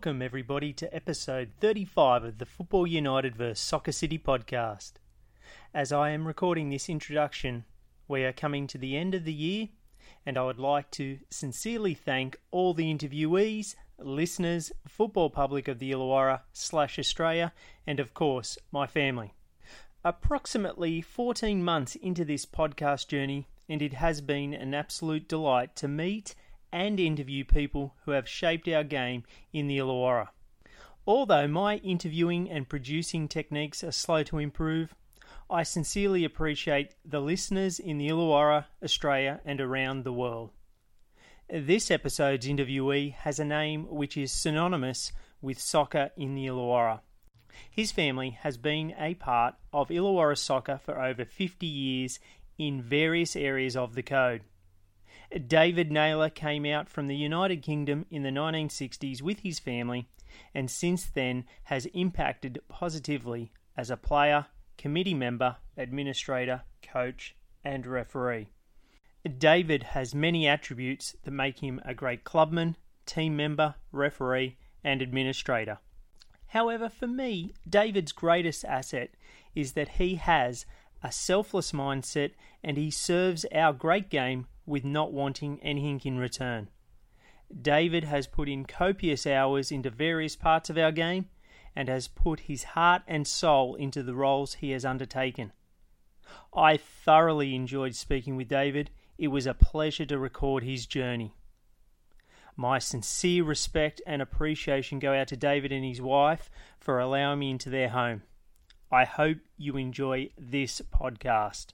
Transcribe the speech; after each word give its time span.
Welcome, 0.00 0.22
everybody, 0.22 0.72
to 0.72 0.94
episode 0.96 1.50
35 1.60 2.24
of 2.24 2.38
the 2.38 2.46
Football 2.46 2.86
United 2.86 3.36
vs. 3.36 3.60
Soccer 3.60 3.92
City 3.92 4.18
podcast. 4.18 4.92
As 5.74 5.92
I 5.92 6.08
am 6.08 6.26
recording 6.26 6.70
this 6.70 6.88
introduction, 6.88 7.66
we 8.08 8.24
are 8.24 8.32
coming 8.32 8.66
to 8.68 8.78
the 8.78 8.96
end 8.96 9.14
of 9.14 9.24
the 9.24 9.32
year, 9.34 9.68
and 10.24 10.38
I 10.38 10.44
would 10.44 10.58
like 10.58 10.90
to 10.92 11.18
sincerely 11.28 11.92
thank 11.92 12.40
all 12.50 12.72
the 12.72 12.90
interviewees, 12.90 13.74
listeners, 13.98 14.72
football 14.88 15.28
public 15.28 15.68
of 15.68 15.78
the 15.78 15.90
Illawarra 15.90 16.40
slash 16.54 16.98
Australia, 16.98 17.52
and 17.86 18.00
of 18.00 18.14
course, 18.14 18.56
my 18.72 18.86
family. 18.86 19.34
Approximately 20.02 21.02
14 21.02 21.62
months 21.62 21.94
into 21.96 22.24
this 22.24 22.46
podcast 22.46 23.08
journey, 23.08 23.48
and 23.68 23.82
it 23.82 23.92
has 23.92 24.22
been 24.22 24.54
an 24.54 24.72
absolute 24.72 25.28
delight 25.28 25.76
to 25.76 25.88
meet 25.88 26.34
and 26.72 27.00
interview 27.00 27.44
people 27.44 27.94
who 28.04 28.12
have 28.12 28.28
shaped 28.28 28.68
our 28.68 28.84
game 28.84 29.24
in 29.52 29.66
the 29.66 29.78
Illawarra. 29.78 30.28
Although 31.06 31.48
my 31.48 31.76
interviewing 31.76 32.50
and 32.50 32.68
producing 32.68 33.26
techniques 33.26 33.82
are 33.82 33.92
slow 33.92 34.22
to 34.24 34.38
improve, 34.38 34.94
I 35.48 35.64
sincerely 35.64 36.24
appreciate 36.24 36.94
the 37.04 37.20
listeners 37.20 37.80
in 37.80 37.98
the 37.98 38.08
Illawarra, 38.08 38.66
Australia, 38.82 39.40
and 39.44 39.60
around 39.60 40.04
the 40.04 40.12
world. 40.12 40.50
This 41.48 41.90
episode's 41.90 42.46
interviewee 42.46 43.14
has 43.14 43.40
a 43.40 43.44
name 43.44 43.86
which 43.88 44.16
is 44.16 44.30
synonymous 44.30 45.10
with 45.42 45.58
soccer 45.58 46.10
in 46.16 46.36
the 46.36 46.46
Illawarra. 46.46 47.00
His 47.68 47.90
family 47.90 48.30
has 48.42 48.56
been 48.56 48.94
a 48.96 49.14
part 49.14 49.56
of 49.72 49.88
Illawarra 49.88 50.38
soccer 50.38 50.78
for 50.78 51.00
over 51.00 51.24
50 51.24 51.66
years 51.66 52.20
in 52.56 52.80
various 52.80 53.34
areas 53.34 53.76
of 53.76 53.94
the 53.94 54.02
code. 54.04 54.42
David 55.46 55.92
Naylor 55.92 56.28
came 56.28 56.66
out 56.66 56.88
from 56.88 57.06
the 57.06 57.16
United 57.16 57.62
Kingdom 57.62 58.06
in 58.10 58.22
the 58.22 58.30
1960s 58.30 59.22
with 59.22 59.40
his 59.40 59.58
family 59.60 60.08
and 60.54 60.70
since 60.70 61.06
then 61.06 61.44
has 61.64 61.86
impacted 61.86 62.60
positively 62.68 63.52
as 63.76 63.90
a 63.90 63.96
player, 63.96 64.46
committee 64.76 65.14
member, 65.14 65.56
administrator, 65.76 66.62
coach, 66.82 67.36
and 67.64 67.86
referee. 67.86 68.50
David 69.38 69.82
has 69.82 70.14
many 70.14 70.48
attributes 70.48 71.14
that 71.22 71.30
make 71.30 71.60
him 71.60 71.80
a 71.84 71.94
great 71.94 72.24
clubman, 72.24 72.76
team 73.06 73.36
member, 73.36 73.74
referee, 73.92 74.56
and 74.82 75.02
administrator. 75.02 75.78
However, 76.48 76.88
for 76.88 77.06
me, 77.06 77.52
David's 77.68 78.12
greatest 78.12 78.64
asset 78.64 79.10
is 79.54 79.72
that 79.72 79.90
he 79.90 80.16
has 80.16 80.66
a 81.02 81.12
selfless 81.12 81.72
mindset 81.72 82.32
and 82.64 82.76
he 82.76 82.90
serves 82.90 83.44
our 83.54 83.72
great 83.72 84.10
game 84.10 84.46
with 84.70 84.84
not 84.84 85.12
wanting 85.12 85.60
anything 85.62 86.00
in 86.04 86.18
return. 86.18 86.68
David 87.60 88.04
has 88.04 88.26
put 88.26 88.48
in 88.48 88.64
copious 88.64 89.26
hours 89.26 89.72
into 89.72 89.90
various 89.90 90.36
parts 90.36 90.70
of 90.70 90.78
our 90.78 90.92
game 90.92 91.28
and 91.74 91.88
has 91.88 92.08
put 92.08 92.40
his 92.40 92.62
heart 92.62 93.02
and 93.06 93.26
soul 93.26 93.74
into 93.74 94.02
the 94.02 94.14
roles 94.14 94.54
he 94.54 94.70
has 94.70 94.84
undertaken. 94.84 95.52
I 96.54 96.76
thoroughly 96.76 97.54
enjoyed 97.54 97.94
speaking 97.94 98.36
with 98.36 98.48
David. 98.48 98.90
It 99.18 99.28
was 99.28 99.46
a 99.46 99.54
pleasure 99.54 100.06
to 100.06 100.18
record 100.18 100.62
his 100.62 100.86
journey. 100.86 101.34
My 102.56 102.78
sincere 102.78 103.44
respect 103.44 104.00
and 104.06 104.20
appreciation 104.20 104.98
go 104.98 105.12
out 105.14 105.28
to 105.28 105.36
David 105.36 105.72
and 105.72 105.84
his 105.84 106.00
wife 106.00 106.50
for 106.78 106.98
allowing 106.98 107.40
me 107.40 107.50
into 107.50 107.70
their 107.70 107.88
home. 107.88 108.22
I 108.92 109.04
hope 109.04 109.38
you 109.56 109.76
enjoy 109.76 110.30
this 110.38 110.82
podcast. 110.92 111.68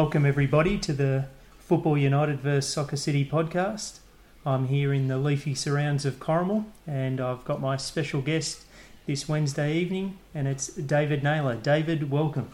Welcome, 0.00 0.26
everybody, 0.26 0.78
to 0.78 0.92
the 0.92 1.26
Football 1.58 1.98
United 1.98 2.38
vs 2.38 2.72
Soccer 2.72 2.94
City 2.94 3.24
podcast. 3.24 3.98
I'm 4.46 4.68
here 4.68 4.94
in 4.94 5.08
the 5.08 5.18
leafy 5.18 5.56
surrounds 5.56 6.06
of 6.06 6.20
Corrimal, 6.20 6.66
and 6.86 7.20
I've 7.20 7.44
got 7.44 7.60
my 7.60 7.76
special 7.76 8.20
guest 8.20 8.62
this 9.06 9.28
Wednesday 9.28 9.76
evening, 9.76 10.16
and 10.32 10.46
it's 10.46 10.68
David 10.68 11.24
Naylor. 11.24 11.56
David, 11.56 12.12
welcome. 12.12 12.48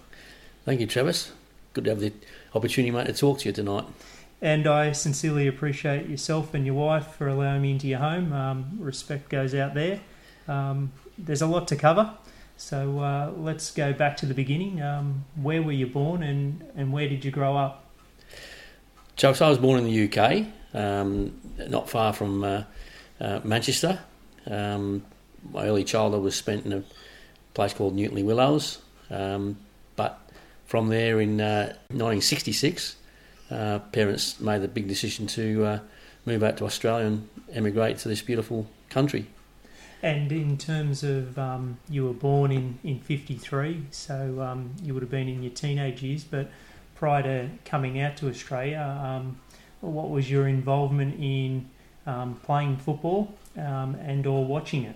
Thank 0.64 0.80
you, 0.80 0.86
Travis. 0.86 1.32
Good 1.74 1.84
to 1.84 1.90
have 1.90 2.00
the 2.00 2.14
opportunity, 2.54 2.90
mate, 2.90 3.08
to 3.08 3.12
talk 3.12 3.40
to 3.40 3.50
you 3.50 3.52
tonight. 3.52 3.84
And 4.40 4.66
I 4.66 4.92
sincerely 4.92 5.46
appreciate 5.46 6.08
yourself 6.08 6.54
and 6.54 6.64
your 6.64 6.76
wife 6.76 7.08
for 7.08 7.28
allowing 7.28 7.60
me 7.60 7.72
into 7.72 7.88
your 7.88 7.98
home. 7.98 8.32
Um, 8.32 8.78
respect 8.78 9.28
goes 9.28 9.54
out 9.54 9.74
there. 9.74 10.00
Um, 10.48 10.92
there's 11.18 11.42
a 11.42 11.46
lot 11.46 11.68
to 11.68 11.76
cover, 11.76 12.14
so 12.56 13.00
uh, 13.00 13.32
let's 13.36 13.70
go 13.70 13.92
back 13.92 14.16
to 14.18 14.26
the 14.26 14.34
beginning. 14.34 14.82
Um, 14.82 15.24
where 15.36 15.62
were 15.62 15.72
you 15.72 15.86
born 15.86 16.22
and, 16.22 16.64
and 16.76 16.92
where 16.92 17.08
did 17.08 17.24
you 17.24 17.30
grow 17.30 17.56
up? 17.56 17.84
Chuck, 19.16 19.40
I 19.40 19.48
was 19.48 19.58
born 19.58 19.78
in 19.78 19.84
the 19.84 20.08
UK, 20.08 20.46
um, 20.74 21.40
not 21.68 21.88
far 21.88 22.12
from 22.12 22.42
uh, 22.42 22.64
uh, 23.20 23.40
Manchester. 23.44 24.00
Um, 24.46 25.04
my 25.52 25.66
early 25.66 25.84
childhood 25.84 26.22
was 26.22 26.34
spent 26.34 26.66
in 26.66 26.72
a 26.72 26.82
place 27.54 27.72
called 27.72 27.94
Newton-le-Willows. 27.94 28.78
Um, 29.10 29.56
but 29.96 30.18
from 30.66 30.88
there 30.88 31.20
in 31.20 31.36
1966, 31.38 32.96
uh, 33.50 33.54
uh, 33.54 33.78
parents 33.78 34.40
made 34.40 34.62
the 34.62 34.68
big 34.68 34.88
decision 34.88 35.26
to 35.28 35.64
uh, 35.64 35.78
move 36.26 36.42
out 36.42 36.56
to 36.56 36.64
Australia 36.64 37.06
and 37.06 37.28
emigrate 37.52 37.98
to 37.98 38.08
this 38.08 38.22
beautiful 38.22 38.66
country. 38.88 39.26
And 40.04 40.30
in 40.32 40.58
terms 40.58 41.02
of 41.02 41.38
um, 41.38 41.78
you 41.88 42.04
were 42.04 42.12
born 42.12 42.52
in, 42.52 42.78
in 42.84 43.00
53, 43.00 43.86
so 43.90 44.38
um, 44.42 44.74
you 44.82 44.92
would 44.92 45.02
have 45.02 45.10
been 45.10 45.30
in 45.30 45.42
your 45.42 45.52
teenage 45.52 46.02
years, 46.02 46.24
but 46.24 46.50
prior 46.94 47.22
to 47.22 47.48
coming 47.64 47.98
out 47.98 48.18
to 48.18 48.28
Australia, 48.28 49.00
um, 49.02 49.40
what 49.80 50.10
was 50.10 50.30
your 50.30 50.46
involvement 50.46 51.18
in 51.18 51.70
um, 52.06 52.38
playing 52.42 52.76
football 52.76 53.34
um, 53.56 53.94
and 53.94 54.26
or 54.26 54.44
watching 54.44 54.84
it? 54.84 54.94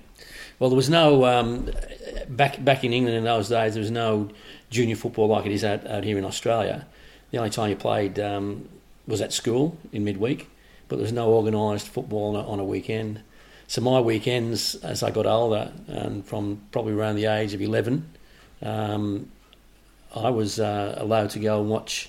Well, 0.58 0.68
there 0.68 0.76
was 0.76 0.90
no 0.90 1.24
um, 1.24 1.70
back 2.28 2.62
back 2.62 2.84
in 2.84 2.92
England 2.92 3.16
in 3.16 3.24
those 3.24 3.48
days. 3.48 3.72
There 3.72 3.80
was 3.80 3.90
no 3.90 4.28
junior 4.68 4.96
football 4.96 5.28
like 5.28 5.46
it 5.46 5.52
is 5.52 5.64
out, 5.64 5.86
out 5.86 6.04
here 6.04 6.18
in 6.18 6.24
Australia. 6.26 6.86
The 7.30 7.38
only 7.38 7.48
time 7.48 7.70
you 7.70 7.76
played 7.76 8.18
was 9.06 9.22
at 9.22 9.32
school 9.32 9.78
in 9.90 10.04
midweek, 10.04 10.50
but 10.86 10.96
there 10.96 11.04
was 11.04 11.12
no 11.14 11.30
organised 11.32 11.88
football 11.88 12.36
on 12.36 12.44
a, 12.44 12.46
on 12.46 12.60
a 12.60 12.64
weekend. 12.64 13.22
So 13.68 13.82
my 13.82 14.00
weekends, 14.00 14.76
as 14.76 15.02
I 15.02 15.10
got 15.10 15.26
older, 15.26 15.70
and 15.88 16.24
from 16.24 16.62
probably 16.72 16.94
around 16.94 17.16
the 17.16 17.26
age 17.26 17.52
of 17.52 17.60
eleven, 17.60 18.10
um, 18.62 19.30
I 20.16 20.30
was 20.30 20.58
uh, 20.58 20.96
allowed 20.96 21.30
to 21.30 21.38
go 21.38 21.60
and 21.60 21.68
watch. 21.68 22.08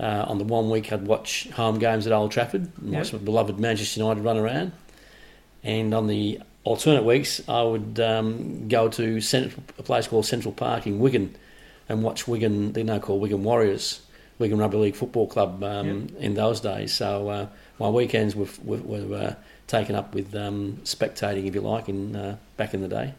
Uh, 0.00 0.24
on 0.26 0.38
the 0.38 0.44
one 0.44 0.70
week, 0.70 0.92
I'd 0.92 1.06
watch 1.06 1.48
home 1.50 1.78
games 1.78 2.06
at 2.06 2.12
Old 2.14 2.32
Trafford, 2.32 2.72
and 2.78 2.90
yep. 2.90 3.02
watch 3.02 3.12
my 3.12 3.18
beloved 3.18 3.60
Manchester 3.60 4.00
United 4.00 4.24
run 4.24 4.38
around. 4.38 4.72
And 5.62 5.92
on 5.92 6.06
the 6.06 6.40
alternate 6.64 7.04
weeks, 7.04 7.46
I 7.46 7.62
would 7.62 8.00
um, 8.00 8.66
go 8.68 8.88
to 8.88 9.20
Central, 9.20 9.62
a 9.78 9.82
place 9.82 10.08
called 10.08 10.24
Central 10.24 10.52
Park 10.54 10.86
in 10.86 10.98
Wigan 10.98 11.36
and 11.86 12.02
watch 12.02 12.26
Wigan. 12.26 12.72
They're 12.72 12.82
now 12.82 12.98
called 12.98 13.20
Wigan 13.20 13.44
Warriors, 13.44 14.00
Wigan 14.38 14.58
Rugby 14.58 14.78
League 14.78 14.96
Football 14.96 15.26
Club 15.26 15.62
um, 15.62 15.86
yep. 15.86 16.10
in 16.18 16.34
those 16.34 16.60
days. 16.60 16.94
So 16.94 17.28
uh, 17.28 17.46
my 17.78 17.90
weekends 17.90 18.34
were, 18.34 18.48
were, 18.64 18.78
were 18.78 19.16
uh, 19.16 19.34
taken 19.66 19.94
up 19.94 20.14
with 20.14 20.34
um, 20.34 20.78
spectating, 20.84 21.46
if 21.46 21.54
you 21.54 21.60
like, 21.60 21.88
in 21.88 22.14
uh, 22.14 22.36
back 22.56 22.74
in 22.74 22.82
the 22.82 22.88
day. 22.88 23.14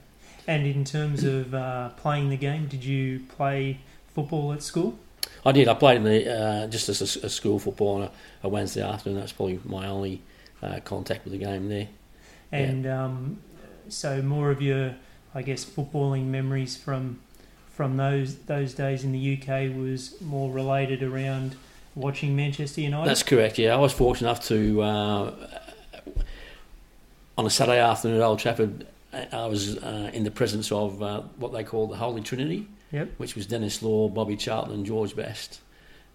And 0.48 0.68
in 0.68 0.84
terms 0.84 1.24
of 1.24 1.54
uh, 1.54 1.90
playing 1.90 2.30
the 2.30 2.38
game, 2.38 2.68
did 2.68 2.84
you 2.84 3.22
play 3.30 3.80
football 4.14 4.54
at 4.54 4.62
school? 4.62 4.98
I 5.44 5.52
did. 5.52 5.68
I 5.68 5.74
played 5.74 5.98
in 5.98 6.04
the 6.04 6.32
uh, 6.32 6.68
just 6.68 6.90
as 6.90 7.02
a, 7.02 7.26
a, 7.26 7.30
school 7.30 7.60
football 7.60 7.96
on 7.96 8.02
a, 8.04 8.12
a, 8.44 8.50
Wednesday 8.50 8.84
afternoon. 8.84 9.20
That's 9.20 9.32
probably 9.32 9.60
my 9.64 9.88
only 9.88 10.22
uh, 10.62 10.80
contact 10.84 11.24
with 11.24 11.34
the 11.34 11.40
game 11.40 11.70
there. 11.70 11.88
And 12.52 12.86
yeah. 12.86 13.04
um, 13.06 13.40
so, 13.90 14.22
more 14.22 14.52
of 14.52 14.62
your, 14.62 14.96
I 15.34 15.42
guess, 15.42 15.66
footballing 15.66 16.26
memories 16.26 16.78
from 16.78 17.22
from 17.72 17.98
those 17.98 18.36
those 18.36 18.74
days 18.74 19.04
in 19.04 19.12
the 19.12 19.38
UK 19.38 19.76
was 19.76 20.20
more 20.22 20.52
related 20.52 21.04
around 21.04 21.56
watching 21.96 22.36
Manchester 22.36 22.82
United. 22.82 23.10
That's 23.10 23.24
correct. 23.24 23.58
Yeah, 23.58 23.76
I 23.76 23.78
was 23.78 23.94
fortunate 23.94 24.30
enough 24.30 24.46
to 24.48 24.82
uh, 24.82 25.34
on 27.38 27.46
a 27.46 27.50
Saturday 27.50 27.80
afternoon 27.80 28.18
at 28.18 28.24
Old 28.24 28.40
Trafford, 28.40 28.88
I 29.32 29.46
was 29.46 29.78
uh, 29.78 30.10
in 30.14 30.24
the 30.24 30.32
presence 30.32 30.72
of 30.72 31.02
uh, 31.02 31.22
what 31.38 31.54
they 31.54 31.64
call 31.64 31.88
the 31.88 31.96
Holy 31.96 32.22
Trinity, 32.22 32.68
yep. 32.92 33.10
which 33.18 33.36
was 33.36 33.46
Denis 33.46 33.82
Law, 33.82 34.10
Bobby 34.10 34.36
Charlton, 34.36 34.74
and 34.74 34.86
George 34.86 35.16
Best. 35.16 35.62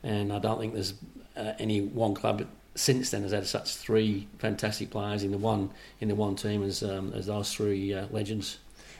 And 0.02 0.32
I 0.32 0.38
don't 0.38 0.58
think 0.58 0.74
there's 0.74 0.94
uh, 1.36 1.52
any 1.58 1.80
one 1.80 2.14
club 2.14 2.46
since 2.74 3.10
then 3.10 3.22
has 3.22 3.32
had 3.32 3.46
such 3.46 3.76
three 3.76 4.28
fantastic 4.38 4.90
players 4.90 5.22
in 5.22 5.32
the 5.32 5.38
one 5.38 5.70
in 6.00 6.08
the 6.08 6.14
one 6.14 6.36
team 6.36 6.62
as 6.62 6.82
um, 6.82 7.12
as 7.14 7.26
those 7.26 7.52
three 7.52 7.92
uh, 7.92 8.06
legends. 8.10 8.58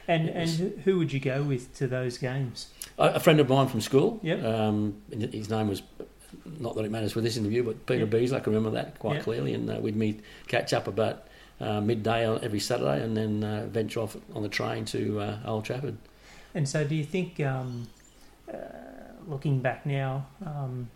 And 0.09 0.29
and 0.29 0.49
who 0.85 0.99
would 0.99 1.13
you 1.13 1.21
go 1.21 1.43
with 1.43 1.75
to 1.77 1.87
those 1.87 2.19
games? 2.19 2.69
A, 2.99 3.11
a 3.11 3.21
friend 3.21 3.39
of 3.41 3.49
mine 3.49 3.69
from 3.69 3.81
school. 3.81 4.19
Yep. 4.23 4.45
Um, 4.45 5.01
his 5.11 5.49
name 5.49 5.69
was 5.69 5.83
not 6.59 6.75
that 6.77 6.85
it 6.85 6.91
matters 6.91 7.13
for 7.13 7.21
this 7.21 7.37
interview, 7.37 7.63
but 7.63 7.87
Peter 7.87 8.01
yep. 8.01 8.11
Beasley. 8.11 8.37
I 8.37 8.41
can 8.41 8.53
remember 8.53 8.77
that 8.77 8.99
quite 8.99 9.17
yep. 9.17 9.25
clearly, 9.25 9.55
and 9.55 9.71
uh, 9.71 9.79
we'd 9.81 9.97
meet, 9.97 10.21
catch 10.49 10.73
up 10.73 10.87
about 10.87 11.27
uh, 11.61 11.81
midday 11.81 12.27
every 12.43 12.61
Saturday, 12.61 13.03
and 13.03 13.17
then 13.17 13.45
uh, 13.45 13.67
venture 13.67 14.01
off 14.01 14.17
on 14.35 14.43
the 14.43 14.49
train 14.49 14.85
to 14.87 15.21
uh, 15.21 15.39
Old 15.45 15.65
Trafford. 15.65 15.97
And 16.55 16.69
so, 16.69 16.85
do 16.85 16.95
you 16.95 17.05
think 17.05 17.41
um, 17.41 17.89
uh, 18.53 18.57
looking 19.27 19.61
back 19.61 19.87
now, 19.87 20.27
um, 20.45 20.89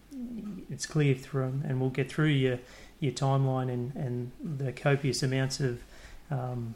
it's 0.71 0.87
clear 0.87 1.15
through, 1.15 1.61
and 1.67 1.81
we'll 1.81 1.91
get 1.91 2.11
through 2.11 2.29
your 2.29 2.59
your 3.01 3.13
timeline 3.13 3.71
and, 3.71 3.95
and 3.95 4.31
the 4.59 4.73
copious 4.73 5.23
amounts 5.23 5.61
of 5.61 5.83
um, 6.31 6.75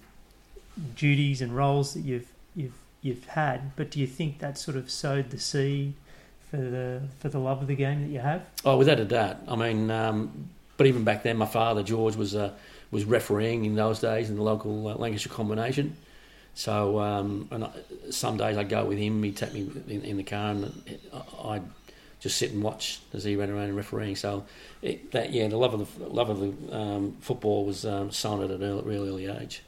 duties 0.96 1.40
and 1.40 1.56
roles 1.56 1.94
that 1.94 2.00
you've 2.00 2.28
you've 2.54 2.78
you've 3.02 3.24
had. 3.26 3.74
But 3.76 3.90
do 3.90 4.00
you 4.00 4.06
think 4.06 4.38
that 4.38 4.58
sort 4.58 4.76
of 4.76 4.90
sowed 4.90 5.30
the 5.30 5.38
seed 5.38 5.94
for 6.50 6.58
the 6.58 7.02
for 7.18 7.28
the 7.28 7.38
love 7.38 7.62
of 7.62 7.68
the 7.68 7.76
game 7.76 8.02
that 8.02 8.08
you 8.08 8.20
have? 8.20 8.42
Oh, 8.64 8.76
without 8.76 9.00
a 9.00 9.04
doubt. 9.04 9.38
I 9.48 9.56
mean, 9.56 9.90
um, 9.90 10.50
but 10.76 10.86
even 10.86 11.04
back 11.04 11.22
then, 11.22 11.36
my 11.36 11.46
father 11.46 11.82
George 11.82 12.16
was 12.16 12.34
uh, 12.34 12.52
was 12.90 13.04
refereeing 13.04 13.64
in 13.64 13.74
those 13.74 14.00
days 14.00 14.30
in 14.30 14.36
the 14.36 14.42
local 14.42 14.88
uh, 14.88 14.94
Lancashire 14.94 15.32
combination. 15.32 15.96
So, 16.54 16.98
um, 16.98 17.48
and 17.50 17.64
I, 17.64 17.70
some 18.10 18.36
days 18.36 18.56
I'd 18.56 18.68
go 18.68 18.84
with 18.84 18.98
him. 18.98 19.22
He'd 19.22 19.36
take 19.36 19.52
me 19.52 19.70
in, 19.86 20.02
in 20.02 20.16
the 20.16 20.24
car, 20.24 20.50
and 20.50 20.98
I'd 21.44 21.62
just 22.18 22.36
sit 22.36 22.50
and 22.50 22.62
watch 22.62 23.00
as 23.12 23.22
he 23.22 23.36
ran 23.36 23.50
around 23.50 23.64
and 23.66 23.76
refereeing. 23.76 24.16
So, 24.16 24.44
it, 24.82 25.12
that 25.12 25.32
yeah, 25.32 25.46
the 25.48 25.56
love 25.56 25.74
of 25.74 25.98
the 25.98 26.08
love 26.08 26.30
of 26.30 26.40
the 26.40 26.76
um, 26.76 27.16
football 27.20 27.64
was 27.64 27.84
um, 27.84 28.10
sown 28.10 28.42
at 28.42 28.50
a 28.50 28.56
real, 28.56 28.82
real 28.82 29.04
early 29.06 29.26
age. 29.26 29.62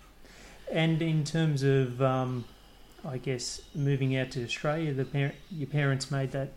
And 0.73 1.03
in 1.03 1.25
terms 1.25 1.63
of, 1.63 2.01
um, 2.01 2.45
I 3.05 3.19
guess, 3.19 3.61
moving 3.75 4.17
out 4.17 4.31
to 4.33 4.45
Australia, 4.45 4.93
the 4.93 5.05
par- 5.05 5.35
your 5.51 5.67
parents 5.69 6.11
made 6.11 6.33
that 6.33 6.53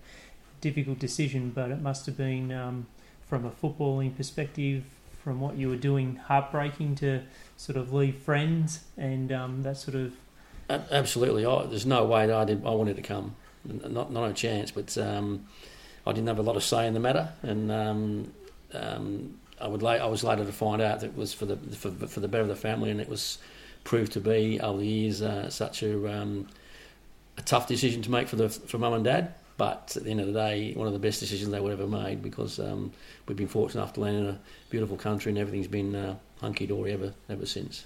difficult 0.61 0.99
decision, 0.99 1.51
but 1.53 1.71
it 1.71 1.81
must 1.81 2.05
have 2.05 2.17
been, 2.17 2.51
um, 2.51 2.87
from 3.27 3.45
a 3.45 3.51
footballing 3.51 4.15
perspective, 4.15 4.83
from 5.23 5.39
what 5.39 5.55
you 5.55 5.69
were 5.69 5.77
doing, 5.77 6.17
heartbreaking 6.17 6.95
to 6.95 7.21
sort 7.55 7.77
of 7.77 7.93
leave 7.93 8.15
friends 8.17 8.81
and 8.97 9.31
um, 9.31 9.63
that 9.63 9.77
sort 9.77 9.95
of. 9.95 10.13
Absolutely, 10.69 11.45
I, 11.45 11.65
there's 11.65 11.85
no 11.85 12.05
way 12.05 12.27
that 12.27 12.35
I 12.35 12.45
did. 12.45 12.65
I 12.65 12.71
wanted 12.71 12.95
to 12.95 13.01
come, 13.01 13.35
not 13.65 14.11
not 14.11 14.29
a 14.29 14.33
chance. 14.33 14.71
But 14.71 14.97
um, 14.97 15.45
I 16.05 16.11
didn't 16.11 16.27
have 16.27 16.39
a 16.39 16.43
lot 16.43 16.55
of 16.55 16.63
say 16.63 16.87
in 16.87 16.93
the 16.93 16.99
matter, 16.99 17.29
and 17.41 17.71
um, 17.71 18.33
um, 18.73 19.39
I 19.59 19.67
would. 19.67 19.83
I 19.83 20.05
was 20.05 20.23
later 20.23 20.45
to 20.45 20.51
find 20.51 20.81
out 20.81 21.01
that 21.01 21.07
it 21.07 21.17
was 21.17 21.33
for 21.33 21.45
the 21.45 21.57
for, 21.57 21.91
for 21.91 22.19
the 22.19 22.27
better 22.27 22.43
of 22.43 22.49
the 22.49 22.55
family, 22.55 22.91
and 22.91 22.99
it 22.99 23.09
was 23.09 23.37
proved 23.83 24.13
to 24.13 24.19
be 24.19 24.59
over 24.59 24.79
the 24.79 24.87
years 24.87 25.21
uh, 25.21 25.49
such 25.49 25.83
a 25.83 26.11
um, 26.11 26.47
a 27.37 27.41
tough 27.41 27.67
decision 27.67 28.01
to 28.01 28.11
make 28.11 28.27
for 28.27 28.35
the 28.35 28.49
for 28.49 28.77
mum 28.77 28.93
and 28.93 29.03
dad. 29.03 29.33
But 29.63 29.95
at 29.95 30.03
the 30.03 30.11
end 30.11 30.19
of 30.19 30.27
the 30.27 30.33
day, 30.33 30.73
one 30.73 30.87
of 30.87 30.93
the 30.93 30.99
best 30.99 31.21
decisions 31.21 31.49
they 31.49 31.61
would 31.61 31.71
ever 31.71 31.87
made 31.87 32.21
because 32.21 32.59
um, 32.59 32.91
we've 33.25 33.37
been 33.37 33.47
fortunate 33.47 33.79
enough 33.79 33.93
to 33.93 34.01
land 34.01 34.17
in 34.17 34.25
a 34.25 34.39
beautiful 34.69 34.97
country 34.97 35.29
and 35.29 35.39
everything's 35.39 35.69
been 35.69 35.95
uh, 35.95 36.15
hunky 36.41 36.67
dory 36.67 36.91
ever 36.91 37.13
ever 37.29 37.45
since. 37.45 37.85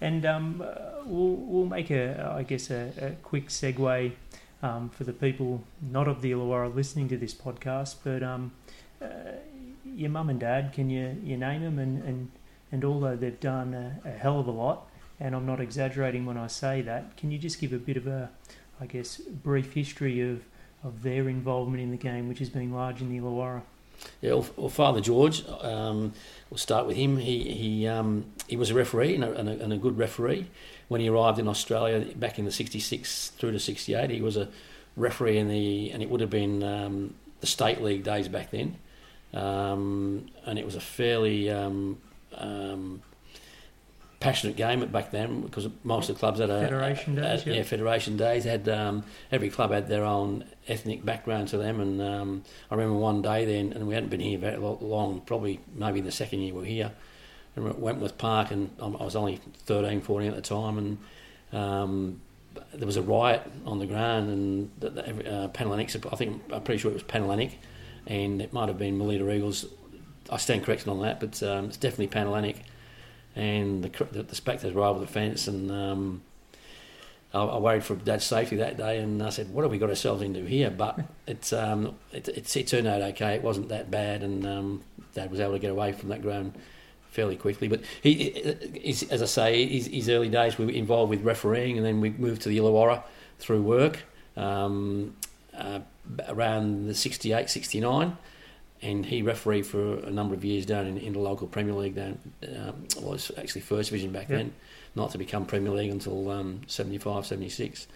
And 0.00 0.24
um, 0.24 0.64
uh, 0.66 1.02
we'll 1.04 1.36
we'll 1.50 1.66
make 1.66 1.90
a 1.90 2.34
I 2.38 2.42
guess 2.42 2.70
a, 2.70 2.90
a 2.98 3.10
quick 3.22 3.48
segue 3.48 4.12
um, 4.62 4.88
for 4.88 5.04
the 5.04 5.12
people 5.12 5.62
not 5.82 6.08
of 6.08 6.22
the 6.22 6.32
Illawarra 6.32 6.74
listening 6.74 7.06
to 7.08 7.18
this 7.18 7.34
podcast, 7.34 7.96
but 8.02 8.22
um, 8.22 8.52
uh, 9.02 9.32
your 9.84 10.08
mum 10.08 10.30
and 10.30 10.40
dad, 10.40 10.72
can 10.72 10.88
you 10.88 11.20
you 11.22 11.36
name 11.36 11.60
them? 11.60 11.78
And 11.78 12.02
and 12.02 12.30
and 12.72 12.82
although 12.82 13.14
they've 13.14 13.40
done 13.40 13.74
a, 13.74 14.08
a 14.08 14.12
hell 14.12 14.40
of 14.40 14.46
a 14.46 14.52
lot, 14.52 14.86
and 15.20 15.36
I'm 15.36 15.44
not 15.44 15.60
exaggerating 15.60 16.24
when 16.24 16.38
I 16.38 16.46
say 16.46 16.80
that, 16.80 17.18
can 17.18 17.30
you 17.30 17.36
just 17.36 17.60
give 17.60 17.74
a 17.74 17.78
bit 17.78 17.98
of 17.98 18.06
a 18.06 18.30
I 18.80 18.86
guess 18.86 19.18
brief 19.18 19.74
history 19.74 20.22
of 20.22 20.44
of 20.82 21.02
their 21.02 21.28
involvement 21.28 21.82
in 21.82 21.90
the 21.90 21.96
game, 21.96 22.28
which 22.28 22.38
has 22.38 22.48
been 22.48 22.72
large 22.72 23.00
in 23.00 23.10
the 23.10 23.18
Illawarra. 23.18 23.62
Yeah, 24.20 24.34
well, 24.34 24.46
well 24.56 24.68
Father 24.68 25.00
George, 25.00 25.44
um, 25.60 26.12
we'll 26.48 26.58
start 26.58 26.86
with 26.86 26.96
him. 26.96 27.18
He 27.18 27.52
he 27.52 27.86
um, 27.86 28.26
he 28.46 28.56
was 28.56 28.70
a 28.70 28.74
referee 28.74 29.14
and 29.14 29.24
a, 29.24 29.32
and, 29.34 29.48
a, 29.48 29.52
and 29.62 29.72
a, 29.72 29.76
good 29.76 29.98
referee. 29.98 30.46
When 30.88 31.00
he 31.00 31.08
arrived 31.08 31.38
in 31.38 31.48
Australia 31.48 32.00
back 32.16 32.38
in 32.38 32.44
the 32.44 32.52
'66 32.52 33.28
through 33.30 33.52
to 33.52 33.58
'68, 33.58 34.10
he 34.10 34.22
was 34.22 34.36
a 34.36 34.48
referee 34.96 35.38
in 35.38 35.48
the 35.48 35.90
and 35.90 36.02
it 36.02 36.10
would 36.10 36.20
have 36.20 36.30
been 36.30 36.62
um, 36.62 37.14
the 37.40 37.46
state 37.46 37.82
league 37.82 38.04
days 38.04 38.28
back 38.28 38.50
then, 38.50 38.76
um, 39.34 40.26
and 40.46 40.58
it 40.58 40.64
was 40.64 40.76
a 40.76 40.80
fairly 40.80 41.50
um, 41.50 41.98
um, 42.34 43.02
passionate 44.20 44.54
game 44.54 44.86
back 44.88 45.10
then 45.10 45.40
because 45.40 45.66
most 45.82 46.10
of 46.10 46.16
the 46.16 46.20
clubs 46.20 46.38
had 46.38 46.50
a 46.50 46.60
federation 46.60 47.14
days. 47.14 47.46
yeah, 47.46 47.62
federation 47.62 48.18
days 48.18 48.44
had 48.44 48.68
um, 48.68 49.02
every 49.32 49.48
club 49.48 49.72
had 49.72 49.88
their 49.88 50.04
own 50.04 50.44
ethnic 50.68 51.04
background 51.04 51.48
to 51.48 51.56
them, 51.56 51.80
and 51.80 52.02
um, 52.02 52.44
I 52.70 52.74
remember 52.74 52.98
one 52.98 53.22
day 53.22 53.46
then, 53.46 53.72
and 53.72 53.88
we 53.88 53.94
hadn't 53.94 54.10
been 54.10 54.20
here 54.20 54.38
very 54.38 54.58
long, 54.58 55.22
probably 55.22 55.60
maybe 55.74 56.02
the 56.02 56.12
second 56.12 56.40
year 56.40 56.52
we 56.52 56.60
were 56.60 56.66
here. 56.66 56.92
I 57.56 57.60
remember 57.60 57.80
Wentworth 57.80 58.18
Park, 58.18 58.50
and 58.50 58.70
I 58.80 58.86
was 58.86 59.16
only 59.16 59.40
13, 59.64 60.02
14 60.02 60.28
at 60.28 60.36
the 60.36 60.42
time, 60.42 60.78
and 60.78 60.98
um, 61.58 62.20
there 62.74 62.86
was 62.86 62.98
a 62.98 63.02
riot 63.02 63.42
on 63.64 63.78
the 63.78 63.86
ground, 63.86 64.28
and 64.28 64.70
the, 64.78 64.90
the, 64.90 65.44
uh, 65.44 65.48
I 66.12 66.16
think 66.16 66.42
I'm 66.52 66.62
pretty 66.62 66.78
sure 66.78 66.90
it 66.90 66.94
was 66.94 67.02
Panhellenic, 67.04 67.58
and 68.06 68.42
it 68.42 68.52
might 68.52 68.68
have 68.68 68.78
been 68.78 68.98
Melita 68.98 69.28
Eagles. 69.30 69.64
I 70.28 70.36
stand 70.36 70.62
corrected 70.62 70.88
on 70.88 71.00
that, 71.00 71.20
but 71.20 71.42
um, 71.42 71.66
it's 71.66 71.78
definitely 71.78 72.08
Panhellenic 72.08 72.62
and 73.36 73.84
the, 73.84 74.04
the, 74.12 74.22
the 74.22 74.34
spectators 74.34 74.74
were 74.74 74.84
over 74.84 74.98
the 74.98 75.06
fence, 75.06 75.46
and 75.46 75.70
um, 75.70 76.22
I, 77.32 77.42
I, 77.42 77.58
worried 77.58 77.84
for 77.84 77.94
Dad's 77.94 78.24
safety 78.24 78.56
that 78.56 78.76
day, 78.76 78.98
and 78.98 79.22
I 79.22 79.30
said, 79.30 79.52
"What 79.52 79.62
have 79.62 79.70
we 79.70 79.78
got 79.78 79.88
ourselves 79.88 80.22
into 80.22 80.44
here?" 80.44 80.70
But 80.70 81.00
it's 81.26 81.52
um, 81.52 81.96
it, 82.12 82.28
it, 82.28 82.56
it, 82.56 82.66
turned 82.66 82.86
out 82.86 83.02
okay. 83.02 83.34
It 83.34 83.42
wasn't 83.42 83.68
that 83.68 83.90
bad, 83.90 84.22
and 84.22 84.46
um, 84.46 84.82
Dad 85.14 85.30
was 85.30 85.40
able 85.40 85.52
to 85.52 85.58
get 85.58 85.70
away 85.70 85.92
from 85.92 86.08
that 86.08 86.22
ground 86.22 86.54
fairly 87.10 87.36
quickly. 87.36 87.68
But 87.68 87.82
he, 88.02 88.32
as 89.10 89.22
I 89.22 89.26
say, 89.26 89.66
his, 89.66 89.86
his, 89.86 90.08
early 90.08 90.28
days 90.28 90.58
were 90.58 90.70
involved 90.70 91.10
with 91.10 91.22
refereeing, 91.22 91.76
and 91.76 91.84
then 91.84 92.00
we 92.00 92.10
moved 92.10 92.42
to 92.42 92.48
the 92.48 92.58
Illawarra 92.58 93.02
through 93.38 93.62
work 93.62 93.98
um, 94.36 95.16
uh, 95.56 95.80
around 96.28 96.86
the 96.86 96.94
68, 96.94 97.50
69 97.50 98.16
and 98.82 99.04
he 99.04 99.22
refereed 99.22 99.66
for 99.66 99.98
a 99.98 100.10
number 100.10 100.34
of 100.34 100.44
years 100.44 100.64
down 100.64 100.86
in, 100.86 100.96
in 100.98 101.12
the 101.12 101.18
local 101.18 101.46
Premier 101.46 101.74
League. 101.74 101.94
Down, 101.94 102.18
um, 102.48 102.86
well, 102.96 103.12
was 103.12 103.30
actually 103.36 103.60
First 103.60 103.90
Division 103.90 104.12
back 104.12 104.28
yep. 104.28 104.38
then, 104.38 104.52
not 104.94 105.10
to 105.10 105.18
become 105.18 105.44
Premier 105.44 105.72
League 105.72 105.90
until 105.90 106.30
um, 106.30 106.62
75, 106.66 107.26
76. 107.26 107.86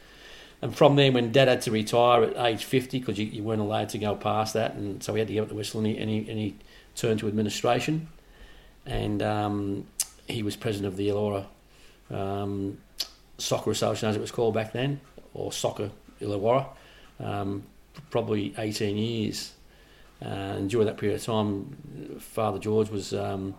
And 0.62 0.74
from 0.74 0.96
there, 0.96 1.10
when 1.10 1.32
Dad 1.32 1.48
had 1.48 1.62
to 1.62 1.70
retire 1.70 2.24
at 2.24 2.36
age 2.36 2.64
50, 2.64 2.98
because 2.98 3.18
you, 3.18 3.26
you, 3.26 3.42
weren't 3.42 3.60
allowed 3.60 3.90
to 3.90 3.98
go 3.98 4.14
past 4.14 4.54
that, 4.54 4.74
and 4.74 5.02
so 5.02 5.14
he 5.14 5.18
had 5.18 5.28
to 5.28 5.34
give 5.34 5.42
up 5.42 5.48
the 5.48 5.54
whistle, 5.54 5.80
and 5.80 5.86
he, 5.86 5.98
and 5.98 6.10
he, 6.10 6.18
and 6.18 6.38
he 6.38 6.56
turned 6.94 7.20
to 7.20 7.28
administration. 7.28 8.08
And 8.86 9.22
um, 9.22 9.86
he 10.28 10.42
was 10.42 10.56
president 10.56 10.92
of 10.92 10.96
the 10.96 11.08
Illawarra 11.08 11.46
um, 12.10 12.78
Soccer 13.38 13.70
Association, 13.70 14.08
as 14.08 14.16
it 14.16 14.20
was 14.20 14.30
called 14.30 14.54
back 14.54 14.72
then, 14.72 15.00
or 15.32 15.52
Soccer 15.52 15.90
Illawarra, 16.20 16.66
um, 17.20 17.64
probably 18.10 18.54
18 18.56 18.96
years. 18.96 19.52
Uh, 20.22 20.28
and 20.28 20.70
during 20.70 20.86
that 20.86 20.96
period 20.96 21.16
of 21.16 21.24
time, 21.24 22.18
Father 22.18 22.58
George 22.58 22.88
was 22.90 23.12
um, 23.12 23.54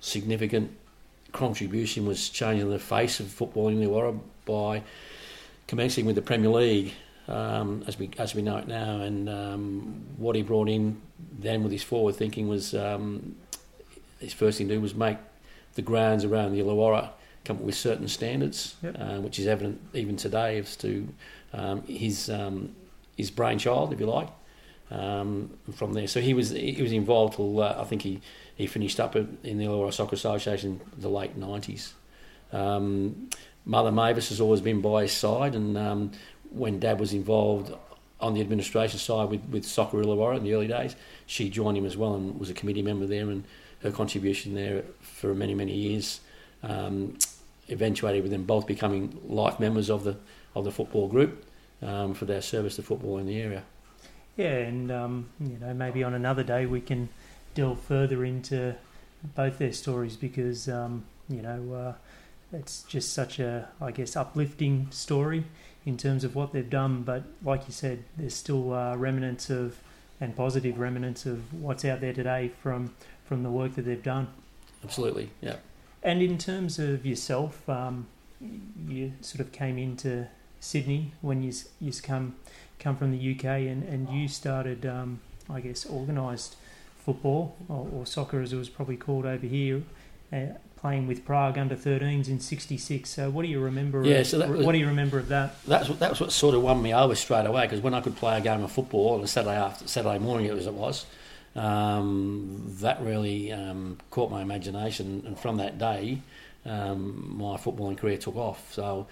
significant 0.00 0.70
contribution 1.32 2.06
was 2.06 2.28
changing 2.28 2.70
the 2.70 2.78
face 2.78 3.20
of 3.20 3.26
football 3.26 3.68
in 3.68 3.80
the 3.80 3.86
Illawarra 3.86 4.18
by 4.46 4.82
commencing 5.66 6.06
with 6.06 6.14
the 6.14 6.22
Premier 6.22 6.50
League 6.50 6.92
um, 7.26 7.82
as 7.86 7.98
we 7.98 8.10
as 8.18 8.34
we 8.34 8.42
know 8.42 8.58
it 8.58 8.68
now, 8.68 9.00
and 9.00 9.28
um, 9.28 10.04
what 10.16 10.36
he 10.36 10.42
brought 10.42 10.68
in 10.68 11.00
then 11.38 11.62
with 11.62 11.72
his 11.72 11.82
forward 11.82 12.14
thinking 12.16 12.48
was 12.48 12.74
um, 12.74 13.34
his 14.20 14.32
first 14.32 14.58
thing 14.58 14.68
to 14.68 14.74
do 14.74 14.80
was 14.80 14.94
make 14.94 15.16
the 15.74 15.82
grounds 15.82 16.24
around 16.24 16.52
the 16.52 16.60
Illawarra 16.60 17.10
come 17.44 17.56
up 17.56 17.62
with 17.62 17.74
certain 17.74 18.08
standards, 18.08 18.76
yep. 18.82 18.96
uh, 18.98 19.16
which 19.20 19.38
is 19.38 19.46
evident 19.46 19.80
even 19.94 20.16
today 20.16 20.58
as 20.58 20.76
to 20.76 21.08
um, 21.54 21.82
his 21.86 22.28
um, 22.28 22.74
his 23.16 23.30
brainchild, 23.30 23.92
if 23.92 24.00
you 24.00 24.06
like 24.06 24.28
um, 24.90 25.50
from 25.74 25.92
there. 25.94 26.06
So 26.06 26.20
he 26.20 26.34
was 26.34 26.50
he 26.50 26.82
was 26.82 26.92
involved 26.92 27.36
till 27.36 27.60
uh, 27.60 27.76
I 27.78 27.84
think 27.84 28.02
he, 28.02 28.20
he 28.54 28.66
finished 28.66 29.00
up 29.00 29.16
in 29.16 29.58
the 29.58 29.64
Illawarra 29.64 29.92
Soccer 29.92 30.14
Association 30.14 30.80
in 30.94 31.00
the 31.00 31.08
late 31.08 31.36
nineties. 31.36 31.94
Um, 32.52 33.30
Mother 33.64 33.90
Mavis 33.90 34.28
has 34.28 34.40
always 34.40 34.60
been 34.60 34.80
by 34.80 35.02
his 35.02 35.12
side, 35.12 35.54
and 35.54 35.76
um, 35.78 36.12
when 36.50 36.78
Dad 36.78 37.00
was 37.00 37.12
involved 37.12 37.72
on 38.20 38.34
the 38.34 38.40
administration 38.40 38.98
side 38.98 39.28
with, 39.28 39.44
with 39.48 39.64
Soccer 39.64 39.98
Illawarra 39.98 40.36
in 40.36 40.44
the 40.44 40.54
early 40.54 40.68
days, 40.68 40.94
she 41.26 41.50
joined 41.50 41.76
him 41.76 41.84
as 41.84 41.96
well 41.96 42.14
and 42.14 42.38
was 42.38 42.50
a 42.50 42.54
committee 42.54 42.82
member 42.82 43.06
there, 43.06 43.28
and 43.30 43.44
her 43.82 43.90
contribution 43.90 44.54
there 44.54 44.82
for 45.00 45.34
many 45.34 45.54
many 45.54 45.74
years 45.74 46.20
um, 46.62 47.16
eventuated 47.68 48.22
with 48.22 48.30
them 48.30 48.44
both 48.44 48.66
becoming 48.66 49.18
life 49.26 49.58
members 49.58 49.90
of 49.90 50.04
the 50.04 50.16
of 50.54 50.64
the 50.64 50.70
football 50.70 51.08
group 51.08 51.44
um, 51.82 52.14
for 52.14 52.26
their 52.26 52.42
service 52.42 52.76
to 52.76 52.82
football 52.82 53.18
in 53.18 53.26
the 53.26 53.40
area. 53.40 53.62
Yeah, 54.36 54.56
and 54.56 54.90
um, 54.90 55.28
you 55.40 55.58
know 55.58 55.72
maybe 55.74 56.02
on 56.02 56.14
another 56.14 56.42
day 56.42 56.66
we 56.66 56.80
can 56.80 57.08
delve 57.54 57.80
further 57.80 58.24
into 58.24 58.74
both 59.34 59.58
their 59.58 59.72
stories 59.72 60.16
because 60.16 60.68
um, 60.68 61.04
you 61.28 61.40
know 61.40 61.74
uh, 61.74 62.56
it's 62.56 62.82
just 62.82 63.12
such 63.12 63.38
a 63.38 63.68
I 63.80 63.90
guess 63.90 64.16
uplifting 64.16 64.88
story 64.90 65.44
in 65.86 65.96
terms 65.96 66.24
of 66.24 66.34
what 66.34 66.52
they've 66.52 66.68
done. 66.68 67.02
But 67.02 67.24
like 67.42 67.66
you 67.66 67.72
said, 67.72 68.04
there's 68.16 68.34
still 68.34 68.72
uh, 68.72 68.96
remnants 68.96 69.50
of 69.50 69.78
and 70.20 70.34
positive 70.36 70.78
remnants 70.78 71.26
of 71.26 71.52
what's 71.52 71.84
out 71.84 72.00
there 72.00 72.12
today 72.12 72.50
from 72.62 72.94
from 73.24 73.42
the 73.42 73.50
work 73.50 73.74
that 73.74 73.82
they've 73.82 74.02
done. 74.02 74.28
Absolutely, 74.82 75.30
yeah. 75.40 75.56
And 76.02 76.20
in 76.20 76.36
terms 76.38 76.78
of 76.78 77.06
yourself, 77.06 77.66
um, 77.68 78.06
you 78.86 79.12
sort 79.20 79.40
of 79.40 79.52
came 79.52 79.78
into 79.78 80.26
Sydney 80.60 81.12
when 81.20 81.42
you 81.42 81.52
you 81.80 81.92
come 82.02 82.36
come 82.84 82.96
from 82.96 83.10
the 83.10 83.34
UK 83.34 83.44
and, 83.44 83.82
and 83.84 84.08
you 84.10 84.28
started, 84.28 84.84
um, 84.84 85.18
I 85.50 85.60
guess, 85.60 85.88
organised 85.88 86.56
football 87.04 87.56
or, 87.68 87.88
or, 87.92 88.06
soccer 88.06 88.40
as 88.40 88.52
it 88.52 88.56
was 88.56 88.68
probably 88.68 88.96
called 88.96 89.26
over 89.26 89.46
here, 89.46 89.82
uh, 90.32 90.46
playing 90.76 91.06
with 91.06 91.24
Prague 91.24 91.58
under 91.58 91.74
13s 91.74 92.28
in 92.28 92.38
'66. 92.38 93.08
So 93.08 93.30
what 93.30 93.42
do 93.42 93.48
you 93.48 93.60
remember? 93.60 94.04
Yeah, 94.04 94.16
of, 94.16 94.26
so 94.26 94.38
that 94.38 94.48
what 94.48 94.72
do 94.72 94.78
you 94.78 94.86
remember 94.86 95.18
of 95.18 95.28
that? 95.28 95.56
That's 95.66 95.88
what 95.88 95.98
that's 95.98 96.20
what 96.20 96.30
sort 96.30 96.54
of 96.54 96.62
won 96.62 96.82
me 96.82 96.94
over 96.94 97.14
straight 97.14 97.46
away 97.46 97.62
because 97.62 97.80
when 97.80 97.94
I 97.94 98.00
could 98.00 98.16
play 98.16 98.36
a 98.38 98.40
game 98.40 98.62
of 98.62 98.70
football 98.70 99.14
on 99.14 99.22
a 99.22 99.26
Saturday 99.26 99.56
after 99.56 99.88
Saturday 99.88 100.18
morning, 100.18 100.46
it 100.46 100.54
was 100.54 100.66
it 100.66 100.74
was. 100.74 101.06
Um, 101.56 102.74
that 102.80 103.00
really 103.00 103.52
um, 103.52 103.98
caught 104.10 104.30
my 104.30 104.42
imagination, 104.42 105.22
and 105.24 105.38
from 105.38 105.58
that 105.58 105.78
day, 105.78 106.20
um, 106.66 107.36
my 107.38 107.56
footballing 107.56 107.96
career 107.96 108.18
took 108.18 108.34
off. 108.34 108.74
So, 108.74 109.06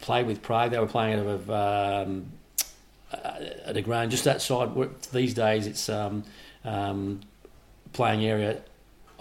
played 0.00 0.26
with 0.26 0.42
Prague. 0.42 0.70
They 0.70 0.78
were 0.78 0.86
playing 0.86 1.20
out 1.20 1.26
of 1.26 1.50
um, 1.50 2.32
at 3.12 3.76
a 3.76 3.82
ground 3.82 4.10
just 4.10 4.26
outside. 4.26 4.70
These 5.12 5.34
days, 5.34 5.66
it's 5.66 5.88
um, 5.88 6.24
um, 6.64 7.20
playing 7.92 8.24
area. 8.24 8.60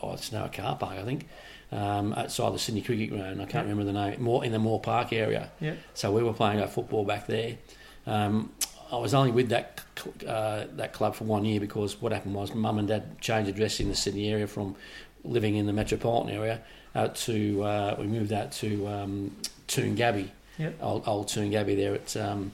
Oh, 0.02 0.14
it's 0.14 0.32
now 0.32 0.46
a 0.46 0.50
car 0.50 0.76
park, 0.76 0.98
I 0.98 1.04
think. 1.04 1.28
Um, 1.72 2.14
outside 2.14 2.54
the 2.54 2.60
Sydney 2.60 2.82
Cricket 2.82 3.10
Ground, 3.10 3.42
I 3.42 3.46
can't 3.46 3.68
remember 3.68 3.92
the 3.92 3.98
name. 3.98 4.22
More 4.22 4.46
in 4.46 4.52
the 4.52 4.60
Moore 4.60 4.80
Park 4.80 5.12
area. 5.14 5.52
Yep. 5.60 5.78
So 5.94 6.12
we 6.12 6.24
were 6.24 6.34
playing 6.34 6.62
our 6.62 6.68
football 6.68 7.04
back 7.04 7.28
there. 7.28 7.58
Um, 8.06 8.52
I 8.92 8.98
was 8.98 9.14
only 9.14 9.32
with 9.32 9.50
that 9.50 9.82
uh, 10.28 10.66
that 10.74 10.94
club 10.94 11.16
for 11.16 11.24
one 11.24 11.44
year 11.44 11.60
because 11.60 12.00
what 12.02 12.12
happened 12.12 12.36
was 12.36 12.54
mum 12.54 12.78
and 12.78 12.88
dad 12.88 13.20
changed 13.20 13.50
address 13.50 13.80
in 13.80 13.90
the 13.90 13.96
Sydney 13.96 14.30
area 14.30 14.46
from 14.46 14.76
living 15.24 15.56
in 15.56 15.66
the 15.66 15.74
metropolitan 15.74 16.36
area 16.36 16.62
out 16.96 17.16
to 17.16 17.64
uh, 17.64 17.96
we 18.00 18.06
moved 18.06 18.32
out 18.32 18.52
to 18.54 18.88
um, 18.88 19.36
Toongabbie, 19.68 20.30
yep. 20.58 20.78
old, 20.82 21.08
old 21.08 21.28
Toongabbie 21.28 21.76
there 21.76 21.96
at 21.96 22.16
um, 22.16 22.52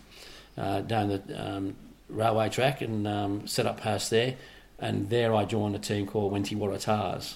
uh, 0.62 0.82
down 0.82 1.10
the 1.10 1.22
um, 1.44 1.76
railway 2.08 2.48
track 2.50 2.82
and 2.82 3.08
um, 3.08 3.48
set 3.48 3.66
up 3.66 3.80
house 3.80 4.10
there. 4.10 4.36
And 4.80 5.10
there 5.10 5.34
I 5.36 5.46
joined 5.46 5.76
a 5.76 5.80
team 5.80 6.08
called 6.08 6.34
Wenty 6.34 6.58
Waratahs, 6.58 7.36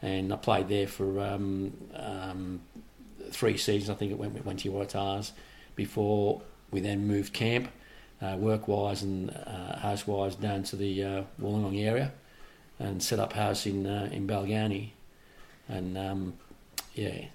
and 0.00 0.32
I 0.32 0.36
played 0.36 0.68
there 0.68 0.86
for 0.86 1.20
um, 1.20 1.72
um, 1.94 2.60
three 3.30 3.56
seasons. 3.56 3.90
I 3.90 3.94
think 3.94 4.12
it 4.12 4.18
went 4.18 4.32
with 4.32 4.44
Wenty 4.44 4.70
Waratahs 4.70 5.32
before 5.76 6.40
we 6.70 6.80
then 6.80 7.06
moved 7.06 7.34
camp, 7.34 7.68
uh, 8.22 8.36
work 8.38 8.68
wise 8.68 9.02
and 9.02 9.30
uh, 9.30 9.78
house 9.78 10.06
wise, 10.06 10.34
down 10.34 10.62
to 10.64 10.76
the 10.76 11.04
uh, 11.04 11.22
Wollongong 11.40 11.78
area, 11.78 12.12
and 12.78 13.02
set 13.02 13.18
up 13.18 13.34
house 13.34 13.66
in 13.66 13.86
uh, 13.86 14.08
in 14.10 14.26
Balgownie, 14.26 14.90
and 15.68 15.98
um, 15.98 16.34
yeah. 16.94 17.26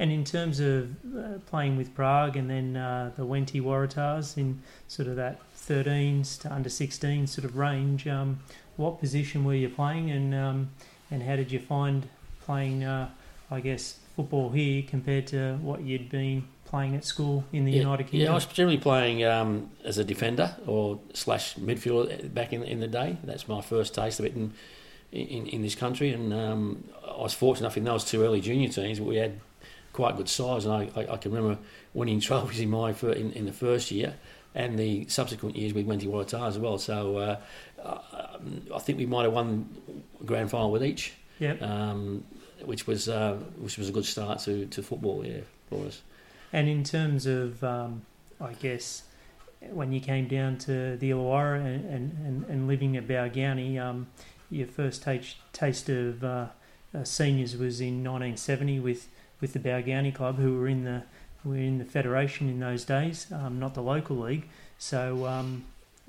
And 0.00 0.12
in 0.12 0.24
terms 0.24 0.60
of 0.60 0.90
uh, 1.16 1.38
playing 1.46 1.76
with 1.76 1.94
Prague 1.94 2.36
and 2.36 2.48
then 2.48 2.76
uh, 2.76 3.10
the 3.16 3.26
Wenty 3.26 3.60
Waratahs 3.60 4.36
in 4.38 4.62
sort 4.86 5.08
of 5.08 5.16
that 5.16 5.40
13s 5.56 6.40
to 6.42 6.52
under 6.52 6.68
16 6.68 7.26
sort 7.26 7.44
of 7.44 7.56
range, 7.56 8.06
um, 8.06 8.38
what 8.76 9.00
position 9.00 9.44
were 9.44 9.54
you 9.54 9.68
playing 9.68 10.10
and 10.10 10.34
um, 10.34 10.70
and 11.10 11.22
how 11.22 11.36
did 11.36 11.50
you 11.50 11.58
find 11.58 12.08
playing, 12.44 12.84
uh, 12.84 13.08
I 13.50 13.60
guess, 13.60 13.98
football 14.14 14.50
here 14.50 14.82
compared 14.86 15.26
to 15.28 15.56
what 15.56 15.82
you'd 15.82 16.10
been 16.10 16.44
playing 16.64 16.94
at 16.94 17.04
school 17.04 17.44
in 17.52 17.64
the 17.64 17.72
yeah, 17.72 17.78
United 17.78 18.04
Kingdom? 18.04 18.26
Yeah, 18.26 18.32
I 18.32 18.34
was 18.34 18.46
generally 18.46 18.78
playing 18.78 19.24
um, 19.24 19.70
as 19.84 19.98
a 19.98 20.04
defender 20.04 20.54
or 20.66 21.00
slash 21.14 21.56
midfielder 21.56 22.32
back 22.32 22.52
in 22.52 22.62
in 22.62 22.80
the 22.80 22.86
day. 22.86 23.16
That's 23.24 23.48
my 23.48 23.62
first 23.62 23.94
taste 23.94 24.20
of 24.20 24.26
it 24.26 24.34
in 24.34 24.52
in, 25.10 25.46
in 25.46 25.62
this 25.62 25.74
country, 25.74 26.12
and 26.12 26.32
um, 26.32 26.84
I 27.04 27.22
was 27.22 27.34
fortunate 27.34 27.66
enough 27.66 27.76
in 27.78 27.84
those 27.84 28.04
two 28.04 28.22
early 28.22 28.40
junior 28.40 28.68
teams. 28.68 29.00
We 29.00 29.16
had 29.16 29.40
quite 29.98 30.16
good 30.16 30.28
size, 30.28 30.64
and 30.64 30.72
I, 30.72 30.90
I, 30.94 31.14
I 31.14 31.16
can 31.16 31.32
remember 31.32 31.58
winning 31.92 32.20
trophies 32.28 32.60
in 32.60 32.70
my 32.70 32.94
in, 33.02 33.32
in 33.32 33.46
the 33.46 33.52
first 33.52 33.90
year 33.90 34.14
and 34.54 34.78
the 34.78 35.06
subsequent 35.08 35.56
years 35.56 35.74
we 35.74 35.82
went 35.82 36.00
to 36.02 36.06
Waratah 36.06 36.46
as 36.46 36.58
well. 36.58 36.78
So 36.78 37.16
uh, 37.16 37.36
um, 37.82 38.62
I 38.74 38.78
think 38.78 38.98
we 38.98 39.06
might 39.06 39.24
have 39.24 39.32
won 39.32 39.68
grand 40.24 40.50
final 40.50 40.70
with 40.70 40.84
each. 40.84 41.14
Yeah. 41.40 41.54
Um, 41.60 42.24
which 42.64 42.86
was 42.86 43.08
uh, 43.08 43.34
which 43.58 43.78
was 43.78 43.88
a 43.88 43.92
good 43.92 44.04
start 44.04 44.40
to, 44.40 44.66
to 44.66 44.82
football, 44.82 45.24
yeah, 45.24 45.40
for 45.68 45.86
us. 45.86 46.02
And 46.52 46.68
in 46.68 46.82
terms 46.82 47.26
of, 47.26 47.62
um, 47.62 48.02
I 48.40 48.52
guess, 48.54 49.02
when 49.60 49.92
you 49.92 50.00
came 50.00 50.28
down 50.28 50.58
to 50.58 50.96
the 50.96 51.10
Illawarra 51.10 51.64
and, 51.64 52.12
and, 52.26 52.44
and 52.48 52.68
living 52.68 52.96
at 52.96 53.06
Balgownie, 53.06 53.78
um, 53.80 54.08
your 54.50 54.66
first 54.66 55.02
taste 55.02 55.36
taste 55.52 55.88
of 55.88 56.24
uh, 56.24 56.46
uh, 56.94 57.04
seniors 57.04 57.56
was 57.56 57.80
in 57.80 58.02
1970 58.02 58.80
with, 58.80 59.08
with 59.40 59.52
the 59.52 59.58
Balgownie 59.58 60.14
club, 60.14 60.36
who 60.36 60.58
were 60.58 60.68
in 60.68 60.84
the 60.84 61.02
were 61.44 61.56
in 61.56 61.78
the 61.78 61.84
federation 61.84 62.48
in 62.48 62.60
those 62.60 62.84
days, 62.84 63.26
um, 63.32 63.58
not 63.58 63.74
the 63.74 63.82
local 63.82 64.16
league. 64.16 64.48
So, 64.78 65.26
um, 65.26 65.64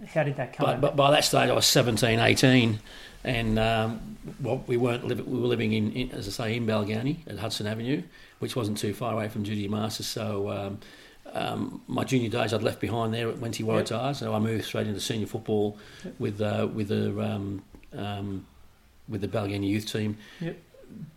how 0.08 0.24
did 0.24 0.38
that 0.38 0.54
come? 0.54 0.66
But, 0.66 0.82
but, 0.82 0.96
by 0.96 1.12
that 1.12 1.24
stage, 1.24 1.50
I 1.50 1.54
was 1.54 1.66
17, 1.66 2.20
18, 2.20 2.80
and 3.24 3.60
um, 3.60 4.18
well, 4.42 4.64
we 4.68 4.78
weren't 4.78 5.08
li- 5.08 5.16
we 5.16 5.40
were 5.40 5.48
living 5.48 5.74
in, 5.74 5.92
in, 5.92 6.12
as 6.12 6.28
I 6.28 6.32
say, 6.32 6.56
in 6.56 6.66
Balgownie 6.66 7.18
at 7.28 7.38
Hudson 7.38 7.68
Avenue, 7.68 8.04
which 8.40 8.56
wasn't 8.56 8.78
too 8.78 8.94
far 8.94 9.14
away 9.14 9.30
from 9.30 9.44
Judy 9.44 9.68
Masters. 9.68 10.08
So. 10.08 10.50
Um, 10.50 10.80
um, 11.32 11.84
my 11.86 12.04
junior 12.04 12.28
days 12.28 12.56
I'd 12.56 12.64
left 12.64 12.80
behind 12.80 13.14
there 13.14 13.30
at 13.30 13.36
Wenty 13.36 13.64
Waratahs, 13.64 13.92
yep. 14.08 14.16
so 14.16 14.34
I 14.34 14.40
moved 14.40 14.66
straight 14.66 14.88
into 14.88 15.00
senior 15.00 15.28
football 15.28 15.78
yep. 16.04 16.16
with 16.18 16.42
uh, 16.42 16.68
with 16.74 16.88
the 16.88 17.22
um, 17.22 17.62
um, 17.96 18.48
with 19.08 19.22
the 19.22 19.28
Balgownie 19.28 19.70
youth 19.70 19.86
team. 19.86 20.18
Yep 20.40 20.58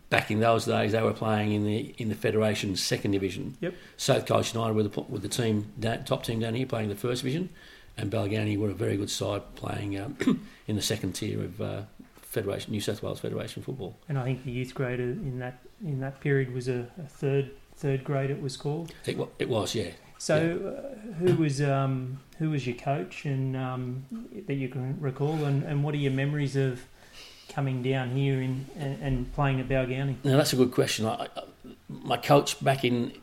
back 0.09 0.29
in 0.29 0.39
those 0.39 0.65
days, 0.65 0.91
they 0.91 1.01
were 1.01 1.13
playing 1.13 1.53
in 1.53 1.65
the 1.65 1.95
in 1.97 2.09
the 2.09 2.15
Federation's 2.15 2.81
second 2.81 3.11
division. 3.11 3.57
Yep. 3.61 3.73
South 3.97 4.25
Coast 4.25 4.53
United 4.53 4.75
were 4.75 4.83
the, 4.83 5.01
with 5.01 5.21
the 5.21 5.29
team 5.29 5.71
top 6.05 6.23
team 6.23 6.39
down 6.39 6.53
here 6.53 6.65
playing 6.65 6.89
the 6.89 6.95
first 6.95 7.23
division, 7.23 7.49
and 7.97 8.11
Balgownie 8.11 8.57
were 8.57 8.69
a 8.69 8.75
very 8.75 8.97
good 8.97 9.09
side 9.09 9.55
playing 9.55 9.99
um, 9.99 10.17
in 10.67 10.75
the 10.75 10.81
second 10.81 11.13
tier 11.13 11.43
of 11.43 11.61
uh, 11.61 11.81
Federation 12.21 12.71
New 12.71 12.81
South 12.81 13.01
Wales 13.01 13.19
Federation 13.19 13.63
football. 13.63 13.95
And 14.07 14.17
I 14.17 14.23
think 14.23 14.43
the 14.43 14.51
youth 14.51 14.73
grade 14.73 14.99
in 14.99 15.39
that 15.39 15.59
in 15.83 15.99
that 16.01 16.19
period 16.19 16.53
was 16.53 16.67
a, 16.67 16.87
a 16.97 17.07
third 17.07 17.51
third 17.75 18.03
grade. 18.03 18.29
It 18.29 18.41
was 18.41 18.57
called. 18.57 18.93
It, 19.05 19.17
it 19.39 19.49
was, 19.49 19.75
yeah. 19.75 19.91
So, 20.17 20.95
uh, 20.95 21.13
who 21.15 21.35
was 21.35 21.61
um, 21.61 22.19
who 22.39 22.51
was 22.51 22.65
your 22.65 22.77
coach, 22.77 23.25
and 23.25 23.57
um, 23.57 24.05
that 24.47 24.53
you 24.53 24.69
can 24.69 24.99
recall, 25.01 25.43
and, 25.43 25.63
and 25.63 25.83
what 25.83 25.93
are 25.93 25.97
your 25.97 26.13
memories 26.13 26.55
of 26.55 26.81
coming 27.53 27.83
down 27.83 28.11
here 28.11 28.41
in, 28.41 28.65
and, 28.77 29.01
and 29.01 29.33
playing 29.33 29.59
at 29.59 29.69
Balgownie? 29.69 30.15
Now 30.23 30.37
that's 30.37 30.53
a 30.53 30.55
good 30.55 30.71
question. 30.71 31.05
I, 31.05 31.27
I, 31.35 31.43
my 31.87 32.17
coach 32.17 32.63
back 32.63 32.83
in 32.83 33.13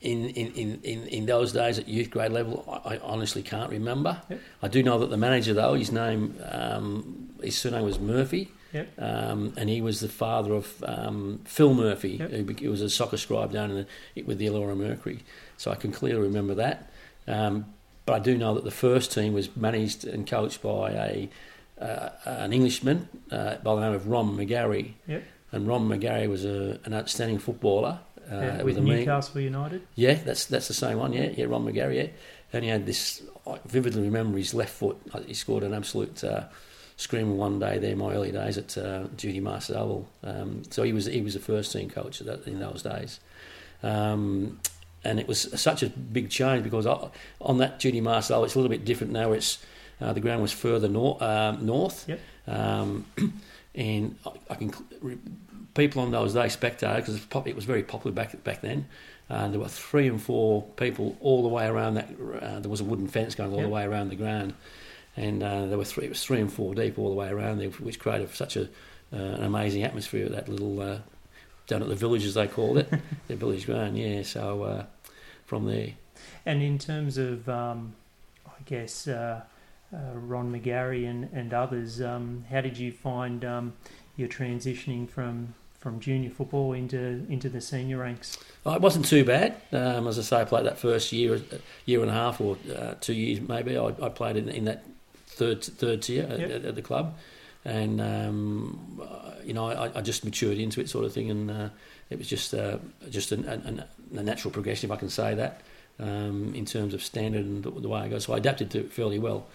in, 0.00 0.26
in, 0.28 0.80
in, 0.84 1.06
in 1.08 1.26
those 1.26 1.52
days 1.52 1.78
at 1.78 1.88
youth 1.88 2.10
grade 2.10 2.30
level, 2.30 2.64
I, 2.84 2.94
I 2.94 2.98
honestly 2.98 3.42
can't 3.42 3.70
remember. 3.70 4.22
Yep. 4.30 4.40
I 4.62 4.68
do 4.68 4.82
know 4.82 4.98
that 5.00 5.10
the 5.10 5.16
manager, 5.16 5.54
though, 5.54 5.74
his 5.74 5.90
name, 5.90 6.36
um, 6.44 7.30
his 7.42 7.58
surname 7.58 7.82
was 7.82 7.98
Murphy, 7.98 8.52
yep. 8.72 8.88
um, 8.98 9.54
and 9.56 9.68
he 9.68 9.80
was 9.80 9.98
the 9.98 10.08
father 10.08 10.54
of 10.54 10.84
um, 10.86 11.40
Phil 11.44 11.74
Murphy, 11.74 12.10
yep. 12.10 12.30
who 12.30 12.70
was 12.70 12.80
a 12.80 12.88
soccer 12.88 13.16
scribe 13.16 13.52
down 13.52 13.70
in 13.72 13.86
the, 14.14 14.22
with 14.22 14.38
the 14.38 14.46
Illawarra 14.46 14.76
Mercury. 14.76 15.24
So 15.56 15.72
I 15.72 15.74
can 15.74 15.90
clearly 15.90 16.22
remember 16.22 16.54
that. 16.54 16.90
Um, 17.26 17.66
but 18.06 18.14
I 18.14 18.18
do 18.20 18.38
know 18.38 18.54
that 18.54 18.64
the 18.64 18.70
first 18.70 19.12
team 19.12 19.32
was 19.32 19.54
managed 19.56 20.04
and 20.04 20.26
coached 20.26 20.62
by 20.62 20.92
a 20.92 21.28
uh, 21.80 22.10
an 22.24 22.52
Englishman 22.52 23.08
uh, 23.30 23.56
by 23.56 23.74
the 23.74 23.80
name 23.80 23.94
of 23.94 24.08
Ron 24.08 24.36
McGarry. 24.36 24.92
Yep. 25.06 25.24
And 25.52 25.66
Ron 25.66 25.88
McGarry 25.88 26.28
was 26.28 26.44
a, 26.44 26.78
an 26.84 26.92
outstanding 26.92 27.38
footballer. 27.38 28.00
Uh, 28.30 28.34
yeah, 28.34 28.62
with 28.62 28.78
Newcastle 28.78 29.40
United. 29.40 29.86
Yeah, 29.94 30.14
that's 30.14 30.44
that's 30.44 30.68
the 30.68 30.74
same 30.74 30.98
one. 30.98 31.14
Yeah, 31.14 31.30
yeah, 31.34 31.46
Ron 31.46 31.64
McGarry. 31.64 31.96
Yeah, 31.96 32.08
and 32.52 32.64
he 32.64 32.70
had 32.70 32.84
this. 32.84 33.22
I 33.46 33.58
vividly 33.64 34.02
remember 34.02 34.36
his 34.36 34.52
left 34.52 34.74
foot. 34.74 34.98
He 35.26 35.32
scored 35.32 35.62
an 35.62 35.72
absolute 35.72 36.22
uh, 36.22 36.44
screamer 36.98 37.32
one 37.32 37.58
day 37.58 37.78
there 37.78 37.92
in 37.92 37.98
my 37.98 38.12
early 38.12 38.32
days 38.32 38.58
at 38.58 38.76
uh, 38.76 39.04
Judy 39.16 39.40
Masters 39.40 39.76
Oval. 39.76 40.08
Um, 40.22 40.62
so 40.68 40.82
he 40.82 40.92
was 40.92 41.06
he 41.06 41.22
was 41.22 41.34
the 41.34 41.40
first 41.40 41.72
team 41.72 41.88
coach 41.88 42.18
that, 42.18 42.46
in 42.46 42.60
those 42.60 42.82
days. 42.82 43.20
Um, 43.82 44.60
and 45.04 45.18
it 45.20 45.28
was 45.28 45.48
such 45.58 45.82
a 45.82 45.88
big 45.88 46.28
change 46.28 46.64
because 46.64 46.86
on 47.40 47.58
that 47.58 47.78
Judy 47.78 48.00
Masters 48.00 48.32
Oval, 48.32 48.44
it's 48.44 48.54
a 48.56 48.58
little 48.58 48.68
bit 48.68 48.84
different 48.84 49.12
now. 49.12 49.32
It's 49.32 49.58
uh, 50.00 50.12
the 50.12 50.20
ground 50.20 50.42
was 50.42 50.52
further 50.52 50.88
nor- 50.88 51.22
um, 51.22 51.64
north. 51.64 52.06
Yep. 52.08 52.20
Um, 52.46 53.04
and 53.74 54.16
I, 54.26 54.30
I, 54.50 54.54
can 54.54 54.72
people 55.74 56.02
on 56.02 56.10
those 56.10 56.34
days 56.34 56.52
spectators 56.52 57.20
because 57.20 57.46
it 57.46 57.56
was 57.56 57.64
very 57.64 57.82
popular 57.82 58.14
back 58.14 58.42
back 58.44 58.60
then. 58.60 58.86
Uh, 59.30 59.48
there 59.48 59.60
were 59.60 59.68
three 59.68 60.08
and 60.08 60.20
four 60.20 60.62
people 60.76 61.16
all 61.20 61.42
the 61.42 61.48
way 61.48 61.66
around 61.66 61.94
that. 61.94 62.08
Uh, 62.40 62.60
there 62.60 62.70
was 62.70 62.80
a 62.80 62.84
wooden 62.84 63.08
fence 63.08 63.34
going 63.34 63.50
all 63.50 63.58
yep. 63.58 63.66
the 63.66 63.72
way 63.72 63.84
around 63.84 64.08
the 64.08 64.16
ground, 64.16 64.54
and 65.16 65.42
uh, 65.42 65.66
there 65.66 65.78
were 65.78 65.84
three. 65.84 66.06
It 66.06 66.10
was 66.10 66.24
three 66.24 66.40
and 66.40 66.52
four 66.52 66.74
deep 66.74 66.98
all 66.98 67.10
the 67.10 67.14
way 67.14 67.28
around 67.28 67.58
there, 67.58 67.68
which 67.70 67.98
created 67.98 68.34
such 68.34 68.56
a 68.56 68.62
uh, 69.12 69.16
an 69.16 69.44
amazing 69.44 69.82
atmosphere. 69.82 70.26
At 70.26 70.32
that 70.32 70.48
little 70.48 70.80
uh, 70.80 70.98
down 71.66 71.82
at 71.82 71.88
the 71.88 71.94
village, 71.94 72.24
as 72.24 72.34
they 72.34 72.46
called 72.46 72.78
it, 72.78 72.90
the 73.28 73.36
village 73.36 73.66
ground. 73.66 73.98
Yeah, 73.98 74.22
so 74.22 74.62
uh, 74.62 74.84
from 75.44 75.66
there. 75.66 75.92
And 76.44 76.62
in 76.62 76.78
terms 76.78 77.18
of, 77.18 77.48
um, 77.48 77.94
I 78.46 78.62
guess 78.64 79.06
uh, 79.06 79.42
Ron 79.92 80.52
McGarry 80.52 81.08
and, 81.08 81.28
and 81.32 81.54
others. 81.54 82.00
Um, 82.00 82.44
how 82.50 82.60
did 82.60 82.76
you 82.76 82.92
find 82.92 83.44
um, 83.44 83.72
your 84.16 84.28
transitioning 84.28 85.08
from 85.08 85.54
from 85.78 86.00
junior 86.00 86.28
football 86.28 86.72
into 86.72 87.24
into 87.28 87.48
the 87.48 87.60
senior 87.60 87.98
ranks? 87.98 88.38
Oh, 88.66 88.74
it 88.74 88.80
wasn't 88.80 89.06
too 89.06 89.24
bad. 89.24 89.56
Um, 89.72 90.06
as 90.08 90.18
I 90.18 90.22
say, 90.22 90.40
I 90.40 90.44
played 90.44 90.66
that 90.66 90.78
first 90.78 91.12
year, 91.12 91.40
year 91.86 92.00
and 92.02 92.10
a 92.10 92.14
half 92.14 92.40
or 92.40 92.58
uh, 92.76 92.94
two 93.00 93.14
years 93.14 93.40
maybe. 93.40 93.78
I, 93.78 93.86
I 93.86 94.08
played 94.08 94.36
in, 94.36 94.48
in, 94.48 94.64
that 94.64 94.84
third 95.26 95.64
third 95.64 96.02
tier 96.02 96.24
at, 96.24 96.40
yep. 96.40 96.50
at, 96.50 96.64
at 96.64 96.74
the 96.74 96.82
club, 96.82 97.16
and 97.64 98.00
um, 98.00 99.00
you 99.44 99.54
know 99.54 99.66
I, 99.66 99.98
I, 99.98 100.00
just 100.02 100.24
matured 100.24 100.58
into 100.58 100.80
it, 100.80 100.90
sort 100.90 101.04
of 101.04 101.12
thing, 101.12 101.30
and 101.30 101.50
uh, 101.50 101.68
it 102.10 102.18
was 102.18 102.28
just 102.28 102.52
uh, 102.52 102.78
just 103.08 103.32
a, 103.32 103.36
a, 103.50 104.18
a, 104.18 104.22
natural 104.22 104.50
progression, 104.50 104.90
if 104.90 104.92
I 104.94 104.98
can 104.98 105.10
say 105.10 105.34
that, 105.34 105.60
um, 106.00 106.54
in 106.54 106.64
terms 106.64 106.92
of 106.92 107.02
standard 107.02 107.44
and 107.44 107.62
the, 107.62 107.70
the 107.70 107.88
way 107.88 108.00
I 108.00 108.08
go. 108.08 108.18
So 108.18 108.34
I 108.34 108.38
adapted 108.38 108.70
to 108.72 108.80
it 108.80 108.92
fairly 108.92 109.18
well, 109.18 109.46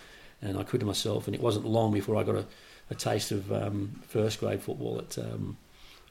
and 0.43 0.57
I 0.57 0.63
to 0.63 0.85
myself. 0.85 1.27
And 1.27 1.35
it 1.35 1.41
wasn't 1.41 1.65
long 1.65 1.93
before 1.93 2.15
I 2.17 2.23
got 2.23 2.35
a, 2.35 2.45
a 2.89 2.95
taste 2.95 3.31
of 3.31 3.51
um, 3.51 4.01
first 4.07 4.39
grade 4.39 4.61
football 4.61 4.99
at 4.99 5.17
um, 5.17 5.57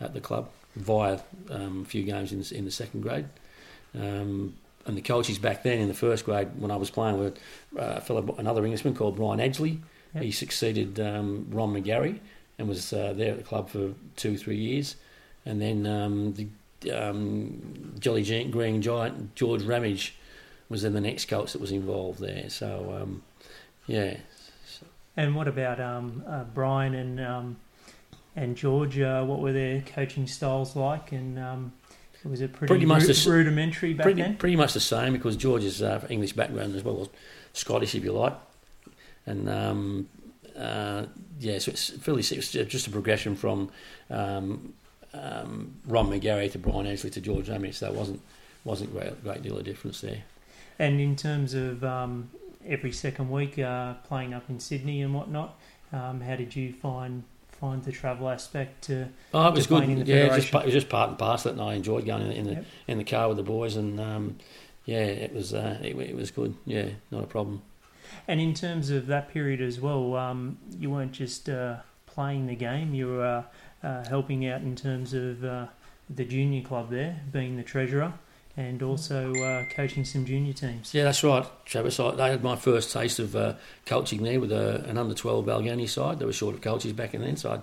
at 0.01 0.15
the 0.15 0.21
club 0.21 0.49
via 0.75 1.21
um, 1.51 1.83
a 1.83 1.85
few 1.85 2.03
games 2.03 2.33
in 2.33 2.41
the, 2.41 2.57
in 2.57 2.65
the 2.65 2.71
second 2.71 3.03
grade. 3.03 3.27
Um, 3.95 4.55
and 4.87 4.97
the 4.97 5.03
coaches 5.03 5.39
back 5.39 5.63
then 5.63 5.79
in 5.79 5.89
the 5.89 5.95
first 5.95 6.25
grade, 6.25 6.49
when 6.59 6.71
I 6.71 6.77
was 6.77 6.91
playing, 6.91 7.19
were 7.19 7.33
uh, 7.79 7.97
a 7.97 8.01
fellow, 8.01 8.35
another 8.39 8.65
Englishman 8.65 8.95
called 8.95 9.17
Brian 9.17 9.39
Edgley. 9.39 9.79
Yep. 10.15 10.25
He 10.25 10.33
succeeded 10.33 10.99
um, 10.99 11.47
Ron 11.51 11.73
McGarry 11.73 12.19
and 12.59 12.69
was 12.69 12.93
uh, 12.93 13.13
there 13.17 13.33
at 13.33 13.39
the 13.39 13.45
club 13.45 13.71
for 13.71 13.93
two, 14.17 14.37
three 14.37 14.57
years. 14.57 14.97
And 15.47 15.61
then 15.61 15.87
um, 15.87 16.35
the 16.35 16.49
um, 16.91 17.95
Jolly 17.99 18.23
Green 18.51 18.83
Giant 18.83 19.35
George 19.35 19.63
Ramage 19.63 20.17
was 20.69 20.83
then 20.83 20.95
the 20.95 21.01
next 21.01 21.27
coach 21.27 21.53
that 21.53 21.61
was 21.61 21.71
involved 21.71 22.19
there. 22.19 22.49
So, 22.49 22.99
um, 23.01 23.23
yeah. 23.93 24.17
And 25.17 25.37
what 25.37 25.47
about 25.47 25.79
um, 25.79 26.25
uh, 26.27 26.45
Brian 26.45 26.95
and 26.95 27.21
um, 27.21 27.57
and 28.35 28.57
George? 28.57 28.99
Uh, 28.99 29.25
what 29.25 29.41
were 29.41 29.53
their 29.53 29.83
coaching 29.83 30.27
styles 30.27 30.75
like? 30.75 31.13
And 31.13 31.39
um, 31.39 31.73
was 32.25 32.41
it 32.41 32.53
pretty, 32.53 32.71
pretty 32.71 32.87
much 32.87 33.03
ru- 33.03 33.13
the, 33.13 33.31
rudimentary 33.31 33.93
back 33.93 34.05
pretty, 34.05 34.23
then? 34.23 34.37
Pretty 34.37 34.57
much 34.57 34.73
the 34.73 34.81
same 34.81 35.13
because 35.13 35.37
George 35.37 35.65
is 35.65 35.83
uh, 35.83 36.05
English 36.09 36.33
background 36.33 36.75
as 36.75 36.83
well 36.83 37.03
as 37.03 37.09
Scottish, 37.53 37.95
if 37.95 38.03
you 38.03 38.13
like. 38.13 38.35
And 39.27 39.49
um, 39.51 40.09
uh, 40.57 41.05
yeah, 41.39 41.59
so 41.59 41.73
it's 41.73 41.91
fairly 41.91 42.21
it's 42.23 42.51
just 42.51 42.87
a 42.87 42.91
progression 42.91 43.37
from 43.37 43.71
um, 44.09 44.73
um, 45.13 45.75
Ron 45.87 46.09
McGarry 46.09 46.51
to 46.53 46.59
Brian 46.59 46.87
Edgley 46.87 47.13
to 47.13 47.21
George 47.21 47.51
Ramage. 47.51 47.75
So 47.75 47.87
there 47.87 47.99
wasn't 47.99 48.23
wasn't 48.65 48.91
a 48.91 48.93
great, 48.95 49.23
great 49.23 49.43
deal 49.43 49.59
of 49.59 49.65
difference 49.65 50.01
there. 50.01 50.23
And 50.79 51.01
in 51.01 51.17
terms 51.17 51.53
of 51.53 51.85
um, 51.85 52.31
every 52.67 52.93
second 52.93 53.31
week 53.31 53.59
uh, 53.59 53.95
playing 54.05 54.35
up 54.35 54.49
in 54.49 54.61
Sydney 54.61 55.03
and 55.03 55.15
whatnot, 55.15 55.59
um, 55.93 56.21
how 56.21 56.37
did 56.37 56.57
you 56.57 56.73
find 56.73 57.25
find 57.51 57.85
the 57.85 57.93
travel 57.93 58.29
aspect 58.29 58.83
to? 58.85 59.09
Oh, 59.33 59.49
it 59.49 59.55
was 59.55 59.67
good. 59.67 60.07
yeah, 60.07 60.17
it 60.17 60.33
was, 60.33 60.45
just, 60.45 60.55
it 60.55 60.65
was 60.65 60.75
just 60.75 60.89
part 60.89 61.11
and 61.11 61.19
parcel, 61.19 61.53
and 61.53 61.61
I 61.61 61.75
enjoyed 61.75 62.07
going 62.07 62.23
in, 62.23 62.33
in 62.33 62.45
the 62.45 62.53
yep. 62.53 62.65
in 62.89 62.99
the 62.99 63.05
car 63.05 63.29
with 63.29 63.37
the 63.37 63.43
boys, 63.43 63.77
and 63.77 64.01
um, 64.01 64.37
yeah, 64.85 65.05
it 65.05 65.33
was 65.33 65.55
uh, 65.55 65.79
it, 65.83 65.97
it, 65.97 66.17
was 66.17 66.31
good. 66.31 66.55
Yeah, 66.67 66.89
not 67.11 67.25
a 67.25 67.27
problem. 67.27 67.63
And 68.27 68.41
in 68.41 68.53
terms 68.53 68.91
of 68.91 69.07
that 69.07 69.31
period 69.31 69.61
as 69.61 69.81
well, 69.81 70.17
um, 70.17 70.59
you 70.79 70.91
weren't 70.91 71.13
just 71.13 71.49
uh, 71.49 71.77
playing 72.07 72.47
the 72.47 72.57
game; 72.57 72.95
you 72.95 73.07
were 73.09 73.45
uh, 73.83 73.87
uh, 73.87 74.09
helping 74.09 74.47
out 74.47 74.63
in 74.63 74.75
terms 74.75 75.15
of 75.15 75.45
uh, 75.45 75.67
the 76.11 76.25
junior 76.25 76.63
club 76.63 76.91
there, 76.91 77.21
being 77.31 77.57
the 77.57 77.63
treasurer 77.63 78.13
and 78.57 78.83
also 78.83 79.35
uh, 79.35 79.65
coaching 79.75 80.05
some 80.05 80.25
junior 80.25 80.53
teams. 80.53 80.93
Yeah, 80.93 81.05
that's 81.05 81.25
right, 81.25 81.47
Travis. 81.65 81.99
I, 81.99 82.11
I 82.11 82.31
had 82.31 82.43
my 82.43 82.57
first 82.57 82.93
taste 82.93 83.19
of 83.19 83.35
uh, 83.35 83.55
coaching 83.87 84.23
there 84.23 84.41
with 84.41 84.53
a, 84.53 84.85
an 84.89 84.99
under 84.99 85.15
12 85.15 85.47
Balgownie 85.47 85.89
side. 85.89 86.19
They 86.19 86.27
were 86.27 86.33
short 86.33 86.55
of 86.55 86.61
coaches 86.61 86.93
back 86.93 87.15
in 87.15 87.23
then, 87.23 87.37
so 87.37 87.63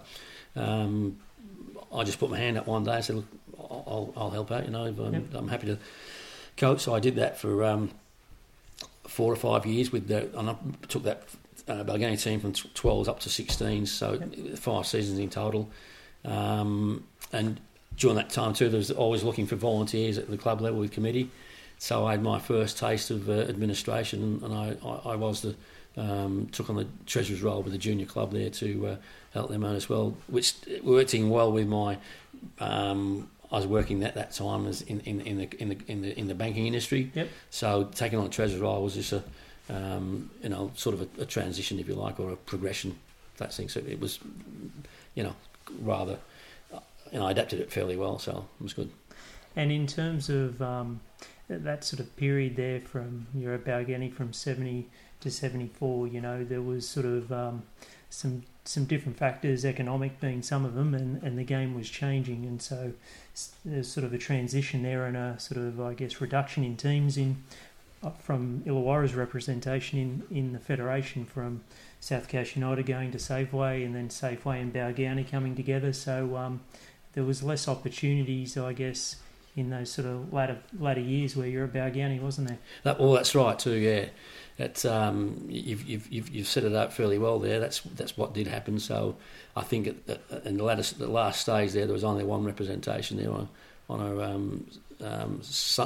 I, 0.56 0.60
um, 0.60 1.18
I 1.94 2.04
just 2.04 2.20
put 2.20 2.30
my 2.30 2.38
hand 2.38 2.58
up 2.58 2.68
one 2.68 2.84
day 2.84 2.96
and 2.96 3.06
said, 3.06 3.16
Look, 3.18 3.28
I'll, 3.60 4.14
I'll 4.18 4.30
help 4.32 4.52
out, 4.52 4.66
you 4.66 4.72
know, 4.72 4.86
I'm, 4.86 5.14
yep. 5.14 5.24
I'm, 5.34 5.48
happy 5.48 5.68
to 5.68 5.78
coach. 6.58 6.82
So 6.82 6.96
I 6.96 7.00
did 7.00 7.16
that 7.18 7.38
for 7.38 7.64
um, 7.64 7.92
four 9.08 9.32
or 9.32 9.36
five 9.36 9.66
years 9.66 9.92
with 9.92 10.08
the, 10.08 10.36
and 10.38 10.50
I 10.50 10.56
took 10.88 11.04
that 11.04 11.24
uh, 11.68 11.84
team 12.16 12.40
from 12.40 12.54
12s 12.54 13.08
up 13.08 13.20
to 13.22 13.30
16s, 13.30 13.90
so 13.90 14.14
yep. 14.14 14.58
five 14.58 14.88
seasons 14.88 15.20
in 15.20 15.30
total. 15.30 15.70
Um, 16.26 17.06
and 17.32 17.60
during 18.00 18.16
that 18.16 18.30
time 18.30 18.54
too, 18.54 18.70
there 18.70 18.78
was 18.78 18.90
always 18.90 19.24
looking 19.24 19.46
for 19.46 19.56
volunteers 19.56 20.18
at 20.18 20.30
the 20.30 20.38
club 20.38 20.62
level 20.62 20.80
with 20.80 20.92
committee. 20.92 21.30
So 21.78 22.06
I 22.06 22.12
had 22.12 22.24
my 22.24 22.40
first 22.40 22.78
taste 22.78 23.12
of 23.12 23.30
uh, 23.30 23.34
administration, 23.34 24.42
and 24.44 24.54
I, 24.54 24.76
I, 24.84 25.12
I 25.12 25.16
was 25.16 25.42
the 25.42 25.56
um, 25.98 26.48
took 26.52 26.70
on 26.70 26.78
the 26.78 26.88
treasurer's 27.06 27.42
role 27.42 27.62
with 27.62 27.74
the 27.74 27.80
junior 27.80 28.06
club 28.06 28.32
there 28.32 28.50
to 28.50 28.88
uh, 28.88 28.96
help 29.34 29.50
them 29.50 29.64
out 29.64 29.76
as 29.76 29.90
well, 29.90 30.16
which 30.28 30.56
worked 30.82 31.14
in 31.14 31.30
well 31.30 31.52
with 31.52 31.68
my. 31.68 31.98
Um, 32.60 33.30
I 33.52 33.56
was 33.56 33.68
working 33.68 34.04
at 34.04 34.14
that 34.16 34.32
time 34.32 34.68
as 34.68 34.82
in, 34.84 35.00
in, 35.02 35.22
in 35.22 35.38
the 35.38 35.62
in 35.62 35.70
the 35.70 35.78
in 35.88 36.02
the 36.02 36.20
in 36.20 36.28
the 36.28 36.36
banking 36.36 36.68
industry. 36.68 37.12
Yep. 37.14 37.30
So 37.50 37.90
taking 37.96 38.20
on 38.20 38.26
the 38.26 38.32
treasurer's 38.32 38.62
role 38.62 38.84
was 38.84 38.94
just 38.94 39.14
a 39.14 39.24
um, 39.70 40.30
you 40.42 40.50
know 40.50 40.72
sort 40.76 40.96
of 40.96 41.02
a, 41.02 41.24
a, 41.24 41.26
transition, 41.26 41.80
if 41.80 41.88
you 41.88 41.96
like, 41.96 42.20
or 42.20 42.32
a 42.32 42.36
progression. 42.36 42.98
That 43.38 43.54
thing. 43.54 43.70
So 43.70 43.80
it 43.80 44.00
was, 44.00 44.20
you 45.16 45.24
know, 45.24 45.34
rather 45.82 46.20
know, 47.18 47.26
I 47.26 47.32
adapted 47.32 47.60
it 47.60 47.72
fairly 47.72 47.98
well, 47.98 48.20
so 48.20 48.46
it 48.60 48.64
was 48.64 48.74
good. 48.74 48.92
And 49.56 49.72
in 49.72 49.88
terms 49.88 50.30
of 50.30 50.62
um, 50.62 51.02
that 51.48 51.84
sort 51.84 52.00
of 52.00 52.16
period 52.16 52.56
there 52.56 52.82
from 52.82 53.28
you're 53.34 53.58
from 54.12 54.34
70 54.34 54.88
to 55.22 55.32
74, 55.32 56.08
you 56.08 56.22
know, 56.22 56.44
there 56.44 56.62
was 56.62 56.88
sort 56.88 57.06
of 57.06 57.32
um, 57.32 57.64
some 58.10 58.44
some 58.66 58.86
different 58.86 59.18
factors, 59.18 59.66
economic 59.66 60.20
being 60.20 60.44
some 60.44 60.64
of 60.64 60.76
them, 60.76 60.94
and, 60.94 61.24
and 61.24 61.40
the 61.40 61.44
game 61.44 61.74
was 61.74 61.90
changing, 61.90 62.46
and 62.46 62.62
so 62.62 62.94
there's 63.66 63.92
sort 63.92 64.04
of 64.04 64.14
a 64.14 64.18
transition 64.18 64.84
there 64.84 65.06
and 65.06 65.18
a 65.18 65.40
sort 65.40 65.60
of, 65.60 65.82
I 65.82 65.96
guess, 65.96 66.22
reduction 66.22 66.64
in 66.64 66.78
teams 66.78 67.18
in 67.18 67.44
from 68.20 68.64
Illawarra's 68.66 69.14
representation 69.14 70.00
in, 70.00 70.38
in 70.38 70.54
the 70.54 70.60
federation 70.60 71.26
from 71.26 71.62
South 72.00 72.30
Coast 72.30 72.56
United 72.56 72.86
going 72.86 73.12
to 73.12 73.18
Safeway 73.18 73.86
and 73.86 73.94
then 73.94 74.10
Safeway 74.10 74.62
and 74.62 74.74
Balgownie 74.74 75.30
coming 75.30 75.56
together. 75.56 75.92
So 75.92 76.38
um, 76.38 76.62
there 77.14 77.24
was 77.24 77.44
less 77.44 77.68
opportunities, 77.68 78.58
I 78.58 78.74
guess, 78.74 79.18
in 79.56 79.70
those 79.70 79.92
sort 79.92 80.08
of 80.08 80.32
latter 80.32 80.60
latter 80.80 81.02
years 81.02 81.36
where 81.36 81.48
you're 81.48 81.66
a 81.66 81.68
Balgownie, 81.68 82.22
wasn't 82.22 82.48
there? 82.48 82.60
That, 82.84 83.00
well, 83.00 83.14
that's 83.14 83.36
right 83.36 83.58
too. 83.58 83.74
Yeah, 83.74 84.06
that's 84.58 84.86
um, 84.86 85.46
you've, 85.48 85.84
you've 85.88 86.12
you've 86.12 86.30
you've 86.30 86.48
set 86.48 86.64
it 86.64 86.74
up 86.74 86.94
fairly 86.94 87.18
well 87.18 87.40
there. 87.40 87.60
That's 87.60 87.82
that's 87.82 88.18
what 88.18 88.34
did 88.34 88.48
happen. 88.48 88.80
So 88.80 89.16
I 89.56 89.62
think 89.62 89.88
at, 89.88 89.96
at, 90.08 90.46
in 90.46 90.58
the 90.58 90.64
latter 90.64 90.84
the 90.96 91.08
last 91.08 91.42
stage 91.42 91.74
there, 91.74 91.86
there 91.86 91.94
was 91.94 92.04
only 92.04 92.24
one 92.24 92.44
representation 92.44 93.18
there 93.18 93.32
on 93.32 93.50
on 93.90 94.02
a 94.02 94.22
um, 94.22 94.68
um, 95.02 95.42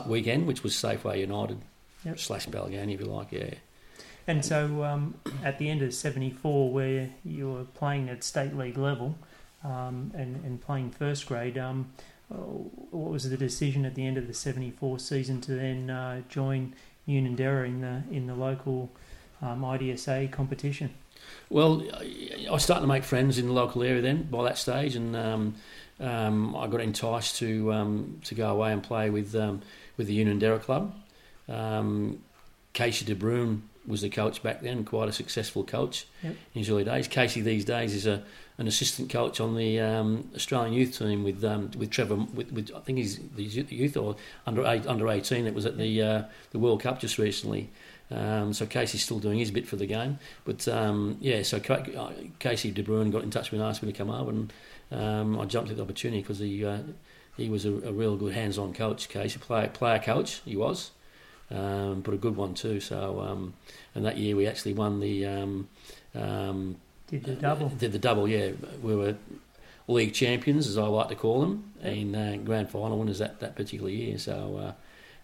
weekend, 0.07 0.45
which 0.45 0.63
was 0.63 0.73
Safeway 0.73 1.19
United 1.19 1.59
yep. 2.03 2.19
slash 2.19 2.47
Balgownie, 2.47 2.93
if 2.93 2.99
you 2.99 3.05
like. 3.05 3.31
Yeah. 3.31 3.53
And 4.27 4.43
so 4.43 4.83
um, 4.83 5.15
at 5.43 5.57
the 5.59 5.69
end 5.69 5.81
of 5.81 5.93
'74, 5.93 6.71
where 6.71 7.09
you 7.23 7.51
were 7.51 7.63
playing 7.63 8.09
at 8.09 8.23
state 8.23 8.55
league 8.55 8.77
level 8.77 9.15
um, 9.63 10.11
and, 10.15 10.43
and 10.43 10.61
playing 10.61 10.91
first 10.91 11.25
grade. 11.25 11.57
Um, 11.57 11.91
what 12.29 13.11
was 13.11 13.29
the 13.29 13.37
decision 13.37 13.85
at 13.85 13.95
the 13.95 14.05
end 14.05 14.17
of 14.17 14.27
the 14.27 14.33
'74 14.33 14.99
season 14.99 15.41
to 15.41 15.55
then 15.55 15.89
uh, 15.89 16.21
join 16.29 16.73
Unanderra 17.07 17.65
in 17.65 17.81
the 17.81 18.03
in 18.11 18.27
the 18.27 18.35
local 18.35 18.89
um, 19.41 19.61
IDSA 19.61 20.31
competition? 20.31 20.93
Well, 21.49 21.83
I 22.01 22.51
was 22.51 22.63
starting 22.63 22.83
to 22.83 22.87
make 22.87 23.03
friends 23.03 23.37
in 23.37 23.47
the 23.47 23.53
local 23.53 23.83
area 23.83 24.01
then 24.01 24.23
by 24.23 24.43
that 24.45 24.57
stage, 24.57 24.95
and 24.95 25.15
um, 25.15 25.55
um, 25.99 26.55
I 26.55 26.67
got 26.67 26.81
enticed 26.81 27.37
to 27.37 27.71
um, 27.71 28.19
to 28.25 28.35
go 28.35 28.49
away 28.49 28.71
and 28.71 28.81
play 28.81 29.09
with 29.09 29.35
um, 29.35 29.61
with 29.97 30.07
the 30.07 30.23
Unanderra 30.23 30.61
club. 30.61 30.93
Um, 31.47 32.23
Casey 32.73 33.05
De 33.05 33.13
Bruin 33.13 33.63
was 33.85 34.01
the 34.01 34.09
coach 34.09 34.41
back 34.41 34.61
then, 34.61 34.85
quite 34.85 35.09
a 35.09 35.11
successful 35.11 35.63
coach 35.63 36.07
yep. 36.23 36.35
in 36.53 36.59
his 36.59 36.69
early 36.69 36.85
days. 36.85 37.07
Casey 37.07 37.41
these 37.41 37.65
days 37.65 37.93
is 37.93 38.07
a 38.07 38.23
an 38.57 38.67
assistant 38.67 39.09
coach 39.09 39.39
on 39.39 39.55
the 39.55 39.79
um, 39.79 40.29
Australian 40.35 40.73
youth 40.73 40.97
team 40.97 41.23
with 41.23 41.43
um, 41.43 41.71
with 41.77 41.89
Trevor. 41.89 42.15
With, 42.15 42.51
with, 42.51 42.71
I 42.75 42.79
think 42.79 42.99
he's 42.99 43.19
the 43.35 43.43
youth 43.43 43.97
or 43.97 44.15
under 44.45 44.65
eight, 44.65 44.85
under 44.85 45.09
eighteen 45.09 45.47
It 45.47 45.53
was 45.53 45.65
at 45.65 45.77
the 45.77 46.01
uh, 46.01 46.23
the 46.51 46.59
World 46.59 46.81
Cup 46.81 46.99
just 46.99 47.17
recently. 47.17 47.69
Um, 48.11 48.53
so 48.53 48.65
Casey's 48.65 49.03
still 49.03 49.19
doing 49.19 49.39
his 49.39 49.49
bit 49.49 49.67
for 49.67 49.75
the 49.75 49.87
game, 49.87 50.19
but 50.45 50.67
um, 50.67 51.17
yeah. 51.19 51.41
So 51.41 51.57
uh, 51.57 52.11
Casey 52.37 52.69
De 52.69 52.83
Bruin 52.83 53.09
got 53.09 53.23
in 53.23 53.31
touch 53.31 53.51
with 53.51 53.59
me 53.59 53.65
and 53.65 53.69
asked 53.69 53.81
me 53.81 53.91
to 53.91 53.97
come 53.97 54.11
over, 54.11 54.29
and 54.29 54.53
um, 54.91 55.39
I 55.39 55.45
jumped 55.45 55.71
at 55.71 55.77
the 55.77 55.83
opportunity 55.83 56.21
because 56.21 56.39
he 56.39 56.63
uh, 56.63 56.79
he 57.37 57.49
was 57.49 57.65
a, 57.65 57.71
a, 57.71 57.91
real 57.91 58.15
good 58.15 58.33
hands-on 58.33 58.73
coach. 58.73 59.09
Casey, 59.09 59.39
player 59.39 59.67
player 59.69 59.97
coach, 59.97 60.41
he 60.45 60.55
was, 60.55 60.91
um, 61.49 62.01
but 62.01 62.13
a 62.13 62.17
good 62.17 62.35
one 62.35 62.53
too. 62.53 62.79
So 62.79 63.51
and 63.95 64.05
that 64.05 64.17
year 64.17 64.35
we 64.35 64.45
actually 64.45 64.73
won 64.73 64.99
the 64.99 65.25
did 67.19 67.35
the 67.35 67.41
double. 67.41 67.69
Did 67.69 67.91
the 67.91 67.99
double, 67.99 68.27
yeah. 68.27 68.51
We 68.81 68.95
were 68.95 69.15
league 69.87 70.13
champions, 70.13 70.67
as 70.67 70.77
I 70.77 70.87
like 70.87 71.09
to 71.09 71.15
call 71.15 71.41
them, 71.41 71.73
and 71.81 72.15
uh, 72.15 72.37
grand 72.37 72.69
final 72.69 72.97
winners 72.97 73.19
that, 73.19 73.39
that 73.39 73.55
particular 73.55 73.89
year. 73.89 74.17
So 74.17 74.57
uh, 74.57 74.73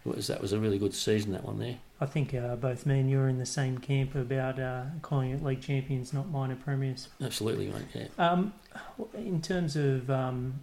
it 0.08 0.16
was 0.16 0.26
that 0.28 0.40
was 0.40 0.52
a 0.52 0.58
really 0.58 0.78
good 0.78 0.94
season, 0.94 1.32
that 1.32 1.44
one 1.44 1.58
there. 1.58 1.76
I 2.00 2.06
think 2.06 2.34
uh, 2.34 2.56
both 2.56 2.86
me 2.86 3.00
and 3.00 3.10
you 3.10 3.20
are 3.20 3.28
in 3.28 3.38
the 3.38 3.46
same 3.46 3.78
camp 3.78 4.14
about 4.14 4.58
uh, 4.58 4.84
calling 5.02 5.30
it 5.30 5.42
league 5.42 5.60
champions, 5.60 6.12
not 6.12 6.30
minor 6.30 6.56
premiers. 6.56 7.08
Absolutely, 7.22 7.68
mate. 7.68 7.82
Yeah. 7.94 8.06
Um, 8.18 8.54
in 9.14 9.42
terms 9.42 9.76
of 9.76 10.10
um, 10.10 10.60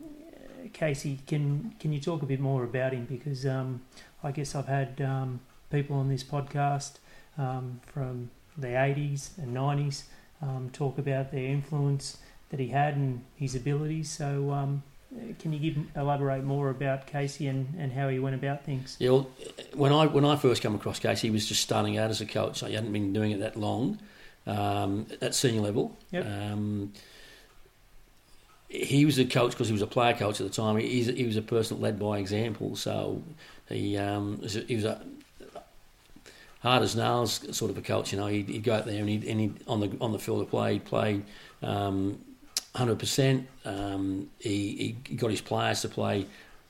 Casey, 0.74 1.20
can 1.28 1.76
can 1.80 1.94
you 1.94 2.00
talk 2.00 2.22
a 2.22 2.26
bit 2.26 2.40
more 2.40 2.64
about 2.64 2.94
him? 2.94 3.06
Because 3.06 3.46
um, 3.46 3.82
I 4.24 4.32
guess 4.32 4.56
I've 4.56 4.68
had 4.68 5.02
um, 5.02 5.42
people 5.72 5.98
on 5.98 6.10
this 6.10 6.24
podcast 6.24 6.94
um, 7.38 7.82
from 7.86 8.32
the 8.58 8.68
80s 8.68 9.38
and 9.38 9.56
90s 9.56 10.04
um, 10.42 10.70
talk 10.72 10.98
about 10.98 11.32
their 11.32 11.46
influence 11.46 12.18
that 12.50 12.60
he 12.60 12.68
had 12.68 12.96
and 12.96 13.24
his 13.36 13.56
abilities. 13.56 14.10
So, 14.10 14.52
um, 14.52 14.84
can 15.40 15.54
you 15.54 15.60
give 15.60 15.84
elaborate 15.96 16.44
more 16.44 16.70
about 16.70 17.08
Casey 17.08 17.48
and, 17.48 17.74
and 17.78 17.94
how 17.94 18.10
he 18.10 18.20
went 18.20 18.36
about 18.36 18.66
things? 18.66 18.98
Yeah, 19.00 19.12
well, 19.12 19.30
when 19.74 19.94
I 19.94 20.06
when 20.06 20.26
I 20.26 20.36
first 20.36 20.62
came 20.62 20.76
across 20.76 21.00
Casey, 21.00 21.28
he 21.28 21.32
was 21.32 21.48
just 21.48 21.62
starting 21.62 21.98
out 21.98 22.10
as 22.10 22.22
a 22.22 22.26
coach. 22.26 22.60
So 22.60 22.68
he 22.68 22.74
hadn't 22.74 22.92
been 22.92 23.14
doing 23.14 23.32
it 23.32 23.40
that 23.40 23.56
long 23.56 24.00
um, 24.46 25.08
at 25.22 25.34
senior 25.34 25.62
level. 25.62 25.98
Yep. 26.12 26.26
Um, 26.26 26.94
he 28.70 29.06
was 29.06 29.18
a 29.18 29.26
coach 29.26 29.52
because 29.52 29.68
he 29.68 29.74
was 29.74 29.82
a 29.82 29.88
player 29.88 30.14
coach 30.14 30.42
at 30.42 30.48
the 30.48 30.54
time. 30.54 30.78
He's, 30.78 31.08
he 31.08 31.26
was 31.26 31.38
a 31.38 31.42
person 31.42 31.78
that 31.78 31.84
led 31.84 32.00
by 32.00 32.20
example. 32.20 32.76
So 32.76 33.24
he 33.70 33.98
um, 33.98 34.42
was 34.42 34.58
a, 34.58 34.62
he 34.62 34.76
was 34.76 34.86
a 34.86 35.02
hard 36.62 36.84
as 36.84 36.96
nails 36.96 37.56
sort 37.56 37.72
of 37.72 37.78
a 37.78 37.82
coach. 37.82 38.12
You 38.12 38.20
know, 38.20 38.28
he'd, 38.28 38.50
he'd 38.50 38.64
go 38.64 38.74
out 38.76 38.86
there 38.86 39.00
and 39.00 39.10
he'd, 39.10 39.24
and 39.24 39.40
he'd 39.40 39.68
on 39.68 39.80
the 39.80 39.98
on 40.02 40.12
the 40.12 40.20
field 40.20 40.42
of 40.42 40.50
play, 40.50 40.74
he'd 40.74 40.86
play 40.86 41.22
um, 41.62 42.20
hundred 42.76 43.00
percent. 43.00 43.48
Um, 43.66 44.30
he, 44.40 44.96
he 45.08 45.16
got 45.16 45.32
his 45.32 45.42
players 45.42 45.82
to 45.82 45.90
play 45.90 46.26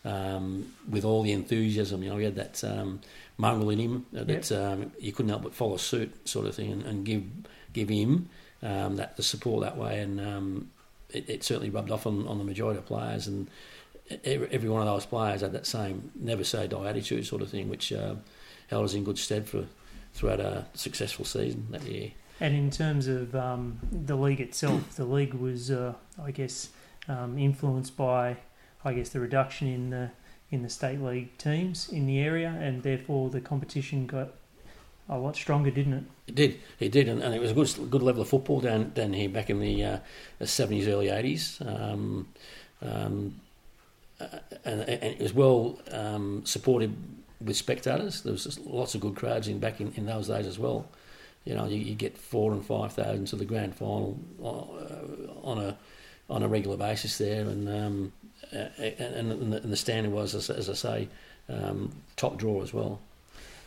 um, 0.05 0.71
with 0.89 1.05
all 1.05 1.23
the 1.23 1.33
enthusiasm. 1.33 2.03
You 2.03 2.09
know, 2.09 2.17
he 2.17 2.25
had 2.25 2.35
that 2.35 2.63
um, 2.63 3.01
mongrel 3.37 3.69
in 3.69 3.79
him 3.79 4.05
that 4.13 4.27
Yep. 4.27 4.51
um, 4.51 4.91
you 4.99 5.11
couldn't 5.11 5.29
help 5.29 5.43
but 5.43 5.53
follow 5.53 5.77
suit, 5.77 6.27
sort 6.27 6.45
of 6.47 6.55
thing, 6.55 6.71
and, 6.71 6.83
and 6.83 7.05
give 7.05 7.23
give 7.73 7.89
him 7.89 8.29
um, 8.63 8.95
that 8.95 9.17
the 9.17 9.23
support 9.23 9.63
that 9.63 9.77
way. 9.77 9.99
And 9.99 10.19
um, 10.19 10.71
it, 11.11 11.29
it 11.29 11.43
certainly 11.43 11.69
rubbed 11.69 11.91
off 11.91 12.07
on, 12.07 12.27
on 12.27 12.37
the 12.37 12.43
majority 12.43 12.79
of 12.79 12.85
players. 12.85 13.27
And 13.27 13.47
every, 14.23 14.47
every 14.51 14.69
one 14.69 14.81
of 14.81 14.87
those 14.87 15.05
players 15.05 15.41
had 15.41 15.53
that 15.53 15.65
same 15.65 16.11
never 16.15 16.43
say 16.43 16.67
die 16.67 16.87
attitude, 16.87 17.25
sort 17.25 17.41
of 17.41 17.49
thing, 17.49 17.69
which 17.69 17.91
uh, 17.91 18.15
held 18.69 18.85
us 18.85 18.93
in 18.93 19.03
good 19.03 19.17
stead 19.17 19.47
for 19.47 19.65
throughout 20.17 20.39
a 20.39 20.65
successful 20.73 21.23
season 21.23 21.67
that 21.69 21.83
year. 21.83 22.11
And 22.39 22.55
in 22.55 22.69
terms 22.69 23.07
of 23.07 23.35
um, 23.35 23.79
the 23.91 24.15
league 24.15 24.41
itself, 24.41 24.95
the 24.95 25.05
league 25.05 25.33
was, 25.33 25.71
uh, 25.71 25.93
I 26.21 26.31
guess, 26.31 26.69
um, 27.07 27.37
influenced 27.37 27.95
by, 27.95 28.37
I 28.83 28.93
guess, 28.93 29.09
the 29.09 29.19
reduction 29.19 29.67
in 29.67 29.89
the 29.91 30.09
in 30.49 30.63
the 30.63 30.69
state 30.69 31.01
league 31.01 31.37
teams 31.37 31.89
in 31.89 32.07
the 32.07 32.19
area, 32.19 32.49
and 32.49 32.81
therefore 32.81 33.29
the 33.29 33.41
competition 33.41 34.07
got 34.07 34.29
a 35.09 35.17
lot 35.17 35.35
stronger, 35.35 35.69
didn't 35.71 35.93
it? 35.93 36.03
It 36.27 36.35
did, 36.35 36.59
it 36.79 36.91
did, 36.91 37.09
and, 37.09 37.21
and 37.21 37.33
it 37.33 37.41
was 37.41 37.51
a 37.51 37.53
good, 37.53 37.91
good 37.91 38.01
level 38.01 38.21
of 38.21 38.29
football 38.29 38.61
down 38.61 38.91
down 38.91 39.13
here 39.13 39.29
back 39.29 39.49
in 39.49 39.59
the 39.59 39.83
uh, 39.83 39.99
seventies, 40.45 40.87
early 40.87 41.09
eighties, 41.09 41.61
um, 41.65 42.27
um, 42.81 43.35
uh, 44.21 44.27
and, 44.63 44.81
and 44.81 45.03
it 45.03 45.19
was 45.19 45.33
well 45.33 45.79
um, 45.91 46.45
supported 46.45 46.95
with 47.43 47.55
spectators. 47.55 48.21
There 48.21 48.33
was 48.33 48.59
lots 48.59 48.95
of 48.95 49.01
good 49.01 49.15
crowds 49.15 49.47
in 49.47 49.59
back 49.59 49.81
in, 49.81 49.93
in 49.95 50.05
those 50.05 50.27
days 50.27 50.47
as 50.47 50.57
well. 50.59 50.87
You 51.45 51.55
know, 51.55 51.65
you, 51.65 51.77
you 51.77 51.95
get 51.95 52.17
four 52.17 52.51
and 52.51 52.65
five 52.65 52.93
thousand 52.93 53.25
to 53.27 53.35
the 53.35 53.45
grand 53.45 53.75
final 53.75 54.19
uh, 54.43 55.47
on 55.47 55.59
a 55.59 55.77
on 56.29 56.43
a 56.43 56.47
regular 56.47 56.77
basis 56.77 57.17
there, 57.17 57.41
and 57.41 57.69
um, 57.69 58.13
uh, 58.53 58.67
and, 58.77 59.31
and, 59.31 59.53
the, 59.53 59.57
and 59.57 59.71
the 59.71 59.77
standard 59.77 60.11
was, 60.11 60.35
as, 60.35 60.49
as 60.49 60.69
I 60.69 60.73
say, 60.73 61.07
um, 61.49 61.91
top 62.15 62.37
draw 62.37 62.61
as 62.61 62.73
well. 62.73 62.99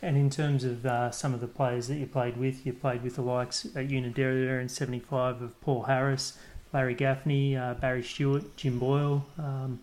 And 0.03 0.17
in 0.17 0.29
terms 0.29 0.63
of 0.63 0.85
uh, 0.85 1.11
some 1.11 1.33
of 1.33 1.41
the 1.41 1.47
players 1.47 1.87
that 1.87 1.95
you 1.95 2.07
played 2.07 2.37
with, 2.37 2.65
you 2.65 2.73
played 2.73 3.03
with 3.03 3.15
the 3.15 3.21
likes 3.21 3.65
at 3.65 3.87
Unanderra 3.87 4.61
in 4.61 4.69
'75 4.69 5.41
of 5.41 5.59
Paul 5.61 5.83
Harris, 5.83 6.37
Larry 6.73 6.95
Gaffney, 6.95 7.55
uh, 7.55 7.75
Barry 7.75 8.03
Stewart, 8.03 8.55
Jim 8.57 8.79
Boyle. 8.79 9.25
Um, 9.37 9.79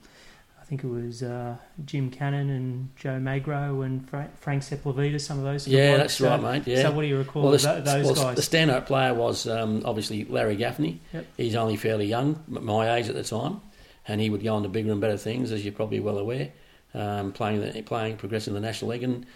think 0.69 0.85
it 0.85 0.89
was 0.89 1.23
uh, 1.23 1.57
Jim 1.87 2.11
Cannon 2.11 2.51
and 2.51 2.91
Joe 2.97 3.19
Magro 3.19 3.81
and 3.83 4.07
Fra- 4.09 4.29
Frank 4.39 4.63
Sepulveda. 4.63 5.19
Some 5.21 5.39
of 5.39 5.45
those. 5.45 5.67
of 5.67 5.73
Yeah, 5.73 5.97
that's 5.97 6.15
So- 6.15 6.29
right, 6.29 6.43
mate. 6.43 6.67
Yeah. 6.67 6.83
So 6.83 6.93
what 6.93 7.03
do 7.03 7.09
you 7.09 7.17
recall 7.19 7.43
Well, 7.45 7.53
the, 7.53 7.59
tho- 7.59 7.81
those 7.81 8.05
well, 8.05 8.15
guys? 8.15 8.37
the 8.37 8.57
standout 8.57 8.85
player 8.87 9.15
was 9.15 9.47
um, 9.49 9.83
obviously 9.85 10.25
Larry 10.27 10.57
Gaffney. 10.57 11.01
Yep. 11.15 11.27
He's 11.39 11.55
only 11.55 11.77
fairly 11.77 12.07
young, 12.07 12.43
my 12.49 12.97
age 12.97 13.09
at 13.09 13.15
the 13.15 13.25
time, 13.25 13.61
and 14.07 14.21
he 14.21 14.29
would 14.31 14.43
go 14.45 14.55
on 14.55 14.63
to 14.63 14.69
bigger 14.69 14.93
and 14.93 15.01
better 15.01 15.17
things, 15.17 15.53
as 15.53 15.65
you're 15.65 15.73
probably 15.73 16.01
well 16.01 16.19
aware. 16.19 16.51
Um, 16.95 17.33
playing, 17.33 17.61
the, 17.61 17.83
playing, 17.83 18.17
progressing 18.17 18.55
the 18.55 18.61
national 18.61 18.91
league, 18.91 19.03
and 19.03 19.27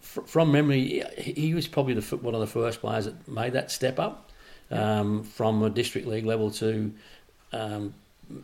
fr- 0.00 0.22
from 0.22 0.50
memory, 0.52 1.04
he, 1.16 1.32
he 1.32 1.54
was 1.54 1.66
probably 1.68 1.94
the, 1.94 2.16
one 2.18 2.34
of 2.34 2.40
the 2.40 2.46
first 2.46 2.80
players 2.80 3.04
that 3.04 3.28
made 3.28 3.52
that 3.54 3.70
step 3.70 3.98
up 3.98 4.30
um, 4.70 5.22
from 5.24 5.62
a 5.62 5.70
district 5.70 6.06
league 6.06 6.26
level 6.26 6.50
to 6.52 6.92
um, 7.52 7.94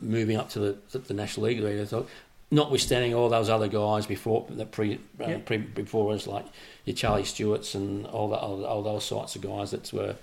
moving 0.01 0.37
up 0.37 0.51
to 0.51 0.59
the, 0.59 0.77
the, 0.92 0.99
the 0.99 1.14
national 1.14 1.47
league. 1.47 1.87
So, 1.88 2.07
notwithstanding 2.51 3.14
all 3.14 3.29
those 3.29 3.49
other 3.49 3.68
guys 3.68 4.07
before 4.07 4.47
the 4.49 4.66
pre, 4.66 4.99
uh, 5.20 5.38
pre 5.44 5.59
before 5.59 6.12
us, 6.12 6.27
like 6.27 6.47
your 6.85 6.94
Charlie 6.94 7.25
Stewarts 7.25 7.75
and 7.75 8.07
all 8.07 8.29
that, 8.31 8.38
all, 8.38 8.64
all 8.64 8.83
those 8.83 9.05
sorts 9.05 9.37
of 9.37 9.42
guys 9.42 9.70
that 9.73 9.92
were 9.92 10.16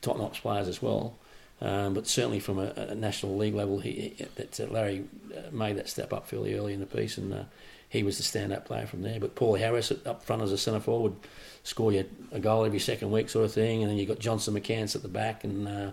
top 0.00 0.18
notch 0.18 0.42
players 0.42 0.68
as 0.68 0.82
well. 0.82 1.16
Um, 1.60 1.94
but 1.94 2.08
certainly 2.08 2.40
from 2.40 2.58
a, 2.58 2.72
a 2.76 2.94
national 2.94 3.36
league 3.36 3.54
level, 3.54 3.78
he, 3.78 4.16
that 4.34 4.58
uh, 4.58 4.64
Larry 4.64 5.04
uh, 5.32 5.50
made 5.52 5.76
that 5.76 5.88
step 5.88 6.12
up 6.12 6.26
fairly 6.26 6.54
early 6.54 6.72
in 6.72 6.80
the 6.80 6.86
piece, 6.86 7.16
and 7.16 7.32
uh, 7.32 7.44
he 7.88 8.02
was 8.02 8.18
the 8.18 8.24
standout 8.24 8.64
player 8.64 8.86
from 8.86 9.02
there. 9.02 9.20
But 9.20 9.36
Paul 9.36 9.54
Harris 9.54 9.92
up 10.04 10.24
front 10.24 10.42
as 10.42 10.50
a 10.50 10.58
centre 10.58 10.80
forward 10.80 11.12
would 11.12 11.20
score 11.62 11.92
you 11.92 12.04
a 12.32 12.40
goal 12.40 12.64
every 12.64 12.80
second 12.80 13.12
week, 13.12 13.28
sort 13.28 13.44
of 13.44 13.52
thing, 13.52 13.82
and 13.82 13.90
then 13.90 13.96
you 13.96 14.06
got 14.06 14.18
Johnson 14.18 14.54
McCants 14.54 14.96
at 14.96 15.02
the 15.02 15.08
back, 15.08 15.44
and 15.44 15.68
uh, 15.68 15.90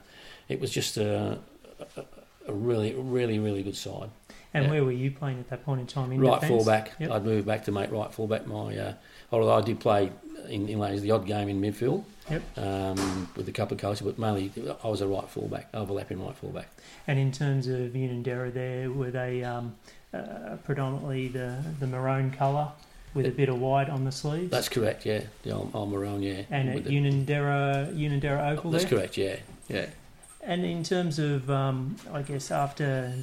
it 0.47 0.59
was 0.59 0.71
just 0.71 0.97
a, 0.97 1.37
a, 1.97 2.05
a 2.49 2.53
really, 2.53 2.93
really, 2.93 3.39
really 3.39 3.63
good 3.63 3.75
side. 3.77 4.09
and 4.53 4.65
yeah. 4.65 4.71
where 4.71 4.83
were 4.83 4.91
you 4.91 5.11
playing 5.11 5.39
at 5.39 5.49
that 5.49 5.63
point 5.65 5.81
in 5.81 5.87
time? 5.87 6.11
In 6.11 6.21
right 6.21 6.41
defence? 6.41 6.49
fullback. 6.49 6.91
Yep. 6.99 7.11
I'd 7.11 7.25
move 7.25 7.45
back 7.45 7.63
to 7.65 7.71
make 7.71 7.91
right 7.91 8.11
fullback. 8.13 8.47
My 8.47 8.75
uh, 8.77 8.93
although 9.31 9.53
I 9.53 9.61
did 9.61 9.79
play 9.79 10.11
in, 10.49 10.67
in 10.67 10.79
the 11.01 11.11
odd 11.11 11.25
game 11.25 11.49
in 11.49 11.61
midfield 11.61 12.03
Yep. 12.29 12.57
um, 12.59 13.27
with 13.35 13.49
a 13.49 13.51
couple 13.51 13.73
of 13.73 13.81
coaches, 13.81 14.01
but 14.01 14.19
mainly 14.19 14.51
I 14.83 14.87
was 14.87 15.01
a 15.01 15.07
right 15.07 15.27
fullback, 15.27 15.67
overlapping 15.73 16.23
right 16.23 16.35
fullback. 16.35 16.67
And 17.07 17.17
in 17.17 17.31
terms 17.31 17.67
of 17.67 17.93
Unanderra, 17.93 18.53
there 18.53 18.91
were 18.91 19.09
they 19.09 19.43
um, 19.43 19.75
uh, 20.13 20.57
predominantly 20.63 21.27
the 21.29 21.57
the 21.79 21.87
maroon 21.87 22.29
colour 22.31 22.69
with 23.15 23.25
a 23.25 23.31
bit 23.31 23.49
of 23.49 23.59
white 23.59 23.89
on 23.89 24.05
the 24.05 24.11
sleeves. 24.11 24.51
That's 24.51 24.69
correct. 24.69 25.05
Yeah, 25.05 25.21
the 25.41 25.51
old, 25.51 25.71
old 25.73 25.91
maroon. 25.91 26.21
Yeah, 26.21 26.43
and 26.51 26.69
at 26.69 26.83
the- 26.83 26.91
Unanderra, 26.91 27.91
Unanderra 27.95 28.51
Oval 28.51 28.71
that's 28.71 28.85
there. 28.85 28.99
correct. 28.99 29.17
Yeah, 29.17 29.37
yeah. 29.67 29.87
And 30.49 30.65
in 30.65 30.83
terms 30.83 31.19
of, 31.19 31.47
um, 31.51 31.95
I 32.11 32.23
guess, 32.23 32.49
after 32.49 33.13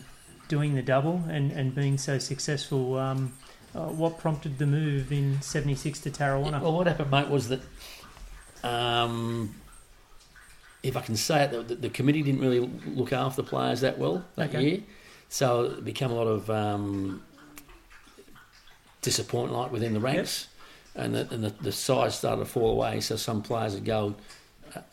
doing 0.46 0.76
the 0.76 0.82
double 0.82 1.24
and, 1.28 1.50
and 1.50 1.74
being 1.74 1.98
so 1.98 2.20
successful, 2.20 2.96
um, 2.96 3.32
uh, 3.74 3.86
what 3.86 4.16
prompted 4.16 4.58
the 4.58 4.66
move 4.66 5.10
in 5.10 5.42
'76 5.42 5.98
to 6.02 6.10
Tarrawanna? 6.10 6.62
Well, 6.62 6.72
what 6.72 6.86
happened, 6.86 7.10
mate, 7.10 7.28
was 7.28 7.48
that 7.48 7.62
um, 8.62 9.56
if 10.84 10.96
I 10.96 11.00
can 11.00 11.16
say 11.16 11.42
it, 11.42 11.66
the, 11.66 11.74
the, 11.74 11.88
committee 11.90 12.22
didn't 12.22 12.40
really 12.40 12.60
look 12.60 13.12
after 13.12 13.42
the 13.42 13.48
players 13.48 13.80
that 13.80 13.98
well 13.98 14.24
that 14.36 14.50
Okay. 14.50 14.62
year, 14.62 14.80
so 15.28 15.64
it 15.64 15.84
became 15.84 16.12
a 16.12 16.14
lot 16.14 16.28
of 16.28 16.48
um, 16.48 17.24
disappointment 19.02 19.58
like 19.58 19.72
within 19.72 19.94
the 19.94 20.00
ranks, 20.00 20.46
and, 20.94 21.16
the, 21.16 21.28
and 21.34 21.42
the, 21.42 21.52
the 21.60 21.72
size 21.72 22.14
started 22.14 22.44
to 22.44 22.48
fall 22.48 22.70
away. 22.70 23.00
So 23.00 23.16
some 23.16 23.42
players 23.42 23.74
would 23.74 23.84
go 23.84 24.14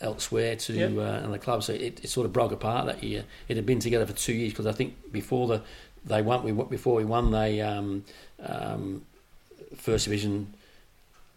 elsewhere 0.01 0.55
to 0.55 0.73
Yep. 0.73 0.97
uh, 0.97 1.01
and 1.25 1.33
the 1.33 1.39
club. 1.39 1.63
So 1.63 1.73
it, 1.73 2.03
it 2.03 2.09
sort 2.09 2.25
of 2.25 2.33
broke 2.33 2.51
apart 2.51 2.85
that 2.87 3.03
year. 3.03 3.23
It 3.47 3.55
had 3.57 3.65
been 3.65 3.79
together 3.79 4.05
for 4.05 4.13
two 4.13 4.33
years 4.33 4.51
because 4.51 4.65
I 4.67 4.71
think 4.71 5.11
before 5.11 5.47
the 5.47 5.61
they 6.05 6.21
won 6.21 6.43
we 6.43 6.51
before 6.51 6.95
we 6.95 7.05
won 7.05 7.31
they 7.31 7.61
um, 7.61 8.03
um, 8.45 9.03
first 9.77 10.05
division 10.05 10.53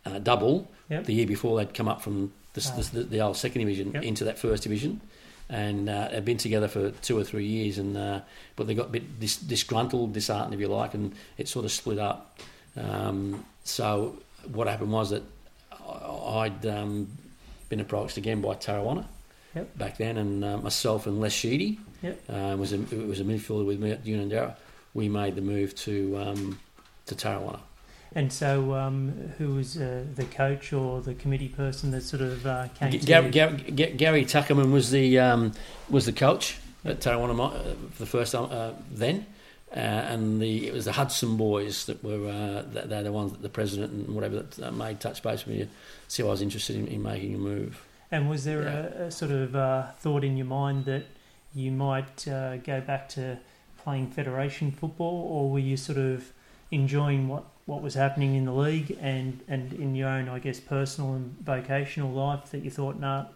uh, 0.05 0.19
double 0.19 0.69
Yep. 0.89 1.05
the 1.07 1.13
year 1.15 1.27
before 1.27 1.57
they'd 1.59 1.75
come 1.75 1.89
up 1.89 2.01
from 2.03 2.33
the, 2.55 2.73
Ah. 2.77 2.81
the, 2.93 3.03
the 3.05 3.21
old 3.21 3.37
second 3.37 3.61
division 3.61 3.93
Yep. 3.93 4.03
into 4.05 4.25
that 4.25 4.39
first 4.39 4.63
division 4.63 5.01
and 5.49 5.89
uh, 5.89 6.09
they'd 6.11 6.25
been 6.25 6.37
together 6.39 6.69
for 6.69 6.91
two 7.03 7.17
or 7.19 7.23
three 7.25 7.47
years 7.47 7.79
and 7.79 7.97
uh, 7.97 8.21
but 8.57 8.67
they 8.67 8.75
got 8.75 8.87
a 8.87 8.91
bit 8.91 9.21
dis- 9.21 9.37
disgruntled 9.37 10.13
disheartened 10.13 10.53
if 10.55 10.61
you 10.61 10.69
like 10.69 10.95
and 10.95 11.13
it 11.39 11.47
sort 11.49 11.65
of 11.65 11.71
split 11.73 11.99
up 11.99 12.39
um, 12.77 13.45
so 13.65 14.17
what 14.53 14.67
happened 14.69 14.93
was 14.93 15.11
that 15.11 15.23
I'd 15.89 16.65
um, 16.67 17.09
been 17.69 17.81
approached 17.81 18.17
again 18.17 18.41
by 18.41 18.55
Tarrawanna 18.55 19.07
Yep. 19.55 19.79
back 19.79 19.97
then 19.97 20.19
and 20.19 20.45
uh, 20.45 20.59
myself 20.59 21.07
and 21.07 21.19
Les 21.21 21.33
Sheedy 21.33 21.79
Yep. 22.03 22.21
uh, 22.29 22.57
was 22.59 22.73
a, 22.75 22.79
was 22.79 23.21
a 23.21 23.25
midfielder 23.25 23.65
with 23.67 23.81
me 23.81 23.91
at 23.91 24.05
Unanderra 24.05 24.55
we 24.95 25.09
made 25.09 25.35
the 25.35 25.41
move 25.43 25.75
to 25.77 26.17
um, 26.19 26.59
to 27.07 27.15
Tarrawanna 27.15 27.61
And 28.15 28.33
so, 28.33 28.75
um, 28.75 29.13
who 29.39 29.55
was 29.55 29.77
uh, 29.77 30.05
the 30.15 30.25
coach 30.25 30.73
or 30.73 31.01
the 31.01 31.15
committee 31.15 31.49
person 31.49 31.91
that 31.93 32.03
sort 32.03 32.23
of 32.23 32.47
uh, 32.47 32.69
came 32.79 32.91
G- 32.93 32.99
to 33.01 33.07
Gary? 33.07 33.31
Gary, 33.31 33.57
G- 33.75 33.93
Gary 33.97 34.25
Tuckerman 34.25 34.73
was 34.73 34.91
the 34.91 35.19
um, 35.19 35.53
was 35.91 36.05
the 36.07 36.13
coach 36.13 36.59
at 36.85 37.01
Tarrawanna 37.01 37.35
uh, 37.41 37.75
for 37.93 37.99
the 38.05 38.07
first 38.07 38.33
time 38.33 38.49
uh, 38.51 38.73
then, 38.91 39.27
uh, 39.73 39.79
and 39.79 40.41
the 40.41 40.67
it 40.69 40.73
was 40.73 40.85
the 40.85 40.93
Hudson 40.93 41.37
boys 41.37 41.87
that 41.87 42.03
were 42.05 42.29
uh, 42.29 42.63
that 42.73 42.89
they're 42.89 43.03
the 43.03 43.13
ones 43.13 43.33
that 43.33 43.43
the 43.43 43.49
president 43.49 43.93
and 43.93 44.15
whatever 44.15 44.41
that 44.43 44.63
uh, 44.69 44.71
made 44.71 45.01
touch 45.01 45.23
base 45.23 45.45
with 45.45 45.57
me 45.57 45.65
to 45.65 45.69
see 46.09 46.23
I 46.23 46.27
was 46.27 46.43
interested 46.43 46.77
in, 46.77 46.87
in 46.89 47.03
making 47.03 47.35
a 47.35 47.39
move. 47.39 47.85
And 48.11 48.31
was 48.31 48.45
there 48.45 48.63
Yeah. 48.63 49.03
a, 49.05 49.07
a 49.07 49.11
sort 49.11 49.33
of 49.33 49.57
uh, 49.57 49.91
thought 49.99 50.23
in 50.25 50.37
your 50.37 50.47
mind 50.47 50.85
that 50.85 51.05
you 51.55 51.73
might 51.73 52.29
uh, 52.29 52.59
go 52.59 52.81
back 52.81 53.09
to 53.11 53.39
playing 53.83 54.11
Federation 54.11 54.71
football, 54.71 55.27
or 55.29 55.51
were 55.51 55.59
you 55.59 55.77
sort 55.77 55.99
of 55.99 56.33
enjoying 56.71 57.29
what, 57.29 57.45
what 57.67 57.83
was 57.83 57.95
happening 57.95 58.35
in 58.35 58.45
the 58.45 58.53
league 58.53 58.97
and, 59.01 59.41
and 59.49 59.73
in 59.73 59.95
your 59.95 60.09
own, 60.09 60.29
I 60.29 60.39
guess, 60.39 60.61
personal 60.61 61.15
and 61.15 61.37
vocational 61.41 62.11
life 62.13 62.51
that 62.51 62.63
you 62.65 62.71
thought, 62.71 62.99
nah, 62.99 63.27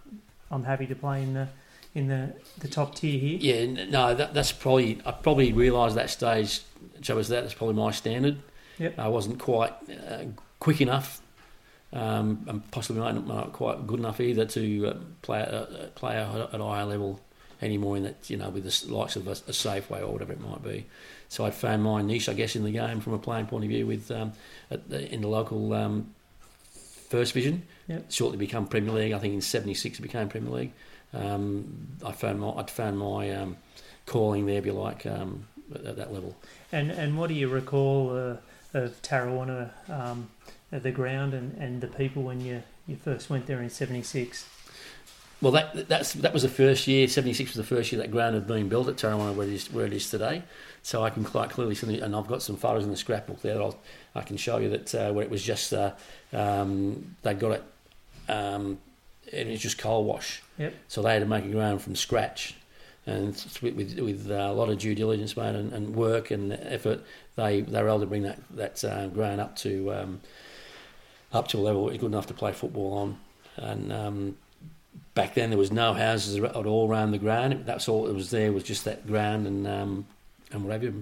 I'm 0.50 0.64
happy 0.64 0.86
to 0.86 0.94
play 0.94 1.22
in 1.22 1.34
the 1.34 1.48
in 1.94 2.08
the, 2.08 2.34
the 2.58 2.68
top 2.68 2.94
tier 2.94 3.18
here? 3.18 3.38
Yeah, 3.40 3.84
no, 3.86 4.14
that, 4.14 4.34
that's 4.34 4.52
probably 4.52 5.00
I 5.04 5.12
probably 5.12 5.52
realised 5.52 5.96
that 5.96 6.10
stage. 6.10 6.60
So 7.02 7.16
was 7.16 7.28
that 7.28 7.42
that's 7.42 7.54
probably 7.54 7.76
my 7.76 7.90
standard. 7.90 8.38
Yep. 8.78 8.98
I 8.98 9.08
wasn't 9.08 9.38
quite 9.38 9.72
uh, 10.08 10.24
quick 10.58 10.80
enough, 10.80 11.20
um, 11.92 12.44
and 12.48 12.70
possibly 12.70 13.02
not, 13.02 13.26
not 13.26 13.52
quite 13.52 13.86
good 13.86 13.98
enough 13.98 14.20
either 14.20 14.46
to 14.46 14.86
uh, 14.86 14.94
play 15.22 15.42
uh, 15.42 15.86
play 15.94 16.16
at 16.16 16.54
a 16.54 16.64
higher 16.64 16.84
level 16.84 17.20
anymore. 17.60 17.96
In 17.96 18.04
that 18.04 18.30
you 18.30 18.36
know 18.36 18.50
with 18.50 18.64
the 18.64 18.94
likes 18.94 19.16
of 19.16 19.26
a, 19.26 19.32
a 19.32 19.52
Safeway 19.52 20.00
or 20.00 20.12
whatever 20.12 20.32
it 20.32 20.40
might 20.40 20.62
be. 20.62 20.86
So 21.28 21.44
I 21.44 21.50
found 21.50 21.84
my 21.84 22.02
niche, 22.02 22.28
I 22.28 22.34
guess, 22.34 22.56
in 22.56 22.64
the 22.64 22.72
game 22.72 23.00
from 23.00 23.12
a 23.12 23.18
playing 23.18 23.46
point 23.46 23.64
of 23.64 23.70
view 23.70 23.86
with 23.86 24.10
um, 24.10 24.32
the, 24.68 25.12
in 25.12 25.20
the 25.20 25.28
local 25.28 25.72
um, 25.74 26.12
first 27.08 27.34
division. 27.34 27.62
Yep. 27.86 28.10
Shortly 28.10 28.36
become 28.36 28.66
Premier 28.66 28.92
League. 28.92 29.12
I 29.12 29.18
think 29.18 29.34
in 29.34 29.40
'76 29.40 29.98
it 29.98 30.02
became 30.02 30.28
Premier 30.28 30.50
League. 30.50 30.72
Um, 31.12 31.96
I 32.04 32.12
found 32.12 32.40
my 32.40 32.50
I'd 32.50 32.70
found 32.70 32.98
my 32.98 33.30
um, 33.30 33.56
calling 34.06 34.46
there, 34.46 34.58
if 34.58 34.66
you 34.66 34.72
like, 34.72 35.06
um, 35.06 35.46
at, 35.74 35.84
at, 35.84 35.96
that 35.96 36.12
level. 36.12 36.36
And 36.72 36.90
and 36.90 37.18
what 37.18 37.28
do 37.28 37.34
you 37.34 37.48
recall 37.48 38.10
uh, 38.10 38.36
of 38.78 39.00
Tarrawanna, 39.02 39.70
um, 39.88 40.30
the 40.70 40.92
ground 40.92 41.34
and, 41.34 41.56
and 41.58 41.80
the 41.80 41.88
people 41.88 42.22
when 42.22 42.40
you, 42.40 42.62
you 42.86 42.96
first 42.96 43.30
went 43.30 43.46
there 43.46 43.60
in 43.60 43.70
'76? 43.70 44.48
Well, 45.42 45.52
that 45.52 45.88
that's 45.88 46.12
that 46.14 46.32
was 46.32 46.42
the 46.42 46.48
first 46.48 46.86
year. 46.86 47.08
'76 47.08 47.50
was 47.50 47.56
the 47.56 47.76
first 47.76 47.90
year 47.92 48.00
that 48.02 48.10
ground 48.10 48.34
had 48.34 48.46
been 48.46 48.68
built 48.68 48.88
at 48.88 48.96
Tarrawanna, 48.96 49.34
where 49.34 49.46
it 49.46 49.52
is 49.52 49.72
where 49.72 49.86
it 49.86 49.92
is 49.92 50.10
today. 50.10 50.42
So 50.82 51.02
I 51.02 51.10
can 51.10 51.24
quite 51.24 51.50
clearly 51.50 51.74
see, 51.74 52.00
and 52.00 52.14
I've 52.14 52.28
got 52.28 52.42
some 52.42 52.56
photos 52.56 52.84
in 52.84 52.90
the 52.90 52.96
scrapbook 52.96 53.42
there. 53.42 53.60
I'll, 53.60 53.78
I 54.14 54.22
can 54.22 54.36
show 54.36 54.58
you 54.58 54.68
that 54.70 54.94
uh, 54.94 55.12
where 55.12 55.24
it 55.24 55.30
was 55.30 55.42
just 55.42 55.72
uh, 55.72 55.92
um, 56.32 57.16
they 57.22 57.34
got 57.34 57.52
it. 57.52 57.64
Um, 59.32 59.38
it 59.38 59.50
was 59.50 59.60
just 59.60 59.78
coal 59.78 60.04
wash. 60.04 60.42
Yep. 60.58 60.74
So 60.88 61.02
they 61.02 61.12
had 61.12 61.20
to 61.20 61.26
make 61.26 61.44
a 61.44 61.48
ground 61.48 61.82
from 61.82 61.96
scratch, 61.96 62.54
and 63.06 63.34
with 63.62 63.74
with, 63.74 63.98
with 63.98 64.30
uh, 64.30 64.34
a 64.34 64.52
lot 64.52 64.68
of 64.68 64.78
due 64.78 64.94
diligence, 64.94 65.36
made 65.36 65.54
and, 65.54 65.72
and, 65.72 65.94
work 65.94 66.30
and 66.30 66.52
effort, 66.52 67.02
they 67.36 67.62
they 67.62 67.82
were 67.82 67.88
able 67.88 68.00
to 68.00 68.06
bring 68.06 68.22
that 68.22 68.38
that 68.50 68.84
uh, 68.84 69.08
ground 69.08 69.40
up 69.40 69.56
to 69.56 69.92
um, 69.92 70.20
up 71.32 71.48
to 71.48 71.58
a 71.58 71.60
level 71.60 71.88
good 71.88 72.02
enough 72.02 72.26
to 72.26 72.34
play 72.34 72.52
football 72.52 72.92
on. 72.94 73.18
And 73.56 73.92
um, 73.92 74.36
back 75.14 75.34
then 75.34 75.50
there 75.50 75.58
was 75.58 75.72
no 75.72 75.92
houses 75.92 76.36
at 76.36 76.66
all 76.66 76.88
around 76.88 77.12
the 77.12 77.18
ground. 77.18 77.64
That's 77.66 77.88
all 77.88 78.04
that 78.04 78.14
was 78.14 78.30
there 78.30 78.52
was 78.52 78.64
just 78.64 78.84
that 78.84 79.06
ground 79.06 79.46
and 79.46 79.66
um, 79.66 80.06
and 80.52 80.64
whatever. 80.64 80.92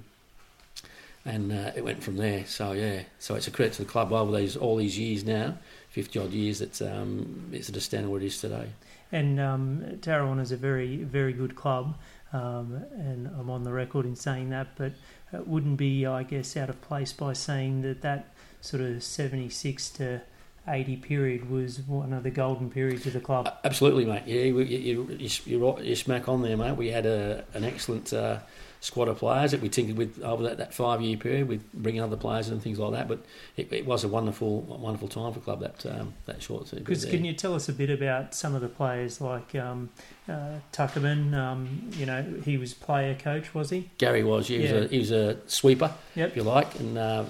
And 1.25 1.53
uh, 1.53 1.73
it 1.77 1.85
went 1.85 2.03
from 2.03 2.17
there. 2.17 2.47
So 2.47 2.73
yeah, 2.73 3.03
so 3.19 3.35
it's 3.35 3.49
a 3.49 3.51
credit 3.51 3.75
to 3.75 3.83
the 3.83 3.91
club 3.91 4.13
over 4.13 4.37
these 4.37 4.57
all 4.57 4.77
these 4.77 4.99
years 4.99 5.25
now 5.25 5.59
50 5.99 6.19
odd 6.21 6.31
years 6.31 6.61
that 6.61 6.81
um, 6.81 7.51
it's 7.51 7.69
at 7.69 7.77
a 7.77 7.81
standard 7.81 8.09
where 8.09 8.21
it 8.21 8.27
is 8.27 8.41
today. 8.41 8.69
And 9.11 9.41
um, 9.41 9.83
is 9.83 10.53
a 10.53 10.57
very, 10.57 10.99
very 10.99 11.33
good 11.33 11.57
club, 11.57 11.97
um, 12.33 12.85
and 12.93 13.27
I'm 13.37 13.51
on 13.51 13.65
the 13.65 13.73
record 13.73 14.07
in 14.07 14.15
saying 14.15 14.51
that, 14.51 14.69
but 14.77 14.93
it 15.33 15.49
wouldn't 15.49 15.77
be, 15.77 16.07
I 16.07 16.23
guess, 16.23 16.57
out 16.57 16.71
of 16.71 16.81
place 16.83 17.13
by 17.13 17.33
saying 17.33 17.83
that 17.83 18.03
that 18.03 18.29
sort 18.61 18.81
of 18.81 19.03
76 19.03 19.91
to 19.91 20.21
80 20.69 20.97
period 20.99 21.51
was 21.51 21.81
one 21.81 22.13
of 22.13 22.23
the 22.23 22.31
golden 22.31 22.71
periods 22.71 23.05
of 23.07 23.15
the 23.15 23.21
club. 23.21 23.53
Absolutely, 23.65 24.05
mate. 24.05 24.23
Yeah, 24.25 24.43
you, 24.43 24.61
you, 24.61 25.79
you, 25.83 25.97
smack 25.97 26.29
on 26.29 26.43
there, 26.43 26.57
mate. 26.57 26.77
We 26.77 26.91
had 26.93 27.07
a, 27.07 27.45
an 27.55 27.65
excellent. 27.65 28.13
Uh, 28.13 28.39
squad 28.81 29.09
of 29.09 29.19
players 29.19 29.51
that 29.51 29.61
we 29.61 29.69
tinkered 29.69 29.97
with 29.97 30.23
over 30.23 30.45
that, 30.45 30.59
that 30.59 30.73
five 30.73 31.01
year 31.03 31.17
period 31.17 31.49
with 31.49 31.73
bringing 31.73 32.01
other 32.01 32.17
players 32.17 32.49
and 32.49 32.63
things 32.63 32.79
like 32.79 32.93
that. 32.93 33.09
But 33.09 33.25
it, 33.57 33.73
it 33.73 33.87
was 33.87 34.05
a 34.05 34.09
wonderful 34.09 34.61
wonderful 34.63 35.09
time 35.09 35.33
for 35.33 35.41
club 35.41 35.61
that 35.61 35.85
um, 35.87 36.15
that 36.27 36.43
short 36.43 36.67
term. 36.67 36.81
Because 36.81 37.05
can 37.05 37.25
you 37.25 37.33
tell 37.33 37.55
us 37.55 37.69
a 37.69 37.73
bit 37.73 37.91
about 37.91 38.35
some 38.35 38.55
of 38.55 38.61
the 38.61 38.69
players 38.69 39.21
like 39.21 39.55
um, 39.55 39.91
uh, 40.29 40.59
Tuckerman? 40.73 41.35
Um, 41.35 41.91
you 41.93 42.07
know, 42.07 42.23
he 42.45 42.57
was 42.57 42.75
player 42.75 43.15
coach, 43.15 43.55
was 43.55 43.71
he? 43.71 43.91
Gary 43.99 44.23
was. 44.23 44.49
Yeah, 44.49 44.59
yeah. 44.59 44.67
He, 44.67 44.73
was 44.73 44.83
a, 44.83 44.89
he 44.89 44.99
was 44.99 45.11
a 45.11 45.37
sweeper, 45.47 45.93
yep. 46.15 46.31
if 46.31 46.37
you 46.37 46.43
like, 46.43 46.79
and 46.79 46.99
uh, 46.99 47.25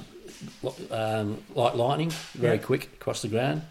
um, 0.90 1.38
like 1.54 1.74
lightning, 1.74 2.10
very 2.34 2.56
yep. 2.56 2.64
quick 2.64 2.84
across 2.94 3.22
the 3.22 3.28
ground. 3.28 3.62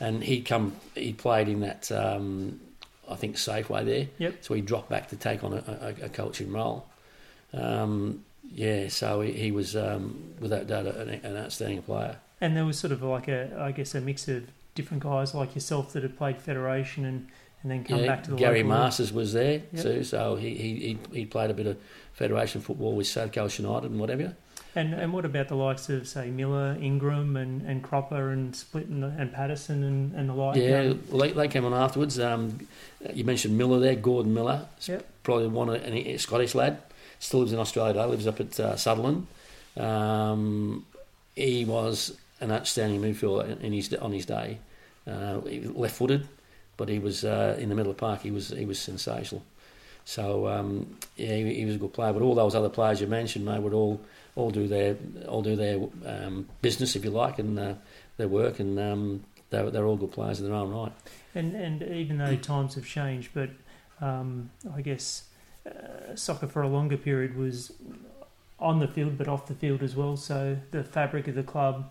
And 0.00 0.24
he'd 0.24 0.46
come. 0.46 0.76
He 0.94 1.12
played 1.12 1.48
in 1.48 1.60
that. 1.60 1.92
Um, 1.92 2.60
I 3.08 3.16
think 3.16 3.36
Safeway 3.36 3.84
there. 3.84 4.06
Yep. 4.18 4.36
So 4.42 4.54
he 4.54 4.60
dropped 4.60 4.88
back 4.88 5.08
to 5.08 5.16
take 5.16 5.42
on 5.42 5.52
a, 5.52 5.96
a, 6.00 6.06
a 6.06 6.08
coaching 6.08 6.52
role. 6.52 6.86
Um, 7.52 8.24
yeah, 8.52 8.88
so 8.88 9.20
he, 9.20 9.32
he 9.32 9.52
was 9.52 9.76
um, 9.76 10.34
without 10.40 10.66
doubt 10.66 10.86
an, 10.86 11.08
an, 11.08 11.36
outstanding 11.36 11.82
player. 11.82 12.16
And 12.40 12.56
there 12.56 12.64
was 12.64 12.78
sort 12.78 12.92
of 12.92 13.02
like 13.02 13.28
a, 13.28 13.56
I 13.60 13.72
guess, 13.72 13.94
a 13.94 14.00
mix 14.00 14.28
of 14.28 14.44
different 14.74 15.02
guys 15.02 15.34
like 15.34 15.54
yourself 15.54 15.92
that 15.92 16.02
had 16.02 16.16
played 16.16 16.38
Federation 16.38 17.04
and, 17.04 17.28
and 17.62 17.70
then 17.70 17.84
come 17.84 18.00
yeah, 18.00 18.06
back 18.06 18.24
to 18.24 18.30
the 18.30 18.36
Gary 18.36 18.62
Masters 18.62 19.12
was 19.12 19.32
there 19.32 19.62
yep. 19.72 19.82
too, 19.82 20.04
so 20.04 20.36
he, 20.36 20.54
he 20.54 20.98
he 21.12 21.26
played 21.26 21.50
a 21.50 21.54
bit 21.54 21.66
of 21.66 21.76
Federation 22.14 22.60
football 22.60 22.94
with 22.94 23.06
South 23.06 23.32
Coast 23.32 23.58
United 23.58 23.90
and 23.90 24.00
whatever. 24.00 24.34
And 24.74 24.94
and 24.94 25.12
what 25.12 25.24
about 25.24 25.48
the 25.48 25.56
likes 25.56 25.88
of 25.90 26.08
say 26.08 26.30
Miller, 26.30 26.78
Ingram, 26.80 27.36
and, 27.36 27.62
and 27.62 27.82
Cropper 27.82 28.30
and 28.30 28.56
Split 28.56 28.86
and, 28.86 29.04
and 29.04 29.32
Patterson 29.32 29.82
and, 29.82 30.14
and 30.14 30.28
the 30.28 30.34
like? 30.34 30.56
Yeah, 30.56 30.94
well, 31.10 31.20
they, 31.20 31.32
they 31.32 31.48
came 31.48 31.64
on 31.64 31.74
afterwards. 31.74 32.18
Um, 32.18 32.66
you 33.12 33.24
mentioned 33.24 33.58
Miller 33.58 33.80
there, 33.80 33.96
Gordon 33.96 34.32
Miller. 34.32 34.66
Yep. 34.86 35.06
Probably 35.22 35.48
one 35.48 35.68
of 35.68 35.74
a 35.84 36.16
Scottish 36.16 36.54
lad 36.54 36.80
still 37.20 37.40
lives 37.40 37.52
in 37.52 37.60
Australia. 37.60 38.04
Lives 38.04 38.26
up 38.26 38.40
at 38.40 38.58
uh, 38.58 38.76
Sutherland. 38.76 39.28
Um, 39.76 40.84
he 41.36 41.64
was 41.64 42.18
an 42.40 42.50
outstanding 42.50 43.00
midfielder 43.00 43.60
in 43.60 43.72
his 43.72 43.94
on 43.94 44.12
his 44.12 44.26
day. 44.26 44.58
Uh, 45.06 45.40
left-footed, 45.74 46.28
but 46.76 46.88
he 46.88 46.98
was 46.98 47.24
uh, 47.24 47.56
in 47.58 47.68
the 47.68 47.74
middle 47.74 47.90
of 47.90 47.96
the 47.96 48.00
park. 48.00 48.22
He 48.22 48.30
was 48.30 48.48
he 48.48 48.64
was 48.64 48.78
sensational. 48.78 49.42
So 50.04 50.48
um, 50.48 50.96
yeah, 51.16 51.36
he, 51.36 51.54
he, 51.54 51.64
was 51.64 51.76
a 51.76 51.78
good 51.78 51.92
player. 51.92 52.12
But 52.12 52.22
all 52.22 52.34
those 52.34 52.54
other 52.54 52.68
players 52.68 53.00
you 53.00 53.06
mentioned, 53.06 53.46
they 53.46 53.58
would 53.58 53.72
all 53.72 54.00
all 54.34 54.50
do 54.50 54.66
their 54.66 54.96
all 55.28 55.42
do 55.42 55.56
their 55.56 55.80
um, 56.04 56.48
business, 56.62 56.96
if 56.96 57.04
you 57.04 57.10
like, 57.10 57.38
and 57.38 57.58
uh, 57.58 57.74
their 58.16 58.28
work, 58.28 58.60
and 58.60 58.78
um, 58.78 59.24
they're 59.50 59.70
they're 59.70 59.86
all 59.86 59.96
good 59.96 60.12
players 60.12 60.40
in 60.40 60.46
their 60.46 60.54
own 60.54 60.70
right. 60.70 60.92
And 61.34 61.54
and 61.54 61.82
even 61.82 62.18
though 62.18 62.36
times 62.36 62.74
have 62.74 62.86
changed, 62.86 63.30
but 63.34 63.50
um, 64.00 64.50
I 64.74 64.82
guess 64.82 65.24
uh, 65.66 66.14
soccer 66.14 66.46
for 66.46 66.62
a 66.62 66.68
longer 66.68 66.96
period 66.96 67.36
was 67.36 67.72
on 68.58 68.78
the 68.78 68.88
field 68.88 69.16
but 69.16 69.28
off 69.28 69.46
the 69.46 69.54
field 69.54 69.82
as 69.82 69.96
well. 69.96 70.16
So 70.16 70.56
the 70.70 70.84
fabric 70.84 71.28
of 71.28 71.34
the 71.34 71.42
club, 71.42 71.90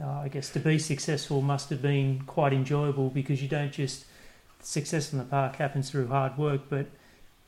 uh, 0.00 0.06
I 0.06 0.28
guess, 0.28 0.50
to 0.50 0.60
be 0.60 0.78
successful 0.78 1.42
must 1.42 1.70
have 1.70 1.82
been 1.82 2.22
quite 2.26 2.52
enjoyable 2.52 3.10
because 3.10 3.42
you 3.42 3.48
don't 3.48 3.72
just 3.72 4.04
success 4.60 5.12
in 5.12 5.18
the 5.18 5.24
park 5.24 5.56
happens 5.56 5.90
through 5.90 6.08
hard 6.08 6.36
work, 6.36 6.62
but 6.68 6.86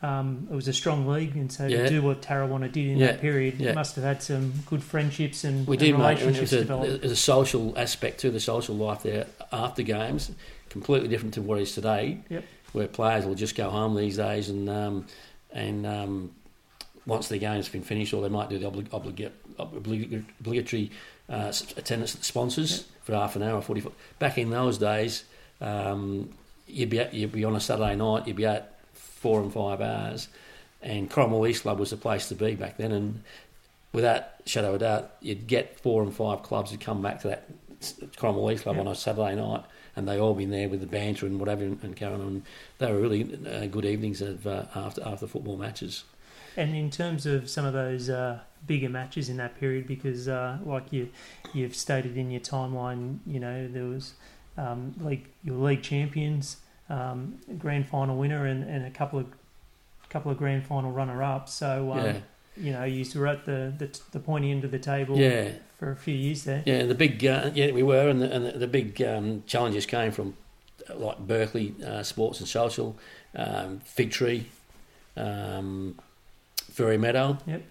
um, 0.03 0.49
it 0.51 0.55
was 0.55 0.67
a 0.67 0.73
strong 0.73 1.07
league, 1.07 1.37
and 1.37 1.53
so 1.53 1.67
yeah. 1.67 1.83
to 1.83 1.89
do 1.89 2.03
what 2.03 2.23
Tarrawanna 2.23 2.73
did 2.73 2.87
in 2.87 2.97
yeah. 2.97 3.09
that 3.09 3.21
period, 3.21 3.57
yeah. 3.59 3.73
must 3.73 3.97
have 3.97 4.05
had 4.05 4.23
some 4.23 4.53
good 4.67 4.83
friendships 4.83 5.45
and, 5.45 5.67
we 5.67 5.77
and 5.77 5.81
did, 5.81 5.93
relationships 5.95 6.53
mate. 6.53 6.59
developed. 6.59 7.01
There's 7.03 7.13
a 7.13 7.17
social 7.17 7.79
aspect 7.79 8.21
to 8.21 8.31
the 8.31 8.41
social 8.41 8.77
life 8.77 9.03
there 9.03 9.27
after 9.53 9.83
games, 9.83 10.31
completely 10.71 11.09
different 11.09 11.35
to 11.35 11.43
what 11.43 11.59
it 11.59 11.63
is 11.63 11.75
today, 11.75 12.21
yep. 12.31 12.45
where 12.73 12.87
players 12.89 13.27
will 13.27 13.35
just 13.35 13.57
go 13.57 13.69
home 13.69 13.95
these 13.95 14.17
days 14.17 14.49
and 14.49 14.71
um, 14.71 15.07
and 15.53 15.87
um, 15.87 16.31
once 17.07 17.29
the 17.29 17.39
game's 17.39 17.69
been 17.69 17.83
finished, 17.83 18.13
or 18.15 18.23
they 18.23 18.29
might 18.29 18.49
do 18.49 18.59
the 18.59 18.71
oblig- 18.71 18.89
oblig- 18.89 19.31
oblig- 19.59 20.25
obligatory 20.41 20.91
uh, 21.29 21.53
attendance 21.77 22.15
at 22.15 22.21
the 22.21 22.25
sponsors 22.25 22.79
yeah. 22.79 22.85
for 23.03 23.15
half 23.15 23.37
an 23.37 23.43
hour, 23.43 23.61
forty. 23.61 23.83
Back 24.19 24.39
in 24.39 24.51
those 24.51 24.79
days, 24.79 25.25
um, 25.61 26.31
you'd 26.67 26.91
be 26.91 27.01
at, 27.01 27.15
you'd 27.15 27.33
be 27.33 27.45
on 27.45 27.57
a 27.57 27.61
Saturday 27.61 27.97
night, 27.97 28.27
you'd 28.27 28.37
be 28.37 28.47
at 28.47 28.79
four 28.93 29.41
and 29.41 29.53
five 29.53 29.81
hours, 29.81 30.29
and 30.83 31.11
Corrimal 31.11 31.49
East 31.49 31.63
Club 31.63 31.79
was 31.79 31.91
the 31.91 31.97
place 31.97 32.29
to 32.29 32.35
be 32.35 32.55
back 32.55 32.77
then, 32.77 32.93
and 32.93 33.23
without 33.93 34.25
shadow 34.47 34.75
of 34.75 34.81
doubt, 34.81 35.13
you'd 35.21 35.47
get 35.47 35.81
four 35.81 36.03
and 36.03 36.15
five 36.15 36.43
clubs 36.43 36.71
to 36.71 36.77
come 36.77 37.03
back 37.03 37.21
to 37.23 37.29
that 37.29 37.49
Corrimal 38.17 38.53
East 38.53 38.63
Club 38.63 38.77
yeah. 38.77 38.83
on 38.83 38.89
a 38.89 38.95
Saturday 38.95 39.37
night 39.37 39.65
and 39.97 40.09
they 40.09 40.19
all 40.19 40.35
been 40.35 40.51
there 40.51 40.69
with 40.69 40.81
the 40.81 40.87
banter 40.87 41.27
and 41.27 41.39
whatever 41.39 41.63
and, 41.63 41.83
and 41.83 41.97
carrying 41.97 42.21
on. 42.21 42.43
They 42.79 42.91
were 42.93 43.01
really 43.01 43.39
uh, 43.47 43.67
good 43.67 43.85
evenings 43.85 44.21
of, 44.21 44.47
uh, 44.47 44.65
after 44.75 45.03
after 45.07 45.27
football 45.27 45.57
matches. 45.57 46.05
And 46.57 46.75
in 46.75 46.91
terms 46.91 47.27
of 47.27 47.49
some 47.49 47.65
of 47.65 47.73
those 47.73 48.11
uh, 48.11 48.41
bigger 48.67 48.89
matches 48.89 49.29
in 49.29 49.37
that 49.37 49.59
period, 49.59 49.87
because 49.87 50.29
uh, 50.29 50.59
like 50.65 50.93
you 50.93 51.09
you've 51.55 51.77
stated 51.77 52.17
in 52.17 52.31
your 52.31 52.41
timeline, 52.41 53.19
you 53.27 53.41
know 53.41 53.69
there 53.69 53.85
was 53.85 54.15
um, 54.57 54.95
league 55.01 55.27
your 55.45 55.57
league 55.57 55.83
champions, 55.83 56.59
um, 56.89 57.39
grand 57.59 57.89
final 57.89 58.17
winner, 58.17 58.47
and, 58.47 58.65
and 58.65 58.87
a 58.87 58.91
couple 58.91 59.19
of 59.19 59.27
couple 60.09 60.33
of 60.33 60.39
grand 60.39 60.67
final 60.67 60.91
runner 60.91 61.23
ups. 61.23 61.53
So 61.53 61.93
um, 61.93 62.05
yeah 62.05 62.17
you 62.57 62.73
know, 62.73 62.85
you 62.85 63.07
were 63.19 63.27
at 63.27 63.45
the, 63.45 63.73
the, 63.79 63.99
the 64.13 64.21
pointy 64.21 64.51
end 64.51 64.65
of 64.65 64.71
the 64.71 64.79
table 64.79 65.17
yeah. 65.17 65.51
For 65.81 65.91
a 65.91 65.97
few 65.97 66.15
years 66.15 66.45
there. 66.45 66.63
Yeah, 66.67 66.85
the 66.85 66.95
big 66.95 67.25
uh, 67.25 67.51
yeah 67.55 67.73
we 67.73 67.83
were, 67.83 68.09
and 68.09 68.21
the, 68.21 68.31
and 68.31 68.47
the, 68.47 68.53
the 68.53 68.67
big 68.69 69.03
um, 69.03 69.43
challenges 69.47 69.87
came 69.87 70.13
from 70.13 70.37
like 70.95 71.19
Berkeley 71.19 71.75
uh, 71.85 72.03
Sports 72.03 72.39
and 72.39 72.47
Social, 72.47 72.97
um, 73.35 73.81
Fig 73.81 74.11
Tree, 74.11 74.47
um, 75.17 75.99
Fairy 76.71 76.99
Meadow. 76.99 77.39
Yep. 77.47 77.63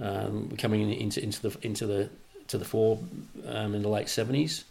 um, 0.00 0.50
coming 0.58 0.90
into 0.90 1.22
into 1.22 1.48
the 1.48 1.56
into 1.62 1.86
the 1.86 2.10
to 2.48 2.58
the 2.58 2.64
fore 2.64 2.98
um, 3.46 3.76
in 3.76 3.82
the 3.82 3.88
late 3.88 4.08
seventies, 4.08 4.64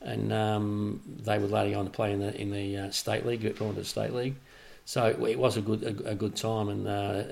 and 0.00 0.32
um, 0.32 1.02
they 1.24 1.36
were 1.36 1.48
later 1.48 1.76
on 1.76 1.86
to 1.86 1.90
play 1.90 2.12
in 2.12 2.20
the 2.20 2.40
in 2.40 2.52
the 2.52 2.76
uh, 2.76 2.90
state 2.90 3.26
league, 3.26 3.42
got 3.42 3.56
to 3.56 3.72
the 3.72 3.84
state 3.84 4.14
league. 4.14 4.36
So 4.84 5.06
it, 5.06 5.38
was 5.38 5.56
a 5.56 5.60
good 5.60 5.82
a, 5.82 6.10
a 6.10 6.14
good 6.14 6.36
time, 6.36 6.68
and 6.68 6.86
uh, 6.86 7.22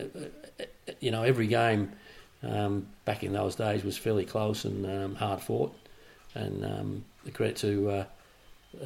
you 0.99 1.13
know 1.13 1.23
every 1.23 1.47
game 1.47 1.93
um, 2.43 2.87
back 3.05 3.25
in 3.25 3.33
those 3.33 3.55
days 3.55 3.85
was 3.85 3.97
fairly 3.97 4.25
close 4.25 4.65
and 4.65 4.87
um, 4.87 5.15
hard 5.15 5.41
fought, 5.41 5.75
and 6.35 6.65
um, 6.65 7.05
the 7.25 7.31
credit 7.31 7.57
to 7.57 7.91
uh, 7.91 8.05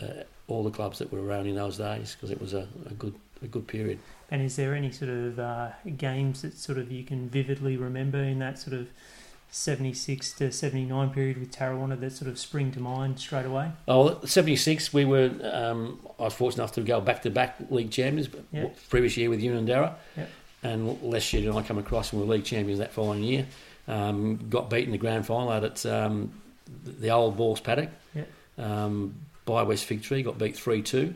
uh, 0.01 0.23
all 0.49 0.65
the 0.65 0.71
clubs 0.71 0.99
that 0.99 1.13
were 1.13 1.23
around 1.23 1.47
in 1.47 1.55
those 1.55 1.79
days 1.79 2.15
because 2.15 2.31
it 2.31 2.41
was 2.41 2.55
a, 2.55 2.67
a, 2.87 2.95
good 2.95 3.15
a 3.43 3.47
good 3.47 3.67
period. 3.67 3.99
And 4.31 4.43
is 4.43 4.57
there 4.57 4.75
any 4.75 4.91
sort 4.91 5.11
of 5.11 5.39
uh, 5.39 5.71
games 5.97 6.43
that 6.43 6.57
sort 6.57 6.79
of 6.79 6.91
you 6.91 7.05
can 7.05 7.29
vividly 7.29 7.77
remember 7.77 8.19
in 8.19 8.39
that 8.39 8.59
sort 8.59 8.75
of 8.75 8.89
76 9.51 10.33
to 10.33 10.51
79 10.51 11.11
period 11.11 11.37
with 11.37 11.53
Tarrawanna 11.53 12.01
that 12.01 12.13
sort 12.13 12.31
of 12.31 12.39
spring 12.39 12.73
to 12.73 12.81
mind 12.81 13.19
straight 13.21 13.45
away? 13.45 13.71
Oh, 13.87 14.19
76, 14.25 14.95
we 14.95 15.05
were, 15.05 15.31
um, 15.53 16.01
I 16.19 16.25
was 16.25 16.35
fortunate 16.35 16.63
enough 16.63 16.73
to 16.77 16.81
go 16.81 17.03
back 17.03 17.21
to 17.23 17.31
back 17.31 17.59
league 17.69 17.91
champions, 17.91 18.31
yep. 18.51 18.79
previous 18.89 19.17
year 19.19 19.29
with 19.29 19.43
Unanderra. 19.43 19.95
Yep. 20.17 20.31
And 20.63 21.03
Les 21.03 21.35
and 21.35 21.57
I 21.57 21.63
come 21.63 21.79
across 21.79 22.13
and 22.13 22.21
we 22.21 22.29
were 22.29 22.35
league 22.35 22.45
champions 22.45 22.79
that 22.79 22.93
following 22.93 23.23
year. 23.23 23.47
Um, 23.89 24.49
got 24.49 24.71
beaten 24.71 24.87
in 24.87 24.93
the 24.93 24.99
grand 24.99 25.27
final 25.27 25.51
out 25.51 25.65
at 25.65 25.85
um, 25.87 26.33
the 26.85 27.11
old 27.11 27.37
Balls 27.37 27.61
paddock 27.61 27.91
yep. 28.15 28.29
um, 28.57 29.15
by 29.45 29.65
West 29.65 29.87
Fig 29.87 30.03
Tree, 30.03 30.23
got 30.23 30.39
beat 30.39 30.57
3 30.57 30.83
2 30.83 31.13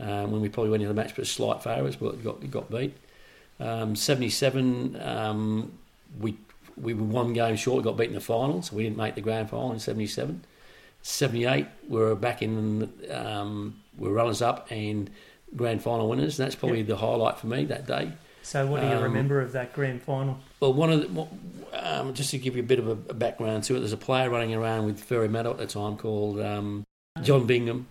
um, 0.00 0.32
when 0.32 0.40
we 0.40 0.48
probably 0.48 0.70
went 0.70 0.82
into 0.82 0.92
the 0.92 1.00
match 1.00 1.14
but 1.14 1.26
slight 1.26 1.62
favourites, 1.62 1.96
but 1.96 2.22
got, 2.24 2.50
got 2.50 2.70
beat. 2.70 2.96
Um, 3.60 3.94
77, 3.94 5.00
um, 5.00 5.72
we 6.18 6.36
we 6.80 6.94
were 6.94 7.04
one 7.04 7.32
game 7.32 7.56
short. 7.56 7.84
Got 7.84 7.96
beaten 7.96 8.14
in 8.14 8.18
the 8.18 8.24
final, 8.24 8.62
so 8.62 8.74
we 8.74 8.82
didn't 8.82 8.96
make 8.96 9.14
the 9.14 9.20
grand 9.20 9.50
final 9.50 9.72
in 9.72 9.78
'77. 9.78 10.42
'78, 11.02 11.66
we 11.88 12.00
were 12.00 12.14
back 12.14 12.42
in. 12.42 12.90
Um, 13.10 13.80
we 13.98 14.08
were 14.08 14.14
runners 14.14 14.42
up 14.42 14.66
and 14.70 15.10
grand 15.56 15.82
final 15.82 16.08
winners. 16.08 16.36
That's 16.36 16.54
probably 16.54 16.78
yep. 16.78 16.88
the 16.88 16.96
highlight 16.96 17.38
for 17.38 17.46
me 17.46 17.64
that 17.66 17.86
day. 17.86 18.12
So, 18.42 18.66
what 18.66 18.80
do 18.80 18.86
you 18.86 18.94
um, 18.94 19.02
remember 19.02 19.40
of 19.40 19.52
that 19.52 19.72
grand 19.72 20.02
final? 20.02 20.38
Well, 20.60 20.72
one 20.72 20.90
of 20.90 21.14
the, 21.14 21.26
um, 21.72 22.14
just 22.14 22.30
to 22.30 22.38
give 22.38 22.56
you 22.56 22.62
a 22.62 22.66
bit 22.66 22.78
of 22.78 22.88
a, 22.88 22.92
a, 22.92 23.14
background 23.14 23.64
to 23.64 23.76
it, 23.76 23.80
there's 23.80 23.92
a 23.92 23.98
player 23.98 24.30
running 24.30 24.54
around 24.54 24.86
with 24.86 25.00
Fairy 25.00 25.28
Meadow 25.28 25.50
at 25.50 25.58
the 25.58 25.66
time 25.66 25.96
called 25.96 26.40
um, 26.40 26.84
John 27.22 27.46
Bingham, 27.46 27.86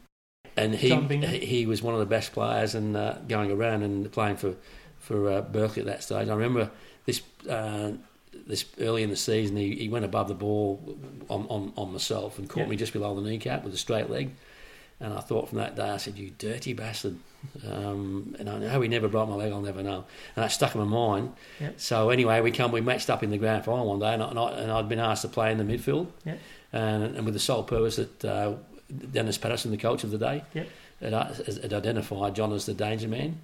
and 0.57 0.73
he 0.73 0.89
he 1.39 1.65
was 1.65 1.81
one 1.81 1.93
of 1.93 1.99
the 1.99 2.05
best 2.05 2.33
players 2.33 2.75
and 2.75 2.97
uh, 2.97 3.15
going 3.27 3.51
around 3.51 3.83
and 3.83 4.11
playing 4.11 4.37
for 4.37 4.55
for 4.97 5.29
uh, 5.29 5.41
Berkeley 5.41 5.81
at 5.81 5.85
that 5.85 6.03
stage. 6.03 6.27
I 6.27 6.33
remember 6.33 6.71
this 7.05 7.21
uh, 7.47 7.91
this 8.47 8.65
early 8.79 9.03
in 9.03 9.09
the 9.09 9.15
season, 9.15 9.55
he, 9.55 9.75
he 9.75 9.89
went 9.89 10.05
above 10.05 10.27
the 10.27 10.33
ball 10.33 10.97
on, 11.29 11.45
on, 11.49 11.73
on 11.77 11.91
myself 11.91 12.39
and 12.39 12.49
caught 12.49 12.61
yep. 12.61 12.69
me 12.69 12.75
just 12.75 12.93
below 12.93 13.15
the 13.15 13.21
kneecap 13.21 13.63
with 13.63 13.73
a 13.73 13.77
straight 13.77 14.09
leg. 14.09 14.31
And 14.99 15.13
I 15.13 15.19
thought 15.19 15.49
from 15.49 15.59
that 15.59 15.75
day, 15.75 15.89
I 15.89 15.97
said, 15.97 16.17
"You 16.17 16.31
dirty 16.37 16.73
bastard!" 16.73 17.17
Um, 17.65 18.35
and 18.39 18.49
I 18.49 18.57
know 18.59 18.69
how 18.69 18.81
he 18.81 18.87
never 18.87 19.07
broke 19.07 19.29
my 19.29 19.35
leg. 19.35 19.51
I'll 19.51 19.61
never 19.61 19.81
know. 19.81 20.05
And 20.35 20.43
that 20.43 20.51
stuck 20.51 20.75
in 20.75 20.81
my 20.81 20.87
mind. 20.87 21.33
Yep. 21.59 21.79
So 21.79 22.09
anyway, 22.09 22.41
we 22.41 22.51
come, 22.51 22.71
we 22.71 22.81
matched 22.81 23.09
up 23.09 23.23
in 23.23 23.29
the 23.29 23.37
grand 23.37 23.65
final 23.65 23.87
one 23.87 23.99
day, 23.99 24.13
and, 24.13 24.21
I, 24.23 24.51
and 24.51 24.71
I'd 24.71 24.89
been 24.89 24.99
asked 24.99 25.21
to 25.23 25.27
play 25.29 25.51
in 25.51 25.57
the 25.57 25.63
midfield, 25.63 26.07
yep. 26.25 26.39
and, 26.73 27.03
and, 27.15 27.25
with 27.25 27.33
the 27.33 27.39
sole 27.39 27.63
purpose 27.63 27.95
that 27.95 28.25
uh, 28.25 28.53
Dennis 29.11 29.37
Patterson, 29.37 29.71
the 29.71 29.77
coach 29.77 30.03
of 30.03 30.11
the 30.11 30.17
day, 30.17 30.43
yep. 30.53 30.67
had, 31.01 31.13
had, 31.13 31.73
identified 31.73 32.35
John 32.35 32.51
as 32.53 32.65
the 32.65 32.73
danger 32.73 33.07
man, 33.07 33.39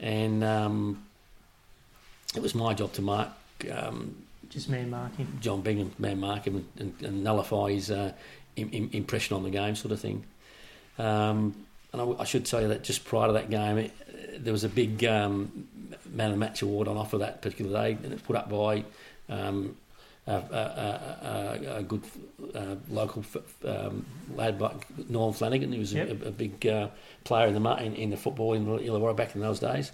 and 0.00 0.42
um, 0.42 1.04
it 2.34 2.42
was 2.42 2.54
my 2.54 2.74
job 2.74 2.92
to 2.94 3.02
mark 3.02 3.28
um, 3.72 4.16
just 4.48 4.68
man 4.68 4.90
marking. 4.90 5.38
John 5.40 5.62
Bingham 5.62 5.92
man 5.98 6.18
mark 6.18 6.46
him 6.46 6.66
and, 6.78 6.94
and 7.02 7.24
nullify 7.24 7.70
his 7.70 7.90
uh, 7.90 8.12
impression 8.56 9.36
on 9.36 9.44
the 9.44 9.50
game, 9.50 9.76
sort 9.76 9.92
of 9.92 10.00
thing. 10.00 10.24
Um, 10.98 11.66
and 11.92 12.02
I, 12.02 12.22
I, 12.22 12.24
should 12.24 12.44
tell 12.44 12.60
you 12.60 12.68
that 12.68 12.82
just 12.82 13.04
prior 13.04 13.26
to 13.26 13.32
that 13.34 13.50
game, 13.50 13.78
it, 13.78 14.44
there 14.44 14.52
was 14.52 14.64
a 14.64 14.68
big 14.68 15.04
um, 15.04 15.66
man 16.10 16.26
of 16.26 16.32
the 16.32 16.38
match 16.38 16.62
award 16.62 16.88
on 16.88 16.96
offer 16.96 17.18
that 17.18 17.42
particular 17.42 17.82
day, 17.82 17.98
and 18.02 18.12
it's 18.12 18.22
put 18.22 18.36
up 18.36 18.48
by 18.48 18.84
um, 19.28 19.76
a, 20.26 20.32
a, 20.32 21.76
a, 21.78 21.82
good 21.82 22.02
uh, 22.54 22.76
local 22.88 23.24
um, 23.64 24.04
lad, 24.34 24.58
by 24.58 24.72
Norm 25.08 25.32
Flanagan. 25.32 25.72
He 25.72 25.78
was 25.78 25.92
yep. 25.92 26.10
a, 26.24 26.30
big 26.30 26.66
uh, 26.66 26.88
player 27.24 27.46
in 27.46 27.60
the 27.60 27.76
in, 27.82 27.94
in 27.94 28.10
the 28.10 28.16
football 28.16 28.54
in 28.54 28.66
Illawarra 28.66 29.16
back 29.16 29.34
in 29.34 29.40
those 29.40 29.60
days 29.60 29.92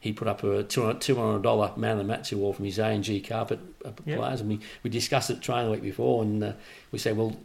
he 0.00 0.12
put 0.12 0.28
up 0.28 0.42
a 0.44 0.62
two 0.62 0.84
hundred 0.84 1.42
dollar 1.42 1.72
man 1.76 1.92
of 1.92 1.98
the 1.98 2.04
match 2.04 2.30
award 2.32 2.56
from 2.56 2.64
his 2.64 2.78
A 2.78 2.86
and 2.86 3.02
G 3.02 3.20
carpet 3.20 3.58
uh, 3.84 3.90
yep. 4.04 4.18
players, 4.18 4.40
and 4.40 4.48
we, 4.48 4.60
we 4.82 4.90
discussed 4.90 5.30
it 5.30 5.40
training 5.40 5.66
the 5.66 5.72
week 5.72 5.82
before, 5.82 6.22
and 6.22 6.42
uh, 6.42 6.52
we 6.92 6.98
said, 6.98 7.16
well, 7.16 7.36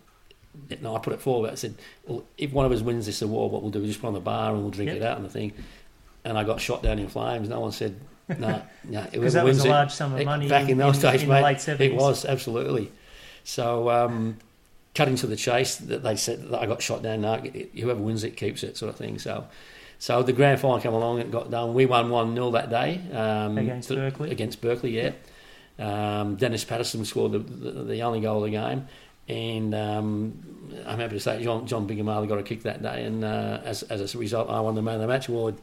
no, 0.81 0.95
I 0.95 0.99
put 0.99 1.13
it 1.13 1.21
forward. 1.21 1.51
I 1.51 1.55
said, 1.55 1.75
well, 2.05 2.23
if 2.37 2.51
one 2.51 2.65
of 2.65 2.71
us 2.71 2.81
wins 2.81 3.05
this 3.05 3.21
award, 3.21 3.51
what 3.51 3.61
we'll 3.61 3.71
do 3.71 3.81
is 3.81 3.87
just 3.87 4.01
put 4.01 4.07
on 4.07 4.13
the 4.13 4.19
bar 4.19 4.53
and 4.53 4.61
we'll 4.61 4.71
drink 4.71 4.89
yep. 4.89 4.97
it 4.97 5.03
out 5.03 5.17
and 5.17 5.25
the 5.25 5.29
thing. 5.29 5.53
And 6.23 6.37
I 6.37 6.43
got 6.43 6.61
shot 6.61 6.83
down 6.83 6.99
in 6.99 7.07
flames. 7.07 7.49
No 7.49 7.59
one 7.59 7.71
said, 7.71 7.99
no, 8.37 8.61
no. 8.83 9.07
Because 9.11 9.33
that 9.33 9.45
was 9.45 9.63
a 9.63 9.69
large 9.69 9.91
sum 9.91 10.13
of 10.13 10.25
money 10.25 10.47
back 10.47 10.63
in, 10.63 10.71
in 10.71 10.77
those 10.77 11.03
in, 11.03 11.11
days, 11.11 11.23
in 11.23 11.29
mate. 11.29 11.67
It 11.67 11.95
was 11.95 12.25
absolutely. 12.25 12.91
So. 13.43 13.89
Um, 13.89 14.37
cutting 14.95 15.15
to 15.15 15.25
the 15.25 15.35
chase, 15.35 15.77
that 15.77 16.03
they 16.03 16.15
said 16.15 16.49
that 16.49 16.61
I 16.61 16.67
got 16.67 16.79
shot 16.79 17.01
down. 17.01 17.21
No, 17.21 17.37
whoever 17.37 17.99
wins 17.99 18.23
it 18.23 18.37
keeps 18.37 18.61
it, 18.61 18.77
sort 18.77 18.91
of 18.91 18.95
thing. 18.95 19.17
So 19.17 19.47
so 20.03 20.21
the 20.21 20.33
grand 20.33 20.59
final 20.59 20.81
came 20.81 20.91
along 20.91 21.21
and 21.21 21.31
got 21.31 21.49
done. 21.49 21.73
We 21.73 21.85
won 21.85 22.09
1 22.09 22.35
0 22.35 22.51
that 22.51 22.69
day. 22.69 22.99
Um, 23.13 23.57
against 23.57 23.87
Berkeley? 23.87 24.31
Against 24.31 24.59
Berkeley, 24.59 24.97
yeah. 24.97 25.11
Um, 25.79 26.35
Dennis 26.35 26.65
Patterson 26.65 27.05
scored 27.05 27.31
the, 27.31 27.39
the, 27.39 27.71
the, 27.83 28.01
only 28.01 28.19
goal 28.19 28.43
of 28.43 28.43
the 28.43 28.49
game. 28.49 28.85
And 29.27 29.73
um, 29.73 30.83
I'm 30.85 30.99
happy 30.99 31.15
to 31.15 31.19
say 31.19 31.41
John, 31.43 31.65
John 31.65 31.87
got 31.87 32.37
a 32.37 32.43
kick 32.43 32.63
that 32.63 32.81
day. 32.81 33.05
And 33.05 33.23
uh, 33.23 33.61
as, 33.63 33.83
as 33.83 34.15
a 34.15 34.17
result, 34.17 34.49
I 34.49 34.59
won 34.59 34.75
the 34.75 34.81
Man 34.81 34.95
of 34.95 35.01
the 35.01 35.07
Match 35.07 35.29
award. 35.29 35.55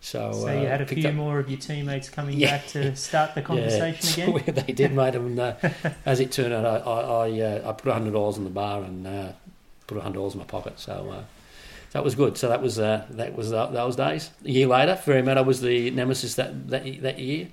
So, 0.00 0.32
so 0.32 0.46
you 0.46 0.66
had 0.66 0.80
a 0.80 0.84
uh, 0.84 0.86
few 0.86 1.08
up... 1.08 1.14
more 1.14 1.38
of 1.40 1.50
your 1.50 1.58
teammates 1.58 2.08
coming 2.08 2.38
yeah. 2.38 2.58
back 2.58 2.66
to 2.68 2.94
start 2.94 3.34
the 3.34 3.42
conversation 3.50 4.30
yeah. 4.30 4.36
again. 4.48 4.54
they 4.66 4.72
did, 4.72 4.92
mate. 4.92 5.14
And 5.14 5.38
uh, 5.38 5.54
as 6.06 6.20
it 6.20 6.30
turned 6.30 6.52
out, 6.52 6.64
I 6.64 6.90
I, 6.90 7.40
uh, 7.40 7.70
I 7.70 7.72
put 7.72 7.92
hundred 7.92 8.12
dollars 8.12 8.36
in 8.36 8.44
the 8.44 8.50
bar 8.50 8.82
and 8.82 9.06
uh, 9.06 9.32
put 9.86 10.00
hundred 10.00 10.18
dollars 10.18 10.34
in 10.34 10.38
my 10.38 10.46
pocket. 10.46 10.78
So 10.78 11.10
uh, 11.10 11.24
that 11.92 12.04
was 12.04 12.14
good. 12.14 12.38
So 12.38 12.48
that 12.48 12.62
was 12.62 12.78
uh, 12.78 13.06
that 13.10 13.36
was 13.36 13.52
uh, 13.52 13.66
those 13.66 13.96
days. 13.96 14.30
A 14.44 14.50
year 14.50 14.68
later, 14.68 14.94
Fairy 14.94 15.22
Meadow 15.22 15.42
was 15.42 15.60
the 15.60 15.90
nemesis 15.90 16.36
that 16.36 16.68
that, 16.70 17.02
that 17.02 17.18
year. 17.18 17.48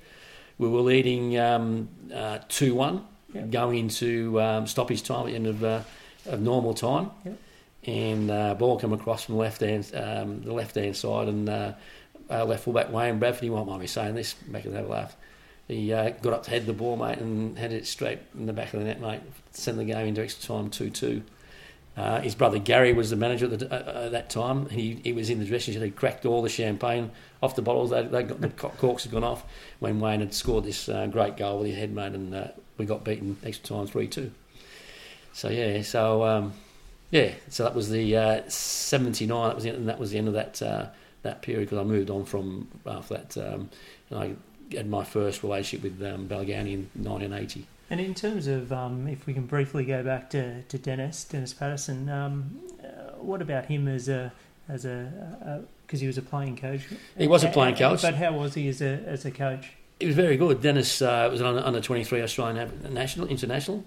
We 0.58 0.68
were 0.68 0.80
leading 0.80 1.36
um, 1.38 1.88
uh, 2.14 2.38
two 2.48 2.74
one, 2.74 3.04
yep. 3.36 3.50
going 3.50 3.78
into 3.78 4.40
um, 4.40 4.66
stoppage 4.66 5.02
time 5.02 5.20
at 5.20 5.26
the 5.26 5.34
end 5.34 5.46
of, 5.46 5.64
uh, 5.64 5.80
of 6.26 6.40
normal 6.40 6.74
time, 6.74 7.10
yep. 7.24 7.38
and 7.84 8.30
uh, 8.30 8.54
ball 8.54 8.78
come 8.78 8.92
across 8.92 9.24
from 9.24 9.36
the 9.36 9.40
left 9.40 9.60
hand 9.60 9.90
um, 9.94 10.42
the 10.42 10.52
left 10.52 10.74
hand 10.74 10.96
side, 10.96 11.28
and 11.28 11.48
uh, 11.48 11.72
left 12.30 12.64
fullback 12.64 12.92
Wayne 12.92 13.18
Bradford. 13.18 13.44
He 13.44 13.50
won't 13.50 13.68
mind 13.68 13.80
me 13.80 13.86
saying 13.86 14.14
this, 14.14 14.34
making 14.48 14.72
that 14.72 14.88
laugh. 14.88 15.16
He 15.68 15.88
got 15.88 16.26
up 16.26 16.42
to 16.44 16.50
head 16.50 16.66
the 16.66 16.72
ball, 16.72 16.96
mate, 16.96 17.18
and 17.18 17.58
headed 17.58 17.82
it 17.82 17.86
straight 17.86 18.20
in 18.38 18.46
the 18.46 18.52
back 18.52 18.72
of 18.72 18.80
the 18.80 18.86
net, 18.86 19.00
mate. 19.00 19.20
Send 19.50 19.78
the 19.78 19.84
game 19.84 20.06
into 20.06 20.22
extra 20.22 20.46
time, 20.46 20.70
two 20.70 20.90
two. 20.90 21.22
Uh, 21.96 22.20
his 22.20 22.34
brother 22.34 22.58
Gary 22.58 22.92
was 22.92 23.08
the 23.08 23.16
manager 23.16 23.46
at, 23.46 23.58
the, 23.58 23.72
uh, 23.72 24.06
at 24.06 24.12
that 24.12 24.28
time. 24.28 24.68
He, 24.68 25.00
he 25.02 25.12
was 25.14 25.30
in 25.30 25.38
the 25.38 25.46
dressing 25.46 25.74
room. 25.74 25.84
He 25.84 25.90
cracked 25.90 26.26
all 26.26 26.42
the 26.42 26.48
champagne 26.50 27.10
off 27.42 27.56
the 27.56 27.62
bottles. 27.62 27.90
They, 27.90 28.02
they 28.02 28.22
got, 28.22 28.40
the 28.40 28.48
corks 28.48 29.04
had 29.04 29.12
gone 29.12 29.24
off 29.24 29.44
when 29.78 30.00
Wayne 30.00 30.20
had 30.20 30.34
scored 30.34 30.64
this 30.64 30.88
uh, 30.88 31.06
great 31.06 31.36
goal 31.36 31.58
with 31.58 31.68
his 31.68 31.76
head 31.76 31.92
mate, 31.92 32.12
and 32.12 32.34
uh, 32.34 32.48
we 32.78 32.86
got 32.86 33.04
beaten 33.04 33.36
extra 33.44 33.76
time 33.76 33.86
three 33.86 34.08
two. 34.08 34.30
So 35.32 35.48
yeah, 35.48 35.82
so 35.82 36.24
um, 36.24 36.52
yeah, 37.10 37.32
so 37.48 37.64
that 37.64 37.74
was 37.74 37.90
the 37.90 38.42
'79. 38.48 39.36
Uh, 39.36 39.48
that 39.48 39.54
was 39.54 39.64
the, 39.64 39.70
and 39.70 39.88
that 39.88 39.98
was 39.98 40.10
the 40.10 40.18
end 40.18 40.28
of 40.28 40.34
that 40.34 40.62
uh, 40.62 40.86
that 41.22 41.42
period 41.42 41.68
because 41.68 41.78
I 41.78 41.84
moved 41.84 42.10
on 42.10 42.24
from 42.24 42.68
after 42.86 43.14
that. 43.14 43.36
Um, 43.36 43.70
I 44.12 44.34
had 44.72 44.88
my 44.88 45.04
first 45.04 45.42
relationship 45.42 45.82
with 45.82 46.02
um, 46.06 46.28
Balgownie 46.28 46.72
in 46.72 46.90
1980. 46.94 47.66
And 47.88 48.00
in 48.00 48.14
terms 48.14 48.48
of, 48.48 48.72
um, 48.72 49.06
if 49.06 49.26
we 49.26 49.32
can 49.32 49.46
briefly 49.46 49.84
go 49.84 50.02
back 50.02 50.30
to, 50.30 50.62
to 50.62 50.78
Dennis, 50.78 51.22
Dennis 51.22 51.52
Patterson, 51.52 52.08
um, 52.08 52.58
uh, 52.82 53.12
what 53.18 53.40
about 53.40 53.66
him 53.66 53.86
as 53.86 54.08
a 54.08 54.32
as 54.68 54.84
a 54.84 55.62
because 55.86 56.00
he 56.00 56.06
was 56.06 56.18
a 56.18 56.22
playing 56.22 56.56
coach? 56.56 56.82
He 57.16 57.26
was 57.26 57.44
a 57.44 57.48
playing 57.48 57.76
coach, 57.76 58.02
but 58.02 58.14
how 58.14 58.32
was 58.32 58.54
he 58.54 58.68
as 58.68 58.82
a 58.82 59.02
as 59.06 59.24
a 59.24 59.30
coach? 59.30 59.72
He 60.00 60.06
was 60.06 60.16
very 60.16 60.36
good. 60.36 60.60
Dennis 60.60 61.00
uh, 61.00 61.28
was 61.30 61.40
an 61.40 61.58
under 61.58 61.80
twenty 61.80 62.04
three 62.04 62.22
Australian 62.22 62.92
national 62.92 63.28
international, 63.28 63.84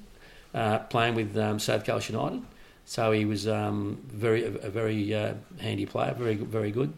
uh, 0.54 0.80
playing 0.80 1.16
with 1.16 1.38
um, 1.38 1.60
South 1.60 1.86
Coast 1.86 2.10
United. 2.10 2.42
So 2.86 3.12
he 3.12 3.26
was 3.26 3.48
um, 3.48 4.02
very 4.08 4.44
a, 4.46 4.50
a 4.50 4.70
very 4.70 5.14
uh, 5.14 5.34
handy 5.60 5.86
player, 5.86 6.14
very 6.18 6.36
very 6.36 6.72
good, 6.72 6.94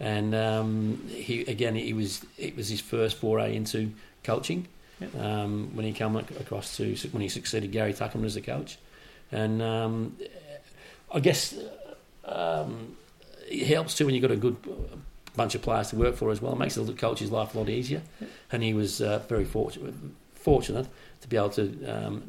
and 0.00 0.34
um, 0.34 1.06
he 1.08 1.42
again 1.42 1.74
he 1.74 1.92
was 1.92 2.24
it 2.38 2.56
was 2.56 2.68
his 2.68 2.80
first 2.80 3.18
foray 3.18 3.54
into 3.54 3.92
coaching 4.24 4.66
yep. 5.00 5.14
um, 5.16 5.70
when 5.74 5.86
he 5.86 5.92
came 5.92 6.16
across 6.16 6.76
to 6.78 6.96
when 7.12 7.20
he 7.22 7.28
succeeded 7.28 7.70
Gary 7.70 7.92
Tuckerman 7.92 8.24
as 8.24 8.34
the 8.34 8.40
coach, 8.40 8.78
and 9.30 9.62
um, 9.62 10.16
I 11.12 11.20
guess 11.20 11.54
um, 12.24 12.96
it 13.50 13.66
helps 13.66 13.94
too 13.94 14.06
when 14.06 14.14
you've 14.14 14.22
got 14.22 14.30
a 14.30 14.36
good 14.36 14.56
bunch 15.36 15.54
of 15.54 15.62
players 15.62 15.90
to 15.90 15.96
work 15.96 16.16
for 16.16 16.30
as 16.30 16.42
well. 16.42 16.52
It 16.52 16.58
makes 16.58 16.74
the 16.74 16.92
coach's 16.92 17.30
life 17.30 17.54
a 17.54 17.58
lot 17.58 17.68
easier, 17.68 18.02
and 18.52 18.62
he 18.62 18.74
was 18.74 19.00
uh, 19.00 19.20
very 19.28 19.44
fortunate 19.44 19.94
fortunate 20.34 20.86
to 21.20 21.28
be 21.28 21.36
able 21.36 21.50
to 21.50 21.84
um, 21.86 22.22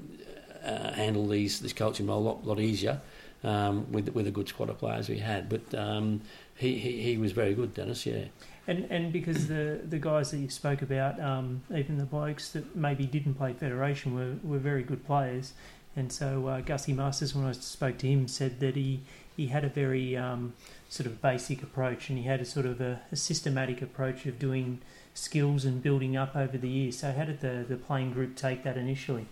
uh, 0.63 0.93
handle 0.93 1.27
these 1.27 1.59
this 1.59 1.73
coaching 1.73 2.07
role 2.07 2.19
a 2.19 2.25
lot, 2.29 2.45
lot 2.45 2.59
easier 2.59 3.01
um, 3.43 3.91
with 3.91 4.09
with 4.09 4.27
a 4.27 4.31
good 4.31 4.47
squad 4.47 4.69
of 4.69 4.77
players 4.77 5.09
we 5.09 5.19
had. 5.19 5.49
But 5.49 5.73
um, 5.77 6.21
he, 6.55 6.77
he 6.77 7.01
he 7.01 7.17
was 7.17 7.31
very 7.31 7.53
good, 7.53 7.73
Dennis. 7.73 8.05
Yeah. 8.05 8.25
And 8.67 8.85
and 8.91 9.11
because 9.11 9.47
the 9.47 9.81
the 9.83 9.97
guys 9.97 10.31
that 10.31 10.37
you 10.37 10.49
spoke 10.49 10.81
about, 10.81 11.19
um, 11.19 11.63
even 11.75 11.97
the 11.97 12.05
blokes 12.05 12.51
that 12.51 12.75
maybe 12.75 13.05
didn't 13.05 13.35
play 13.35 13.53
federation 13.53 14.13
were, 14.13 14.35
were 14.47 14.59
very 14.59 14.83
good 14.83 15.05
players, 15.05 15.53
and 15.95 16.11
so 16.11 16.47
uh, 16.47 16.61
Gussie 16.61 16.93
Masters, 16.93 17.33
when 17.33 17.45
I 17.45 17.53
spoke 17.53 17.97
to 17.99 18.07
him, 18.07 18.27
said 18.27 18.59
that 18.59 18.75
he 18.75 19.01
he 19.35 19.47
had 19.47 19.63
a 19.63 19.69
very 19.69 20.15
um, 20.15 20.53
sort 20.89 21.05
of 21.05 21.21
basic 21.21 21.63
approach, 21.63 22.09
and 22.09 22.17
he 22.17 22.25
had 22.25 22.41
a 22.41 22.45
sort 22.45 22.65
of 22.65 22.81
a, 22.81 22.99
a, 23.11 23.15
systematic 23.15 23.81
approach 23.81 24.25
of 24.25 24.39
doing 24.39 24.81
skills 25.13 25.63
and 25.63 25.81
building 25.83 26.17
up 26.17 26.35
over 26.35 26.57
the 26.57 26.67
years. 26.67 26.97
So 26.97 27.13
how 27.13 27.25
did 27.25 27.41
the 27.41 27.63
the 27.67 27.77
playing 27.77 28.11
group 28.11 28.35
take 28.35 28.63
that 28.63 28.75
initially? 28.75 29.27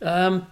Um, 0.00 0.46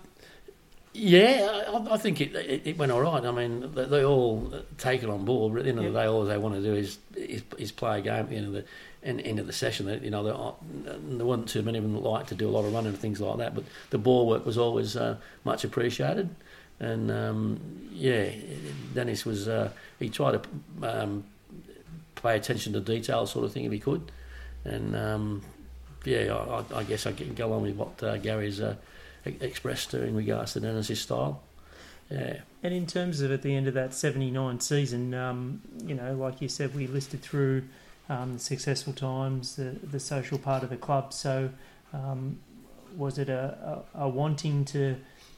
yeah, 0.94 1.62
I, 1.68 1.94
I 1.94 1.96
think 1.96 2.20
it, 2.20 2.34
it, 2.34 2.66
it 2.66 2.78
went 2.78 2.92
all 2.92 3.00
right. 3.00 3.24
I 3.24 3.30
mean, 3.30 3.72
they, 3.74 3.86
they 3.86 4.04
all 4.04 4.52
take 4.76 5.02
it 5.02 5.08
on 5.08 5.24
board. 5.24 5.58
At 5.58 5.64
the 5.64 5.70
end 5.70 5.78
of 5.78 5.84
the 5.84 5.98
day, 5.98 6.06
all 6.06 6.24
they 6.24 6.36
want 6.36 6.54
to 6.54 6.62
do 6.62 6.74
is, 6.74 6.98
is, 7.16 7.42
is 7.56 7.72
play 7.72 7.98
a 7.98 8.02
game 8.02 8.20
at 8.20 8.28
the 8.28 8.36
end 8.36 8.46
of 8.46 8.52
the 8.52 8.64
end 9.02 9.38
of 9.38 9.46
the 9.46 9.52
session. 9.52 9.88
You 10.02 10.10
know, 10.10 10.22
there, 10.22 10.94
there 11.16 11.26
weren't 11.26 11.48
too 11.48 11.62
many 11.62 11.78
of 11.78 11.84
them 11.84 11.94
that 11.94 12.00
liked 12.00 12.28
to 12.28 12.34
do 12.34 12.48
a 12.48 12.52
lot 12.52 12.64
of 12.64 12.74
running 12.74 12.90
and 12.90 12.98
things 12.98 13.20
like 13.20 13.38
that. 13.38 13.54
But 13.54 13.64
the 13.88 13.98
ball 13.98 14.28
work 14.28 14.44
was 14.44 14.58
always 14.58 14.94
uh, 14.94 15.16
much 15.44 15.64
appreciated. 15.64 16.28
And 16.78 17.10
um, 17.10 17.60
yeah, 17.92 18.30
Dennis 18.92 19.24
was 19.24 19.48
uh, 19.48 19.70
he 20.03 20.11
tried 20.11 20.42
to 20.42 20.48
um, 20.82 21.24
pay 22.16 22.36
attention 22.36 22.72
to 22.74 22.80
detail, 22.80 23.26
sort 23.26 23.44
of 23.44 23.53
thing, 23.53 23.64
if 23.64 23.72
he 23.72 23.78
could. 23.78 24.12
And 24.64 24.94
um, 24.94 25.42
yeah, 26.05 26.34
I, 26.34 26.78
I, 26.78 26.84
guess 26.84 27.07
I 27.07 27.12
can 27.12 27.34
go 27.34 27.53
on 27.53 27.62
with 27.62 27.76
what 27.76 28.03
uh, 28.03 28.16
Gary's 28.18 28.61
uh, 28.61 28.76
expressed 29.24 29.94
in 29.94 30.14
regards 30.14 30.53
to 30.55 30.61
Dennis's 30.61 31.00
style. 31.00 31.42
Yeah. 32.11 32.40
And 32.62 32.74
in 32.74 32.86
terms 32.86 33.20
of 33.20 33.32
at 33.32 33.42
the 33.42 33.55
end 33.55 33.66
of 33.66 33.74
that 33.74 33.94
79 33.94 34.61
season, 34.61 35.14
um, 35.14 35.62
you 35.84 35.94
know, 35.94 36.14
like 36.14 36.40
you 36.40 36.48
said, 36.48 36.74
we 36.74 36.86
listed 36.86 37.22
through 37.22 37.64
um, 38.09 38.34
the 38.34 38.38
successful 38.38 38.92
times, 38.92 39.57
the, 39.57 39.76
the 39.82 40.00
social 40.00 40.38
part 40.38 40.62
of 40.62 40.70
the 40.70 40.76
club. 40.76 41.12
So, 41.12 41.50
um, 41.92 42.38
was 42.96 43.18
it 43.18 43.28
a, 43.28 43.84
a, 43.94 44.05
a, 44.05 44.09
wanting 44.09 44.64
to 44.66 44.96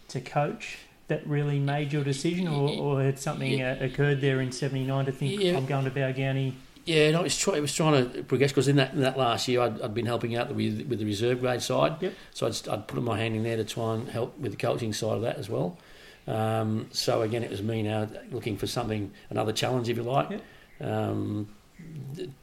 to 0.09 0.21
coach 0.21 0.79
that 1.09 1.27
really 1.27 1.59
made 1.59 1.93
your 1.93 2.05
decision, 2.05 2.49
or, 2.49 2.71
or 2.71 3.03
had 3.03 3.19
something 3.19 3.59
yeah. 3.59 3.77
uh, 3.81 3.85
occurred 3.85 4.21
there 4.21 4.41
in 4.41 4.53
'79 4.53 5.07
to 5.07 5.13
think 5.13 5.41
yeah. 5.41 5.57
I'm 5.57 5.67
going 5.67 5.85
to 5.85 5.91
Balgownie? 5.91 6.55
Yeah, 6.87 7.13
no, 7.13 7.21
it 7.21 7.25
was, 7.25 7.39
try, 7.39 7.55
it 7.57 7.61
was 7.61 7.75
trying 7.75 8.13
to 8.13 8.23
progress 8.25 8.51
because 8.51 8.69
in 8.69 8.77
that 8.77 8.93
in 8.93 9.01
that 9.01 9.17
last 9.17 9.49
year 9.49 9.63
I'd, 9.63 9.81
I'd 9.81 9.95
been 9.95 10.07
helping 10.07 10.37
out 10.37 10.55
with 10.55 10.87
with 10.87 10.99
the 10.99 11.05
reserve 11.07 11.41
grade 11.41 11.63
side. 11.63 11.97
Yep. 12.01 12.15
So 12.33 12.47
I'd, 12.47 12.69
I'd 12.69 12.89
put 12.89 13.03
my 13.03 13.19
hand 13.19 13.35
in 13.35 13.43
there 13.43 13.57
to 13.57 13.65
try 13.65 13.95
and 13.95 14.09
help 14.09 14.39
with 14.39 14.53
the 14.53 14.59
coaching 14.59 14.93
side 14.93 15.17
of 15.17 15.23
that 15.23 15.37
as 15.37 15.49
well. 15.49 15.79
Um, 16.27 16.89
so 16.91 17.23
again, 17.23 17.43
it 17.43 17.51
was 17.51 17.63
me 17.63 17.83
now 17.83 18.09
looking 18.31 18.57
for 18.57 18.67
something, 18.67 19.13
another 19.31 19.53
challenge, 19.53 19.89
if 19.89 19.97
you 19.97 20.03
like. 20.03 20.31
Yep. 20.31 20.43
Um, 20.81 21.49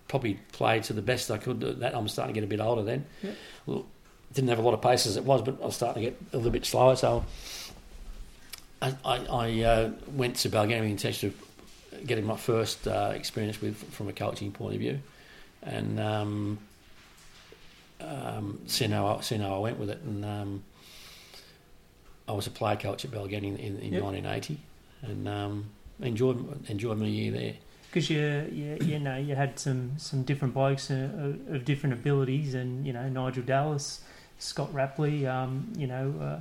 probably 0.07 0.39
played 0.51 0.83
to 0.83 0.93
the 0.93 1.01
best 1.01 1.29
I 1.29 1.37
could. 1.37 1.61
That 1.61 1.95
I'm 1.95 2.07
starting 2.07 2.33
to 2.33 2.39
get 2.39 2.45
a 2.45 2.49
bit 2.49 2.59
older 2.59 2.83
then. 2.83 3.05
Yep. 3.21 3.35
Well, 3.65 3.85
didn't 4.33 4.49
have 4.49 4.59
a 4.59 4.61
lot 4.61 4.73
of 4.73 4.81
pace 4.81 5.05
as 5.05 5.17
it 5.17 5.25
was, 5.25 5.41
but 5.41 5.61
I 5.61 5.65
was 5.65 5.75
starting 5.75 6.03
to 6.03 6.09
get 6.09 6.19
a 6.33 6.37
little 6.37 6.51
bit 6.51 6.65
slower. 6.65 6.95
So 6.95 7.25
I, 8.81 8.95
I, 9.05 9.63
uh, 9.63 9.91
went 10.13 10.37
to 10.37 10.49
Balgownie 10.49 10.77
in 10.77 10.83
intention 10.85 11.29
of 11.29 12.07
getting 12.07 12.25
my 12.25 12.35
first 12.35 12.87
uh, 12.87 13.11
experience 13.13 13.61
with 13.61 13.75
from 13.93 14.07
a 14.07 14.13
coaching 14.13 14.51
point 14.51 14.73
of 14.73 14.79
view, 14.79 14.99
and 15.61 15.99
um, 15.99 16.57
um, 17.99 18.59
seeing 18.65 18.91
how 18.91 19.17
I, 19.17 19.21
seeing 19.21 19.41
how 19.41 19.55
I 19.55 19.59
went 19.59 19.77
with 19.77 19.89
it, 19.89 20.01
and 20.01 20.25
um, 20.25 20.63
I 22.27 22.31
was 22.31 22.47
a 22.47 22.51
player 22.51 22.75
coach 22.75 23.05
at 23.05 23.11
Balgownie 23.11 23.43
in, 23.43 23.57
in, 23.57 23.79
in 23.79 23.93
yep. 23.93 24.03
1980, 24.03 24.57
and 25.03 25.27
um, 25.27 25.65
enjoyed 26.01 26.69
enjoyed 26.69 26.97
my 26.97 27.05
year 27.05 27.31
there. 27.31 27.53
Because 27.91 28.09
you, 28.09 28.49
you, 28.53 28.77
you 28.85 28.99
know, 28.99 29.17
you 29.17 29.35
had 29.35 29.59
some, 29.59 29.91
some 29.97 30.23
different 30.23 30.53
blokes 30.53 30.89
uh, 30.89 31.33
of 31.49 31.65
different 31.65 31.93
abilities, 31.93 32.53
and 32.53 32.87
you 32.87 32.93
know 32.93 33.07
Nigel 33.09 33.43
Dallas, 33.43 34.01
Scott 34.39 34.73
Rapley, 34.73 35.27
um, 35.27 35.71
you 35.75 35.87
know 35.87 36.13
uh, 36.19 36.39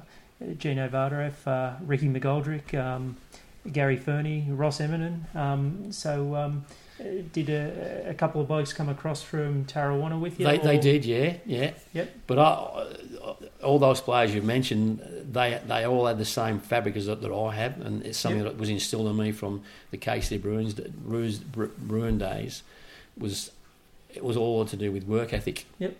Gino 0.58 0.88
Vardarev, 0.88 1.46
uh, 1.46 1.76
Ricky 1.84 2.08
McGoldrick, 2.08 2.74
um, 2.74 3.16
Gary 3.70 3.96
Fernie, 3.96 4.46
Ross 4.48 4.78
Eminem. 4.78 5.34
Um, 5.36 5.92
so, 5.92 6.34
um, 6.34 6.64
did 7.32 7.48
a, 7.48 8.10
a, 8.10 8.14
couple 8.14 8.40
of 8.40 8.48
blokes 8.48 8.72
come 8.72 8.88
across 8.88 9.22
from 9.22 9.64
Tarrawanna 9.64 10.20
with 10.20 10.38
you? 10.38 10.46
They, 10.46 10.58
they 10.58 10.78
did, 10.78 11.04
yeah, 11.04 11.34
yeah. 11.46 11.72
Yep. 11.92 12.14
But 12.26 12.38
I, 12.38 12.86
all 13.62 13.78
those 13.78 14.00
players 14.00 14.34
you 14.34 14.42
mentioned, 14.42 15.00
they 15.30 15.60
they 15.66 15.86
all 15.86 16.06
had 16.06 16.18
the 16.18 16.24
same 16.24 16.58
fabric 16.58 16.96
as 16.96 17.06
that, 17.06 17.22
that 17.22 17.32
I 17.32 17.54
have, 17.54 17.80
and 17.80 18.04
it's 18.04 18.18
something 18.18 18.42
yep. 18.42 18.52
that 18.52 18.58
was 18.58 18.68
instilled 18.68 19.08
in 19.08 19.16
me 19.16 19.32
from 19.32 19.62
the 19.90 19.98
KC 19.98 20.40
Bruins, 20.40 20.74
Bruins 20.74 21.38
Bruin 21.38 22.18
days. 22.18 22.62
Was 23.16 23.50
it 24.14 24.24
was 24.24 24.36
all 24.36 24.64
to 24.64 24.76
do 24.76 24.92
with 24.92 25.04
work 25.04 25.32
ethic. 25.32 25.66
Yep. 25.78 25.96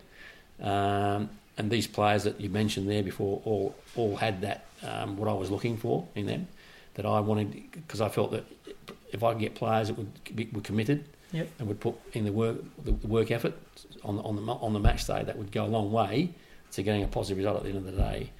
Um, 0.61 1.29
and 1.61 1.69
these 1.69 1.85
players 1.85 2.23
that 2.23 2.41
you 2.41 2.49
mentioned 2.49 2.89
there 2.89 3.03
before 3.03 3.39
all 3.45 3.75
all 3.95 4.15
had 4.15 4.41
that 4.41 4.65
um, 4.81 5.15
what 5.15 5.29
I 5.29 5.33
was 5.33 5.51
looking 5.51 5.77
for 5.77 6.07
in 6.15 6.25
them 6.25 6.47
that 6.95 7.05
I 7.05 7.19
wanted 7.19 7.71
because 7.71 8.01
I 8.01 8.09
felt 8.09 8.31
that 8.31 8.45
if 9.11 9.23
I 9.23 9.33
could 9.33 9.41
get 9.41 9.53
players 9.53 9.89
that 9.89 9.97
would 9.97 10.35
be 10.35 10.49
were 10.51 10.61
committed 10.61 11.05
yep. 11.31 11.47
and 11.59 11.67
would 11.67 11.79
put 11.79 11.95
in 12.13 12.25
the 12.25 12.31
work 12.31 12.57
the, 12.83 12.93
work 13.07 13.29
effort 13.29 13.53
on 14.03 14.15
the, 14.15 14.23
on 14.23 14.35
the 14.43 14.51
on 14.51 14.73
the 14.73 14.79
match 14.79 15.05
day, 15.05 15.23
that 15.23 15.37
would 15.37 15.51
go 15.51 15.63
a 15.63 15.67
long 15.67 15.91
way 15.91 16.33
to 16.71 16.81
getting 16.81 17.03
a 17.03 17.07
positive 17.07 17.37
result 17.37 17.57
at 17.57 17.63
the 17.63 17.69
end 17.69 17.77
of 17.77 17.85
the 17.85 17.91
day. 17.91 18.31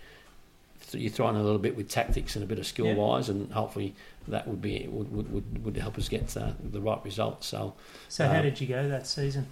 So 0.88 0.98
you 0.98 1.12
throw 1.12 1.30
in 1.30 1.36
a 1.36 1.44
little 1.44 1.60
bit 1.60 1.78
with 1.78 1.90
tactics 1.90 2.36
and 2.36 2.44
a 2.44 2.48
bit 2.48 2.58
of 2.58 2.66
skill 2.66 2.88
yep. 2.88 2.98
wise, 2.98 3.30
and 3.30 3.52
hopefully 3.52 3.94
that 4.28 4.48
would 4.48 4.64
be 4.64 4.88
would 4.90 5.12
would, 5.16 5.32
would, 5.32 5.66
would 5.66 5.78
help 5.78 6.00
us 6.00 6.10
get 6.10 6.36
uh, 6.36 6.54
the 6.60 6.82
right 6.82 7.06
result. 7.06 7.44
So, 7.44 7.76
so 8.10 8.28
how 8.28 8.40
uh, 8.40 8.42
did 8.42 8.60
you 8.60 8.66
go 8.66 8.90
that 8.90 9.06
season? 9.06 9.46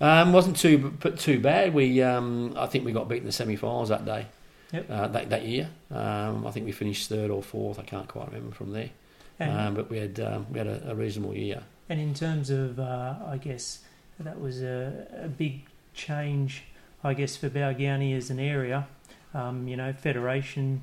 Um, 0.00 0.32
wasn't 0.32 0.56
too 0.56 0.96
too 1.16 1.40
bad. 1.40 1.72
We 1.72 2.02
um, 2.02 2.54
I 2.56 2.66
think 2.66 2.84
we 2.84 2.92
got 2.92 3.08
beaten 3.08 3.22
in 3.22 3.26
the 3.26 3.32
semi-finals 3.32 3.88
that 3.88 4.04
day. 4.04 4.26
Yep. 4.72 4.90
Uh, 4.90 5.08
that 5.08 5.30
that 5.30 5.46
year. 5.46 5.70
Um, 5.90 6.46
I 6.46 6.50
think 6.50 6.66
we 6.66 6.72
finished 6.72 7.08
third 7.08 7.30
or 7.30 7.42
fourth. 7.42 7.78
I 7.78 7.82
can't 7.82 8.08
quite 8.08 8.28
remember 8.28 8.54
from 8.54 8.72
there. 8.72 8.90
Um, 9.38 9.74
but 9.74 9.90
we 9.90 9.98
had 9.98 10.18
um, 10.20 10.46
we 10.50 10.58
had 10.58 10.66
a, 10.66 10.90
a, 10.90 10.94
reasonable 10.94 11.34
year. 11.34 11.62
And 11.88 12.00
in 12.00 12.14
terms 12.14 12.48
of, 12.48 12.80
uh, 12.80 13.14
I 13.26 13.36
guess 13.36 13.80
that 14.18 14.40
was 14.40 14.62
a, 14.62 15.06
a, 15.24 15.28
big 15.28 15.66
change. 15.92 16.64
I 17.04 17.12
guess 17.12 17.36
for 17.36 17.50
Balgownie 17.50 18.16
as 18.16 18.30
an 18.30 18.40
area, 18.40 18.88
um, 19.34 19.68
you 19.68 19.76
know, 19.76 19.92
federation 19.92 20.80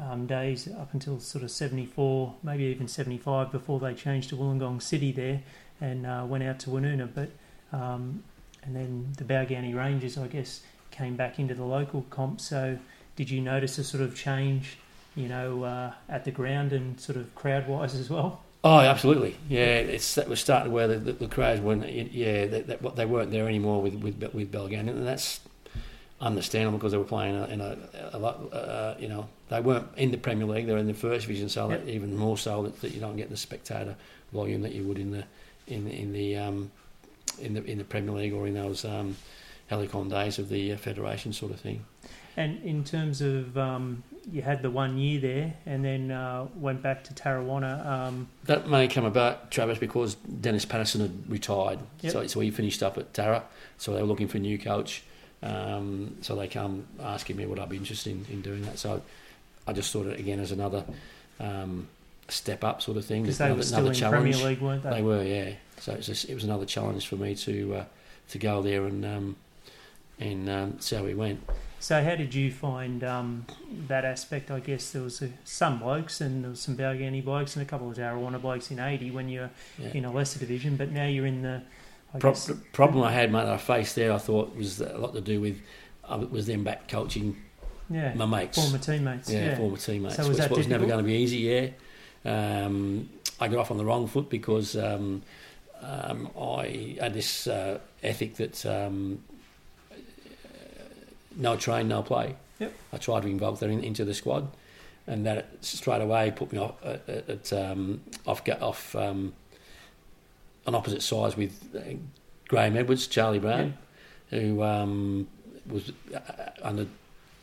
um, 0.00 0.26
days 0.26 0.68
up 0.68 0.92
until 0.92 1.20
sort 1.20 1.44
of 1.44 1.52
seventy 1.52 1.86
four, 1.86 2.34
maybe 2.42 2.64
even 2.64 2.88
seventy 2.88 3.18
five 3.18 3.52
before 3.52 3.78
they 3.78 3.94
changed 3.94 4.30
to 4.30 4.36
Wollongong 4.36 4.82
City 4.82 5.12
there 5.12 5.42
and 5.80 6.04
uh, 6.04 6.24
went 6.26 6.42
out 6.42 6.58
to 6.60 6.70
Woonona. 6.70 7.08
But 7.14 7.30
um, 7.72 8.24
and 8.64 8.74
then 8.74 9.12
the 9.16 9.24
Balgownie 9.24 9.74
Rangers, 9.74 10.18
I 10.18 10.26
guess, 10.26 10.62
came 10.90 11.16
back 11.16 11.38
into 11.38 11.54
the 11.54 11.64
local 11.64 12.02
comp. 12.10 12.40
So 12.40 12.78
did 13.16 13.30
you 13.30 13.40
notice 13.40 13.78
a 13.78 13.84
sort 13.84 14.02
of 14.02 14.16
change, 14.16 14.78
you 15.14 15.28
know, 15.28 15.64
uh, 15.64 15.92
at 16.08 16.24
the 16.24 16.30
ground 16.30 16.72
and 16.72 17.00
sort 17.00 17.16
of 17.16 17.34
crowd 17.34 17.68
wise 17.68 17.94
as 17.94 18.10
well? 18.10 18.42
Oh, 18.64 18.78
absolutely. 18.78 19.36
Yeah, 19.48 19.76
it's 19.76 20.14
that 20.14 20.26
was 20.26 20.40
starting 20.40 20.72
where 20.72 20.88
the, 20.88 20.96
the, 20.96 21.12
the 21.12 21.28
crowds 21.28 21.60
weren't. 21.60 21.86
Yeah, 21.86 22.46
that, 22.46 22.66
that, 22.68 22.96
they 22.96 23.04
weren't 23.04 23.30
there 23.30 23.46
anymore 23.46 23.82
with 23.82 23.94
with 23.96 24.22
with 24.32 24.50
Balgownie, 24.50 24.88
and 24.88 25.06
that's 25.06 25.40
understandable 26.18 26.78
because 26.78 26.92
they 26.92 26.98
were 26.98 27.04
playing 27.04 27.34
in 27.50 27.60
a, 27.60 27.76
a 28.14 28.18
lot. 28.18 28.40
Uh, 28.54 28.94
you 28.98 29.08
know, 29.08 29.28
they 29.50 29.60
weren't 29.60 29.86
in 29.98 30.12
the 30.12 30.16
Premier 30.16 30.46
League; 30.46 30.66
they 30.66 30.72
were 30.72 30.78
in 30.78 30.86
the 30.86 30.94
First 30.94 31.26
Division, 31.26 31.50
so 31.50 31.70
yep. 31.70 31.86
even 31.86 32.16
more 32.16 32.38
so 32.38 32.62
that, 32.62 32.80
that, 32.80 32.94
you 32.94 33.00
don't 33.00 33.18
get 33.18 33.28
the 33.28 33.36
spectator 33.36 33.96
volume 34.32 34.62
that 34.62 34.72
you 34.72 34.84
would 34.84 34.98
in 34.98 35.10
the 35.10 35.24
in 35.66 35.86
in 35.86 36.14
the 36.14 36.38
um, 36.38 36.70
in 37.38 37.54
the 37.54 37.64
in 37.64 37.78
the 37.78 37.84
Premier 37.84 38.14
League 38.14 38.32
or 38.32 38.46
in 38.46 38.54
those 38.54 38.84
um, 38.84 39.16
Helicon 39.70 40.10
days 40.10 40.38
of 40.38 40.48
the 40.48 40.72
uh, 40.72 40.76
Federation 40.76 41.32
sort 41.32 41.52
of 41.52 41.60
thing. 41.60 41.84
And 42.36 42.62
in 42.64 42.82
terms 42.82 43.20
of 43.20 43.56
um, 43.56 44.02
you 44.30 44.42
had 44.42 44.62
the 44.62 44.70
one 44.70 44.98
year 44.98 45.20
there, 45.20 45.54
and 45.66 45.84
then 45.84 46.10
uh, 46.10 46.46
went 46.56 46.82
back 46.82 47.04
to 47.04 47.14
Tarrawanna. 47.14 47.86
Um, 47.86 48.28
that 48.44 48.68
may 48.68 48.88
come 48.88 49.04
about, 49.04 49.50
Travis, 49.50 49.78
because 49.78 50.14
Dennis 50.16 50.64
Patterson 50.64 51.00
had 51.02 51.30
retired, 51.30 51.78
yep. 52.00 52.12
so, 52.12 52.26
so 52.26 52.40
he 52.40 52.50
finished 52.50 52.82
up 52.82 52.98
at 52.98 53.14
Tara. 53.14 53.44
So 53.78 53.94
they 53.94 54.00
were 54.00 54.08
looking 54.08 54.28
for 54.28 54.38
a 54.38 54.40
new 54.40 54.58
coach. 54.58 55.02
Um, 55.42 56.16
so 56.22 56.34
they 56.34 56.48
come 56.48 56.86
asking 57.00 57.36
me 57.36 57.44
would 57.44 57.58
I 57.58 57.66
be 57.66 57.76
interested 57.76 58.12
in, 58.12 58.24
in 58.32 58.40
doing 58.40 58.62
that. 58.62 58.78
So 58.78 59.02
I 59.66 59.72
just 59.72 59.92
thought 59.92 60.06
it 60.06 60.18
again 60.18 60.40
as 60.40 60.52
another 60.52 60.84
um, 61.38 61.88
step 62.28 62.64
up 62.64 62.82
sort 62.82 62.96
of 62.96 63.04
thing. 63.04 63.22
Because 63.22 63.38
they 63.38 63.46
another, 63.46 63.58
were 63.58 63.64
still 63.64 63.86
in 63.88 63.94
challenge. 63.94 64.34
Premier 64.36 64.48
League, 64.48 64.60
weren't 64.60 64.82
they? 64.82 64.90
They 64.90 65.02
were, 65.02 65.22
yeah. 65.22 65.50
So 65.80 65.92
it 65.92 65.98
was, 65.98 66.06
just, 66.06 66.28
it 66.28 66.34
was 66.34 66.44
another 66.44 66.66
challenge 66.66 67.06
for 67.06 67.16
me 67.16 67.34
to 67.36 67.74
uh, 67.74 67.84
to 68.28 68.38
go 68.38 68.62
there 68.62 68.84
and 68.86 69.04
um, 69.04 69.36
and 70.18 70.48
um, 70.48 70.80
see 70.80 70.96
how 70.96 71.04
we 71.04 71.14
went. 71.14 71.40
So, 71.80 72.02
how 72.02 72.14
did 72.14 72.34
you 72.34 72.50
find 72.50 73.04
um, 73.04 73.44
that 73.88 74.06
aspect? 74.06 74.50
I 74.50 74.60
guess 74.60 74.90
there 74.92 75.02
was 75.02 75.20
uh, 75.20 75.28
some 75.44 75.80
blokes 75.80 76.20
and 76.22 76.42
there 76.42 76.50
was 76.50 76.60
some 76.60 76.76
Balgownie 76.76 77.22
blokes 77.22 77.56
and 77.56 77.62
a 77.62 77.68
couple 77.68 77.90
of 77.90 77.96
Tarrawanna 77.98 78.40
blokes 78.40 78.70
in 78.70 78.78
80 78.78 79.10
when 79.10 79.28
you're 79.28 79.50
yeah. 79.78 79.90
in 79.92 80.06
a 80.06 80.10
lesser 80.10 80.38
division, 80.38 80.76
but 80.76 80.90
now 80.90 81.06
you're 81.06 81.26
in 81.26 81.42
the. 81.42 81.62
I 82.14 82.18
Pro- 82.18 82.30
guess, 82.30 82.50
problem 82.72 83.04
I 83.04 83.12
had, 83.12 83.30
mate, 83.30 83.46
I 83.46 83.58
faced 83.58 83.96
there, 83.96 84.12
I 84.12 84.18
thought 84.18 84.56
was 84.56 84.80
a 84.80 84.96
lot 84.96 85.12
to 85.12 85.20
do 85.20 85.40
with 85.42 85.60
I 86.08 86.16
was 86.16 86.46
then 86.46 86.64
back 86.64 86.88
coaching 86.88 87.36
Yeah. 87.90 88.14
my 88.14 88.26
mates. 88.26 88.58
Former 88.58 88.78
teammates. 88.78 89.30
yeah, 89.30 89.46
Yeah. 89.46 89.56
former 89.56 89.76
teammates. 89.76 90.16
So 90.16 90.22
was 90.22 90.30
which 90.30 90.38
that 90.38 90.50
was 90.50 90.68
never 90.68 90.86
going 90.86 90.98
to 90.98 91.04
be 91.04 91.14
easy. 91.14 91.38
Yeah, 91.38 92.64
um, 92.64 93.10
I 93.40 93.48
got 93.48 93.58
off 93.58 93.70
on 93.70 93.76
the 93.76 93.84
wrong 93.84 94.06
foot 94.06 94.30
because 94.30 94.76
um, 94.76 95.22
um, 95.84 96.30
I 96.38 96.96
had 97.00 97.14
this 97.14 97.46
uh, 97.46 97.78
ethic 98.02 98.36
that 98.36 98.64
um, 98.66 99.22
no 101.36 101.56
train, 101.56 101.88
no 101.88 102.02
play. 102.02 102.36
Yep. 102.58 102.72
I 102.92 102.96
tried 102.98 103.22
to 103.22 103.28
involve 103.28 103.60
that 103.60 103.70
in, 103.70 103.82
into 103.82 104.04
the 104.04 104.14
squad, 104.14 104.48
and 105.06 105.26
that 105.26 105.48
straight 105.60 106.00
away 106.02 106.32
put 106.34 106.52
me 106.52 106.58
off 106.58 106.74
at, 106.84 107.08
at, 107.08 107.52
um, 107.52 108.00
off 108.26 108.42
off 108.60 108.94
um, 108.96 109.32
on 110.66 110.74
opposite 110.74 111.02
sides 111.02 111.36
with 111.36 111.68
uh, 111.76 111.94
Graham 112.48 112.76
Edwards, 112.76 113.06
Charlie 113.06 113.38
Brown, 113.38 113.74
who 114.30 114.62
um, 114.62 115.26
was 115.68 115.92
uh, 116.14 116.20
under 116.62 116.86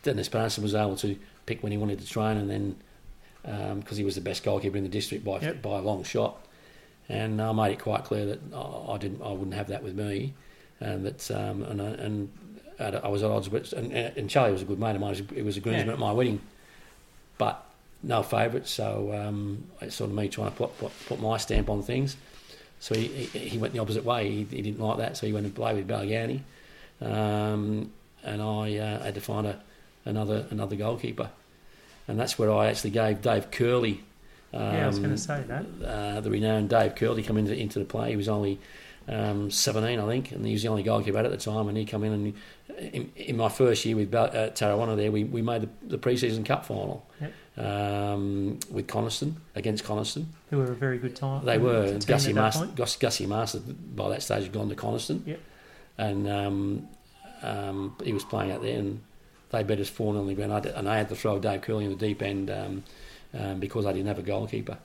Dennis 0.03 0.29
Parson 0.29 0.63
was 0.63 0.73
able 0.73 0.95
to 0.97 1.17
pick 1.45 1.61
when 1.61 1.71
he 1.71 1.77
wanted 1.77 1.99
to 1.99 2.07
train, 2.07 2.37
and 2.37 2.49
then 2.49 2.75
because 3.79 3.97
he 3.97 4.03
was 4.03 4.15
the 4.15 4.21
best 4.21 4.43
goalkeeper 4.43 4.77
in 4.77 4.83
the 4.83 4.89
district 4.89 5.25
by 5.25 5.39
Yep. 5.39 5.61
by 5.61 5.79
a 5.79 5.81
long 5.81 6.03
shot, 6.03 6.45
and 7.09 7.41
I 7.41 7.51
made 7.51 7.71
it 7.73 7.79
quite 7.79 8.03
clear 8.03 8.25
that 8.27 8.39
I 8.55 8.97
didn't, 8.97 9.21
I 9.21 9.31
wouldn't 9.31 9.53
have 9.53 9.67
that 9.67 9.83
with 9.83 9.95
me, 9.95 10.33
and 10.79 11.05
that 11.05 11.29
um, 11.31 11.63
and 11.63 11.81
I- 11.81 11.85
and 12.05 12.29
I 12.79 13.09
was 13.09 13.21
at 13.21 13.29
odds 13.29 13.47
with, 13.47 13.73
and, 13.73 13.91
and 13.93 14.27
Charlie 14.27 14.53
was 14.53 14.63
a 14.63 14.65
good 14.65 14.79
mate 14.79 14.95
of 14.95 15.01
mine. 15.01 15.13
He 15.35 15.43
was 15.43 15.55
a 15.55 15.59
groomsman 15.59 15.85
Yeah. 15.85 15.93
at 15.93 15.99
my 15.99 16.11
wedding, 16.13 16.41
but 17.37 17.63
no 18.01 18.23
favourites. 18.23 18.71
So 18.71 19.13
um, 19.13 19.65
it's 19.81 19.95
sort 19.97 20.09
of 20.09 20.15
me 20.15 20.27
trying 20.29 20.49
to 20.49 20.55
put, 20.57 20.75
put 20.79 20.91
put 21.05 21.19
my 21.21 21.37
stamp 21.37 21.69
on 21.69 21.83
things. 21.83 22.17
So 22.79 22.95
he, 22.95 23.05
he, 23.07 23.37
he 23.49 23.57
went 23.59 23.73
the 23.73 23.79
opposite 23.79 24.03
way. 24.03 24.31
He, 24.31 24.43
he 24.45 24.61
didn't 24.63 24.79
like 24.79 24.97
that, 24.97 25.15
so 25.15 25.27
he 25.27 25.33
went 25.33 25.45
and 25.45 25.53
played 25.53 25.75
with 25.75 25.87
Balgownie, 25.87 26.39
um, 27.01 27.91
and 28.23 28.41
I 28.41 28.77
uh, 28.77 29.03
had 29.03 29.13
to 29.15 29.21
find 29.21 29.45
a, 29.45 29.61
another 30.05 30.47
another 30.49 30.75
goalkeeper, 30.75 31.29
and 32.07 32.19
that's 32.19 32.39
where 32.39 32.51
I 32.51 32.67
actually 32.67 32.89
gave 32.91 33.21
Dave 33.21 33.51
Curley. 33.51 34.01
Um, 34.53 34.61
Yeah, 34.61 34.83
I 34.83 34.87
was 34.87 34.99
going 34.99 35.11
to 35.11 35.17
say 35.17 35.43
that. 35.47 35.65
uh, 35.85 36.21
the 36.21 36.29
renowned 36.31 36.69
Dave 36.69 36.95
Curley 36.95 37.23
come 37.23 37.37
into 37.37 37.55
into 37.57 37.79
the 37.79 37.85
play. 37.85 38.09
He 38.11 38.15
was 38.17 38.27
only 38.27 38.59
um, 39.07 39.49
17, 39.49 39.99
I 39.99 40.05
think, 40.07 40.31
and 40.31 40.45
he 40.45 40.53
was 40.53 40.61
the 40.63 40.67
only 40.69 40.83
goalkeeper 40.83 41.17
at 41.17 41.31
the 41.31 41.37
time. 41.37 41.67
And 41.67 41.77
he 41.77 41.85
come 41.85 42.03
in 42.03 42.13
and 42.13 42.33
in, 42.93 43.11
in 43.15 43.37
my 43.37 43.49
first 43.49 43.83
year 43.85 43.95
with 43.95 44.13
uh, 44.13 44.29
Tarrawanna, 44.51 44.95
there 44.95 45.11
we, 45.11 45.23
we 45.23 45.41
made 45.41 45.61
the, 45.63 45.69
the 45.87 45.97
pre-season 45.97 46.43
cup 46.43 46.65
final 46.65 47.05
um, 47.57 48.59
with 48.69 48.87
Coniston 48.87 49.37
against 49.55 49.83
Coniston. 49.83 50.27
Who 50.49 50.57
were 50.57 50.71
a 50.71 50.75
very 50.75 50.97
good 50.97 51.15
time. 51.15 51.45
They 51.45 51.57
were 51.57 51.97
Gussie 52.05 52.33
Master. 52.33 52.67
Gus, 52.75 52.95
Gussie 52.97 53.25
Master 53.25 53.59
by 53.59 54.09
that 54.09 54.23
stage 54.23 54.43
had 54.43 54.51
gone 54.53 54.69
to 54.69 54.75
Coniston, 54.75 55.23
Yep. 55.25 55.39
and 55.97 56.29
um, 56.29 56.87
um, 57.43 57.95
he 58.03 58.13
was 58.13 58.23
playing 58.23 58.51
out 58.51 58.61
there, 58.61 58.77
and 58.77 59.01
they 59.49 59.63
beat 59.63 59.79
us 59.79 59.89
four 59.89 60.13
0 60.13 60.21
on 60.21 60.27
the 60.27 60.33
ground. 60.35 60.65
And 60.65 60.87
I 60.87 60.97
had 60.97 61.09
to 61.09 61.15
throw 61.15 61.39
Dave 61.39 61.61
Curley 61.61 61.85
in 61.85 61.91
the 61.91 61.97
deep 61.97 62.21
end 62.21 62.49
um, 63.37 63.59
because 63.59 63.85
I 63.85 63.93
didn't 63.93 64.07
have 64.07 64.19
a 64.19 64.23
goalkeeper. 64.23 64.77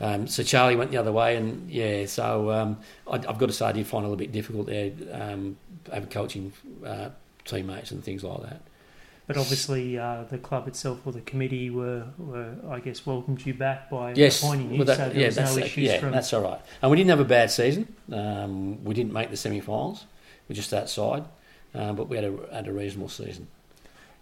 Um, 0.00 0.26
so 0.26 0.42
Charlie 0.42 0.74
went 0.76 0.90
the 0.90 0.96
other 0.96 1.12
way, 1.12 1.36
and 1.36 1.70
yeah, 1.70 2.06
so 2.06 2.50
um, 2.50 2.78
I, 3.06 3.14
I've 3.16 3.38
got 3.38 3.46
to 3.46 3.52
say 3.52 3.66
I 3.66 3.72
did 3.72 3.86
find 3.86 4.04
it 4.04 4.06
a 4.06 4.10
little 4.10 4.16
bit 4.16 4.32
difficult 4.32 4.66
there, 4.66 4.90
um, 5.12 5.56
having 5.92 6.08
coaching 6.08 6.52
uh, 6.84 7.10
teammates 7.44 7.90
and 7.92 8.02
things 8.02 8.24
like 8.24 8.42
that. 8.42 8.62
But 9.28 9.36
obviously, 9.36 9.96
uh, 9.98 10.24
the 10.28 10.38
club 10.38 10.66
itself 10.66 11.06
or 11.06 11.12
the 11.12 11.20
committee 11.20 11.70
were, 11.70 12.06
were 12.18 12.56
I 12.68 12.80
guess, 12.80 13.06
welcomed 13.06 13.46
you 13.46 13.54
back 13.54 13.88
by 13.88 14.14
Yes, 14.14 14.42
appointing 14.42 14.72
you, 14.72 14.78
well, 14.78 14.86
that- 14.86 14.96
so 14.96 15.08
there 15.10 15.20
yeah, 15.20 15.26
was 15.26 15.36
that's, 15.36 15.56
no 15.56 15.62
issues 15.64 15.84
yeah, 15.88 16.00
from. 16.00 16.10
that's 16.10 16.32
all 16.32 16.42
right. 16.42 16.60
And 16.82 16.90
we 16.90 16.96
didn't 16.96 17.10
have 17.10 17.20
a 17.20 17.24
bad 17.24 17.50
season. 17.52 17.94
Um, 18.12 18.82
we 18.82 18.94
didn't 18.94 19.12
make 19.12 19.30
the 19.30 19.36
semi-finals. 19.36 20.06
We're 20.48 20.56
just 20.56 20.74
outside, 20.74 21.24
um, 21.74 21.94
but 21.94 22.08
we 22.08 22.16
had 22.16 22.24
a 22.24 22.34
had 22.52 22.66
a 22.66 22.72
reasonable 22.72 23.08
season. 23.08 23.46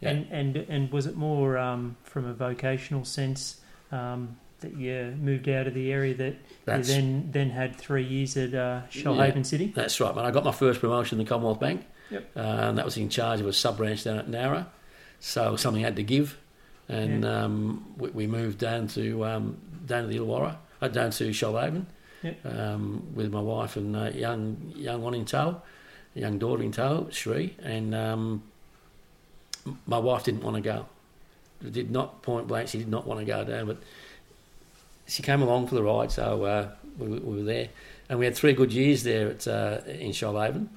yeah. 0.01 0.11
And 0.11 0.27
and 0.31 0.57
and 0.69 0.93
was 0.93 1.07
it 1.07 1.17
more 1.17 1.57
um, 1.57 1.97
from 2.05 2.27
a 2.27 2.35
vocational 2.35 3.07
sense 3.07 3.57
um, 3.93 4.37
that 4.61 4.77
you 4.77 5.15
moved 5.21 5.49
out 5.49 5.67
of 5.67 5.75
the 5.75 5.91
area 5.93 6.15
that 6.15 6.37
That's 6.67 6.89
you 6.89 6.95
then 6.95 7.29
then 7.33 7.51
had 7.51 7.77
three 7.77 8.05
years 8.05 8.37
at 8.37 8.55
uh, 8.55 8.83
Shoalhaven 8.91 9.45
City? 9.47 9.73
that's 9.75 9.99
right, 10.01 10.15
man. 10.15 10.25
I 10.27 10.31
got 10.31 10.45
my 10.45 10.53
first 10.53 10.81
promotion 10.81 11.19
in 11.19 11.25
the 11.25 11.29
Commonwealth 11.29 11.61
Bank, 11.61 11.87
Yep. 12.11 12.31
and 12.37 12.79
that 12.79 12.85
was 12.85 12.97
in 12.97 13.09
charge 13.09 13.41
of 13.41 13.47
a 13.47 13.53
sub 13.53 13.77
branch 13.77 14.05
down 14.05 14.19
at 14.19 14.29
Nowra, 14.29 14.67
So 15.21 15.57
something 15.57 15.83
had 15.83 15.97
to 15.97 16.03
give, 16.03 16.37
and 16.89 17.25
um, 17.25 17.95
we, 17.97 18.11
we 18.11 18.27
moved 18.27 18.59
down 18.59 18.89
to 18.89 19.25
um, 19.25 19.57
down 19.87 20.03
to 20.03 20.09
the 20.09 20.19
Illawarra, 20.19 20.57
uh, 20.83 20.89
down 20.89 21.11
to 21.13 21.31
Shoalhaven, 21.31 21.87
Yep. 22.23 22.47
um, 22.47 23.07
with 23.15 23.33
my 23.33 23.41
wife 23.41 23.77
and 23.77 23.97
uh, 23.97 24.11
young 24.15 24.73
young 24.77 25.01
one 25.03 25.15
in 25.15 25.25
tow, 25.25 25.63
a 26.17 26.21
young 26.21 26.39
daughter 26.39 26.63
in 26.63 26.73
tow, 26.73 27.09
Sri, 27.11 27.57
and 27.63 27.95
um, 27.95 28.43
my 29.87 29.99
wife 29.99 30.25
didn't 30.25 30.43
want 30.43 30.57
to 30.57 30.63
go. 30.63 30.87
Did 31.69 31.91
not 31.91 32.23
point 32.23 32.47
blank. 32.47 32.69
She 32.69 32.79
did 32.79 32.89
not 32.89 33.07
want 33.07 33.21
to 33.21 33.27
go 33.27 33.45
down, 33.45 33.67
but 33.67 33.79
she 35.07 35.23
came 35.23 35.43
along 35.43 35.67
for 35.67 35.75
the 35.75 35.83
ride, 35.83 36.11
so 36.13 36.45
uh, 36.45 36.69
we, 36.99 37.09
we 37.09 37.37
were 37.39 37.43
there, 37.43 37.69
and 38.09 38.19
we 38.19 38.25
had 38.25 38.35
three 38.35 38.53
good 38.53 38.73
years 38.73 39.03
there 39.03 39.29
at 39.31 39.47
uh, 39.47 39.81
in 39.87 40.13
Shoalhaven. 40.13 40.69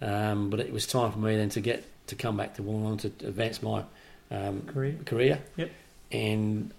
Um, 0.00 0.48
but 0.48 0.60
it 0.60 0.72
was 0.72 0.86
time 0.86 1.12
for 1.12 1.18
me 1.18 1.36
then 1.36 1.50
to 1.50 1.60
get 1.60 1.84
to 2.06 2.14
come 2.14 2.36
back 2.36 2.54
to 2.54 2.62
Wollongong 2.62 3.00
to 3.00 3.26
advance 3.26 3.62
my 3.62 3.84
um, 4.30 4.62
Career. 4.62 4.96
career. 5.04 5.38
Yep. 5.56 5.70
And 6.12 6.72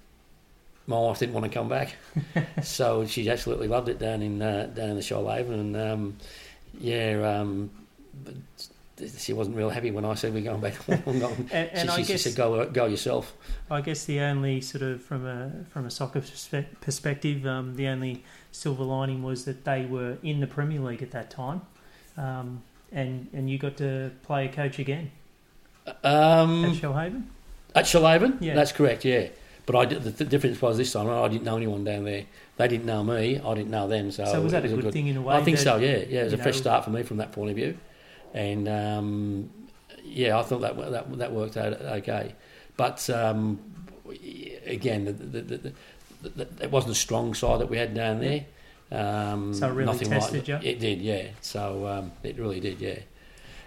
my 0.87 0.97
wife 0.99 1.19
didn't 1.19 1.33
want 1.33 1.45
to 1.45 1.51
come 1.51 1.69
back, 1.69 1.95
so 2.63 3.05
she 3.05 3.29
absolutely 3.29 3.67
loved 3.67 3.89
it 3.89 3.99
down 3.99 4.21
in 4.21 4.41
uh, 4.41 4.69
down 4.73 4.89
in 4.89 4.95
the 4.95 5.01
Shoalhaven, 5.01 5.53
and 5.53 5.77
um, 5.77 6.17
yeah, 6.79 7.39
um, 7.39 7.69
but 8.23 8.33
she 9.17 9.33
wasn't 9.33 9.55
real 9.55 9.69
happy 9.69 9.91
when 9.91 10.05
I 10.05 10.13
said 10.15 10.33
we're 10.33 10.43
going 10.43 10.61
back 10.61 10.73
to 10.85 10.97
Wollongong. 10.97 11.39
And, 11.51 11.69
and 11.71 11.89
she, 11.89 11.95
I 11.95 12.01
she 12.03 12.13
guess 12.13 12.21
said, 12.23 12.35
"Go 12.35 12.65
go 12.65 12.85
yourself." 12.85 13.33
I 13.69 13.81
guess 13.81 14.05
the 14.05 14.19
only 14.21 14.61
sort 14.61 14.81
of 14.81 15.01
from 15.01 15.25
a 15.25 15.51
from 15.69 15.85
a 15.85 15.91
soccer 15.91 16.21
perspective, 16.81 17.45
um, 17.45 17.75
the 17.75 17.87
only 17.87 18.23
silver 18.51 18.83
lining 18.83 19.23
was 19.23 19.45
that 19.45 19.65
they 19.65 19.85
were 19.85 20.17
in 20.23 20.39
the 20.39 20.47
Premier 20.47 20.79
League 20.79 21.01
at 21.01 21.11
that 21.11 21.29
time, 21.29 21.61
um, 22.17 22.63
and 22.91 23.27
and 23.33 23.49
you 23.49 23.57
got 23.57 23.77
to 23.77 24.11
play 24.23 24.45
a 24.45 24.49
coach 24.49 24.79
again 24.79 25.11
Um, 26.03 26.65
at 26.65 26.75
Shoalhaven. 26.75 27.23
At 27.73 27.85
Shoalhaven? 27.85 28.37
Yeah. 28.41 28.55
That's 28.55 28.71
correct, 28.71 29.05
yeah. 29.05 29.27
But 29.65 29.75
I 29.75 29.85
did, 29.85 30.03
the, 30.03 30.09
the 30.09 30.25
difference 30.25 30.61
was 30.61 30.77
this 30.77 30.91
time 30.91 31.09
I 31.09 31.27
didn't 31.27 31.43
know 31.43 31.55
anyone 31.55 31.83
down 31.83 32.03
there. 32.03 32.25
They 32.57 32.67
didn't 32.67 32.85
know 32.85 33.03
me. 33.03 33.39
I 33.39 33.53
didn't 33.53 33.71
know 33.71 33.87
them. 33.87 34.11
So, 34.11 34.25
So 34.25 34.41
was 34.41 34.51
that 34.51 34.65
it 34.65 34.73
a 34.73 34.77
good, 34.81 34.91
thing 34.91 35.07
in 35.07 35.17
a 35.17 35.21
way? 35.21 35.35
I 35.35 35.43
think 35.43 35.57
so. 35.57 35.77
Yeah, 35.77 35.97
yeah. 36.09 36.21
It 36.21 36.23
was 36.25 36.33
a 36.33 36.37
you 36.37 36.43
fresh 36.43 36.57
start 36.57 36.83
for 36.83 36.89
me 36.89 37.03
from 37.03 37.17
that 37.17 37.31
point 37.31 37.51
of 37.51 37.55
view, 37.55 37.77
and 38.33 38.67
um, 38.67 39.49
yeah, 40.03 40.37
I 40.37 40.43
thought 40.43 40.61
that 40.61 40.77
that 40.91 41.17
that 41.17 41.31
worked 41.31 41.57
out 41.57 41.73
okay. 41.73 42.35
But 42.77 43.09
um, 43.09 43.59
again, 44.65 45.05
the, 45.05 45.13
the, 45.13 45.73
the, 46.29 46.63
it 46.63 46.71
wasn't 46.71 46.93
a 46.93 46.95
strong 46.95 47.33
side 47.33 47.59
that 47.59 47.69
we 47.69 47.77
had 47.77 47.93
down 47.93 48.19
there. 48.19 48.45
Um, 48.91 49.53
So 49.53 49.67
it 49.67 49.71
really 49.71 49.85
nothing 49.85 50.09
tested 50.09 50.47
like, 50.47 50.63
you? 50.63 50.69
It 50.69 50.79
did, 50.79 51.01
yeah. 51.01 51.27
So 51.41 51.87
um, 51.87 52.11
it 52.23 52.37
really 52.37 52.59
did, 52.59 52.79
yeah. 52.81 52.99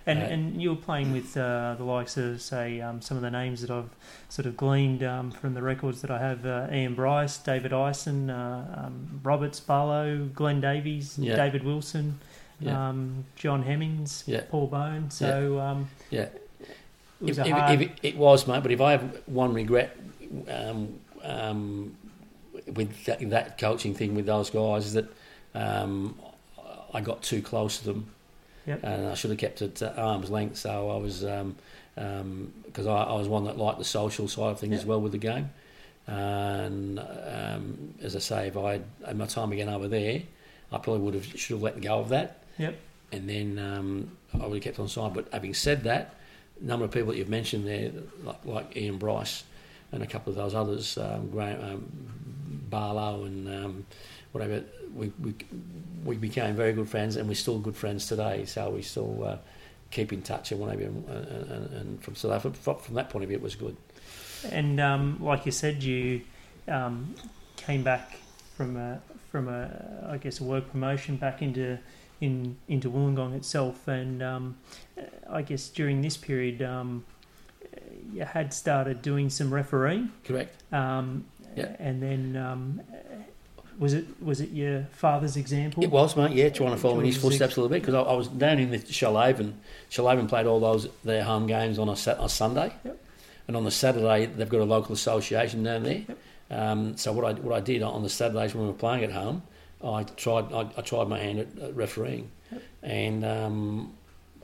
And 0.06 0.18
Uh, 0.18 0.26
and 0.26 0.62
you 0.62 0.70
were 0.70 0.80
playing 0.80 1.12
with 1.12 1.34
uh, 1.36 1.76
the 1.78 1.84
likes 1.84 2.16
of 2.16 2.42
say 2.42 2.80
um, 2.80 3.00
some 3.00 3.16
of 3.16 3.22
the 3.22 3.30
names 3.30 3.62
that 3.62 3.70
I've 3.70 3.88
sort 4.28 4.44
of 4.46 4.56
gleaned 4.56 5.02
um, 5.02 5.30
from 5.30 5.54
the 5.54 5.62
records 5.62 6.02
that 6.02 6.10
I 6.10 6.18
have: 6.18 6.44
uh, 6.44 6.68
Ian 6.70 6.94
Bryce, 6.94 7.38
David 7.38 7.72
Ison, 7.72 8.28
uh, 8.28 8.84
um, 8.86 9.20
Roberts 9.22 9.60
Barlow, 9.60 10.28
Glenn 10.34 10.60
Davies, 10.60 11.18
Yeah. 11.18 11.36
David 11.36 11.64
Wilson, 11.64 12.20
Yeah. 12.60 12.88
um, 12.88 13.24
John 13.36 13.62
Hemmings, 13.62 14.24
Yeah. 14.26 14.42
Paul 14.48 14.66
Bone. 14.68 15.10
So 15.10 15.58
um, 15.60 15.88
Yeah. 16.10 16.22
it 16.22 16.38
was 17.20 17.38
If, 17.38 17.46
a 17.46 17.72
if, 17.72 17.80
if 17.80 17.90
it, 18.02 18.16
was, 18.16 18.46
mate. 18.46 18.62
But 18.62 18.72
if 18.72 18.80
I 18.80 18.92
have 18.92 19.20
one 19.26 19.52
regret 19.54 19.96
um, 20.48 20.98
um, 21.22 21.96
with 22.72 23.04
that, 23.06 23.28
that 23.30 23.58
coaching 23.58 23.94
thing 23.94 24.14
with 24.14 24.26
those 24.26 24.50
guys, 24.50 24.86
is 24.86 24.92
that 24.94 25.06
um, 25.54 26.18
I 26.92 27.00
got 27.00 27.22
too 27.22 27.42
close 27.42 27.78
to 27.78 27.84
them, 27.84 28.06
Yep. 28.66 28.80
and 28.82 29.06
I 29.08 29.14
should 29.14 29.30
have 29.30 29.38
kept 29.38 29.60
it 29.60 29.82
at 29.82 29.98
arm's 29.98 30.30
length. 30.30 30.56
So 30.56 30.90
I 30.90 30.96
was 30.96 31.20
because 31.20 32.86
I, 32.86 33.02
I 33.02 33.12
was 33.14 33.28
one 33.28 33.44
that 33.44 33.58
liked 33.58 33.78
the 33.78 33.84
social 33.84 34.26
side 34.28 34.50
of 34.52 34.60
things 34.60 34.72
Yeah. 34.72 34.78
as 34.78 34.86
well 34.86 35.00
with 35.00 35.12
the 35.12 35.18
game. 35.18 35.50
And 36.06 36.98
um, 36.98 37.94
as 38.02 38.14
I 38.16 38.18
say, 38.18 38.48
if 38.48 38.56
I 38.56 38.72
had, 38.72 38.84
had 39.06 39.16
my 39.18 39.26
time 39.26 39.52
again 39.52 39.68
over 39.68 39.88
there, 39.88 40.22
I 40.72 40.78
probably 40.78 41.00
would 41.02 41.14
have 41.14 41.26
should 41.26 41.54
have 41.54 41.62
let 41.62 41.80
go 41.80 41.98
of 41.98 42.08
that. 42.10 42.40
Yep. 42.58 42.78
And 43.12 43.28
then 43.28 43.58
um, 43.58 44.16
I 44.32 44.46
would 44.46 44.54
have 44.54 44.62
kept 44.62 44.78
on 44.78 44.88
side. 44.88 45.14
But 45.14 45.28
having 45.32 45.54
said 45.54 45.84
that, 45.84 46.14
a 46.60 46.64
number 46.64 46.84
of 46.84 46.90
people 46.90 47.08
that 47.08 47.18
you've 47.18 47.28
mentioned 47.28 47.66
there, 47.66 47.90
like, 48.22 48.44
like 48.44 48.76
Ian 48.76 48.98
Bryce 48.98 49.44
and 49.92 50.02
a 50.02 50.06
couple 50.06 50.30
of 50.30 50.36
those 50.36 50.54
others, 50.54 50.98
um, 50.98 51.30
Graham, 51.30 51.60
um, 51.62 51.92
Barlow 52.70 53.24
and 53.24 53.48
um, 53.48 53.86
whatever, 54.32 54.64
we, 54.94 55.12
we 55.20 55.34
we 56.04 56.16
became 56.16 56.54
very 56.56 56.72
good 56.72 56.88
friends, 56.88 57.16
and 57.16 57.28
we're 57.28 57.34
still 57.34 57.58
good 57.58 57.76
friends 57.76 58.06
today. 58.08 58.44
So 58.46 58.70
we 58.70 58.82
still 58.82 59.24
uh, 59.24 59.36
keep 59.90 60.12
in 60.12 60.22
touch 60.22 60.52
and 60.52 60.60
whatever. 60.60 60.82
And, 60.82 61.08
and, 61.08 61.72
and 61.72 62.02
from 62.02 62.14
so 62.16 62.28
that, 62.28 62.42
from, 62.42 62.52
from 62.52 62.94
that 62.94 63.10
point 63.10 63.22
of 63.22 63.28
view, 63.28 63.36
it 63.36 63.42
was 63.42 63.54
good. 63.54 63.76
And 64.50 64.80
um, 64.80 65.18
like 65.20 65.46
you 65.46 65.52
said, 65.52 65.82
you 65.82 66.22
um, 66.68 67.14
came 67.56 67.82
back 67.82 68.18
from 68.56 68.76
a 68.76 69.00
from 69.30 69.48
a 69.48 70.08
I 70.08 70.16
guess 70.18 70.40
a 70.40 70.44
work 70.44 70.70
promotion 70.70 71.16
back 71.16 71.42
into 71.42 71.78
in 72.20 72.56
into 72.68 72.90
Wollongong 72.90 73.34
itself, 73.34 73.86
and 73.88 74.22
um, 74.22 74.56
I 75.28 75.42
guess 75.42 75.68
during 75.68 76.00
this 76.02 76.16
period, 76.16 76.62
um, 76.62 77.04
you 78.12 78.24
had 78.24 78.52
started 78.54 79.02
doing 79.02 79.30
some 79.30 79.52
refereeing, 79.52 80.10
Correct. 80.24 80.62
um, 80.72 81.24
Yeah. 81.56 81.74
and 81.78 82.02
then 82.02 82.36
um, 82.36 82.80
was 83.78 83.92
it 83.94 84.06
was 84.22 84.40
it 84.40 84.50
your 84.50 84.84
father's 84.92 85.36
example? 85.36 85.82
It 85.82 85.90
was, 85.90 86.16
mate. 86.16 86.32
Yeah, 86.32 86.48
trying 86.50 86.70
to 86.70 86.76
follow 86.76 87.00
in 87.00 87.06
his 87.06 87.16
footsteps 87.16 87.56
a 87.56 87.60
little 87.60 87.68
bit 87.74 87.82
because 87.82 87.94
I, 87.94 88.00
I 88.02 88.14
was 88.14 88.28
down 88.28 88.58
in 88.58 88.70
the 88.70 88.78
Shoalhaven. 88.78 89.54
Shoalhaven 89.90 90.28
played 90.28 90.46
all 90.46 90.60
those 90.60 90.88
their 91.02 91.24
home 91.24 91.46
games 91.46 91.78
on 91.78 91.88
a, 91.88 91.96
Sat- 91.96 92.18
on 92.18 92.28
Sunday, 92.28 92.72
Yep. 92.84 92.98
and 93.48 93.56
on 93.56 93.64
the 93.64 93.70
Saturday 93.72 94.26
they've 94.26 94.48
got 94.48 94.60
a 94.60 94.64
local 94.64 94.94
association 94.94 95.62
down 95.64 95.82
there. 95.82 96.04
Yep. 96.08 96.18
Um, 96.50 96.96
so 96.96 97.12
what 97.12 97.24
I 97.24 97.32
what 97.40 97.54
I 97.56 97.60
did 97.60 97.82
on 97.82 98.02
the 98.04 98.08
Saturdays 98.08 98.54
when 98.54 98.64
we 98.64 98.70
were 98.70 98.78
playing 98.78 99.02
at 99.02 99.10
home, 99.10 99.42
I 99.82 100.02
tried 100.02 100.52
I, 100.52 100.68
I 100.76 100.82
tried 100.82 101.08
my 101.08 101.18
hand 101.18 101.38
at, 101.38 101.58
at 101.62 101.76
refereeing, 101.76 102.30
Yep. 102.52 102.62
and 102.82 103.24
um, 103.24 103.94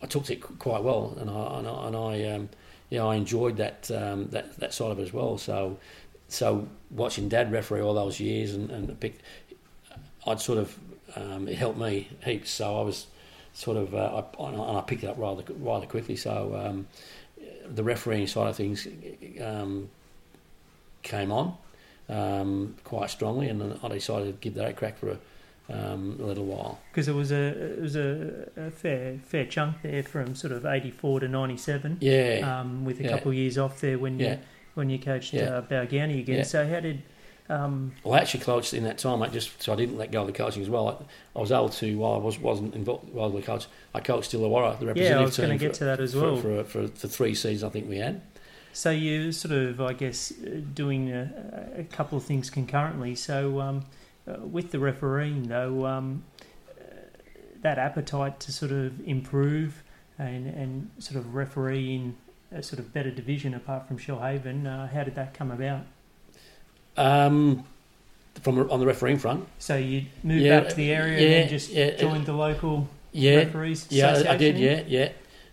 I 0.03 0.07
took 0.07 0.31
it 0.31 0.41
quite 0.59 0.83
well, 0.83 1.17
and 1.21 1.31
I 1.31 1.59
and 1.59 1.69
I, 1.69 1.87
and 1.87 1.97
I 1.97 2.35
um, 2.35 2.49
yeah 2.89 3.05
I 3.05 3.17
enjoyed 3.17 3.57
that 3.59 3.91
um, 3.91 4.29
that 4.31 4.57
that 4.59 4.75
side 4.75 4.91
of 4.91 4.99
it 4.99 5.03
as 5.03 5.13
well. 5.13 5.39
So 5.39 5.79
so 6.29 6.69
watching 6.91 7.29
Dad 7.29 7.53
referee 7.53 7.81
all 7.81 7.95
those 7.95 8.21
years 8.21 8.55
and, 8.55 8.71
and 8.71 9.01
pick, 9.01 9.19
I'd 10.27 10.41
sort 10.41 10.59
of 10.59 10.79
um, 11.17 11.49
it 11.49 11.57
helped 11.57 11.79
me 11.79 12.09
heaps. 12.25 12.51
So 12.51 12.79
I 12.79 12.83
was 12.83 13.07
sort 13.53 13.77
of 13.77 13.95
uh, 13.95 14.23
I, 14.39 14.49
and 14.49 14.61
I 14.79 14.81
picked 14.83 15.05
it 15.05 15.09
up 15.09 15.19
rather 15.19 15.43
rather 15.59 15.87
quickly. 15.87 16.17
So 16.17 16.55
um, 16.57 16.87
the 17.69 17.83
refereeing 17.83 18.27
side 18.27 18.49
of 18.49 18.57
things 18.57 18.87
um, 19.41 19.89
came 21.03 21.33
on 21.33 21.57
um, 22.11 22.75
quite 22.85 23.11
strongly, 23.11 23.49
and 23.49 23.79
I 23.83 23.89
decided 23.89 24.27
to 24.27 24.33
give 24.41 24.55
that 24.55 24.69
a 24.69 24.73
crack 24.73 24.99
for 24.99 25.11
a, 25.11 25.19
um, 25.73 26.19
a 26.21 26.25
little 26.25 26.45
while. 26.45 26.81
because 26.91 27.07
it 27.09 27.15
was 27.15 27.31
a 27.31 27.75
it 27.77 27.81
was 27.81 27.97
a, 27.97 28.49
a 28.57 28.71
fair 28.71 29.19
fair 29.19 29.45
chunk 29.47 29.83
there 29.83 30.03
from 30.03 30.35
sort 30.35 30.53
of 30.53 30.67
eighty 30.67 30.91
four 30.91 31.21
to 31.21 31.29
ninety 31.29 31.57
seven. 31.57 31.97
Yeah, 32.01 32.61
Um, 32.61 32.85
with 32.85 33.01
a 33.01 33.05
Yeah. 33.05 33.11
couple 33.11 33.31
of 33.31 33.37
years 33.37 33.57
off 33.59 33.81
there 33.81 33.99
when 33.99 34.19
yeah. 34.19 34.33
you 34.33 34.39
when 34.75 34.91
you 34.91 34.99
coached 34.99 35.33
Yeah. 35.33 35.63
uh, 35.71 35.81
again. 35.83 36.11
Yeah. 36.27 36.43
So 36.43 36.67
how 36.67 36.81
did 36.81 37.03
um, 37.49 37.93
Well, 38.05 38.15
I 38.15 38.19
actually 38.23 38.45
coached 38.45 38.75
in 38.75 38.85
that 38.85 38.99
time, 38.99 39.19
mate, 39.19 39.33
just 39.33 39.61
so 39.61 39.73
I 39.73 39.77
didn't 39.77 39.99
let 39.99 40.13
go 40.13 40.21
of 40.21 40.29
the 40.29 40.33
coaching 40.33 40.63
as 40.63 40.71
well. 40.71 40.89
I, 40.89 41.39
I 41.39 41.41
was 41.41 41.51
able 41.51 41.69
to, 41.69 41.99
while 41.99 42.15
I 42.15 42.19
was, 42.19 42.39
wasn't 42.39 42.77
involved 42.77 43.13
while 43.13 43.29
the 43.29 43.43
coach, 43.43 43.67
I 43.93 43.99
coached 43.99 44.31
Illawarra, 44.31 44.79
the 44.79 44.87
representative 44.87 44.97
yeah, 44.97 45.19
I 45.19 45.23
was 45.25 45.37
going 45.37 45.49
to 45.51 45.59
team 45.59 45.69
get 45.69 45.75
to 45.79 45.85
that 45.87 45.99
as 45.99 46.13
for, 46.13 46.21
well. 46.21 46.37
for, 46.37 46.63
for, 46.63 46.87
for 46.87 47.09
three 47.09 47.35
seasons 47.35 47.65
I 47.65 47.69
think 47.71 47.89
we 47.89 47.99
had. 47.99 48.21
So 48.73 48.91
you're 48.91 49.33
sort 49.33 49.53
of, 49.53 49.81
I 49.81 49.93
guess, 49.93 50.33
uh, 50.33 50.61
doing 50.75 51.11
a, 51.11 51.73
a 51.79 51.85
couple 51.85 52.17
of 52.17 52.25
things 52.25 52.51
concurrently. 52.51 53.15
So 53.15 53.61
um, 53.61 53.85
uh, 54.29 54.47
with 54.47 54.71
the 54.71 54.79
refereeing, 54.79 55.49
though, 55.49 55.87
um, 55.87 56.25
uh, 56.71 56.85
that 57.63 57.79
appetite 57.79 58.39
to 58.41 58.53
sort 58.53 58.73
of 58.73 59.07
improve 59.07 59.83
and, 60.19 60.47
and 60.47 60.91
sort 60.99 61.17
of 61.17 61.35
referee 61.35 61.95
in 61.95 62.17
a 62.53 62.63
sort 62.63 62.79
of 62.79 62.93
better 62.93 63.11
division 63.11 63.55
apart 63.55 63.89
from 63.89 63.99
Shoalhaven, 63.99 64.67
uh, 64.67 64.87
how 64.89 65.05
did 65.05 65.15
that 65.15 65.35
come 65.35 65.51
about? 65.51 65.83
Um, 66.97 67.65
from 68.43 68.71
on 68.71 68.81
the 68.81 68.87
refereeing 68.87 69.19
front, 69.19 69.47
So 69.59 69.77
you 69.77 70.07
moved 70.23 70.43
Yeah, 70.43 70.61
back 70.61 70.71
to 70.71 70.77
the 70.77 70.93
area 70.93 71.19
yeah, 71.19 71.25
and 71.25 71.33
then 71.33 71.49
just 71.49 71.71
yeah, 71.71 71.97
joined 71.97 72.27
the 72.27 72.33
local 72.33 72.89
yeah, 73.13 73.37
referees 73.37 73.87
yeah, 73.91 74.23
I 74.29 74.37
did, 74.37 74.59
yeah, 74.59 74.83
yeah. 74.87 75.11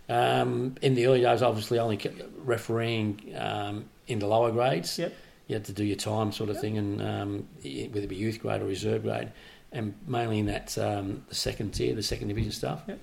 Um, 0.08 0.76
in 0.80 0.94
the 0.94 1.06
early 1.06 1.20
days, 1.20 1.42
obviously, 1.42 1.78
only 1.78 1.98
refereeing 2.44 3.34
um, 3.36 3.84
in 4.06 4.18
the 4.18 4.26
lower 4.26 4.50
grades. 4.50 4.98
Yep. 4.98 5.12
You 5.48 5.54
had 5.54 5.64
to 5.66 5.72
do 5.72 5.84
your 5.84 5.96
time, 5.96 6.32
sort 6.32 6.50
of 6.50 6.56
Yep. 6.56 6.62
thing, 6.62 6.78
and 6.78 7.02
um, 7.02 7.48
whether 7.62 8.04
it 8.04 8.08
be 8.08 8.16
youth 8.16 8.40
grade 8.40 8.60
or 8.62 8.66
reserve 8.66 9.02
grade, 9.02 9.30
and 9.72 9.94
mainly 10.06 10.38
in 10.40 10.46
that 10.46 10.76
um, 10.78 11.24
the 11.28 11.34
second 11.34 11.72
tier, 11.72 11.94
the 11.94 12.02
second 12.02 12.28
division 12.28 12.52
stuff. 12.52 12.82
Yep. 12.86 12.98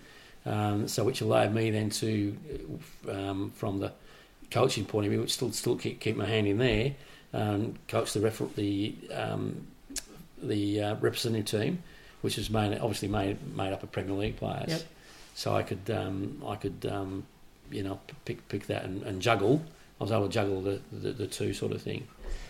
Um, 0.47 0.87
so, 0.87 1.03
which 1.03 1.21
allowed 1.21 1.53
me 1.55 1.71
then 1.71 1.89
to, 1.91 2.37
um, 3.09 3.51
from 3.55 3.79
the 3.79 3.91
coaching 4.51 4.85
point 4.85 5.05
of 5.07 5.11
view, 5.11 5.21
which 5.21 5.33
still 5.33 5.51
still 5.51 5.75
keep 5.75 5.99
keep 5.99 6.15
my 6.15 6.25
hand 6.25 6.45
in 6.47 6.59
there, 6.59 6.93
um, 7.33 7.75
coach 7.87 8.13
the 8.13 8.19
refer- 8.19 8.49
the 8.55 8.95
um, 9.13 9.65
the 10.41 10.81
uh, 10.81 10.95
representative 10.95 11.45
team, 11.61 11.83
which 12.21 12.37
is 12.37 12.49
mainly 12.51 12.77
obviously 12.77 13.07
made 13.07 13.37
made 13.55 13.73
up 13.73 13.81
of 13.81 13.91
Premier 13.91 14.13
League 14.13 14.37
players. 14.37 14.85
So 15.35 15.53
I 15.55 15.61
could 15.63 15.89
um, 15.91 16.41
I 16.47 16.55
could 16.55 16.89
um, 16.89 17.25
you 17.69 17.83
know 17.83 17.99
pick 18.23 18.47
pick 18.49 18.65
that 18.67 18.85
and, 18.85 19.03
and 19.03 19.21
juggle. 19.21 19.61
I 19.99 20.03
was 20.03 20.11
able 20.11 20.27
to 20.27 20.33
juggle 20.33 20.61
the, 20.61 20.81
the, 20.91 21.11
the 21.11 21.27
two 21.27 21.53
sort 21.53 21.71
of 21.71 21.81
thing. 21.81 22.07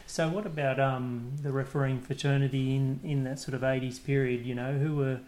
So 0.07 0.29
what 0.29 0.45
about 0.47 0.79
um, 0.79 1.31
the 1.43 1.51
refereeing 1.51 1.99
fraternity 1.99 2.75
in, 2.75 2.99
in 3.03 3.23
that 3.25 3.39
sort 3.39 3.53
of 3.53 3.61
80s 3.61 4.03
period? 4.03 4.45
You 4.45 4.55
know, 4.55 4.73
who 4.73 4.95
were, 4.95 5.19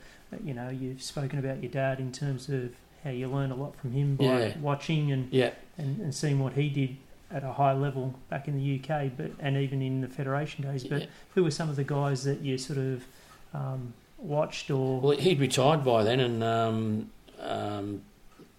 you 0.43 0.55
know, 0.55 0.69
you've 0.69 1.03
spoken 1.03 1.37
about 1.37 1.61
your 1.61 1.71
dad 1.71 1.99
in 1.99 2.11
terms 2.11 2.49
of 2.49 2.71
how 3.03 3.11
you 3.11 3.27
learned 3.27 3.51
a 3.51 3.55
lot 3.55 3.75
from 3.75 3.91
him 3.91 4.15
by 4.15 4.23
Yeah. 4.25 4.57
watching 4.59 5.11
and, 5.11 5.31
Yeah, 5.31 5.51
and, 5.77 5.99
and 6.01 6.13
seeing 6.15 6.39
what 6.39 6.53
he 6.53 6.69
did 6.69 6.97
at 7.29 7.43
a 7.43 7.51
high 7.53 7.73
level 7.73 8.15
back 8.29 8.47
in 8.47 8.55
the 8.57 8.79
UK, 8.79 9.11
but 9.15 9.31
and 9.39 9.55
even 9.57 9.81
in 9.83 10.01
the 10.01 10.07
federation 10.07 10.63
days. 10.63 10.83
But 10.83 11.01
yeah. 11.01 11.07
who 11.35 11.43
were 11.43 11.51
some 11.51 11.69
of 11.69 11.75
the 11.75 11.83
guys 11.83 12.23
that 12.23 12.41
you 12.41 12.57
sort 12.57 12.79
of 12.79 13.05
um, 13.53 13.93
watched 14.17 14.71
or? 14.71 15.01
Well, 15.01 15.17
he'd 15.17 15.39
retired 15.39 15.83
by 15.85 16.03
then, 16.03 16.19
and 16.19 16.43
um, 16.43 17.11
um, 17.39 18.01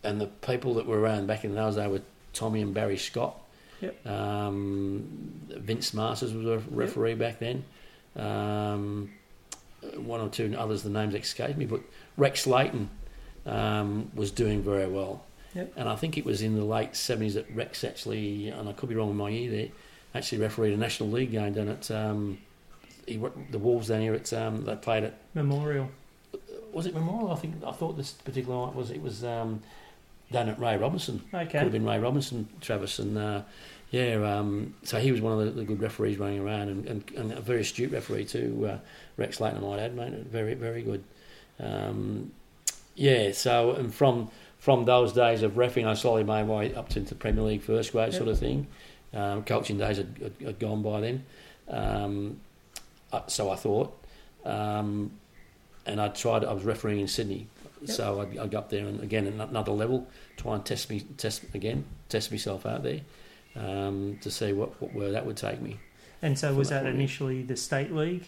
and 0.02 0.20
the 0.20 0.26
people 0.26 0.74
that 0.74 0.86
were 0.86 0.98
around 0.98 1.26
back 1.26 1.44
in 1.44 1.54
those 1.54 1.76
days 1.76 1.88
were 1.88 2.02
Tommy 2.32 2.62
and 2.62 2.72
Barry 2.74 2.96
Scott. 2.96 3.38
Yep. 3.80 4.06
Um, 4.06 5.04
Vince 5.48 5.94
Masters 5.94 6.32
was 6.32 6.46
a 6.46 6.58
referee 6.70 7.14
back 7.14 7.38
then. 7.38 7.64
Um, 8.16 9.10
one 9.96 10.20
or 10.20 10.28
two 10.28 10.54
others, 10.58 10.82
the 10.82 10.90
names 10.90 11.14
escape 11.14 11.56
me, 11.56 11.64
but 11.64 11.80
Rex 12.16 12.46
Layton 12.46 12.90
um, 13.46 14.10
was 14.14 14.30
doing 14.30 14.62
very 14.62 14.88
well. 14.88 15.22
Yep. 15.54 15.72
And 15.76 15.88
I 15.88 15.96
think 15.96 16.18
it 16.18 16.24
was 16.24 16.42
in 16.42 16.56
the 16.56 16.64
late 16.64 16.92
70s 16.92 17.34
that 17.34 17.46
Rex 17.54 17.84
actually, 17.84 18.48
and 18.48 18.68
I 18.68 18.72
could 18.72 18.88
be 18.88 18.94
wrong 18.94 19.08
with 19.08 19.16
my 19.16 19.30
year 19.30 19.50
there, 19.50 19.68
actually 20.14 20.38
refereed 20.38 20.72
a 20.72 20.76
National 20.76 21.10
League 21.10 21.30
game 21.30 21.52
down 21.52 21.68
at 21.68 21.90
um, 21.90 22.38
he, 23.06 23.20
the 23.50 23.58
Wolves 23.58 23.88
down 23.88 24.00
here 24.00 24.14
at 24.14 24.32
um, 24.32 24.64
they 24.64 24.76
played 24.76 25.04
at 25.04 25.14
Memorial. 25.34 25.90
Was 26.78 26.86
it 26.86 26.94
Memorial? 26.94 27.32
I 27.32 27.34
think 27.34 27.56
I 27.66 27.72
thought 27.72 27.96
this 27.96 28.12
particular 28.12 28.66
night 28.66 28.74
was 28.76 28.92
it 28.92 29.02
was 29.02 29.24
um, 29.24 29.60
down 30.30 30.48
at 30.48 30.60
Ray 30.60 30.76
Robinson. 30.76 31.24
Okay, 31.34 31.50
could 31.50 31.62
have 31.62 31.72
been 31.72 31.84
Ray 31.84 31.98
Robinson, 31.98 32.48
Travis, 32.60 33.00
and 33.00 33.18
uh, 33.18 33.42
yeah. 33.90 34.14
Um, 34.14 34.74
so 34.84 35.00
he 35.00 35.10
was 35.10 35.20
one 35.20 35.32
of 35.40 35.44
the, 35.44 35.50
the 35.50 35.64
good 35.64 35.82
referees 35.82 36.18
running 36.18 36.38
around, 36.38 36.68
and, 36.68 36.86
and, 36.86 37.10
and 37.16 37.32
a 37.32 37.40
very 37.40 37.62
astute 37.62 37.90
referee 37.90 38.26
too. 38.26 38.70
Uh, 38.70 38.78
Rex 39.16 39.40
Layton, 39.40 39.64
I 39.64 39.66
might 39.66 39.80
add, 39.80 39.96
mate, 39.96 40.14
very 40.26 40.54
very 40.54 40.82
good. 40.82 41.02
Um, 41.58 42.30
yeah. 42.94 43.32
So 43.32 43.72
and 43.72 43.92
from 43.92 44.30
from 44.60 44.84
those 44.84 45.12
days 45.12 45.42
of 45.42 45.54
refing, 45.54 45.84
I 45.84 45.94
slowly 45.94 46.22
made 46.22 46.44
my 46.46 46.58
way 46.58 46.74
up 46.76 46.88
to 46.90 47.00
the 47.00 47.16
Premier 47.16 47.42
League 47.42 47.62
first 47.62 47.90
grade 47.90 48.12
Yep. 48.12 48.18
sort 48.18 48.28
of 48.28 48.38
thing. 48.38 48.68
Um, 49.12 49.42
coaching 49.42 49.78
days 49.78 49.96
had, 49.96 50.14
had, 50.22 50.32
had 50.46 50.58
gone 50.60 50.82
by 50.82 51.00
then. 51.00 51.24
Um, 51.66 52.40
uh, 53.12 53.26
so 53.26 53.50
I 53.50 53.56
thought. 53.56 53.98
Um, 54.44 55.10
and 55.88 56.00
I 56.00 56.08
tried. 56.08 56.44
I 56.44 56.52
was 56.52 56.64
refereeing 56.64 57.00
in 57.00 57.08
Sydney, 57.08 57.46
Yep. 57.82 57.90
so 57.96 58.20
I'd, 58.20 58.38
I'd 58.38 58.50
go 58.50 58.58
up 58.58 58.70
there 58.70 58.86
and 58.86 59.00
again 59.02 59.26
at 59.26 59.48
another 59.48 59.72
level, 59.72 60.06
try 60.36 60.54
and 60.54 60.64
test 60.64 60.90
me, 60.90 61.00
test 61.16 61.42
again, 61.54 61.84
test 62.08 62.30
myself 62.30 62.66
out 62.66 62.82
there 62.82 63.00
um, 63.56 64.18
to 64.22 64.30
see 64.30 64.52
what, 64.52 64.80
what 64.80 64.92
where 64.94 65.12
that 65.12 65.26
would 65.26 65.36
take 65.36 65.60
me. 65.60 65.78
And 66.22 66.38
so 66.38 66.54
was 66.54 66.68
that 66.70 66.76
that 66.76 66.80
point 66.82 66.88
of 66.88 66.94
view. 66.94 67.00
initially 67.02 67.42
the 67.42 67.56
state 67.56 67.92
league? 67.92 68.24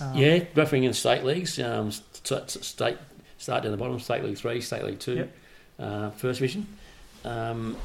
Um, 0.00 0.16
yeah, 0.16 0.44
refereeing 0.54 0.84
in 0.84 0.92
state 0.92 1.24
leagues, 1.24 1.58
um, 1.58 1.90
st- 1.90 2.50
st- 2.50 2.64
state 2.64 2.98
start 3.38 3.62
down 3.62 3.72
the 3.72 3.78
bottom, 3.78 3.98
state 4.00 4.22
league 4.24 4.36
three, 4.38 4.60
state 4.60 4.84
league 4.84 4.98
two, 5.00 5.14
Yep. 5.16 5.36
uh, 5.80 6.10
first 6.10 6.38
division, 6.40 6.66
um, 7.24 7.76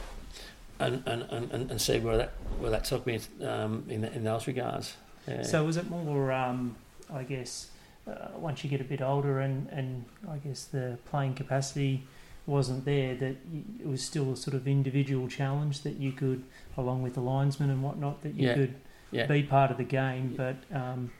and, 0.80 1.04
and, 1.06 1.22
and, 1.32 1.52
and 1.52 1.72
and 1.72 1.82
see 1.82 2.00
where 2.00 2.18
that 2.18 2.32
where 2.60 2.72
that 2.72 2.84
took 2.86 3.06
me 3.06 3.20
um, 3.44 3.84
in 3.90 4.04
in 4.04 4.24
those 4.24 4.48
regards. 4.48 4.96
Yeah. 5.28 5.44
So 5.44 5.64
was 5.64 5.78
it 5.78 5.90
more, 5.90 6.32
um, 6.34 6.76
I 7.14 7.24
guess, 7.24 7.68
uh, 8.08 8.30
once 8.38 8.64
you 8.64 8.70
get 8.70 8.82
a 8.82 8.84
bit 8.84 9.02
older 9.02 9.40
and, 9.40 9.68
and 9.70 10.06
I 10.30 10.38
guess 10.38 10.66
the 10.66 10.98
playing 11.06 11.36
capacity 11.36 12.04
wasn't 12.46 12.84
there, 12.86 13.16
that 13.16 13.36
it 13.80 13.88
was 13.88 14.04
still 14.04 14.34
a 14.34 14.36
sort 14.36 14.54
of 14.56 14.68
individual 14.68 15.28
challenge 15.30 15.82
that 15.84 15.98
you 15.98 16.12
could, 16.12 16.44
along 16.78 17.02
with 17.02 17.14
the 17.14 17.22
linesman 17.22 17.70
and 17.70 17.82
whatnot, 17.82 18.22
that 18.24 18.34
you 18.36 18.48
Yeah. 18.50 18.54
could 18.56 18.76
Yeah. 19.12 19.26
be 19.28 19.44
part 19.44 19.72
of 19.72 19.78
the 19.78 19.84
game, 19.86 20.34
but, 20.36 20.56
um, 20.74 21.12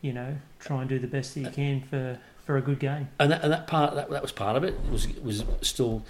you 0.00 0.12
know, 0.12 0.36
try 0.58 0.80
and 0.80 0.88
do 0.88 0.98
the 0.98 1.06
best 1.06 1.34
that 1.34 1.40
you 1.42 1.50
can 1.50 1.80
for, 1.82 2.18
for 2.44 2.56
a 2.56 2.60
good 2.62 2.80
game. 2.80 3.08
and 3.20 3.30
that, 3.30 3.42
and 3.44 3.52
that 3.52 3.66
part 3.68 3.94
that, 3.94 4.10
that 4.10 4.20
was 4.22 4.32
part 4.32 4.56
of 4.56 4.64
it 4.64 4.74
was 4.90 5.06
was 5.20 5.44
still 5.62 6.04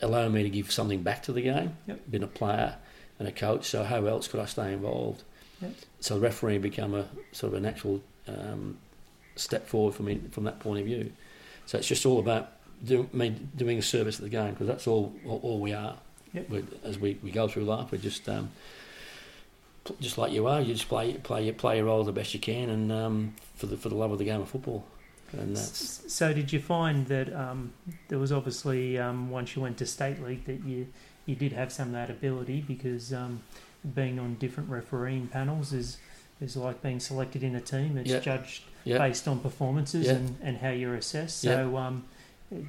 allowing 0.00 0.32
me 0.32 0.42
to 0.44 0.50
give 0.50 0.70
something 0.70 1.02
back 1.02 1.22
to 1.24 1.32
the 1.32 1.42
game. 1.42 1.76
Yep. 1.86 2.00
Being 2.10 2.22
a 2.22 2.26
player 2.28 2.76
and 3.18 3.26
a 3.26 3.32
coach, 3.32 3.66
so 3.66 3.82
how 3.82 4.06
else 4.06 4.28
could 4.28 4.38
I 4.40 4.44
stay 4.46 4.72
involved? 4.72 5.24
Yep. 5.60 5.72
So 6.00 6.18
refereeing 6.18 6.60
became 6.60 6.94
a 6.94 7.06
sort 7.32 7.52
of 7.52 7.58
a 7.58 7.60
natural 7.60 8.00
um, 8.28 8.78
step 9.38 9.66
forward 9.66 9.94
for 9.94 10.02
me 10.02 10.20
from 10.30 10.44
that 10.44 10.60
point 10.60 10.80
of 10.80 10.86
view. 10.86 11.12
So 11.66 11.78
it's 11.78 11.86
just 11.88 12.04
all 12.06 12.18
about 12.18 12.52
do, 12.84 13.08
me 13.12 13.30
doing 13.56 13.78
a 13.78 13.82
service 13.82 14.16
to 14.16 14.22
the 14.22 14.28
game 14.28 14.50
because 14.52 14.66
that's 14.66 14.86
all, 14.86 15.14
all 15.26 15.40
all 15.42 15.60
we 15.60 15.72
are. 15.72 15.96
Yep. 16.34 16.50
as 16.84 16.98
we, 16.98 17.18
we 17.22 17.30
go 17.30 17.48
through 17.48 17.64
life, 17.64 17.90
we're 17.90 17.98
just 17.98 18.28
um, 18.28 18.50
just 20.00 20.18
like 20.18 20.32
you 20.32 20.46
are. 20.46 20.60
You 20.60 20.74
just 20.74 20.88
play 20.88 21.14
play 21.14 21.44
your 21.44 21.54
play 21.54 21.76
your 21.78 21.86
role 21.86 22.04
the 22.04 22.12
best 22.12 22.34
you 22.34 22.40
can, 22.40 22.68
and 22.68 22.92
um, 22.92 23.34
for 23.56 23.66
the 23.66 23.76
for 23.76 23.88
the 23.88 23.94
love 23.94 24.12
of 24.12 24.18
the 24.18 24.24
game 24.24 24.40
of 24.40 24.48
football. 24.48 24.84
and 25.32 25.56
that's 25.56 26.12
So, 26.12 26.32
did 26.34 26.52
you 26.52 26.60
find 26.60 27.06
that 27.06 27.34
um, 27.34 27.72
there 28.08 28.18
was 28.18 28.30
obviously 28.32 28.98
um, 28.98 29.30
once 29.30 29.56
you 29.56 29.62
went 29.62 29.78
to 29.78 29.86
state 29.86 30.22
league 30.22 30.44
that 30.44 30.64
you 30.64 30.88
you 31.26 31.34
did 31.34 31.52
have 31.52 31.72
some 31.72 31.88
of 31.88 31.92
that 31.94 32.10
ability 32.10 32.62
because 32.66 33.12
um, 33.12 33.40
being 33.94 34.18
on 34.18 34.34
different 34.34 34.68
refereeing 34.70 35.26
panels 35.28 35.72
is 35.72 35.96
is 36.40 36.56
like 36.56 36.82
being 36.82 37.00
selected 37.00 37.42
in 37.42 37.54
a 37.56 37.60
team. 37.60 37.96
It's 37.96 38.10
Yeah. 38.10 38.20
judged 38.20 38.64
yeah. 38.88 38.98
based 38.98 39.28
on 39.28 39.40
performances 39.40 40.06
Yeah. 40.06 40.14
and, 40.14 40.36
and 40.42 40.58
how 40.58 40.70
you're 40.70 40.94
assessed. 40.94 41.40
So, 41.40 41.76
um, 41.76 42.04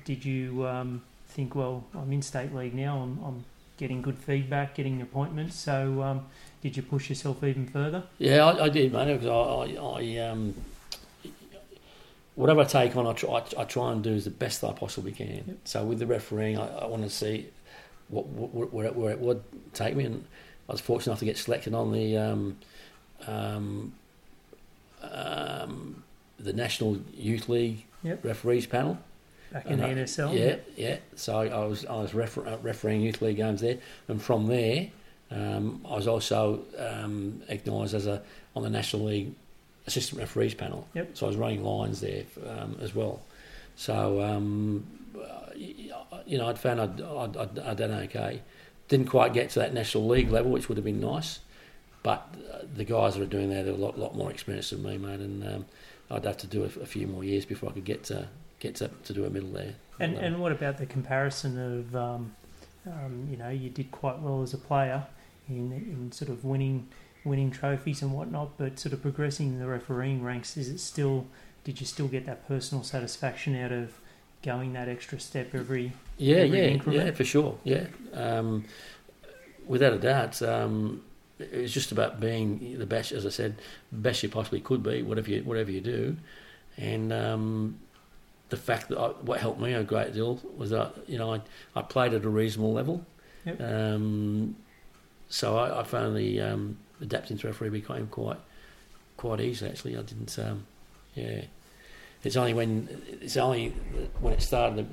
did 0.05 0.25
you 0.25 0.67
um, 0.67 1.01
think, 1.29 1.55
well, 1.55 1.85
I'm 1.93 2.11
in 2.11 2.21
state 2.21 2.53
league 2.53 2.73
now. 2.73 2.99
I'm, 2.99 3.23
I'm 3.23 3.45
getting 3.77 4.01
good 4.01 4.17
feedback, 4.17 4.75
getting 4.75 5.01
appointments. 5.01 5.55
So, 5.55 6.03
um, 6.03 6.25
did 6.61 6.75
you 6.75 6.83
push 6.83 7.09
yourself 7.09 7.43
even 7.43 7.67
further? 7.67 8.03
Yeah, 8.17 8.45
I, 8.45 8.65
I 8.65 8.69
did, 8.69 8.91
mate. 8.91 9.19
Because 9.19 9.27
I, 9.27 9.77
I, 9.81 10.17
I 10.17 10.29
um, 10.29 10.53
whatever 12.35 12.61
I 12.61 12.65
take 12.65 12.95
on, 12.95 13.07
I 13.07 13.13
try, 13.13 13.43
I 13.57 13.63
try 13.63 13.91
and 13.91 14.03
do 14.03 14.13
is 14.13 14.25
the 14.25 14.31
best 14.31 14.63
I 14.63 14.73
possibly 14.73 15.11
can. 15.11 15.43
Yep. 15.47 15.57
So 15.63 15.85
with 15.85 15.99
the 15.99 16.07
refereeing, 16.07 16.57
I, 16.57 16.67
I 16.67 16.85
want 16.85 17.03
to 17.03 17.09
see 17.09 17.47
what, 18.09 18.25
what 18.27 18.73
where, 18.73 18.85
it, 18.87 18.95
where 18.95 19.11
it 19.11 19.19
would 19.19 19.43
take 19.73 19.95
me, 19.95 20.03
and 20.05 20.25
I 20.67 20.73
was 20.73 20.81
fortunate 20.81 21.11
enough 21.11 21.19
to 21.19 21.25
get 21.25 21.37
selected 21.37 21.73
on 21.73 21.91
the 21.91 22.17
um, 22.17 22.57
um, 23.27 23.93
um, 25.01 26.03
the 26.39 26.53
National 26.53 26.97
Youth 27.13 27.49
League 27.49 27.85
Yep. 28.03 28.23
referees 28.23 28.65
panel. 28.65 28.97
Back 29.51 29.65
in 29.65 29.79
the 29.79 29.85
I- 29.87 29.93
NSL? 29.93 30.33
Yeah, 30.33 30.55
yeah. 30.77 30.97
So 31.15 31.37
I 31.39 31.65
was 31.65 31.85
I 31.85 31.95
was 31.95 32.13
refer- 32.13 32.45
uh, 32.47 32.57
refereeing 32.61 33.01
youth 33.01 33.21
league 33.21 33.37
games 33.37 33.61
there, 33.61 33.77
and 34.07 34.21
from 34.21 34.47
there, 34.47 34.89
um, 35.31 35.85
I 35.89 35.95
was 35.95 36.07
also 36.07 36.61
um, 36.77 37.41
acknowledged 37.49 37.93
as 37.95 38.05
a 38.07 38.21
on 38.55 38.63
the 38.63 38.69
national 38.69 39.05
league 39.05 39.33
assistant 39.87 40.19
referees 40.21 40.53
panel. 40.53 40.87
Yep. 40.93 41.17
So 41.17 41.25
I 41.25 41.29
was 41.29 41.35
running 41.37 41.63
lines 41.63 41.99
there 41.99 42.23
um, 42.47 42.77
as 42.79 42.93
well. 42.95 43.21
So 43.75 44.21
um, 44.21 44.85
you 46.25 46.37
know, 46.37 46.47
I'd 46.47 46.59
found 46.59 46.79
I'd, 46.79 47.01
I'd, 47.01 47.37
I'd, 47.37 47.59
I'd 47.59 47.77
done 47.77 47.91
okay. 47.91 48.41
Didn't 48.87 49.07
quite 49.07 49.33
get 49.33 49.49
to 49.51 49.59
that 49.59 49.73
national 49.73 50.07
league 50.07 50.29
level, 50.31 50.51
which 50.51 50.69
would 50.69 50.77
have 50.77 50.85
been 50.85 50.99
nice. 50.99 51.39
But 52.01 52.27
uh, 52.53 52.59
the 52.75 52.85
guys 52.85 53.15
that 53.15 53.23
are 53.23 53.25
doing 53.27 53.49
that 53.49 53.67
are 53.67 53.71
a 53.71 53.75
lot, 53.75 53.99
lot 53.99 54.15
more 54.15 54.31
experienced 54.31 54.71
than 54.71 54.83
me, 54.83 54.97
mate, 54.97 55.19
and 55.19 55.43
um, 55.43 55.65
I'd 56.11 56.25
have 56.25 56.37
to 56.37 56.47
do 56.47 56.63
a, 56.63 56.81
a 56.81 56.85
few 56.85 57.07
more 57.07 57.23
years 57.23 57.45
before 57.45 57.69
I 57.69 57.73
could 57.73 57.85
get 57.85 58.03
to 58.05 58.27
get 58.59 58.75
to, 58.75 58.89
to 59.05 59.13
do 59.13 59.25
a 59.25 59.29
middle 59.29 59.51
there. 59.51 59.75
And 59.99 60.17
Um, 60.17 60.23
and 60.23 60.41
what 60.41 60.51
about 60.51 60.77
the 60.77 60.85
comparison 60.85 61.57
of, 61.57 61.95
um, 61.95 62.35
um, 62.85 63.27
you 63.29 63.37
know, 63.37 63.49
you 63.49 63.69
did 63.69 63.91
quite 63.91 64.19
well 64.19 64.41
as 64.41 64.53
a 64.53 64.57
player 64.57 65.05
in 65.47 65.71
in 65.71 66.11
sort 66.11 66.29
of 66.29 66.43
winning 66.43 66.87
winning 67.25 67.51
trophies 67.51 68.01
and 68.01 68.13
whatnot, 68.13 68.57
but 68.57 68.79
sort 68.79 68.93
of 68.93 69.01
progressing 69.01 69.47
in 69.49 69.59
the 69.59 69.67
refereeing 69.67 70.23
ranks. 70.23 70.57
Is 70.57 70.69
it 70.69 70.79
still? 70.79 71.25
Did 71.63 71.79
you 71.79 71.85
still 71.85 72.07
get 72.07 72.25
that 72.25 72.47
personal 72.47 72.83
satisfaction 72.83 73.55
out 73.55 73.71
of 73.71 73.99
going 74.41 74.73
that 74.73 74.87
extra 74.87 75.19
step 75.19 75.53
every? 75.53 75.91
Yeah, 76.17 76.37
every 76.37 76.57
yeah, 76.57 76.65
increment? 76.65 77.05
yeah, 77.05 77.11
for 77.11 77.25
sure. 77.25 77.57
Yeah, 77.63 77.87
um, 78.13 78.65
without 79.67 79.93
a 79.93 79.99
doubt, 79.99 80.41
um, 80.41 81.03
it 81.39 81.61
was 81.61 81.73
just 81.73 81.91
about 81.91 82.19
being 82.19 82.77
the 82.77 82.85
best, 82.85 83.11
as 83.11 83.25
I 83.25 83.29
said, 83.29 83.55
best 83.91 84.21
you 84.23 84.29
possibly 84.29 84.59
could 84.59 84.83
be, 84.83 85.01
whatever 85.01 85.29
you 85.31 85.41
whatever 85.43 85.71
you 85.71 85.81
do, 85.81 86.17
and 86.77 87.11
um, 87.13 87.79
the 88.49 88.57
fact 88.57 88.89
that 88.89 88.97
I, 88.97 89.07
what 89.09 89.39
helped 89.39 89.59
me 89.59 89.73
a 89.73 89.83
great 89.83 90.13
deal 90.13 90.39
was 90.57 90.69
that 90.71 90.93
you 91.07 91.17
know 91.17 91.33
I, 91.33 91.41
I 91.75 91.81
played 91.81 92.13
at 92.13 92.25
a 92.25 92.29
reasonable 92.29 92.73
level, 92.73 93.05
Yep. 93.45 93.61
um, 93.61 94.55
so 95.29 95.57
I, 95.57 95.79
I 95.79 95.83
found 95.83 96.15
the 96.15 96.41
um, 96.41 96.77
adapting 97.01 97.37
to 97.37 97.47
referee 97.47 97.69
became 97.69 98.07
quite 98.07 98.39
quite 99.17 99.39
easy 99.41 99.65
actually. 99.65 99.97
I 99.97 100.01
didn't, 100.01 100.37
um, 100.39 100.65
yeah. 101.15 101.41
It's 102.23 102.35
only 102.35 102.53
when 102.53 102.89
it's 103.21 103.37
only 103.37 103.69
when 104.19 104.33
it 104.33 104.41
started 104.41 104.87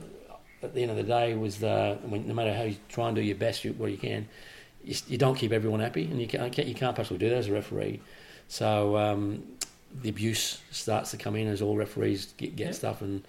at 0.62 0.74
the 0.74 0.82
end 0.82 0.90
of 0.92 0.97
the 0.97 1.03
day 1.03 1.34
was 1.34 1.59
the 1.59 1.99
when, 2.05 2.26
no 2.28 2.34
matter 2.34 2.55
how 2.55 2.62
you 2.62 2.76
try 2.88 3.09
and 3.09 3.16
do 3.16 3.22
your 3.22 3.36
best, 3.36 3.64
you, 3.64 3.72
what 3.72 3.90
you 3.90 3.99
can, 3.99 4.28
you, 4.87 4.95
you 5.09 5.18
don't 5.18 5.34
keep 5.34 5.53
everyone 5.53 5.80
happy, 5.80 6.05
and 6.05 6.20
you 6.20 6.28
can't 6.28 6.57
you 6.57 6.74
can't 6.74 6.97
possibly 6.97 7.18
do 7.18 7.28
that 7.28 7.37
as 7.37 7.49
a 7.49 7.53
referee. 7.53 8.01
So 8.49 8.97
um, 8.97 9.43
the 10.03 10.09
abuse 10.09 10.61
starts 10.70 11.11
to 11.11 11.16
come 11.16 11.34
in 11.37 11.49
as 11.49 11.61
all 11.61 11.76
referees 11.76 12.32
get, 12.37 12.57
get 12.57 12.68
Yeah. 12.68 12.72
stuff, 12.72 13.03
and 13.03 13.24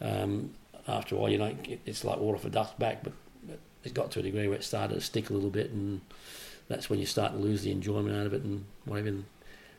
um, 0.00 0.50
after 0.86 1.14
a 1.14 1.18
while, 1.18 1.30
you 1.30 1.38
know, 1.38 1.46
it, 1.46 1.80
it's 1.86 2.04
like 2.04 2.18
water 2.18 2.38
for 2.38 2.48
duck 2.48 2.78
back. 2.78 3.04
But, 3.04 3.12
but 3.46 3.58
it 3.84 3.94
got 3.94 4.10
to 4.12 4.20
a 4.20 4.22
degree 4.22 4.48
where 4.48 4.56
it 4.56 4.64
started 4.64 4.94
to 4.94 5.00
stick 5.00 5.30
a 5.30 5.32
little 5.32 5.50
bit, 5.50 5.70
and 5.70 6.00
that's 6.66 6.90
when 6.90 6.98
you 6.98 7.06
start 7.06 7.32
to 7.32 7.38
lose 7.38 7.62
the 7.62 7.70
enjoyment 7.70 8.16
out 8.16 8.26
of 8.26 8.34
it, 8.34 8.42
and 8.42 8.64
whatever. 8.84 9.08
And 9.08 9.24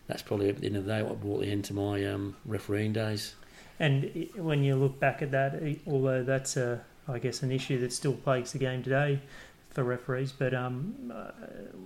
that's 0.07 0.21
probably 0.21 0.49
at 0.49 0.59
the 0.59 0.67
end 0.67 0.77
of 0.77 0.85
the 0.85 0.91
day 0.91 1.03
what 1.03 1.19
brought 1.21 1.41
the 1.41 1.51
end 1.51 1.65
to 1.65 1.73
my 1.73 2.05
um, 2.05 2.37
refereeing 2.45 2.93
days. 2.93 3.35
And 3.79 4.27
when 4.35 4.63
you 4.63 4.75
look 4.75 4.99
back 4.99 5.21
at 5.21 5.31
that, 5.31 5.61
although 5.87 6.23
that's 6.23 6.57
a, 6.57 6.81
I 7.07 7.19
guess, 7.19 7.43
an 7.43 7.51
issue 7.51 7.79
that 7.81 7.93
still 7.93 8.13
plagues 8.13 8.51
the 8.51 8.57
game 8.59 8.83
today 8.83 9.21
for 9.69 9.83
referees, 9.83 10.31
but 10.31 10.53
um, 10.53 11.11
uh, 11.13 11.31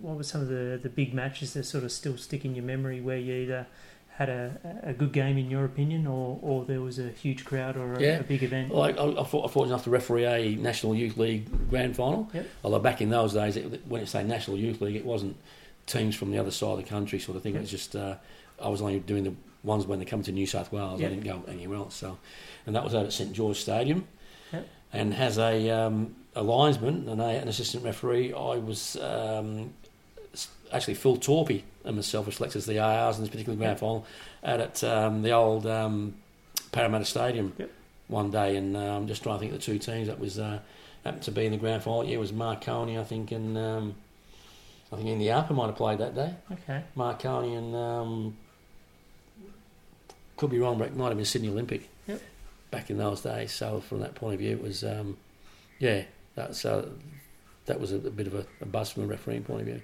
what 0.02 0.16
were 0.18 0.24
some 0.24 0.42
of 0.42 0.48
the, 0.48 0.80
the 0.82 0.90
big 0.90 1.14
matches 1.14 1.54
that 1.54 1.64
sort 1.66 1.84
of 1.84 1.92
still 1.92 2.18
stick 2.18 2.46
in 2.46 2.56
your 2.56 2.64
memory 2.64 3.02
where 3.02 3.18
you 3.18 3.34
either 3.34 3.68
had 4.16 4.30
a, 4.30 4.80
a 4.84 4.94
good 4.94 5.12
game 5.12 5.38
in 5.38 5.50
your 5.50 5.66
opinion, 5.66 6.06
or, 6.08 6.40
or 6.42 6.66
there 6.66 6.80
was 6.82 7.00
a 7.00 7.10
huge 7.10 7.44
crowd 7.46 7.76
or 7.76 7.94
a, 7.96 8.02
Yeah. 8.02 8.20
a 8.20 8.24
big 8.24 8.44
event? 8.44 8.72
Well, 8.72 8.84
I, 8.84 8.90
I, 8.90 9.24
thought 9.24 9.44
I 9.44 9.52
fortunate 9.52 9.74
enough 9.74 9.84
to 9.86 9.90
referee 9.90 10.26
a 10.26 10.56
National 10.56 10.94
Youth 10.96 11.18
League 11.18 11.70
grand 11.70 11.96
final. 11.96 12.30
Yep. 12.34 12.48
Although 12.64 12.80
back 12.80 13.02
in 13.02 13.10
those 13.10 13.34
days, 13.34 13.58
it, 13.58 13.86
when 13.88 14.02
it 14.02 14.08
say 14.08 14.24
National 14.24 14.56
Youth 14.58 14.82
League, 14.82 14.96
it 14.96 15.04
wasn't 15.06 15.36
teams 15.88 16.16
from 16.16 16.32
the 16.32 16.38
other 16.38 16.52
side 16.52 16.72
of 16.72 16.78
the 16.78 16.84
country 16.84 17.20
sort 17.20 17.36
of 17.38 17.44
thing. 17.44 17.56
It 17.56 17.62
was 17.62 17.72
just 17.72 17.96
uh, 17.96 18.16
I 18.62 18.70
was 18.70 18.82
only 18.82 19.00
doing 19.00 19.24
the 19.24 19.34
ones 19.64 19.88
when 19.88 19.98
they 19.98 20.06
come 20.06 20.22
to 20.24 20.32
New 20.32 20.46
South 20.46 20.72
Wales. 20.72 21.02
Yep. 21.02 21.12
I 21.12 21.14
didn't 21.16 21.26
go 21.26 21.44
anywhere 21.52 21.78
else. 21.80 21.96
So, 21.96 22.20
and 22.68 22.76
that 22.76 22.84
was 22.84 22.94
out 22.94 23.06
at 23.06 23.14
St 23.14 23.34
George 23.34 23.58
Stadium, 23.60 23.98
Yep. 24.00 24.08
And 24.94 25.14
has 25.14 25.38
a 25.38 25.70
um, 25.70 26.16
a 26.36 26.44
linesman 26.44 27.10
and 27.10 27.20
a, 27.22 27.26
an 27.26 27.48
assistant 27.48 27.84
referee. 27.84 28.34
I 28.34 28.58
was 28.58 28.96
um, 28.98 29.74
actually 30.72 30.94
Phil 30.96 31.18
Torpy 31.18 31.64
and 31.84 31.96
myself 31.96 32.26
were 32.26 32.32
selected 32.32 32.60
as 32.60 32.66
the 32.66 32.80
ARs 32.80 33.18
in 33.18 33.24
this 33.24 33.30
particular 33.30 33.58
grand 33.58 33.80
final 33.80 34.06
out 34.44 34.60
at 34.60 34.84
um, 34.84 35.22
the 35.22 35.32
old 35.32 35.66
um, 35.68 36.16
Parramatta 36.72 37.06
Stadium 37.06 37.54
Yep. 37.58 37.70
one 38.08 38.32
day, 38.32 38.56
and 38.56 38.78
I'm 38.78 39.08
just 39.08 39.24
trying 39.24 39.36
to 39.36 39.40
think 39.40 39.52
of 39.54 39.60
the 39.60 39.64
two 39.66 39.80
teams 39.80 40.08
that 40.08 40.20
was 40.20 40.40
uh, 40.40 40.60
happened 41.04 41.24
to 41.24 41.32
be 41.32 41.46
in 41.46 41.52
the 41.52 41.58
grand 41.58 41.84
final. 41.84 42.04
Yeah, 42.06 42.16
it 42.16 42.20
was 42.20 42.32
Marconi, 42.34 42.98
I 42.98 43.04
think, 43.04 43.32
and 43.32 43.58
um, 43.58 43.96
I 44.92 44.96
think 44.96 45.08
Indy 45.08 45.32
Upper 45.32 45.54
might 45.54 45.68
have 45.68 45.76
played 45.76 46.00
that 46.00 46.16
day. 46.16 46.34
Okay. 46.52 46.84
Marconi 46.96 47.56
and 47.56 47.76
um, 47.76 48.38
could 50.38 50.50
be 50.50 50.60
wrong, 50.60 50.78
but 50.78 50.88
it 50.88 50.96
might 50.96 51.10
have 51.10 51.18
been 51.18 51.26
Sydney 51.26 51.50
Olympic. 51.50 51.90
Back 52.74 52.90
in 52.90 52.98
those 52.98 53.22
days, 53.22 53.52
so 53.52 53.80
from 53.82 54.00
that 54.00 54.16
point 54.16 54.34
of 54.34 54.40
view, 54.40 54.52
it 54.52 54.62
was 54.62 54.84
um, 54.84 55.18
yeah, 55.80 56.04
that's 56.36 56.66
uh, 56.66 56.90
that 57.66 57.80
was 57.80 57.92
a, 57.92 57.98
a 57.98 58.12
bit 58.12 58.28
of 58.28 58.36
a, 58.36 58.46
a 58.62 58.66
buzz 58.66 58.92
from 58.92 59.04
a 59.04 59.08
refereeing 59.08 59.44
point 59.44 59.62
of 59.62 59.68
view. 59.68 59.82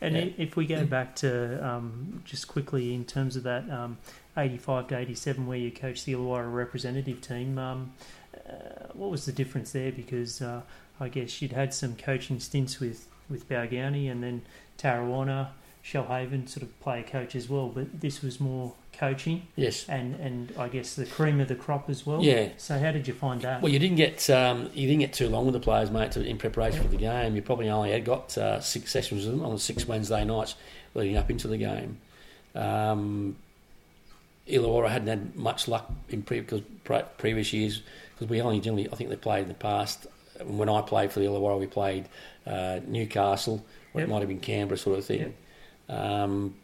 And 0.00 0.14
Yeah. 0.16 0.28
if 0.38 0.56
we 0.56 0.66
go 0.66 0.84
back 0.84 1.16
to 1.16 1.66
um, 1.66 2.22
just 2.24 2.46
quickly 2.48 2.94
in 2.94 3.04
terms 3.04 3.36
of 3.36 3.42
that 3.42 3.68
um, 3.68 3.98
85 4.36 4.88
to 4.88 4.98
87 4.98 5.46
where 5.46 5.58
you 5.58 5.70
coached 5.70 6.06
the 6.06 6.12
Illawarra 6.12 6.52
representative 6.52 7.20
team, 7.20 7.58
um, 7.58 7.92
uh, 8.48 8.92
what 8.92 9.10
was 9.10 9.26
the 9.26 9.32
difference 9.32 9.72
there? 9.72 9.90
Because 9.90 10.40
uh, 10.40 10.62
I 11.00 11.08
guess 11.08 11.42
you'd 11.42 11.52
had 11.52 11.74
some 11.74 11.96
coaching 11.96 12.38
stints 12.38 12.78
with, 12.78 13.08
with 13.28 13.48
Balgownie 13.48 14.10
and 14.10 14.22
then 14.22 14.42
Tarrawanna, 14.78 15.48
Shoalhaven 15.84 16.48
sort 16.48 16.62
of 16.62 16.80
player 16.80 17.02
coach 17.02 17.34
as 17.34 17.48
well, 17.48 17.68
but 17.68 18.00
this 18.00 18.22
was 18.22 18.38
more 18.38 18.74
coaching 18.98 19.46
Yes. 19.56 19.86
and, 19.88 20.14
and 20.16 20.52
I 20.58 20.68
guess 20.68 20.94
the 20.94 21.06
cream 21.06 21.40
of 21.40 21.48
the 21.48 21.54
crop 21.54 21.88
as 21.88 22.04
well. 22.04 22.22
Yeah. 22.22 22.48
So 22.56 22.78
how 22.78 22.90
did 22.90 23.06
you 23.06 23.14
find 23.14 23.40
that? 23.42 23.62
Well, 23.62 23.70
you 23.72 23.78
didn't 23.78 23.96
get 23.96 24.28
um, 24.30 24.70
you 24.74 24.86
didn't 24.88 25.00
get 25.00 25.12
too 25.12 25.28
long 25.28 25.44
with 25.46 25.54
the 25.54 25.60
players, 25.60 25.90
mate, 25.90 26.12
to, 26.12 26.24
in 26.24 26.36
preparation 26.38 26.82
for 26.82 26.88
the 26.88 26.96
game. 26.96 27.36
You 27.36 27.42
probably 27.42 27.68
only 27.70 27.92
had 27.92 28.04
got 28.04 28.36
uh, 28.36 28.60
six 28.60 28.90
sessions 28.90 29.24
with 29.24 29.34
them 29.36 29.44
on 29.44 29.52
the 29.52 29.58
six 29.60 29.86
Wednesday 29.86 30.24
nights 30.24 30.56
leading 30.94 31.16
up 31.16 31.30
into 31.30 31.46
the 31.48 31.58
game. 31.58 31.98
Um, 32.54 33.36
Illawarra 34.48 34.88
hadn't 34.88 35.08
had 35.08 35.36
much 35.36 35.68
luck 35.68 35.90
in 36.08 36.22
pre- 36.22 36.40
because 36.40 36.62
pre- 36.84 37.02
previous 37.18 37.52
years 37.52 37.82
because 38.14 38.28
we 38.28 38.40
only 38.40 38.60
generally 38.60 38.88
I 38.90 38.94
think 38.96 39.10
they 39.10 39.16
played 39.16 39.42
in 39.42 39.48
the 39.48 39.54
past. 39.54 40.06
When 40.44 40.68
I 40.68 40.80
played 40.82 41.12
for 41.12 41.20
the 41.20 41.26
Illawarra, 41.26 41.58
we 41.58 41.66
played 41.66 42.08
uh, 42.46 42.80
Newcastle, 42.86 43.64
or 43.92 44.00
Yep. 44.00 44.08
it 44.08 44.12
might 44.12 44.18
have 44.20 44.28
been 44.28 44.40
Canberra, 44.40 44.78
sort 44.78 44.98
of 44.98 45.04
thing. 45.04 45.34
Um, 45.88 46.54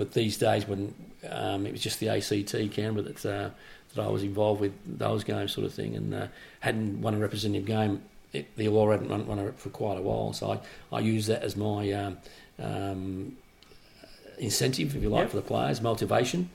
but 0.00 0.12
these 0.12 0.38
days, 0.38 0.66
when 0.66 0.94
um, 1.28 1.66
it 1.66 1.72
was 1.72 1.82
just 1.82 2.00
the 2.00 2.08
ACT 2.08 2.72
Canberra 2.72 3.02
that 3.02 3.26
uh, 3.26 3.50
that 3.94 4.02
I 4.02 4.08
was 4.08 4.22
involved 4.22 4.62
with 4.62 4.72
those 4.86 5.24
games, 5.24 5.52
sort 5.52 5.66
of 5.66 5.74
thing, 5.74 5.94
and 5.94 6.14
uh, 6.14 6.26
hadn't 6.60 7.02
won 7.02 7.12
a 7.12 7.18
representative 7.18 7.66
game. 7.66 8.00
It, 8.32 8.56
the 8.56 8.64
Illawarra 8.64 8.92
hadn't 8.92 9.10
won, 9.10 9.26
won 9.26 9.38
it 9.40 9.58
for 9.58 9.68
quite 9.68 9.98
a 9.98 10.00
while, 10.00 10.32
so 10.32 10.52
I, 10.52 10.96
I 10.96 11.00
use 11.00 11.26
that 11.26 11.42
as 11.42 11.54
my 11.54 11.92
um, 11.92 12.16
um, 12.58 13.36
incentive, 14.38 14.96
if 14.96 15.02
you 15.02 15.10
like, 15.10 15.24
Yep. 15.24 15.30
for 15.32 15.36
the 15.36 15.42
players, 15.42 15.82
motivation 15.82 16.48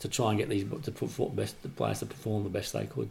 to 0.00 0.08
try 0.08 0.28
and 0.28 0.38
get 0.38 0.50
these 0.50 0.66
to 0.82 0.92
perform 0.92 1.34
best 1.34 1.62
the 1.62 1.70
players 1.70 2.00
to 2.00 2.06
perform 2.06 2.44
the 2.44 2.50
best 2.50 2.74
they 2.74 2.84
could. 2.84 3.08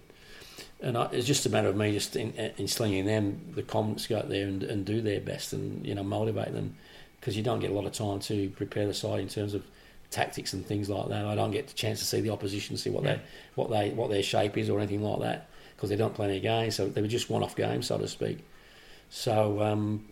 And 0.81 0.99
I, 0.99 1.05
it's 1.13 1.25
just 1.25 1.47
a 1.47 1.49
matter 1.49 1.67
of 1.67 1.75
me 1.75 1.93
just 1.93 2.15
in, 2.15 2.31
in 2.33 3.05
them 3.07 3.53
the 3.55 3.63
confidence 3.63 4.03
to 4.03 4.09
go 4.09 4.17
out 4.19 4.29
there 4.29 4.45
and, 4.45 4.61
and 4.61 4.85
do 4.85 5.01
their 5.01 5.19
best 5.19 5.51
and 5.51 5.83
you 5.83 5.95
know 5.95 6.03
motivate 6.03 6.53
them 6.53 6.75
because 7.19 7.35
you 7.35 7.41
don't 7.41 7.59
get 7.59 7.71
a 7.71 7.73
lot 7.73 7.85
of 7.85 7.93
time 7.93 8.19
to 8.19 8.51
prepare 8.51 8.85
the 8.85 8.93
side 8.93 9.21
in 9.21 9.27
terms 9.27 9.55
of 9.55 9.63
tactics 10.11 10.53
and 10.53 10.65
things 10.65 10.89
like 10.89 11.09
that. 11.09 11.25
I 11.25 11.35
don't 11.35 11.51
get 11.51 11.67
the 11.67 11.73
chance 11.73 11.99
to 11.99 12.05
see 12.05 12.21
the 12.21 12.29
opposition, 12.31 12.77
see 12.77 12.89
what 12.89 13.03
Yeah. 13.03 13.15
they 13.15 13.21
what 13.55 13.69
they 13.69 13.89
what 13.91 14.09
their 14.09 14.23
shape 14.23 14.57
is 14.57 14.69
or 14.69 14.79
anything 14.79 15.03
like 15.03 15.19
that 15.21 15.47
because 15.75 15.89
they 15.89 15.95
don't 15.95 16.13
play 16.13 16.27
any 16.29 16.39
games. 16.39 16.75
So 16.75 16.87
they 16.87 17.01
were 17.01 17.07
just 17.07 17.29
one-off 17.29 17.55
games, 17.55 17.87
so 17.87 17.97
to 17.97 18.07
speak. 18.07 18.39
So 19.09 19.61
um, 19.61 20.05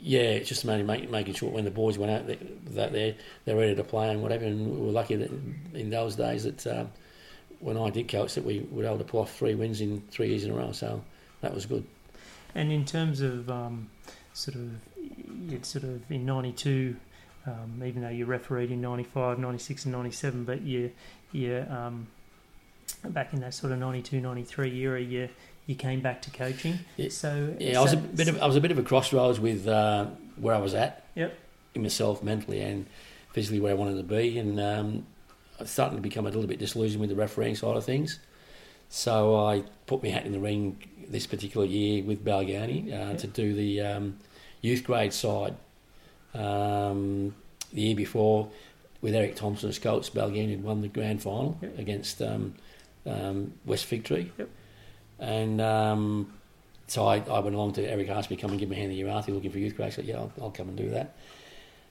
yeah, 0.00 0.20
it's 0.20 0.48
just 0.48 0.64
mainly 0.64 0.84
make, 0.84 1.10
making 1.10 1.34
sure 1.34 1.50
when 1.50 1.64
the 1.64 1.70
boys 1.70 1.98
went 1.98 2.12
out 2.12 2.26
that, 2.26 2.74
that 2.74 2.92
they're 2.92 3.14
they're 3.44 3.56
ready 3.56 3.74
to 3.74 3.84
play 3.84 4.10
and 4.10 4.22
whatever. 4.22 4.44
And 4.44 4.70
we 4.70 4.86
were 4.86 4.92
lucky 4.92 5.16
that 5.16 5.30
in 5.74 5.90
those 5.90 6.16
days 6.16 6.44
that 6.44 6.66
um, 6.66 6.90
when 7.60 7.76
I 7.76 7.90
did 7.90 8.08
coach 8.08 8.34
that 8.34 8.44
we 8.44 8.66
were 8.70 8.84
able 8.84 8.98
to 8.98 9.04
pull 9.04 9.20
off 9.20 9.34
three 9.36 9.54
wins 9.54 9.80
in 9.80 10.02
three 10.10 10.28
years 10.28 10.44
in 10.44 10.50
a 10.50 10.54
row. 10.54 10.72
So 10.72 11.02
that 11.40 11.54
was 11.54 11.66
good. 11.66 11.84
And 12.54 12.70
in 12.72 12.84
terms 12.84 13.20
of 13.20 13.50
um, 13.50 13.88
sort 14.32 14.56
of, 14.56 14.70
sort 15.66 15.84
of 15.84 16.10
in 16.10 16.24
'92, 16.24 16.96
um, 17.46 17.82
even 17.84 18.02
though 18.02 18.08
you 18.08 18.26
refereed 18.26 18.70
in 18.70 18.80
'95, 18.80 19.38
'96, 19.38 19.84
and 19.84 19.92
'97, 19.92 20.44
but 20.44 20.62
you, 20.62 20.90
you 21.32 21.64
um, 21.70 22.06
back 23.04 23.32
in 23.32 23.40
that 23.40 23.54
sort 23.54 23.72
of 23.72 23.78
'92, 23.78 24.20
'93 24.20 24.76
era, 24.78 25.00
you 25.00 25.28
you 25.66 25.74
came 25.74 26.00
back 26.00 26.22
to 26.22 26.30
coaching. 26.30 26.78
Yeah. 26.96 27.08
So 27.10 27.54
Yeah, 27.58 27.78
I 27.78 27.82
was 27.82 27.92
a 27.92 27.96
bit 27.96 28.28
of 28.28 28.40
I 28.42 28.46
was 28.46 28.56
a 28.56 28.60
bit 28.60 28.70
of 28.70 28.78
a 28.78 28.82
crossroads 28.82 29.40
with 29.40 29.66
uh, 29.66 30.06
where 30.36 30.54
I 30.54 30.58
was 30.58 30.74
at. 30.74 31.06
Yep. 31.14 31.36
In 31.74 31.82
myself, 31.82 32.22
mentally 32.22 32.60
and 32.60 32.86
physically, 33.32 33.60
where 33.60 33.72
I 33.72 33.74
wanted 33.74 33.96
to 33.96 34.02
be, 34.02 34.38
and 34.38 34.58
um, 34.60 35.06
I 35.58 35.62
was 35.62 35.70
starting 35.70 35.96
to 35.96 36.02
become 36.02 36.26
a 36.26 36.30
little 36.30 36.46
bit 36.46 36.58
disillusioned 36.58 37.00
with 37.00 37.10
the 37.10 37.16
refereeing 37.16 37.54
side 37.54 37.76
of 37.76 37.84
things. 37.84 38.18
So 38.88 39.36
I 39.36 39.64
put 39.86 40.02
my 40.02 40.08
hat 40.10 40.26
in 40.26 40.32
the 40.32 40.38
ring 40.38 40.78
this 41.08 41.26
particular 41.26 41.66
year 41.66 42.02
with 42.04 42.24
Balgownie 42.24 42.86
uh, 42.86 43.10
Yep. 43.10 43.18
to 43.18 43.26
do 43.26 43.54
the 43.54 43.80
um, 43.80 44.18
youth 44.60 44.84
grade 44.84 45.12
side. 45.12 45.56
Um, 46.34 47.34
the 47.72 47.80
year 47.80 47.96
before, 47.96 48.48
with 49.00 49.14
Eric 49.14 49.36
Thompson 49.36 49.68
as 49.68 49.78
coach, 49.78 50.10
had 50.12 50.62
won 50.62 50.80
the 50.82 50.88
grand 50.88 51.22
final 51.22 51.58
Yep. 51.62 51.78
against 51.78 52.22
um, 52.22 52.54
um, 53.04 53.52
West 53.64 53.86
Victory. 53.86 54.32
Yep. 54.38 54.48
And 55.18 55.60
um, 55.60 56.32
so 56.86 57.06
I, 57.06 57.18
I 57.30 57.38
went 57.40 57.54
along 57.56 57.72
to 57.74 57.82
Eric 57.88 58.08
asked 58.08 58.30
me 58.30 58.36
come 58.36 58.50
and 58.50 58.60
give 58.60 58.68
me 58.68 58.76
a 58.76 58.78
hand 58.78 58.90
in 58.92 58.96
the 58.96 58.96
year 58.96 59.08
after 59.08 59.32
looking 59.32 59.50
for 59.50 59.58
youth 59.58 59.76
grade. 59.76 59.88
I 59.88 59.90
said, 59.90 60.04
yeah, 60.04 60.16
I'll, 60.18 60.32
I'll 60.40 60.50
come 60.50 60.68
and 60.68 60.76
do 60.76 60.90
that. 60.90 61.16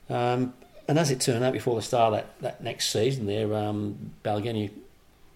Um, 0.10 0.54
and 0.88 1.00
as 1.00 1.10
it 1.10 1.20
turned 1.20 1.44
out, 1.44 1.54
before 1.54 1.76
the 1.76 1.82
start 1.82 2.14
of 2.14 2.20
that, 2.20 2.42
that 2.42 2.64
next 2.64 2.90
season 2.90 3.26
there, 3.26 3.52
um, 3.56 4.12
Balgownie, 4.24 4.70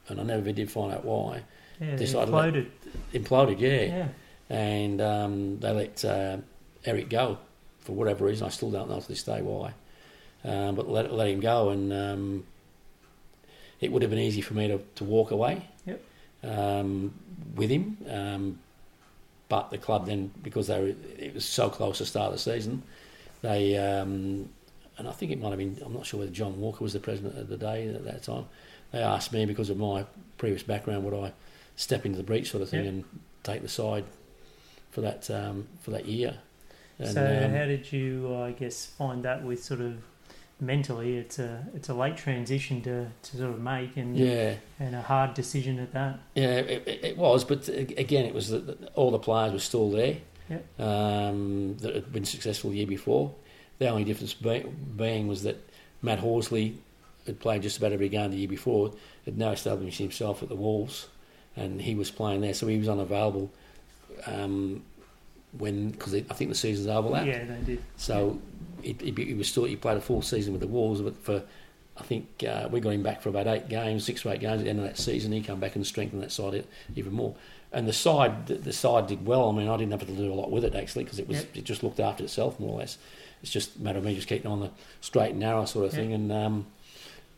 and 0.07 0.19
I 0.19 0.23
never 0.23 0.51
did 0.51 0.69
find 0.71 0.93
out 0.93 1.03
why, 1.05 1.41
yeah, 1.81 1.95
decided 1.95 2.29
floated. 2.29 2.71
imploded, 3.13 3.59
yeah. 3.59 3.81
Yeah. 3.81 4.07
And 4.51 5.01
um, 5.01 5.59
they 5.59 5.71
let 5.71 6.05
uh, 6.05 6.37
Eric 6.85 7.09
go 7.09 7.39
for 7.89 7.95
whatever 7.95 8.25
reason. 8.25 8.45
I 8.45 8.49
still 8.49 8.69
don't 8.71 8.89
know 8.89 8.99
to 8.99 9.07
this 9.07 9.23
day 9.23 9.41
why. 9.41 9.73
Um, 10.43 10.75
but 10.75 10.87
let, 10.89 11.11
let 11.11 11.27
him 11.27 11.39
go, 11.41 11.69
and 11.69 11.91
um, 11.91 12.45
it 13.81 13.91
would 13.91 14.01
have 14.03 14.11
been 14.11 14.19
easy 14.19 14.41
for 14.41 14.53
me 14.53 14.67
to, 14.67 14.79
to 14.95 15.03
walk 15.03 15.31
away 15.31 15.65
Yep. 15.85 16.01
um, 16.43 17.13
with 17.55 17.69
him. 17.69 17.97
Um, 18.07 18.59
but 19.49 19.71
the 19.71 19.77
club 19.77 20.05
then, 20.05 20.31
because 20.43 20.67
they 20.67 20.79
were, 20.79 20.93
it 21.17 21.33
was 21.33 21.43
so 21.45 21.69
close 21.69 21.97
to 21.97 22.03
the 22.03 22.07
start 22.07 22.27
of 22.27 22.33
the 22.33 22.39
season, 22.39 22.83
they 23.41 23.75
um, 23.77 24.47
and 24.97 25.07
I 25.07 25.11
think 25.11 25.31
it 25.31 25.41
might 25.41 25.49
have 25.49 25.57
been 25.57 25.77
I'm 25.83 25.93
not 25.93 26.05
sure 26.05 26.19
whether 26.19 26.31
John 26.31 26.59
Walker 26.61 26.83
was 26.83 26.93
the 26.93 26.99
president 26.99 27.37
of 27.37 27.47
the 27.47 27.57
day 27.57 27.87
at 27.89 28.03
that 28.05 28.23
time. 28.23 28.45
They 28.91 28.99
asked 28.99 29.33
me 29.33 29.45
because 29.45 29.69
of 29.69 29.77
my 29.77 30.05
previous 30.37 30.61
background 30.63 31.03
would 31.05 31.13
I 31.13 31.31
step 31.75 32.05
into 32.05 32.17
the 32.17 32.23
breach 32.23 32.51
sort 32.51 32.61
of 32.61 32.69
thing 32.69 32.85
Yep. 32.85 32.93
and 32.93 33.03
take 33.43 33.61
the 33.61 33.69
side 33.69 34.05
for 34.91 35.01
that 35.01 35.29
um, 35.31 35.67
for 35.81 35.91
that 35.91 36.05
year. 36.05 36.37
And, 36.99 37.07
so 37.07 37.25
um, 37.45 37.51
how 37.51 37.65
did 37.65 37.91
you, 37.91 38.35
I 38.35 38.51
guess, 38.51 38.85
find 38.85 39.23
that 39.23 39.43
with 39.43 39.63
sort 39.63 39.79
of 39.79 40.03
mentally? 40.59 41.17
It's 41.17 41.39
a 41.39 41.65
it's 41.73 41.89
a 41.89 41.93
late 41.93 42.17
transition 42.17 42.81
to, 42.81 43.07
to 43.23 43.37
sort 43.37 43.51
of 43.51 43.61
make, 43.61 43.95
and 43.95 44.17
yeah, 44.17 44.55
and 44.79 44.95
a 44.95 45.01
hard 45.01 45.33
decision 45.33 45.79
at 45.79 45.93
that. 45.93 46.19
Yeah, 46.35 46.57
it, 46.57 46.99
it 47.03 47.17
was, 47.17 47.43
but 47.45 47.67
again, 47.69 48.25
it 48.25 48.33
was 48.33 48.49
that 48.49 48.67
that 48.67 48.91
all 48.95 49.11
the 49.11 49.19
players 49.19 49.53
were 49.53 49.59
still 49.59 49.89
there 49.89 50.17
Yep. 50.49 50.79
um, 50.79 51.77
that 51.77 51.93
had 51.95 52.11
been 52.11 52.25
successful 52.25 52.71
the 52.71 52.77
year 52.77 52.87
before. 52.87 53.33
The 53.77 53.87
only 53.87 54.03
difference 54.03 54.33
be, 54.33 54.65
being 54.97 55.27
was 55.27 55.43
that 55.43 55.57
Matt 56.01 56.19
Horsley 56.19 56.77
had 57.25 57.39
played 57.39 57.61
just 57.61 57.77
about 57.77 57.91
every 57.91 58.09
game 58.09 58.31
the 58.31 58.37
year 58.37 58.47
before, 58.47 58.93
had 59.25 59.37
now 59.37 59.51
established 59.51 59.99
himself 59.99 60.41
at 60.41 60.49
the 60.49 60.55
Wolves, 60.55 61.07
and 61.55 61.79
he 61.81 61.93
was 61.95 62.09
playing 62.09 62.41
there, 62.41 62.53
so 62.53 62.67
he 62.67 62.77
was 62.77 62.89
unavailable 62.89 63.51
um, 64.25 64.83
when 65.57 65.89
because 65.91 66.13
I 66.13 66.21
think 66.21 66.49
the 66.49 66.55
season's 66.55 66.87
overlapped. 66.87 67.27
Yeah, 67.27 67.43
they 67.45 67.61
did. 67.65 67.83
So 67.97 68.39
it 68.83 69.01
he, 69.01 69.11
he 69.11 69.33
was 69.33 69.47
still 69.47 69.65
he 69.65 69.75
played 69.75 69.97
a 69.97 70.01
full 70.01 70.21
season 70.21 70.53
with 70.53 70.61
the 70.61 70.67
Wolves, 70.67 71.01
but 71.01 71.17
for 71.23 71.43
I 71.97 72.03
think 72.03 72.27
uh, 72.47 72.69
we 72.71 72.79
got 72.79 72.91
him 72.91 73.03
back 73.03 73.21
for 73.21 73.29
about 73.29 73.47
eight 73.47 73.67
games, 73.67 74.05
six 74.05 74.25
or 74.25 74.31
eight 74.31 74.39
games 74.39 74.59
at 74.61 74.63
the 74.65 74.69
end 74.69 74.79
of 74.79 74.85
that 74.85 74.97
season. 74.97 75.31
He 75.31 75.41
come 75.41 75.59
back 75.59 75.75
and 75.75 75.85
strengthened 75.85 76.23
that 76.23 76.31
side 76.31 76.63
even 76.95 77.11
more. 77.13 77.35
And 77.73 77.87
the 77.87 77.93
side 77.93 78.47
the, 78.47 78.55
the 78.55 78.73
side 78.73 79.07
did 79.07 79.25
well. 79.25 79.49
I 79.49 79.51
mean, 79.51 79.67
I 79.67 79.75
didn't 79.77 79.91
have 79.91 80.07
to 80.07 80.13
do 80.15 80.31
a 80.31 80.35
lot 80.35 80.49
with 80.51 80.63
it 80.63 80.75
actually 80.75 81.03
because 81.03 81.19
it 81.19 81.27
was 81.27 81.37
Yep. 81.39 81.57
it 81.57 81.63
just 81.65 81.83
looked 81.83 81.99
after 81.99 82.23
itself 82.23 82.59
more 82.59 82.75
or 82.75 82.79
less. 82.79 82.97
It's 83.43 83.51
just 83.51 83.75
a 83.77 83.81
matter 83.81 83.97
of 83.99 84.03
me 84.05 84.15
just 84.15 84.27
keeping 84.27 84.49
on 84.51 84.59
the 84.59 84.69
straight 85.01 85.31
and 85.31 85.39
narrow 85.39 85.65
sort 85.65 85.85
of 85.85 85.93
Yep. 85.93 86.01
thing. 86.01 86.13
And 86.13 86.31
um, 86.31 86.65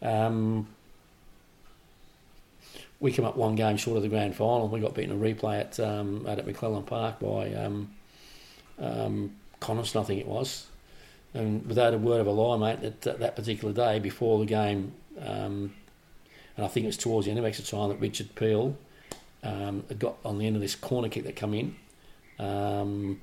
um, 0.02 0.68
we 3.00 3.12
came 3.12 3.26
up 3.26 3.36
one 3.36 3.56
game 3.56 3.78
short 3.78 3.98
of 3.98 4.04
the 4.04 4.10
grand 4.10 4.36
final. 4.36 4.68
We 4.68 4.80
got 4.80 4.94
beaten 4.94 5.12
a 5.12 5.16
replay 5.20 5.60
at 5.60 5.80
um, 5.80 6.26
at 6.28 6.46
McClellan 6.46 6.84
Park 6.84 7.20
by 7.20 7.54
um, 7.54 7.90
um, 8.82 9.36
Coniston, 9.60 10.02
I 10.02 10.04
think 10.04 10.20
it 10.20 10.28
was. 10.28 10.68
And 11.34 11.66
without 11.66 11.94
a 11.94 11.98
word 11.98 12.20
of 12.20 12.28
a 12.28 12.32
lie, 12.32 12.58
mate, 12.58 12.82
that 12.82 13.02
that, 13.02 13.20
that 13.20 13.36
particular 13.36 13.74
day 13.74 14.00
before 14.00 14.40
the 14.40 14.46
game, 14.46 14.92
um, 15.20 15.74
and 16.58 16.66
I 16.66 16.68
think 16.68 16.84
it 16.84 16.88
was 16.88 16.98
towards 16.98 17.26
the 17.26 17.32
end 17.32 17.40
of 17.40 17.46
extra 17.46 17.66
time 17.66 17.90
that 17.90 18.00
Richard 18.00 18.36
Peel 18.36 18.76
um, 19.44 19.84
had 19.88 20.00
got 20.00 20.18
on 20.26 20.40
the 20.40 20.48
end 20.48 20.56
of 20.56 20.62
this 20.62 20.76
corner 20.76 21.08
kick 21.08 21.24
that 21.24 21.38
come 21.38 21.54
in, 21.54 21.76
um, 22.38 23.22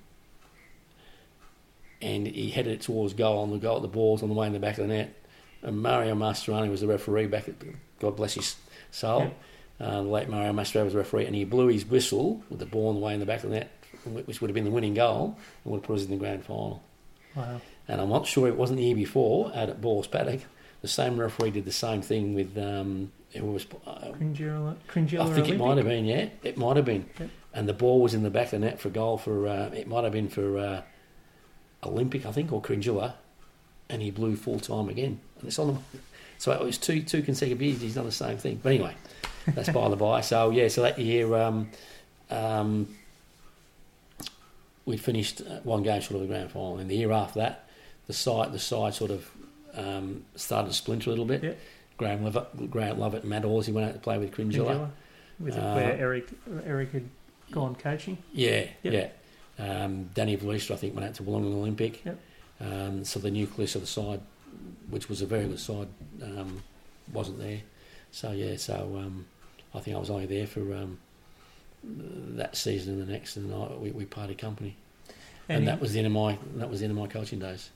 and 2.01 2.27
he 2.27 2.51
headed 2.51 2.73
it 2.73 2.81
towards 2.81 3.13
goal. 3.13 3.43
On 3.43 3.51
the 3.51 3.59
goal, 3.59 3.81
the 3.81 3.89
ball's 3.89 4.23
on 4.23 4.29
the 4.29 4.35
way 4.35 4.47
in 4.47 4.53
the 4.53 4.59
back 4.59 4.79
of 4.79 4.89
the 4.89 4.95
net. 4.95 5.15
And 5.61 5.83
Mario 5.83 6.15
Mastroianni 6.15 6.71
was 6.71 6.81
the 6.81 6.87
referee 6.87 7.27
back 7.27 7.49
at 7.49 7.57
God 7.99 8.17
bless 8.17 8.35
his 8.35 8.57
soul. 8.91 9.21
Yep. 9.21 9.39
Uh, 9.81 10.03
the 10.03 10.09
late 10.09 10.29
Mario 10.29 10.53
Mastroianni 10.53 10.85
was 10.85 10.93
the 10.93 10.99
referee, 10.99 11.27
and 11.27 11.35
he 11.35 11.45
blew 11.45 11.69
his 11.69 11.85
whistle 11.85 12.43
with 12.49 12.59
the 12.59 12.67
ball 12.67 12.89
on 12.89 12.95
the 12.95 13.01
way 13.01 13.15
in 13.15 13.21
the 13.21 13.27
back 13.27 13.43
of 13.43 13.51
the 13.51 13.57
net, 13.57 13.71
which 14.05 14.41
would 14.41 14.51
have 14.51 14.55
been 14.55 14.65
the 14.65 14.71
winning 14.71 14.95
goal 14.95 15.37
and 15.65 15.73
would 15.73 15.79
have 15.79 15.87
put 15.87 15.97
us 15.97 16.05
in 16.05 16.11
the 16.11 16.17
grand 16.17 16.45
final. 16.45 16.83
Wow. 17.35 17.61
And 17.87 18.01
I'm 18.01 18.09
not 18.09 18.27
sure 18.27 18.49
it 18.49 18.57
wasn't 18.57 18.79
the 18.79 18.85
year 18.85 18.97
before 18.97 19.53
out 19.55 19.69
at 19.69 19.81
Balls 19.81 20.07
Paddock. 20.07 20.41
The 20.83 20.89
same 20.89 21.19
referee 21.19 21.51
did 21.51 21.65
the 21.65 21.73
same 21.73 22.03
thing 22.03 22.35
with 22.35 22.57
um, 22.57 23.11
who 23.35 23.47
was. 23.47 23.67
Uh, 23.87 24.13
Cringila, 24.13 24.77
Cringila 24.89 25.31
I 25.31 25.35
think 25.35 25.49
it 25.49 25.59
might 25.59 25.77
have 25.77 25.87
been, 25.87 26.05
yeah, 26.05 26.29
it 26.43 26.57
might 26.57 26.77
have 26.77 26.85
been. 26.85 27.07
Yep. 27.19 27.31
And 27.55 27.69
the 27.69 27.73
ball 27.73 28.01
was 28.01 28.15
in 28.15 28.23
the 28.23 28.31
back 28.31 28.47
of 28.47 28.51
the 28.53 28.59
net 28.61 28.81
for 28.81 28.91
goal 28.91 29.19
for. 29.19 29.49
Uh, 29.49 29.71
it 29.71 29.89
might 29.89 30.05
have 30.05 30.13
been 30.13 30.29
for 30.29 30.59
uh, 30.59 30.83
Olympic, 31.83 32.27
I 32.27 32.33
think, 32.33 32.53
or 32.53 32.63
Cringila, 32.63 33.15
and 33.89 34.03
he 34.03 34.11
blew 34.11 34.37
full 34.37 34.61
time 34.61 34.89
again. 34.89 35.21
And 35.39 35.49
it's 35.49 35.59
on 35.59 35.75
the. 35.75 35.99
So 36.39 36.53
it 36.53 36.61
was 36.61 36.79
two 36.79 37.03
two 37.03 37.23
consecutive 37.23 37.61
years. 37.61 37.81
He's 37.81 37.95
done 37.97 38.07
the 38.07 38.13
same 38.13 38.39
thing. 38.39 38.61
But 38.63 38.71
anyway, 38.75 38.95
that's 39.49 39.71
by 39.71 39.89
the 39.89 39.97
by. 39.97 40.21
So 40.21 40.51
yeah, 40.51 40.69
so 40.69 40.83
that 40.83 40.99
year. 40.99 41.35
Um, 41.35 41.71
um, 42.31 42.95
we 44.89 44.97
finished 44.97 45.41
uh, 45.43 45.61
one 45.65 45.83
game 45.83 46.01
short 46.01 46.15
of 46.17 46.21
the 46.23 46.27
grand 46.27 46.51
final. 46.51 46.79
And 46.79 46.91
the 46.91 46.97
year 46.97 47.13
after 47.13 47.41
that, 47.41 47.67
the 48.07 48.13
side 48.15 48.53
the 48.53 48.59
side 48.59 48.95
sort 48.95 49.11
of 49.11 49.31
um, 49.75 50.25
started 50.35 50.69
to 50.69 50.75
splinter 50.75 51.11
a 51.11 51.13
little 51.13 51.27
bit. 51.27 51.43
Yep. 51.45 51.59
Graham 51.99 52.25
Lovett, 52.25 52.71
Graham 52.71 52.99
Lovett, 52.99 53.23
and 53.23 53.31
Matt 53.31 53.43
Horsley 53.45 53.73
went 53.73 53.89
out 53.89 53.95
to 53.95 54.01
play 54.01 54.19
with 54.19 54.33
Cringila. 54.33 54.91
With 55.41 55.55
Uh, 55.57 55.75
where 55.75 55.93
Eric 55.99 56.29
Eric 56.65 56.93
had 56.93 57.09
gone 57.51 57.75
coaching. 57.75 58.19
Yeah, 58.33 58.67
Yep. 58.83 58.93
yeah. 58.95 59.09
Um, 59.85 60.11
Danny 60.15 60.37
Valister, 60.37 60.73
I 60.75 60.77
think, 60.77 60.95
went 60.95 61.07
out 61.09 61.15
to 61.17 61.23
Wollongong 61.23 61.55
Olympic. 61.55 62.05
Yep. 62.05 62.19
Um, 62.61 63.05
so 63.05 63.19
the 63.21 63.31
nucleus 63.31 63.75
of 63.75 63.81
the 63.83 63.87
side, 63.87 64.21
which 64.91 65.09
was 65.09 65.23
a 65.23 65.27
very 65.27 65.47
good 65.47 65.61
side, 65.61 65.89
um, 66.23 66.63
wasn't 67.13 67.39
there. 67.39 67.61
So 68.11 68.33
yeah, 68.33 68.57
so 68.57 68.75
um, 68.99 69.27
I 69.75 69.81
think 69.81 69.97
I 69.97 70.01
was 70.01 70.11
only 70.11 70.27
there 70.27 70.47
for 70.47 70.61
um, 70.75 70.99
that 71.85 72.57
season 72.57 72.95
and 72.95 73.07
the 73.09 73.13
next, 73.13 73.37
and 73.37 73.53
I, 73.53 73.69
we, 73.77 73.91
we 73.91 74.05
parted 74.05 74.39
company. 74.39 74.77
And, 75.49 75.61
in- 75.61 75.65
that 75.67 75.81
was 75.81 75.93
the 75.93 75.99
end 75.99 76.07
of 76.07 76.13
my 76.13 76.39
that 76.57 76.69
was 76.71 76.81
the 76.81 76.87
end 76.87 76.93
of 76.93 76.99
my 76.99 77.07
coaching 77.07 77.39
days. 77.39 77.71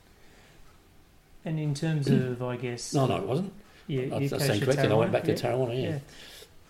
and 1.45 1.59
in 1.59 1.75
terms 1.75 2.09
of, 2.09 2.43
I 2.43 2.57
guess, 2.57 2.93
No, 2.95 3.07
no, 3.07 3.17
it 3.17 3.27
wasn't. 3.27 3.53
yeah, 3.87 4.01
I, 4.15 4.19
you 4.19 4.25
I 4.35 4.39
stand 4.39 4.63
corrected. 4.63 4.91
I 4.93 4.95
went 4.95 5.13
back 5.13 5.25
to 5.25 5.35
Tarrawanna, 5.35 5.41
Tarrawanna. 5.41 5.83
Yeah. 5.83 5.89
yeah. 5.91 5.99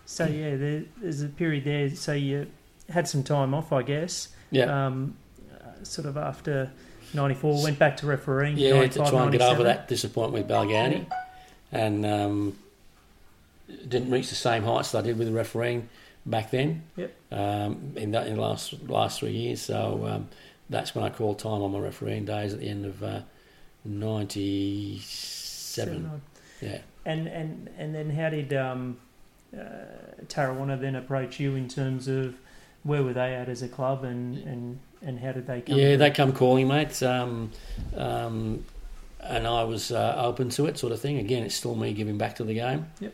So 0.05 0.25
yeah, 0.25 0.55
there, 0.55 0.83
there's 1.01 1.21
a 1.21 1.27
period 1.27 1.63
there. 1.65 1.89
So 1.91 2.13
you 2.13 2.47
had 2.89 3.07
some 3.07 3.23
time 3.23 3.53
off, 3.53 3.71
I 3.71 3.83
guess. 3.83 4.29
Yeah. 4.51 4.85
Um, 4.87 5.15
uh, 5.51 5.83
sort 5.83 6.07
of 6.07 6.17
after 6.17 6.71
'94, 7.13 7.63
went 7.63 7.79
back 7.79 7.97
to 7.97 8.05
refereeing. 8.05 8.57
Yeah, 8.57 8.85
to 8.87 8.99
try 9.09 9.23
and 9.23 9.31
get 9.31 9.41
over 9.41 9.63
that 9.63 9.87
disappointment 9.87 10.47
with 10.47 10.55
Balgownie, 10.55 11.05
and 11.71 12.05
um, 12.05 12.57
didn't 13.87 14.11
reach 14.11 14.29
the 14.29 14.35
same 14.35 14.63
heights 14.63 14.91
that 14.91 14.99
I 14.99 15.01
did 15.01 15.17
with 15.17 15.27
the 15.27 15.33
refereeing 15.33 15.89
back 16.25 16.51
then. 16.51 16.83
Yep. 16.95 17.15
Um, 17.31 17.93
in 17.95 18.11
that 18.11 18.27
in 18.27 18.35
the 18.35 18.41
last 18.41 18.73
last 18.87 19.19
three 19.19 19.31
years, 19.31 19.61
so 19.61 20.05
um, 20.07 20.29
that's 20.69 20.95
when 20.95 21.03
I 21.03 21.09
called 21.09 21.39
time 21.39 21.61
on 21.61 21.71
my 21.71 21.79
refereeing 21.79 22.25
days 22.25 22.53
at 22.53 22.59
the 22.59 22.69
end 22.69 22.85
of 22.85 23.03
uh, 23.03 23.21
'97. 23.85 25.01
Seven. 25.73 26.21
Yeah. 26.61 26.79
And 27.05 27.27
and 27.27 27.69
and 27.77 27.95
then 27.95 28.09
how 28.11 28.29
did 28.29 28.53
um, 28.53 28.97
uh, 29.55 29.59
Tarrawanna 30.27 30.79
then 30.79 30.95
approach 30.95 31.39
you 31.39 31.55
in 31.55 31.67
terms 31.67 32.07
of 32.07 32.35
where 32.83 33.03
were 33.03 33.13
they 33.13 33.33
at 33.33 33.49
as 33.49 33.61
a 33.61 33.67
club 33.67 34.03
and 34.03 34.37
and, 34.37 34.79
and 35.01 35.19
how 35.19 35.31
did 35.31 35.47
they 35.47 35.61
come? 35.61 35.77
Yeah, 35.77 35.95
they 35.95 36.11
come 36.11 36.31
calling, 36.31 36.67
mate. 36.67 37.01
Um, 37.03 37.51
um, 37.95 38.65
and 39.19 39.47
I 39.47 39.63
was 39.63 39.91
uh, 39.91 40.15
open 40.17 40.49
to 40.51 40.65
it, 40.65 40.77
sort 40.77 40.93
of 40.93 40.99
thing. 40.99 41.17
Again, 41.17 41.43
it's 41.43 41.55
still 41.55 41.75
me 41.75 41.93
giving 41.93 42.17
back 42.17 42.35
to 42.35 42.43
the 42.43 42.53
game. 42.53 42.87
Yep. 42.99 43.13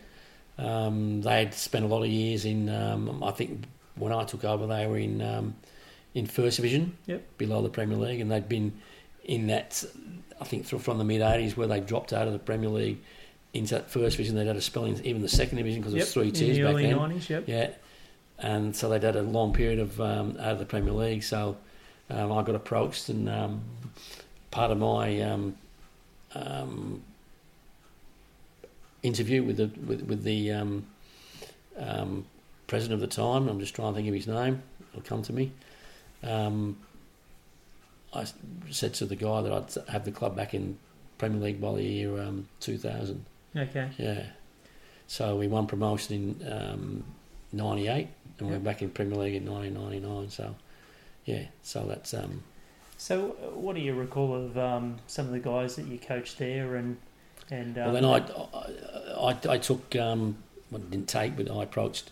Um, 0.60 1.22
they 1.22 1.40
had 1.40 1.54
spent 1.54 1.86
a 1.86 1.88
lot 1.88 2.04
of 2.04 2.10
years 2.10 2.44
in. 2.46 2.70
Um, 2.70 3.24
I 3.24 3.32
think 3.32 3.64
when 3.96 4.12
I 4.12 4.24
took 4.26 4.44
over, 4.44 4.68
they 4.68 4.86
were 4.88 4.98
in 4.98 5.22
um, 5.22 5.56
in 6.14 6.26
first 6.26 6.58
division, 6.58 6.98
Yep. 7.08 7.38
below 7.38 7.62
the 7.62 7.70
Premier 7.70 7.98
League, 7.98 8.20
and 8.20 8.30
they'd 8.32 8.50
been 8.50 8.74
in 9.24 9.48
that. 9.48 9.84
I 10.42 10.46
think 10.46 10.66
through- 10.66 10.80
from 10.80 10.98
the 10.98 11.04
mid 11.04 11.22
'80s, 11.22 11.56
where 11.58 11.68
they 11.68 11.80
dropped 11.80 12.12
out 12.14 12.28
of 12.28 12.34
the 12.34 12.40
Premier 12.40 12.70
League 12.70 12.98
into 13.54 13.76
that 13.76 13.90
first 13.90 14.18
division. 14.18 14.36
They'd 14.36 14.48
had 14.48 14.56
a 14.58 14.62
spell 14.62 14.86
in 14.86 15.04
even 15.06 15.22
the 15.22 15.30
second 15.30 15.58
division 15.58 15.82
because 15.82 15.94
Yep, 15.94 16.02
it 16.02 16.06
was 16.06 16.14
three 16.14 16.28
in 16.28 16.34
tiers 16.34 16.58
the 16.58 16.64
back 16.64 16.72
early 16.74 16.84
then. 16.88 16.98
nineties. 16.98 17.30
Yep. 17.30 17.44
Yeah, 17.48 17.70
and 18.38 18.76
so 18.76 18.90
they'd 18.90 19.04
had 19.04 19.16
a 19.16 19.22
long 19.22 19.54
period 19.54 19.80
of 19.80 20.00
um, 20.02 20.36
out 20.40 20.52
of 20.54 20.60
the 20.60 20.66
Premier 20.66 20.92
League. 20.94 21.24
So 21.24 21.58
um, 22.10 22.32
I 22.32 22.44
got 22.44 22.56
approached, 22.56 23.08
and 23.10 23.30
um, 23.30 23.62
part 24.52 24.72
of 24.72 24.78
my 24.78 25.22
um, 25.22 25.56
um, 26.36 27.02
interview 29.04 29.44
with 29.44 29.58
the 29.58 29.70
with, 29.86 30.02
with 30.04 30.24
the 30.24 30.52
um, 30.52 30.86
um, 31.78 32.26
president 32.68 33.02
of 33.02 33.10
the 33.10 33.16
time, 33.16 33.48
I'm 33.48 33.60
just 33.60 33.76
trying 33.76 33.94
to 33.94 33.96
think 33.98 34.08
of 34.08 34.14
his 34.14 34.28
name. 34.28 34.62
It'll 34.92 35.02
come 35.04 35.22
to 35.24 35.34
me. 35.34 35.52
Um, 36.24 36.78
I 38.14 38.26
said 38.72 38.94
to 38.96 39.06
the 39.06 39.16
guy 39.16 39.42
that 39.42 39.52
I'd 39.52 39.92
have 39.92 40.06
the 40.06 40.12
club 40.12 40.36
back 40.36 40.54
in 40.54 40.78
Premier 41.18 41.40
League 41.42 41.62
by 41.62 41.74
the 41.76 41.84
year 41.84 42.20
um, 42.22 42.48
2000. 42.60 43.24
Okay. 43.56 43.90
Yeah. 43.98 44.24
So 45.08 45.36
we 45.36 45.48
won 45.48 45.68
promotion 45.68 46.40
in 46.42 46.52
um, 46.52 47.04
'98, 47.52 48.08
and 48.40 48.48
we 48.48 48.54
Yep. 48.54 48.62
we're 48.62 48.64
back 48.64 48.82
in 48.82 48.90
Premier 48.90 49.18
League 49.18 49.36
in 49.36 49.46
1999. 49.52 50.30
So, 50.30 50.56
yeah. 51.26 51.46
So 51.64 51.86
that's 51.88 52.14
um, 52.14 52.44
So, 52.98 53.36
uh, 53.44 53.58
what 53.58 53.76
do 53.76 53.82
you 53.82 53.94
recall 53.96 54.36
of 54.36 54.58
um, 54.58 54.98
some 55.08 55.26
of 55.26 55.32
the 55.32 55.40
guys 55.40 55.76
that 55.78 55.88
you 55.88 55.98
coached 55.98 56.38
there, 56.38 56.76
and 56.76 56.98
and 57.52 57.78
um, 57.78 57.94
well. 57.94 57.94
Then 57.94 58.06
I, 58.06 59.30
I, 59.50 59.54
I 59.54 59.58
took 59.58 59.96
um, 59.96 60.38
well, 60.72 60.82
didn't 60.82 61.08
take, 61.08 61.36
but 61.36 61.50
I 61.50 61.64
approached 61.64 62.10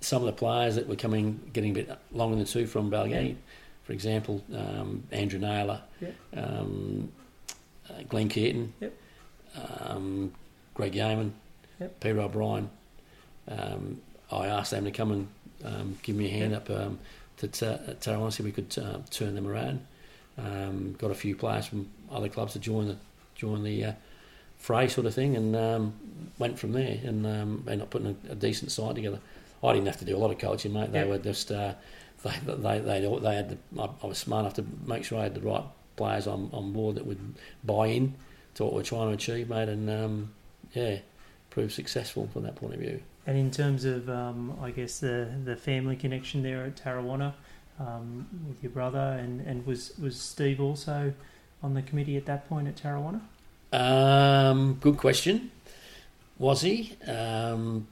some 0.00 0.22
of 0.22 0.26
the 0.26 0.32
players 0.32 0.76
that 0.76 0.86
were 0.88 0.96
coming, 0.96 1.40
getting 1.52 1.70
a 1.72 1.74
bit 1.74 1.98
long 2.12 2.32
in 2.32 2.38
the 2.38 2.44
tooth 2.44 2.70
from 2.70 2.90
Balgownie. 2.90 3.36
For 3.84 3.92
example, 3.92 4.42
um, 4.54 5.04
Andrew 5.12 5.38
Naylor, 5.38 5.80
Yep. 6.00 6.14
um, 6.36 7.12
uh, 7.88 8.02
Glenn 8.08 8.28
Keaton, 8.28 8.72
Yep. 8.80 8.94
um, 9.80 10.32
Greg 10.74 10.94
Yeaman, 10.94 11.32
Yep. 11.80 12.00
Peter 12.00 12.20
O'Brien. 12.20 12.68
Um, 13.48 14.00
I 14.30 14.46
asked 14.48 14.72
them 14.72 14.84
to 14.84 14.90
come 14.90 15.12
and 15.12 15.28
um, 15.64 15.98
give 16.02 16.16
me 16.16 16.26
a 16.26 16.30
hand 16.30 16.54
up 16.54 16.68
um, 16.68 16.98
to 17.38 17.48
t- 17.48 17.94
Tarrant, 18.00 18.32
see 18.34 18.42
if 18.42 18.44
we 18.44 18.50
could 18.52 18.76
uh, 18.78 18.98
turn 19.10 19.34
them 19.36 19.46
around. 19.46 19.86
Um, 20.36 20.94
got 20.98 21.10
a 21.10 21.14
few 21.14 21.34
players 21.36 21.66
from 21.66 21.88
other 22.10 22.28
clubs 22.28 22.52
to 22.54 22.58
join 22.58 22.88
the 22.88 22.96
join 23.36 23.62
the 23.62 23.84
uh, 23.84 23.92
fray, 24.58 24.88
sort 24.88 25.06
of 25.06 25.14
thing, 25.14 25.36
and 25.36 25.54
um, 25.56 25.94
went 26.38 26.58
from 26.58 26.72
there 26.72 26.98
and 27.04 27.26
um, 27.26 27.64
ended 27.66 27.82
up 27.82 27.90
putting 27.90 28.16
a, 28.28 28.32
a 28.32 28.34
decent 28.34 28.70
side 28.72 28.94
together. 28.94 29.20
I 29.62 29.72
didn't 29.72 29.86
have 29.86 29.98
to 29.98 30.04
do 30.04 30.16
a 30.16 30.18
lot 30.18 30.30
of 30.30 30.38
coaching, 30.38 30.72
mate. 30.72 30.92
They 30.92 31.00
Yep. 31.00 31.08
were 31.08 31.18
just 31.18 31.50
uh, 31.50 31.74
they 32.22 32.30
they 32.46 32.78
they 32.80 33.18
they 33.20 33.34
had 33.34 33.48
the, 33.50 33.58
I, 33.80 33.88
I 34.02 34.06
was 34.06 34.18
smart 34.18 34.40
enough 34.42 34.54
to 34.54 34.64
make 34.86 35.04
sure 35.04 35.18
I 35.18 35.24
had 35.24 35.34
the 35.34 35.40
right 35.40 35.64
players 35.96 36.26
on, 36.26 36.50
on 36.52 36.72
board 36.72 36.96
that 36.96 37.06
would 37.06 37.34
buy 37.64 37.86
in 37.86 38.14
to 38.54 38.64
what 38.64 38.74
we're 38.74 38.82
trying 38.82 39.08
to 39.08 39.14
achieve, 39.14 39.48
mate, 39.48 39.68
and 39.68 39.88
um, 39.90 40.32
yeah, 40.74 40.98
prove 41.50 41.72
successful 41.72 42.28
from 42.32 42.42
that 42.42 42.54
point 42.56 42.74
of 42.74 42.80
view. 42.80 43.00
And 43.26 43.36
in 43.36 43.50
terms 43.50 43.84
of, 43.84 44.08
um, 44.08 44.56
I 44.62 44.70
guess 44.70 45.00
the 45.00 45.28
the 45.44 45.56
family 45.56 45.96
connection 45.96 46.42
there 46.42 46.64
at 46.64 46.76
Tarrawanna 46.76 47.32
um, 47.80 48.26
with 48.48 48.62
your 48.62 48.72
brother, 48.72 49.18
and, 49.18 49.40
and 49.40 49.66
was 49.66 49.92
was 49.98 50.20
Steve 50.20 50.60
also 50.60 51.12
on 51.62 51.74
the 51.74 51.82
committee 51.82 52.16
at 52.16 52.26
that 52.26 52.48
point 52.48 52.68
at 52.68 52.76
Tarrawanna? 52.76 53.20
Um, 53.72 54.74
good 54.80 54.96
question. 54.96 55.50
Was 56.38 56.60
he? 56.62 56.96
Um, 57.06 57.86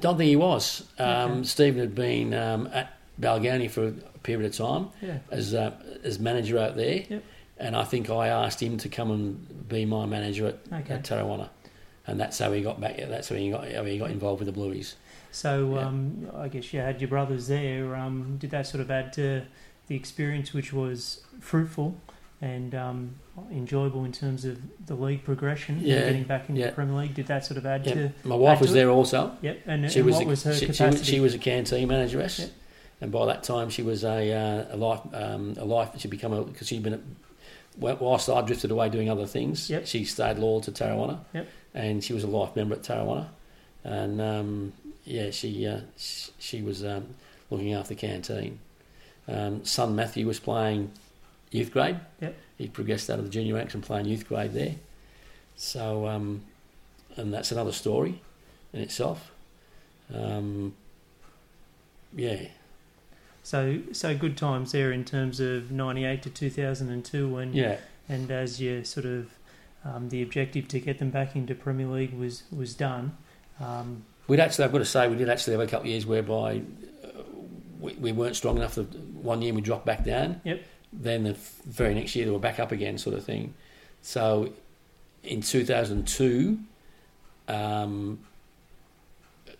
don't 0.00 0.16
think 0.16 0.28
he 0.28 0.36
was. 0.36 0.84
Um, 0.98 1.06
Okay. 1.32 1.42
Stephen 1.44 1.80
had 1.80 1.94
been 1.94 2.32
um, 2.34 2.68
at 2.72 2.94
Balgownie 3.20 3.70
for 3.70 3.88
a 3.88 3.92
period 4.22 4.46
of 4.50 4.56
time 4.56 4.88
Yeah. 5.02 5.18
as 5.30 5.54
uh, 5.54 5.72
as 6.04 6.18
manager 6.18 6.58
out 6.58 6.76
there, 6.76 7.04
Yep. 7.08 7.24
and 7.58 7.76
I 7.76 7.84
think 7.84 8.08
I 8.08 8.28
asked 8.28 8.62
him 8.62 8.78
to 8.78 8.88
come 8.88 9.10
and 9.10 9.68
be 9.68 9.84
my 9.84 10.06
manager 10.06 10.46
at, 10.46 10.58
Okay. 10.72 10.94
at 10.94 11.04
Tarrawanna, 11.04 11.48
and 12.06 12.18
that's 12.18 12.38
how 12.38 12.52
he 12.52 12.62
got 12.62 12.80
back. 12.80 12.96
That's 12.96 13.28
how 13.28 13.34
he 13.36 13.50
got 13.50 13.70
how 13.72 13.84
he 13.84 13.98
got 13.98 14.10
involved 14.10 14.42
with 14.44 14.54
the 14.54 14.58
Blueys. 14.58 14.94
So 15.32 15.74
Yeah. 15.74 15.86
um, 15.86 16.30
I 16.34 16.48
guess 16.48 16.72
you 16.72 16.80
had 16.80 17.00
your 17.00 17.08
brothers 17.08 17.48
there. 17.48 17.94
Um, 17.94 18.36
did 18.38 18.50
that 18.50 18.66
sort 18.66 18.80
of 18.80 18.90
add 18.90 19.12
to 19.14 19.42
the 19.86 19.96
experience, 19.96 20.52
which 20.54 20.72
was 20.72 21.20
fruitful 21.40 21.96
and 22.42 22.74
um, 22.74 23.14
enjoyable 23.50 24.04
in 24.04 24.12
terms 24.12 24.44
of 24.44 24.58
the 24.86 24.94
league 24.94 25.24
progression 25.24 25.76
and 25.78 25.86
Yeah, 25.86 26.00
getting 26.00 26.24
back 26.24 26.48
into 26.48 26.60
yeah. 26.60 26.68
the 26.68 26.72
Premier 26.72 26.96
League? 26.96 27.14
Did 27.14 27.26
that 27.26 27.44
sort 27.44 27.58
of 27.58 27.66
add 27.66 27.86
Yeah. 27.86 27.94
to? 27.94 28.12
My 28.24 28.34
wife 28.36 28.60
was 28.60 28.70
it? 28.70 28.74
there 28.74 28.88
also. 28.90 29.36
Yep. 29.42 29.60
And, 29.66 29.90
She 29.92 29.98
and 30.00 30.06
was, 30.06 30.16
what 30.16 30.24
a, 30.24 30.28
was 30.28 30.42
her 30.44 30.52
she, 30.54 30.60
she 30.60 30.66
capacity? 30.66 30.98
was 30.98 31.06
she 31.06 31.20
was 31.20 31.34
a 31.34 31.38
canteen 31.38 31.88
manageress, 31.88 32.38
Yep. 32.38 32.50
and 33.02 33.12
by 33.12 33.26
that 33.26 33.42
time 33.42 33.68
she 33.70 33.82
was 33.82 34.04
a 34.04 34.32
uh, 34.32 34.74
a 34.74 34.76
life 34.76 35.00
um, 35.12 35.54
a 35.58 35.64
life. 35.64 35.90
She 35.98 36.08
become 36.08 36.32
a 36.32 36.42
because 36.42 36.66
she'd 36.68 36.82
been 36.82 36.94
a, 36.94 37.00
whilst 37.78 38.28
I 38.28 38.40
drifted 38.42 38.70
away 38.70 38.88
doing 38.88 39.10
other 39.10 39.26
things. 39.26 39.68
Yep. 39.70 39.86
She 39.86 40.04
stayed 40.04 40.38
loyal 40.38 40.60
to 40.62 40.72
Tarrawanna. 40.72 41.18
Yep. 41.34 41.46
and 41.74 42.02
she 42.02 42.12
was 42.12 42.24
a 42.24 42.26
life 42.26 42.56
member 42.56 42.74
at 42.74 42.82
Tarrawanna, 42.82 43.28
and 43.84 44.20
um, 44.20 44.72
yeah, 45.04 45.30
she 45.30 45.66
uh, 45.66 45.80
she, 45.96 46.30
she 46.38 46.62
was 46.62 46.84
um, 46.84 47.14
looking 47.50 47.74
after 47.74 47.90
the 47.94 48.00
canteen. 48.00 48.58
Um, 49.28 49.64
son 49.64 49.94
Matthew 49.94 50.26
was 50.26 50.40
playing 50.40 50.90
youth 51.50 51.72
grade. 51.72 51.98
Yep. 52.20 52.36
He 52.58 52.68
progressed 52.68 53.10
out 53.10 53.18
of 53.18 53.24
the 53.24 53.30
junior 53.30 53.54
ranks 53.54 53.74
and 53.74 53.82
playing 53.82 54.06
youth 54.06 54.28
grade 54.28 54.52
there. 54.52 54.76
So, 55.56 56.06
um, 56.06 56.42
and 57.16 57.32
that's 57.32 57.52
another 57.52 57.72
story 57.72 58.20
in 58.72 58.80
itself. 58.80 59.30
Um, 60.14 60.74
yeah, 62.14 62.46
So 63.42 63.78
so 63.92 64.16
good 64.16 64.36
times 64.36 64.72
there 64.72 64.90
in 64.90 65.04
terms 65.04 65.38
of 65.38 65.70
'98 65.70 66.22
to 66.22 66.30
2002, 66.30 67.36
and 67.36 67.54
yeah, 67.54 67.76
and 68.08 68.30
as 68.30 68.60
you 68.60 68.84
sort 68.84 69.06
of 69.06 69.30
um, 69.84 70.08
the 70.08 70.22
objective 70.22 70.68
to 70.68 70.80
get 70.80 70.98
them 70.98 71.10
back 71.10 71.36
into 71.36 71.54
Premier 71.54 71.86
League 71.86 72.12
was 72.12 72.42
was 72.50 72.74
done. 72.74 73.16
Um, 73.60 74.04
we'd 74.26 74.40
actually. 74.40 74.64
I've 74.64 74.72
got 74.72 74.78
to 74.78 74.84
say, 74.84 75.08
we 75.08 75.16
did 75.16 75.28
actually 75.28 75.52
have 75.52 75.60
a 75.60 75.66
couple 75.66 75.86
of 75.86 75.92
years 75.92 76.06
whereby 76.06 76.62
uh, 77.04 77.08
we, 77.78 77.92
we 77.94 78.12
weren't 78.12 78.36
strong 78.36 78.56
enough. 78.56 78.74
To, 78.74 78.82
one 78.82 79.42
year 79.42 79.54
we 79.54 79.60
dropped 79.60 79.86
back 79.86 80.04
down. 80.04 80.40
Yep. 80.44 80.62
Then 80.92 81.24
the 81.24 81.36
very 81.66 81.94
next 81.94 82.14
year 82.16 82.24
they 82.24 82.30
were 82.32 82.38
back 82.38 82.58
up 82.58 82.72
again, 82.72 82.98
sort 82.98 83.16
of 83.16 83.24
thing. 83.24 83.54
So, 84.02 84.52
in 85.22 85.40
2002, 85.42 86.58
um, 87.48 88.18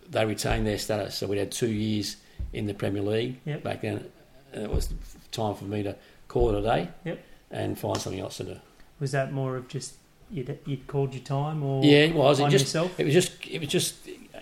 they 0.09 0.25
retained 0.25 0.65
their 0.67 0.77
status. 0.77 1.15
So 1.15 1.27
we 1.27 1.37
had 1.37 1.51
two 1.51 1.69
years 1.69 2.17
in 2.53 2.67
the 2.67 2.73
Premier 2.73 3.01
League 3.01 3.37
Yep. 3.45 3.63
back 3.63 3.81
then. 3.81 4.05
And 4.53 4.63
it 4.63 4.69
was 4.71 4.89
time 5.31 5.55
for 5.55 5.63
me 5.65 5.83
to 5.83 5.95
call 6.27 6.53
it 6.53 6.59
a 6.59 6.61
day. 6.61 6.89
Yep. 7.05 7.23
And 7.51 7.77
find 7.79 7.97
something 7.97 8.19
else 8.21 8.37
to 8.37 8.43
do. 8.43 8.57
was 8.99 9.11
that 9.11 9.31
more 9.33 9.55
of 9.57 9.67
just 9.67 9.93
you'd, 10.29 10.57
you'd 10.65 10.87
called 10.87 11.13
your 11.13 11.23
time, 11.23 11.63
or 11.63 11.83
Yeah, 11.83 12.05
it 12.05 12.15
was. 12.15 12.39
It 12.39 12.49
just 12.49 12.65
yourself? 12.65 12.97
it 12.99 13.03
was 13.05 13.13
just 13.13 13.31
it 13.47 13.59
was 13.59 13.67
just 13.69 13.95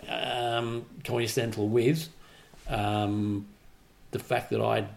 um, 0.08 0.86
coincidental 1.04 1.68
with 1.68 2.08
um, 2.68 3.48
the 4.12 4.20
fact 4.20 4.52
that 4.52 4.62
I'd 4.62 4.88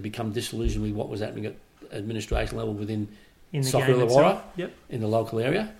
become 0.00 0.32
disillusioned 0.32 0.82
with 0.82 0.92
what 0.92 1.08
was 1.08 1.20
happening 1.20 1.46
at 1.46 1.54
administration 1.92 2.56
level 2.56 2.74
within 2.74 3.08
in 3.52 3.62
the 3.62 3.68
Soccer 3.68 3.94
game 3.94 4.06
Illawarra? 4.08 4.42
Yep. 4.56 4.72
in 4.90 5.00
the 5.00 5.06
local 5.06 5.38
area. 5.40 5.72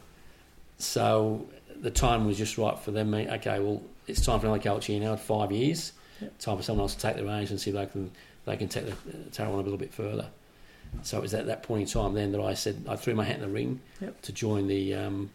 So 0.78 1.46
the 1.80 1.90
time 1.90 2.26
was 2.26 2.36
just 2.38 2.58
right 2.58 2.78
for 2.78 2.90
them. 2.90 3.10
mate, 3.10 3.28
Okay, 3.28 3.58
well, 3.60 3.82
it's 4.06 4.24
time 4.24 4.40
for 4.40 4.46
another 4.46 4.62
coach 4.62 4.86
here 4.86 5.00
now. 5.00 5.16
Five 5.16 5.52
years, 5.52 5.92
Yep. 6.20 6.38
time 6.38 6.56
for 6.56 6.62
someone 6.62 6.82
else 6.84 6.94
to 6.94 7.00
take 7.00 7.16
the 7.16 7.24
reins 7.24 7.50
and 7.50 7.60
see 7.60 7.70
if 7.70 7.76
they 7.76 7.86
can 7.86 8.10
they 8.46 8.56
can 8.58 8.68
take 8.68 8.84
the 8.86 8.92
Tarrawanna 9.30 9.54
a 9.54 9.62
little 9.62 9.78
bit 9.78 9.92
further. 9.94 10.26
So 11.02 11.18
it 11.18 11.22
was 11.22 11.32
at 11.34 11.46
that 11.46 11.62
point 11.62 11.82
in 11.82 11.88
time 11.88 12.12
then 12.14 12.30
that 12.32 12.40
I 12.40 12.54
said 12.54 12.84
I 12.88 12.94
threw 12.96 13.14
my 13.14 13.24
hat 13.24 13.36
in 13.36 13.42
the 13.42 13.48
ring 13.48 13.80
Yep. 14.00 14.20
to 14.22 14.32
join 14.32 14.66
the 14.68 14.94
um, 14.94 15.30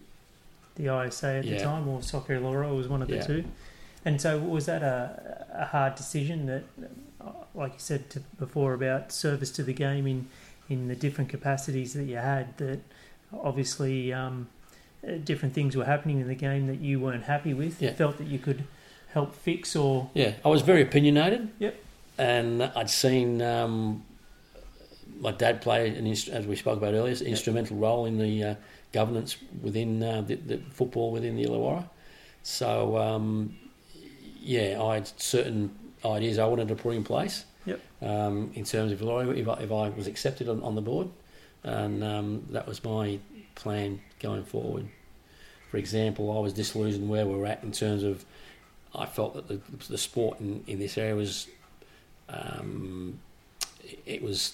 The 0.76 0.86
ISA 1.06 1.28
at 1.28 1.46
the 1.46 1.60
time, 1.60 1.88
or 1.88 2.02
Soccer 2.04 2.40
Illawarra 2.40 2.76
was 2.76 2.88
one 2.88 3.02
of 3.02 3.08
the 3.08 3.16
Yeah. 3.16 3.26
two. 3.26 3.44
And 4.06 4.22
so, 4.22 4.40
was 4.40 4.66
that 4.68 4.82
a, 4.82 5.46
a 5.54 5.66
hard 5.66 5.96
decision 5.96 6.46
that, 6.46 6.64
like 7.56 7.74
you 7.74 7.80
said 7.80 8.10
to, 8.12 8.20
before 8.38 8.74
about 8.74 9.12
service 9.12 9.52
to 9.52 9.64
the 9.64 9.74
game 9.74 10.08
in, 10.08 10.28
in 10.70 10.88
the 10.88 10.96
different 10.96 11.30
capacities 11.30 11.94
that 11.94 12.04
you 12.06 12.18
had, 12.18 12.58
that 12.58 12.80
obviously 13.34 14.14
um, 14.14 14.48
uh, 15.08 15.14
different 15.24 15.54
things 15.54 15.76
were 15.76 15.86
happening 15.86 16.20
in 16.20 16.28
the 16.28 16.36
game 16.36 16.68
that 16.68 16.80
you 16.80 17.00
weren't 17.00 17.24
happy 17.24 17.54
with, 17.54 17.82
Yeah. 17.82 17.94
felt 17.94 18.18
that 18.18 18.28
you 18.28 18.40
could 18.40 18.64
help 19.14 19.36
fix 19.36 19.76
or. 19.76 20.10
Yeah, 20.14 20.34
I 20.44 20.50
was 20.50 20.62
very 20.62 20.82
opinionated. 20.82 21.50
Yep. 21.60 21.76
And 22.18 22.64
I'd 22.64 22.90
seen 22.90 23.42
um, 23.42 24.04
my 25.20 25.32
dad 25.32 25.62
play, 25.62 25.90
an 25.96 26.06
as 26.08 26.46
we 26.48 26.56
spoke 26.56 26.78
about 26.78 26.94
earlier, 26.94 27.16
an 27.16 27.26
instrumental 27.26 27.78
role 27.78 28.06
in 28.06 28.18
the 28.18 28.44
uh, 28.44 28.56
governance 28.92 29.38
within 29.62 30.04
uh, 30.04 30.22
the, 30.22 30.36
the 30.36 30.58
football 30.72 31.12
within 31.12 31.36
the 31.36 31.46
Illawarra. 31.46 31.88
So 32.44 32.98
um, 32.98 33.56
yeah, 34.42 34.82
I 34.82 34.96
had 34.96 35.08
certain 35.20 35.72
ideas 36.06 36.38
I 36.40 36.46
wanted 36.46 36.68
to 36.70 36.76
put 36.76 36.96
in 36.96 37.04
place. 37.04 37.46
Yep. 37.66 37.82
Um, 38.02 38.52
in 38.56 38.64
terms 38.64 38.92
of 38.92 39.02
if 39.02 39.48
I, 39.48 39.54
if 39.62 39.72
I 39.72 39.90
was 39.90 40.08
accepted 40.08 40.48
on, 40.50 40.62
on 40.64 40.76
the 40.76 40.82
board, 40.82 41.10
and 41.64 42.04
um, 42.04 42.46
that 42.52 42.68
was 42.68 42.84
my 42.84 43.20
plan 43.56 44.02
going 44.20 44.46
forward. 44.46 44.88
For 45.70 45.78
example, 45.78 46.36
I 46.36 46.40
was 46.42 46.54
disillusioned 46.54 47.10
where 47.10 47.26
we 47.26 47.36
we're 47.36 47.46
at 47.46 47.64
in 47.64 47.72
terms 47.72 48.04
of 48.04 48.26
I 48.96 49.06
felt 49.06 49.36
that 49.36 49.48
the, 49.48 49.60
the 49.88 49.98
sport 49.98 50.40
in, 50.40 50.64
in 50.68 50.80
this 50.80 50.98
area 50.98 51.16
was 51.16 51.48
um, 52.28 53.20
it 54.06 54.22
was 54.22 54.54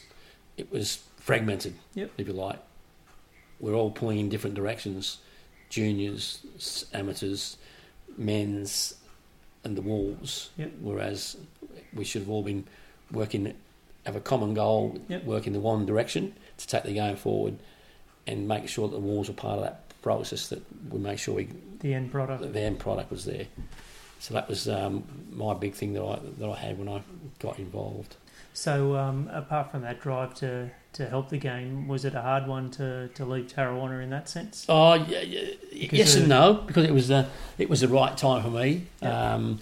it 0.57 0.71
was 0.71 1.03
fragmented, 1.17 1.75
Yep. 1.95 2.11
if 2.17 2.27
you 2.27 2.33
like. 2.33 2.59
We're 3.59 3.73
all 3.73 3.91
pulling 3.91 4.19
in 4.19 4.29
different 4.29 4.55
directions, 4.55 5.19
juniors, 5.69 6.85
amateurs, 6.93 7.57
men's, 8.17 8.95
and 9.65 9.75
the 9.75 9.81
Wolves. 9.81 10.51
Yep. 10.57 10.71
Whereas 10.79 11.35
we 11.93 12.05
should 12.05 12.21
have 12.21 12.29
all 12.29 12.43
been 12.43 12.63
working, 13.11 13.53
have 14.05 14.15
a 14.15 14.21
common 14.21 14.53
goal, 14.53 14.99
Yep. 15.09 15.25
work 15.25 15.47
in 15.47 15.53
the 15.53 15.59
one 15.59 15.85
direction 15.85 16.33
to 16.57 16.67
take 16.67 16.83
the 16.83 16.93
game 16.93 17.15
forward, 17.17 17.57
and 18.27 18.47
make 18.47 18.69
sure 18.69 18.87
that 18.87 18.93
the 18.95 19.01
Wolves 19.01 19.29
are 19.29 19.33
part 19.33 19.57
of 19.57 19.63
that 19.65 19.81
process. 20.01 20.47
That 20.49 20.61
we 20.91 20.99
make 20.99 21.19
sure 21.19 21.35
we 21.35 21.49
The 21.79 21.93
end 21.93 22.11
product. 22.11 22.53
the 22.53 22.59
end 22.61 22.79
product 22.79 23.11
was 23.11 23.25
there. 23.25 23.47
So 24.19 24.33
that 24.33 24.47
was 24.47 24.67
um, 24.69 25.03
my 25.31 25.53
big 25.53 25.73
thing 25.73 25.93
that 25.93 26.03
I 26.03 26.19
that 26.39 26.49
I 26.49 26.55
had 26.55 26.77
when 26.79 26.87
I 26.87 27.01
got 27.39 27.59
involved. 27.59 28.15
So, 28.55 28.95
um, 28.95 29.29
apart 29.33 29.69
from 29.69 29.81
that 29.81 29.99
drive 29.99 30.33
to, 30.35 30.71
to 30.93 31.09
help 31.09 31.27
the 31.27 31.37
game, 31.37 31.89
was 31.89 32.05
it 32.05 32.15
a 32.15 32.21
hard 32.21 32.47
one 32.47 32.71
to, 32.71 33.09
to 33.09 33.25
leave 33.25 33.47
Tarrawanna 33.47 34.01
in 34.01 34.09
that 34.11 34.29
sense? 34.29 34.65
Oh 34.69 34.93
yeah, 34.93 35.19
yeah, 35.19 35.49
yes 35.73 36.15
of- 36.15 36.21
and 36.21 36.29
no 36.29 36.53
because 36.53 36.85
it 36.85 36.93
was 36.93 37.11
uh, 37.11 37.27
it 37.57 37.69
was 37.69 37.81
the 37.81 37.89
right 37.89 38.15
time 38.17 38.41
for 38.41 38.49
me. 38.49 38.87
Yeah. 39.01 39.33
Um, 39.33 39.59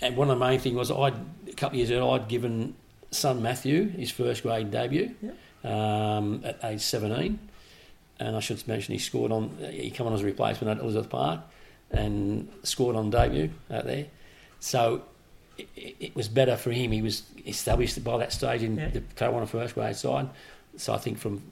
and 0.00 0.16
one 0.16 0.30
of 0.30 0.38
the 0.38 0.44
main 0.46 0.60
things 0.60 0.76
was 0.76 0.92
I 0.92 1.08
a 1.08 1.54
couple 1.56 1.70
of 1.70 1.74
years 1.74 1.90
earlier 1.90 2.08
I'd 2.12 2.28
given 2.28 2.76
son 3.10 3.42
Matthew 3.42 3.88
his 3.88 4.12
first 4.12 4.44
grade 4.44 4.70
debut 4.70 5.16
um, 5.64 6.42
at 6.44 6.60
age 6.62 6.82
seventeen, 6.82 7.40
and 8.20 8.36
I 8.36 8.38
should 8.38 8.66
mention 8.68 8.92
he 8.92 9.00
scored 9.00 9.32
on 9.32 9.58
he 9.72 9.90
came 9.90 10.06
on 10.06 10.12
as 10.12 10.22
a 10.22 10.24
replacement 10.24 10.78
at 10.78 10.84
Elizabeth 10.84 11.10
Park 11.10 11.40
and 11.90 12.48
scored 12.62 12.94
on 12.94 13.10
debut 13.10 13.50
out 13.72 13.86
there. 13.86 14.06
So 14.60 15.02
it, 15.58 15.96
it- 16.00 16.16
was 16.16 16.28
better 16.28 16.56
for 16.56 16.70
him. 16.70 16.92
He 16.92 17.02
was 17.02 17.22
established 17.46 18.02
by 18.04 18.18
that 18.18 18.32
stage 18.32 18.62
in 18.62 18.76
Yeah. 18.76 18.88
the 18.90 19.00
Tarrawanna 19.00 19.48
first 19.48 19.74
grade 19.74 19.96
side. 19.96 20.28
So 20.76 20.94
I 20.94 20.98
think 20.98 21.18
from 21.18 21.42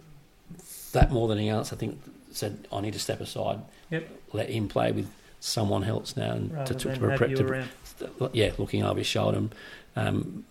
that 0.92 1.10
more 1.10 1.28
than 1.28 1.38
anything 1.38 1.50
else, 1.56 1.72
I 1.72 1.76
think 1.76 2.00
said 2.32 2.66
I 2.72 2.80
need 2.80 2.92
to 2.92 2.98
step 2.98 3.20
aside, 3.20 3.60
Yep. 3.90 4.08
let 4.32 4.48
him 4.50 4.68
play 4.68 4.92
with 4.92 5.10
someone 5.40 5.84
else 5.84 6.16
now, 6.16 6.32
and 6.32 6.52
Rather 6.52 6.74
to, 6.74 6.94
to, 6.94 6.98
to, 6.98 7.18
to- 7.18 7.28
you 7.30 7.36
to- 7.36 7.44
around. 7.46 7.68
yeah, 8.32 8.52
looking 8.58 8.82
over 8.84 8.98
his 8.98 9.06
shoulder, 9.06 9.42
um, 9.96 10.44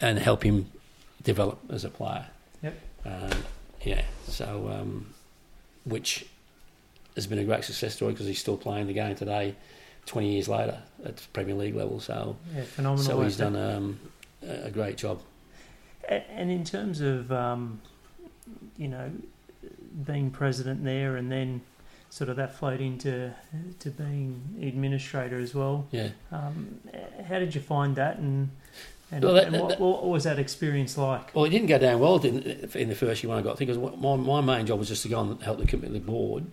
and 0.00 0.18
help 0.18 0.42
him 0.44 0.70
develop 1.22 1.58
as 1.70 1.84
a 1.84 1.90
player. 1.90 2.26
Yep. 2.62 2.80
Um, 3.04 3.30
yeah. 3.82 4.02
So, 4.28 4.68
um, 4.72 5.12
which 5.84 6.26
has 7.14 7.26
been 7.26 7.38
a 7.38 7.44
great 7.44 7.64
success 7.64 7.94
story 7.94 8.12
because 8.12 8.26
he's 8.26 8.38
still 8.38 8.56
playing 8.56 8.86
the 8.86 8.92
game 8.92 9.14
today, 9.16 9.54
twenty 10.10 10.32
years 10.32 10.48
later 10.48 10.76
at 11.04 11.24
Premier 11.32 11.54
League 11.54 11.76
level. 11.76 12.00
So, 12.00 12.36
Yeah, 12.54 12.62
phenomenal. 12.64 13.04
so 13.04 13.22
he's 13.22 13.36
done 13.36 13.54
um, 13.54 14.00
a 14.42 14.70
great 14.70 14.96
job. 14.96 15.20
And 16.08 16.50
in 16.50 16.64
terms 16.64 17.00
of, 17.00 17.30
um, 17.30 17.80
you 18.76 18.88
know, 18.88 19.08
being 20.04 20.30
president 20.32 20.82
there 20.82 21.16
and 21.16 21.30
then 21.30 21.60
sort 22.10 22.28
of 22.28 22.34
that 22.36 22.56
flowed 22.56 22.80
into 22.80 23.32
to 23.78 23.90
being 23.90 24.42
administrator 24.60 25.38
as 25.38 25.54
well, 25.54 25.86
Yeah. 25.92 26.08
um, 26.32 26.80
how 27.28 27.38
did 27.38 27.54
you 27.54 27.60
find 27.60 27.94
that 27.94 28.18
and, 28.18 28.50
and, 29.12 29.22
Well, 29.24 29.34
that- 29.34 29.46
and 29.46 29.60
what, 29.60 29.68
that- 29.68 29.80
what 29.80 30.04
was 30.08 30.24
that 30.24 30.40
experience 30.40 30.98
like? 30.98 31.32
Well, 31.36 31.44
it 31.44 31.50
didn't 31.50 31.68
go 31.68 31.78
down 31.78 32.00
well 32.00 32.18
didn't, 32.18 32.74
in 32.74 32.88
the 32.88 32.96
first 32.96 33.22
year 33.22 33.30
when 33.30 33.38
I 33.38 33.42
got. 33.42 33.58
Because 33.58 33.78
my 33.78 34.16
my 34.16 34.40
main 34.40 34.66
job 34.66 34.80
was 34.80 34.88
just 34.88 35.02
to 35.04 35.08
go 35.08 35.20
and 35.20 35.40
help 35.40 35.58
the 35.60 35.66
committee, 35.66 35.92
the 35.92 36.00
board, 36.00 36.46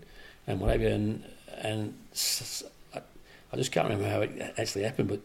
and 0.45 0.59
whatever. 0.59 0.85
And 0.85 1.23
and 1.57 1.95
I 3.51 3.55
just 3.55 3.71
can't 3.71 3.87
remember 3.87 4.09
how 4.09 4.21
it 4.21 4.53
actually 4.57 4.83
happened. 4.83 5.07
But 5.09 5.21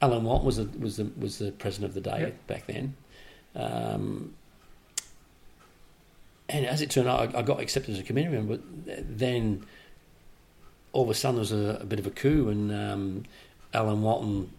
Alan 0.00 0.24
Watt 0.24 0.44
was 0.44 0.56
the 0.56 0.64
was 0.78 0.96
the 0.96 1.10
was 1.18 1.38
the 1.38 1.52
president 1.52 1.90
of 1.90 1.94
the 1.94 2.10
day 2.10 2.20
Yep. 2.20 2.46
back 2.46 2.66
then. 2.66 2.94
Um, 3.54 4.34
and 6.48 6.64
as 6.66 6.80
it 6.80 6.90
turned 6.90 7.08
out, 7.08 7.34
I, 7.34 7.38
I 7.40 7.42
got 7.42 7.60
accepted 7.60 7.94
as 7.94 8.00
a 8.00 8.02
committee 8.02 8.28
member. 8.28 8.56
But 8.56 9.18
then 9.18 9.64
all 10.92 11.02
of 11.04 11.10
a 11.10 11.14
sudden 11.14 11.36
there 11.36 11.40
was 11.40 11.52
a, 11.52 11.78
a 11.82 11.84
bit 11.84 11.98
of 11.98 12.06
a 12.06 12.10
coup, 12.10 12.48
and 12.48 12.72
um, 12.72 13.22
Alan 13.74 14.02
Watton 14.02 14.50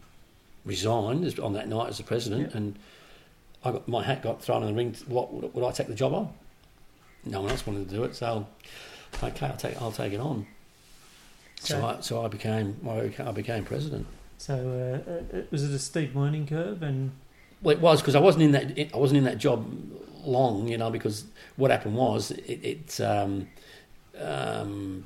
resigned 0.66 1.40
on 1.40 1.54
that 1.54 1.68
night 1.68 1.90
as 1.90 1.98
the 1.98 2.04
president, 2.04 2.42
Yep. 2.44 2.56
and 2.56 2.80
I 3.64 3.72
got 3.72 3.88
my 3.88 4.04
hat 4.04 4.22
got 4.22 4.42
thrown 4.42 4.62
in 4.64 4.70
the 4.70 4.74
ring. 4.76 4.96
What 5.08 5.34
would, 5.34 5.54
would 5.54 5.66
I 5.66 5.72
take 5.72 5.88
the 5.88 5.96
job 5.96 6.14
on? 6.14 6.32
No 7.26 7.42
one 7.42 7.50
else 7.52 7.66
wanted 7.66 7.90
to 7.90 7.96
do 7.96 8.04
it, 8.04 8.16
so 8.16 8.46
okay, 9.24 9.48
I'll 9.48 9.58
take 9.58 9.82
I'll 9.82 9.92
take 9.92 10.14
it 10.14 10.20
on. 10.20 10.46
So, 11.62 11.76
So- 11.80 11.86
I, 11.86 12.00
so 12.02 12.26
I 12.26 12.28
became 12.30 12.78
I 12.88 13.32
became, 13.32 13.66
president. 13.66 14.08
So 14.38 14.54
uh, 14.56 15.38
uh, 15.38 15.42
was 15.52 15.64
it 15.64 15.72
a 15.76 15.80
steep 15.80 16.16
learning 16.16 16.48
curve 16.48 16.82
and 16.82 17.12
Well, 17.62 17.76
it 17.76 17.82
was 17.82 18.02
because 18.02 18.16
I 18.16 18.20
wasn't 18.20 18.44
in 18.44 18.52
that 18.54 18.94
I 18.94 18.98
wasn't 18.98 19.18
in 19.18 19.24
that 19.26 19.38
job 19.38 19.70
long, 20.24 20.70
you 20.70 20.78
know. 20.78 20.90
Because 20.90 21.26
what 21.58 21.72
happened 21.72 21.96
was 21.98 22.32
it, 22.32 22.64
it 22.64 23.02
um, 23.02 23.48
um, 24.18 25.06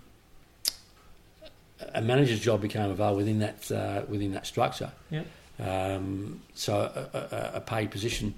a 1.93 2.01
manager's 2.01 2.39
job 2.39 2.61
became 2.61 2.91
available 2.91 3.17
within 3.17 3.39
that 3.39 3.71
uh, 3.71 4.03
within 4.07 4.33
that 4.33 4.45
structure. 4.45 4.91
Yep. 5.09 5.25
Um, 5.59 6.41
so 6.53 6.75
a, 7.13 7.17
a, 7.17 7.51
a 7.55 7.61
paid 7.61 7.89
position 7.91 8.35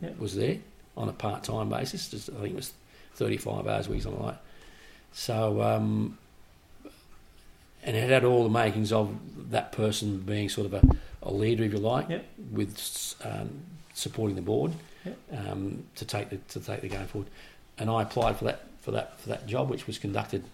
Yep. 0.00 0.18
was 0.18 0.34
there 0.36 0.58
on 0.96 1.08
a 1.08 1.12
part 1.12 1.42
time 1.44 1.68
basis. 1.68 2.08
Just, 2.08 2.30
I 2.30 2.34
think 2.40 2.50
it 2.50 2.56
was 2.56 2.72
thirty 3.14 3.36
five 3.36 3.66
hours 3.66 3.86
a 3.86 3.90
week, 3.90 4.02
something 4.02 4.22
like. 4.22 4.34
that. 4.34 4.42
So. 5.12 5.60
Um, 5.60 6.16
and 7.88 7.96
it 7.96 8.10
had 8.10 8.22
all 8.24 8.42
the 8.44 8.50
makings 8.50 8.92
of 8.92 9.08
that 9.50 9.72
person 9.72 10.18
being 10.20 10.48
sort 10.50 10.66
of 10.66 10.74
a, 10.74 10.82
a 11.22 11.32
leader, 11.32 11.64
if 11.64 11.72
you 11.72 11.78
like, 11.78 12.08
Yep. 12.10 12.24
with 12.52 13.14
um, 13.24 13.48
supporting 13.94 14.36
the 14.36 14.42
board 14.42 14.72
Yep. 15.06 15.16
um, 15.38 15.84
to 15.96 16.04
take 16.04 16.28
the 16.30 16.36
to 16.52 16.60
take 16.60 16.82
the 16.82 16.88
game 16.88 17.06
forward. 17.06 17.30
And 17.78 17.88
I 17.88 18.02
applied 18.02 18.36
for 18.36 18.44
that 18.44 18.60
for 18.80 18.90
that 18.92 19.18
for 19.20 19.28
that 19.30 19.46
job, 19.46 19.70
which 19.70 19.86
was 19.86 19.98
conducted 19.98 20.44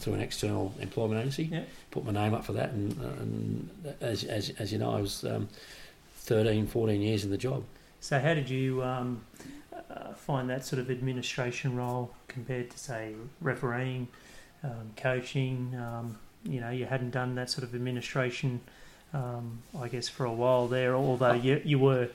through 0.00 0.14
an 0.14 0.20
external 0.20 0.74
employment 0.80 1.20
agency. 1.20 1.44
Yep. 1.44 1.68
Put 1.92 2.04
my 2.04 2.12
name 2.12 2.34
up 2.34 2.44
for 2.44 2.54
that, 2.54 2.70
and, 2.70 2.92
and 3.00 3.94
as, 4.00 4.24
as 4.24 4.50
as 4.58 4.72
you 4.72 4.78
know, 4.78 4.90
I 4.96 5.00
was 5.00 5.24
um, 5.24 5.48
13, 6.22 6.66
14 6.66 7.00
years 7.00 7.24
in 7.24 7.30
the 7.30 7.38
job. 7.38 7.62
so 8.00 8.18
how 8.18 8.34
did 8.34 8.48
you 8.50 8.82
um, 8.82 9.22
uh, 9.90 10.12
find 10.14 10.48
that 10.50 10.64
sort 10.64 10.80
of 10.80 10.90
administration 10.90 11.76
role 11.76 12.10
compared 12.28 12.70
to 12.70 12.78
say 12.78 13.14
refereeing, 13.40 14.08
um, 14.64 14.90
coaching? 14.96 15.74
You 16.44 16.60
know, 16.60 16.70
you 16.70 16.86
hadn't 16.86 17.10
done 17.10 17.34
that 17.34 17.50
sort 17.50 17.64
of 17.64 17.74
administration, 17.74 18.60
um, 19.12 19.62
I 19.78 19.88
guess, 19.88 20.08
for 20.08 20.24
a 20.24 20.32
while 20.32 20.68
there. 20.68 20.94
Although 20.94 21.34
you 21.34 21.60
you 21.64 21.78
were, 21.78 22.08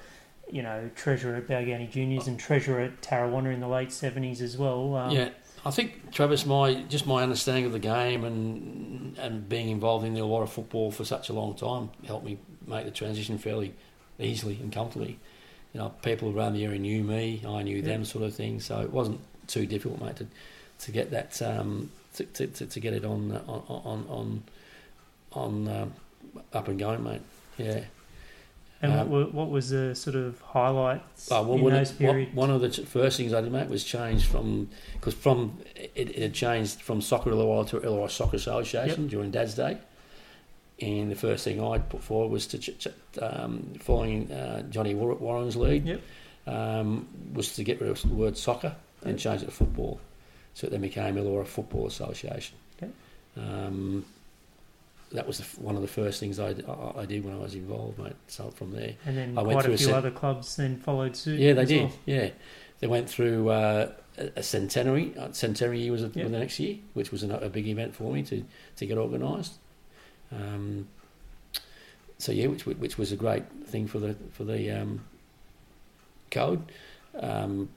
you 0.52 0.64
know, 0.64 0.90
treasurer 0.96 1.36
at 1.36 1.48
Balgownie 1.48 1.90
Juniors 1.90 2.28
and 2.28 2.40
treasurer 2.40 2.82
at 2.82 3.02
Tarrawanna 3.02 3.54
in 3.54 3.60
the 3.60 3.68
late 3.68 3.92
seventies 3.92 4.42
as 4.42 4.58
well. 4.58 4.96
Um, 4.96 5.12
yeah, 5.12 5.30
I 5.66 5.72
think 5.72 6.12
Travis, 6.12 6.46
my 6.46 6.84
just 6.90 7.08
my 7.08 7.24
understanding 7.24 7.66
of 7.66 7.72
the 7.72 7.80
game 7.80 8.24
and 8.24 9.18
and 9.18 9.48
being 9.50 9.70
involved 9.70 10.06
in 10.06 10.16
a 10.18 10.26
lot 10.26 10.44
of 10.44 10.52
football 10.52 10.92
for 10.92 11.04
such 11.04 11.30
a 11.30 11.34
long 11.34 11.56
time 11.56 11.90
helped 12.06 12.26
me 12.26 12.38
make 12.68 12.86
the 12.86 12.92
transition 12.92 13.38
fairly 13.38 13.74
easily 14.20 14.58
and 14.62 14.72
comfortably. 14.72 15.20
You 15.74 15.82
know, 15.82 15.90
people 16.04 16.36
around 16.36 16.54
the 16.54 16.64
area 16.64 16.80
knew 16.80 17.04
me, 17.04 17.44
I 17.46 17.64
knew 17.64 17.82
them, 17.82 18.06
sort 18.06 18.24
of 18.24 18.34
thing. 18.34 18.62
So 18.62 18.80
it 18.80 18.92
wasn't 18.92 19.20
too 19.48 19.66
difficult, 19.66 20.02
mate, 20.02 20.16
to 20.18 20.28
to 20.80 20.92
get 20.92 21.12
that 21.12 21.42
um, 21.42 21.92
to, 22.16 22.26
to, 22.26 22.48
to, 22.48 22.66
to 22.66 22.80
get 22.80 22.94
it 22.94 23.06
on 23.06 23.32
uh, 23.32 23.42
on 23.48 23.64
on 23.86 24.06
on, 24.10 24.44
on 25.68 25.68
um, 25.68 25.94
up 26.54 26.68
and 26.68 26.80
going, 26.80 27.04
mate. 27.04 27.22
Yeah. 27.58 27.82
And 28.82 28.92
Um, 28.92 29.10
what, 29.10 29.34
what 29.34 29.50
was 29.50 29.70
the 29.70 29.96
sort 29.96 30.18
of 30.18 30.40
highlights 30.42 31.32
Oh, 31.32 31.44
well, 31.44 31.54
in 31.58 31.64
one, 31.64 31.74
those 31.74 31.92
periods? 31.94 32.36
one 32.36 32.50
of 32.52 32.60
the 32.60 32.70
first 32.70 33.16
things 33.18 33.34
I 33.34 33.40
did, 33.42 33.52
mate, 33.52 33.70
was 33.70 33.84
change 33.86 34.26
from 34.28 34.70
because 34.94 35.14
from 35.14 35.58
it, 35.76 35.92
it 36.10 36.16
had 36.22 36.34
changed 36.34 36.82
from 36.82 37.02
Soccer 37.02 37.32
Illawarra 37.32 37.68
to 37.70 37.80
Illawarra 37.80 38.12
Soccer 38.12 38.36
Association 38.36 39.08
during 39.08 39.32
Dad's 39.32 39.54
Day, 39.56 39.78
and 40.82 41.10
the 41.10 41.16
first 41.16 41.46
thing 41.46 41.64
I 41.64 41.78
put 41.80 42.04
forward 42.04 42.32
was 42.32 42.48
to 42.48 42.58
ch- 42.60 42.78
ch- 42.78 42.88
um, 43.22 43.74
following 43.80 44.30
uh, 44.32 44.64
Johnny 44.64 44.94
Warren's 44.94 45.56
lead, 45.56 45.88
Yep. 45.88 46.02
um, 46.48 47.08
was 47.34 47.56
to 47.56 47.64
get 47.64 47.80
rid 47.80 47.90
of 47.90 48.02
the 48.02 48.10
word 48.10 48.38
soccer 48.38 48.76
and 49.04 49.12
Yep. 49.12 49.20
change 49.20 49.42
it 49.42 49.46
to 49.46 49.52
football, 49.52 50.00
so 50.56 50.66
it 50.66 50.72
then 50.72 50.82
became 50.82 51.16
Illawarra 51.16 51.46
Football 51.46 51.86
Association. 51.86 52.58
Okay. 52.82 52.92
Um, 53.38 54.04
that 55.12 55.28
was 55.28 55.38
the, 55.38 55.62
one 55.62 55.76
of 55.76 55.82
the 55.84 55.88
first 55.88 56.20
things 56.20 56.40
I, 56.40 56.56
I, 56.68 57.02
I 57.02 57.06
did 57.06 57.24
when 57.24 57.36
I 57.36 57.38
was 57.38 57.54
involved, 57.54 58.00
mate. 58.00 58.16
So 58.28 58.50
from 58.50 58.72
there. 58.72 58.94
And 59.06 59.16
then 59.16 59.38
I 59.38 59.44
went 59.44 59.54
quite 59.58 59.66
through 59.66 59.74
a 59.74 59.76
a 59.76 59.78
few 59.78 59.94
other 59.94 60.12
clubs 60.12 60.56
then 60.56 60.78
followed 60.78 61.16
suit. 61.16 61.40
Yeah, 61.40 61.54
they 61.54 61.66
did. 61.66 61.84
well. 61.84 61.94
Yeah, 62.08 62.30
they 62.80 62.88
went 62.88 63.08
through 63.10 63.50
uh, 63.50 63.92
a 64.18 64.32
a 64.38 64.44
centenary. 64.44 65.14
Uh, 65.18 65.32
centenary 65.32 65.82
year 65.82 65.92
was 65.92 66.02
the- 66.02 66.20
Yep. 66.20 66.32
the 66.32 66.40
next 66.40 66.60
year, 66.60 66.78
which 66.96 67.12
was 67.12 67.22
a, 67.24 67.30
a 67.38 67.50
big 67.50 67.68
event 67.68 67.94
for 67.96 68.12
me 68.12 68.24
to 68.24 68.44
to 68.78 68.86
get 68.86 68.98
organised. 68.98 69.54
Um, 70.32 70.88
so 72.18 72.32
yeah, 72.32 72.48
which 72.48 72.66
which 72.66 72.98
was 72.98 73.12
a 73.12 73.16
great 73.18 73.44
thing 73.68 73.88
for 73.88 74.00
the 74.00 74.16
for 74.32 74.44
the 74.46 74.72
um, 74.72 75.02
code. 76.32 76.72
Um, 77.20 77.70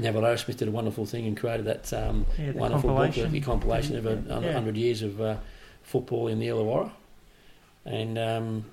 Neville 0.00 0.22
Arrowsmith 0.22 0.56
did 0.56 0.68
a 0.68 0.70
wonderful 0.70 1.06
thing 1.06 1.26
and 1.26 1.36
created 1.36 1.66
that 1.66 1.92
um, 1.92 2.26
Yeah, 2.38 2.52
wonderful 2.52 2.90
book, 2.90 2.98
compilation. 2.98 3.32
the 3.32 3.40
compilation 3.40 3.96
of 3.96 4.06
a 4.06 4.22
Yeah. 4.42 4.52
hundred 4.52 4.76
years 4.76 5.02
of 5.02 5.20
uh, 5.20 5.36
football 5.82 6.28
in 6.28 6.38
the 6.38 6.48
Illawarra, 6.48 6.90
and 7.84 8.18
um, 8.18 8.64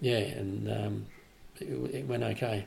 yeah, 0.00 0.18
and 0.18 0.68
um, 0.70 1.06
it, 1.60 1.94
it 1.94 2.06
went 2.06 2.22
okay 2.22 2.66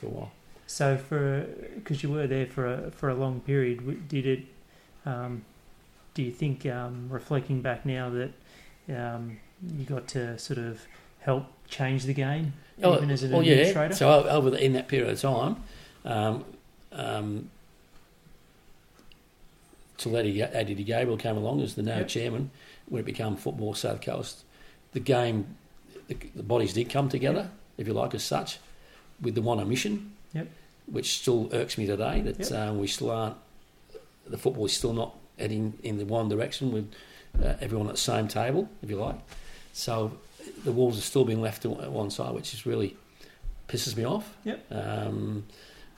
for 0.00 0.06
a 0.06 0.10
while. 0.10 0.32
So 0.66 0.96
for 0.96 1.46
because 1.74 2.02
you 2.02 2.10
were 2.10 2.26
there 2.26 2.46
for 2.46 2.66
a 2.66 2.90
for 2.90 3.08
a 3.08 3.14
long 3.14 3.40
period, 3.40 4.08
did 4.08 4.26
it? 4.26 4.40
Um, 5.04 5.44
do 6.14 6.22
you 6.22 6.30
think, 6.30 6.66
um, 6.66 7.08
reflecting 7.08 7.62
back 7.62 7.86
now, 7.86 8.10
that 8.10 8.32
um, 8.94 9.38
you 9.76 9.84
got 9.84 10.06
to 10.08 10.38
sort 10.38 10.58
of 10.58 10.82
help 11.20 11.46
change 11.68 12.04
the 12.04 12.12
game, 12.12 12.52
even 12.78 13.10
as 13.10 13.22
an 13.22 13.30
well, 13.32 13.40
administrator? 13.40 13.84
Oh, 13.84 13.88
yeah. 13.88 14.22
So 14.24 14.28
over 14.28 14.50
the, 14.50 14.62
in 14.62 14.74
that 14.74 14.88
period 14.88 15.10
of 15.10 15.18
time, 15.20 15.56
um, 16.04 16.44
um, 16.92 17.50
till 19.98 20.16
Eddie, 20.16 20.42
Eddie 20.42 20.74
Gabriel 20.84 21.16
came 21.16 21.36
along 21.36 21.60
as 21.62 21.74
the 21.74 21.82
now 21.82 21.98
Yep. 21.98 22.08
chairman, 22.08 22.50
when 22.88 23.00
it 23.00 23.06
became 23.06 23.36
Football 23.36 23.74
South 23.74 24.00
Coast, 24.00 24.44
the 24.92 25.00
game, 25.00 25.56
the, 26.08 26.16
the 26.34 26.42
bodies 26.42 26.72
did 26.72 26.90
come 26.90 27.08
together, 27.08 27.50
if 27.78 27.86
you 27.86 27.92
like, 27.94 28.14
as 28.14 28.22
such, 28.24 28.58
with 29.20 29.34
the 29.34 29.42
one 29.42 29.60
omission, 29.60 30.12
Yep. 30.34 30.48
which 30.86 31.18
still 31.20 31.48
irks 31.52 31.78
me 31.78 31.86
today 31.86 32.20
that 32.22 32.38
Yep. 32.40 32.52
um, 32.52 32.78
we 32.78 32.86
still 32.86 33.10
aren't, 33.10 33.36
the 34.26 34.38
football 34.38 34.66
is 34.66 34.72
still 34.72 34.92
not 34.92 35.16
heading 35.38 35.74
in 35.82 35.98
the 35.98 36.04
one 36.04 36.28
direction 36.28 36.72
with 36.72 36.92
uh, 37.42 37.54
everyone 37.60 37.86
at 37.88 37.94
the 37.94 38.00
same 38.00 38.28
table, 38.28 38.68
if 38.82 38.90
you 38.90 38.96
like. 38.96 39.16
So 39.72 40.12
the 40.64 40.72
Wolves 40.72 40.98
are 40.98 41.02
still 41.02 41.24
being 41.24 41.40
left 41.40 41.62
to 41.62 41.70
one 41.70 42.10
side, 42.10 42.34
which 42.34 42.52
is 42.52 42.66
really 42.66 42.96
pisses 43.68 43.96
me 43.96 44.04
off. 44.04 44.36
Yep. 44.44 44.66
Um, 44.70 45.44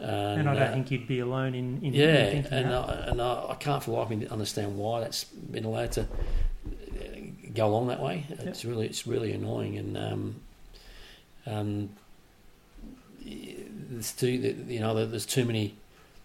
and 0.01 0.49
I 0.49 0.55
don't 0.55 0.63
uh, 0.63 0.73
think 0.73 0.91
you'd 0.91 1.07
be 1.07 1.21
alone 1.21 1.55
in, 1.55 1.81
in, 1.83 1.95
yeah, 1.95 2.31
thinking 2.31 2.53
and 2.53 2.71
that. 2.71 2.89
I, 2.89 2.93
and 3.11 3.23
I, 3.23 3.47
I 3.51 3.55
can't 3.55 3.83
for 3.83 3.93
life 3.93 4.11
me 4.11 4.27
understand 4.27 4.77
why 4.77 5.01
that's 5.01 5.25
been 5.25 5.65
allowed 5.65 5.93
to 5.93 6.03
uh, 6.03 6.07
go 7.55 7.67
along 7.67 7.89
that 7.89 8.01
way. 8.01 8.27
It's 8.29 8.65
really 8.65 8.87
it's 8.87 9.07
really 9.07 9.33
annoying, 9.33 9.79
and 9.79 9.97
um, 9.97 10.35
um, 11.47 11.91
there's 13.25 14.13
too 14.13 14.29
you 14.29 14.81
know 14.81 15.07
there's 15.07 15.27
too 15.27 15.45
many 15.45 15.77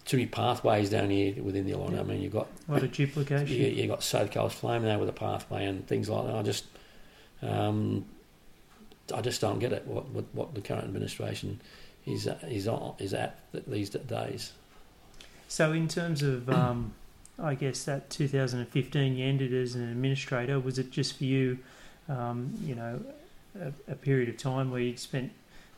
too 0.05 0.17
many 0.17 0.27
pathways 0.27 0.89
down 0.89 1.11
here 1.11 1.41
within 1.43 1.67
the 1.67 1.75
line. 1.75 1.97
I 1.99 2.01
mean, 2.01 2.21
you've 2.21 2.33
got 2.33 2.47
a 2.67 2.71
lot 2.71 2.83
of 2.83 2.91
duplication. 2.91 3.47
you, 3.47 3.67
you 3.67 3.87
got 3.87 4.01
South 4.01 4.31
Coast 4.31 4.55
Flame 4.55 4.81
there 4.81 4.97
with 4.97 5.07
a 5.07 5.13
pathway 5.13 5.65
and 5.65 5.85
things 5.87 6.09
like 6.09 6.25
that. 6.25 6.35
I 6.35 6.41
just, 6.41 6.65
um, 7.43 8.05
I 9.13 9.21
just 9.21 9.39
don't 9.39 9.59
get 9.59 9.71
it. 9.71 9.85
What 9.85 10.09
what, 10.09 10.25
what 10.33 10.55
the 10.55 10.61
current 10.61 10.85
administration 10.85 11.61
is 12.10 12.27
is 12.48 12.68
on, 12.68 12.95
is 12.99 13.14
at 13.14 13.40
these 13.68 13.90
days. 13.90 14.53
So, 15.48 15.72
in 15.72 15.88
terms 15.88 16.22
of, 16.22 16.49
um, 16.61 16.94
I 17.41 17.56
guess 17.56 17.84
that 17.86 18.10
2015, 18.10 19.18
you 19.18 19.26
ended 19.26 19.53
as 19.53 19.76
an 19.76 19.90
administrator. 19.90 20.60
Was 20.60 20.80
it 20.80 20.91
just 20.91 21.18
for 21.18 21.23
you, 21.26 21.60
um, 22.07 22.53
you 22.64 22.76
know, 22.76 22.99
a, 23.60 23.91
a 23.91 23.95
period 23.95 24.30
of 24.30 24.38
time 24.38 24.72
where 24.72 24.81
you'd 24.81 24.99
spent, 24.99 25.31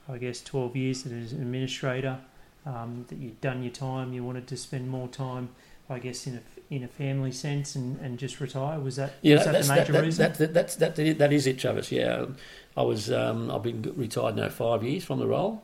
I 0.10 0.18
guess, 0.18 0.41
12 0.41 0.76
years 0.76 1.06
as 1.06 1.32
an 1.34 1.41
administrator, 1.41 2.20
um, 2.66 3.06
that 3.10 3.18
you'd 3.18 3.41
done 3.41 3.64
your 3.64 3.72
time, 3.72 4.14
you 4.14 4.24
wanted 4.24 4.48
to 4.48 4.58
spend 4.58 4.90
more 4.90 5.08
time, 5.08 5.49
I 5.90 5.99
guess, 5.99 6.28
in 6.28 6.36
a 6.36 6.41
in 6.70 6.84
a 6.84 6.88
family 6.88 7.34
sense, 7.34 7.76
and, 7.76 7.99
and 7.99 8.18
just 8.18 8.40
retire? 8.40 8.80
Was 8.80 8.95
that 8.95 9.14
Yeah, 9.22 9.36
was 9.36 9.45
that 9.45 9.52
that's, 9.52 9.68
the 9.68 9.76
major 9.76 9.91
that, 9.91 10.03
reason? 10.03 10.24
that, 10.24 10.38
that, 10.38 10.53
that's 10.53 10.76
that, 10.78 10.95
that 10.95 11.34
is 11.34 11.45
it, 11.45 11.60
Travis. 11.60 11.91
Yeah, 11.91 12.28
I 12.78 12.82
was 12.84 13.12
um, 13.12 13.52
I've 13.52 13.64
been 13.64 13.94
retired 13.98 14.38
now 14.38 14.48
five 14.49 14.82
years 14.82 15.03
from 15.03 15.20
the 15.20 15.28
role. 15.28 15.64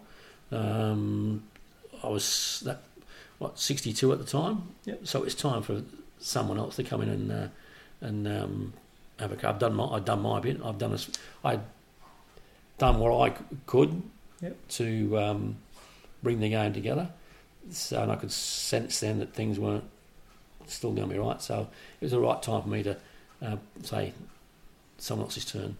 Um, 0.51 1.43
I 2.03 2.07
was 2.07 2.61
that 2.65 2.81
what 3.39 3.59
sixty 3.59 3.93
two 3.93 4.11
at 4.11 4.19
the 4.19 4.25
time. 4.25 4.63
Yep. 4.85 5.07
So 5.07 5.23
it's 5.23 5.35
time 5.35 5.61
for 5.61 5.81
someone 6.19 6.57
else 6.57 6.75
to 6.77 6.83
come 6.83 7.01
in 7.01 7.09
and 7.09 7.31
uh, 7.31 7.47
and 8.01 8.27
um, 8.27 8.73
have 9.19 9.31
a. 9.31 9.49
I've 9.49 9.59
done 9.59 9.73
my 9.75 9.85
I've 9.85 10.05
done 10.05 10.21
my 10.21 10.39
bit. 10.39 10.59
I've 10.63 10.77
done 10.77 10.91
this. 10.91 11.09
I 11.43 11.59
done 12.77 12.99
what 12.99 13.31
I 13.31 13.35
could 13.65 14.03
Yep. 14.41 14.67
to 14.69 15.17
um, 15.17 15.57
bring 16.21 16.39
the 16.39 16.49
game 16.49 16.71
together. 16.73 17.09
So 17.71 18.01
and 18.03 18.11
I 18.11 18.15
could 18.15 18.31
sense 18.31 18.99
then 18.99 19.19
that 19.19 19.33
things 19.33 19.59
weren't 19.59 19.83
still 20.67 20.91
going 20.91 21.07
to 21.07 21.13
be 21.13 21.19
right. 21.19 21.41
So 21.41 21.67
it 21.99 22.05
was 22.05 22.11
the 22.11 22.19
right 22.19 22.41
time 22.41 22.61
for 22.61 22.69
me 22.69 22.83
to 22.83 22.97
uh, 23.41 23.57
say 23.81 24.13
someone 24.97 25.25
else's 25.25 25.45
turn. 25.45 25.77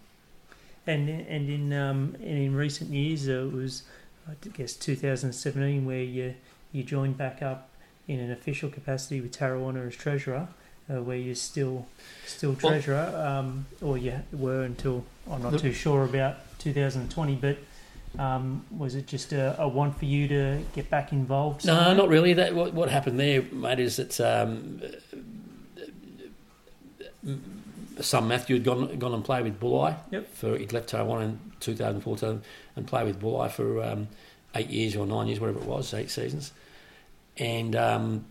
And 0.88 1.10
and 1.10 1.50
in 1.50 1.74
um, 1.74 2.16
and 2.16 2.38
in 2.38 2.56
recent 2.56 2.92
years, 2.92 3.28
uh, 3.30 3.46
it 3.46 3.54
was 3.54 3.84
I 4.30 4.48
guess 4.50 4.74
2017 4.74 5.86
where 5.86 6.02
you 6.02 6.36
you 6.72 6.84
joined 6.84 7.18
back 7.18 7.42
up 7.42 7.70
in 8.08 8.20
an 8.20 8.32
official 8.32 8.70
capacity 8.70 9.22
with 9.22 9.32
Tarrawanna 9.38 9.88
as 9.88 9.96
treasurer, 9.96 10.48
uh, 10.90 11.02
where 11.02 11.18
you're 11.18 11.36
still 11.36 11.88
still 12.26 12.52
Well- 12.52 12.72
treasurer, 12.72 13.14
um, 13.26 13.66
or 13.82 13.98
you 13.98 14.22
were 14.34 14.64
until 14.64 15.06
I'm 15.30 15.42
not 15.44 15.60
too 15.60 15.74
sure 15.74 16.04
about 16.04 16.38
2020. 16.60 17.36
But 17.36 17.58
um, 18.20 18.66
was 18.76 18.96
it 18.96 19.08
just 19.08 19.32
a, 19.34 19.60
a 19.62 19.68
want 19.68 19.98
for 19.98 20.06
you 20.06 20.28
to 20.28 20.62
get 20.74 20.90
back 20.90 21.12
involved? 21.12 21.66
No, 21.66 21.94
not 21.94 22.10
really. 22.10 22.34
That 22.34 22.56
what, 22.56 22.74
what 22.74 22.90
happened 22.90 23.20
there, 23.20 23.42
mate, 23.52 23.80
is 23.80 23.98
that 23.98 24.20
um, 24.22 24.82
son 28.02 28.28
Matthew 28.28 28.56
had 28.56 28.64
gone 28.64 28.98
gone 28.98 29.14
and 29.14 29.24
played 29.24 29.44
with 29.44 29.60
Bulli. 29.60 29.96
Yep. 30.12 30.34
For 30.36 30.58
he'd 30.58 30.74
left 30.74 30.90
Taiwan 30.90 31.22
in 31.24 31.40
2014 31.60 32.42
and 32.76 32.88
played 32.88 33.06
with 33.06 33.20
Bulli 33.22 33.50
for 33.52 33.84
um, 33.84 34.08
eight 34.56 34.70
years 34.70 34.96
or 34.96 35.06
nine 35.06 35.28
years, 35.28 35.40
whatever 35.40 35.60
it 35.60 35.66
was, 35.66 35.94
eight 35.94 36.10
seasons. 36.10 36.52
And 37.38 37.76
um, 37.76 38.26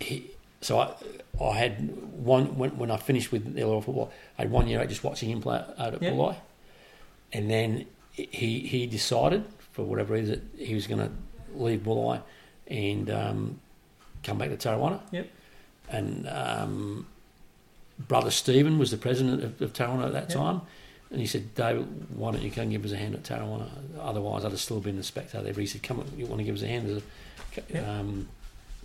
he, 0.00 0.30
so 0.60 0.78
I 0.78 0.94
I 1.42 1.52
had 1.56 1.96
one 2.12 2.56
when, 2.56 2.76
when 2.78 2.90
I 2.90 2.96
finished 2.96 3.30
with 3.32 3.56
Illawarra 3.56 3.84
football, 3.84 4.12
I 4.38 4.42
had 4.42 4.50
one 4.50 4.68
year 4.68 4.80
out 4.80 4.88
just 4.88 5.04
watching 5.04 5.30
him 5.30 5.40
play 5.40 5.58
out 5.78 5.94
at 5.94 6.02
Yep. 6.02 6.12
Bulli, 6.14 6.36
and 7.32 7.50
then 7.50 7.86
he 8.14 8.60
he 8.60 8.86
decided 8.86 9.44
for 9.72 9.84
whatever 9.84 10.14
reason 10.14 10.48
that 10.56 10.64
he 10.66 10.74
was 10.74 10.86
going 10.86 11.00
to 11.00 11.10
leave 11.54 11.80
Bulli 11.80 12.20
and 12.66 13.10
um, 13.10 13.60
come 14.22 14.38
back 14.38 14.50
to 14.50 14.56
Tarrawanna. 14.56 15.00
Yep. 15.12 15.28
And 15.90 16.28
um, 16.28 17.06
brother 18.06 18.30
Stephen 18.30 18.78
was 18.78 18.90
the 18.90 18.96
president 18.96 19.42
of, 19.42 19.60
of 19.60 19.72
Tarrawanna 19.72 20.06
at 20.06 20.12
that 20.12 20.28
Yep. 20.30 20.36
time. 20.38 20.60
And 21.10 21.20
he 21.20 21.26
said, 21.26 21.54
David, 21.54 21.86
why 22.14 22.32
don't 22.32 22.42
you 22.42 22.50
come 22.50 22.68
give 22.68 22.84
us 22.84 22.92
a 22.92 22.96
hand 22.98 23.14
at 23.14 23.22
Tarrawanna? 23.22 23.66
Otherwise, 23.98 24.44
I'd 24.44 24.50
have 24.50 24.60
still 24.60 24.80
been 24.80 24.96
the 24.96 25.02
spectator. 25.02 25.50
He 25.58 25.66
said, 25.66 25.82
come 25.82 26.00
on, 26.00 26.06
you 26.16 26.26
want 26.26 26.38
to 26.40 26.44
give 26.44 26.54
us 26.54 26.62
a 26.62 26.66
hand? 26.68 26.88
As 26.90 26.96
a, 26.98 27.02
Yep. 27.72 27.88
um, 27.88 28.28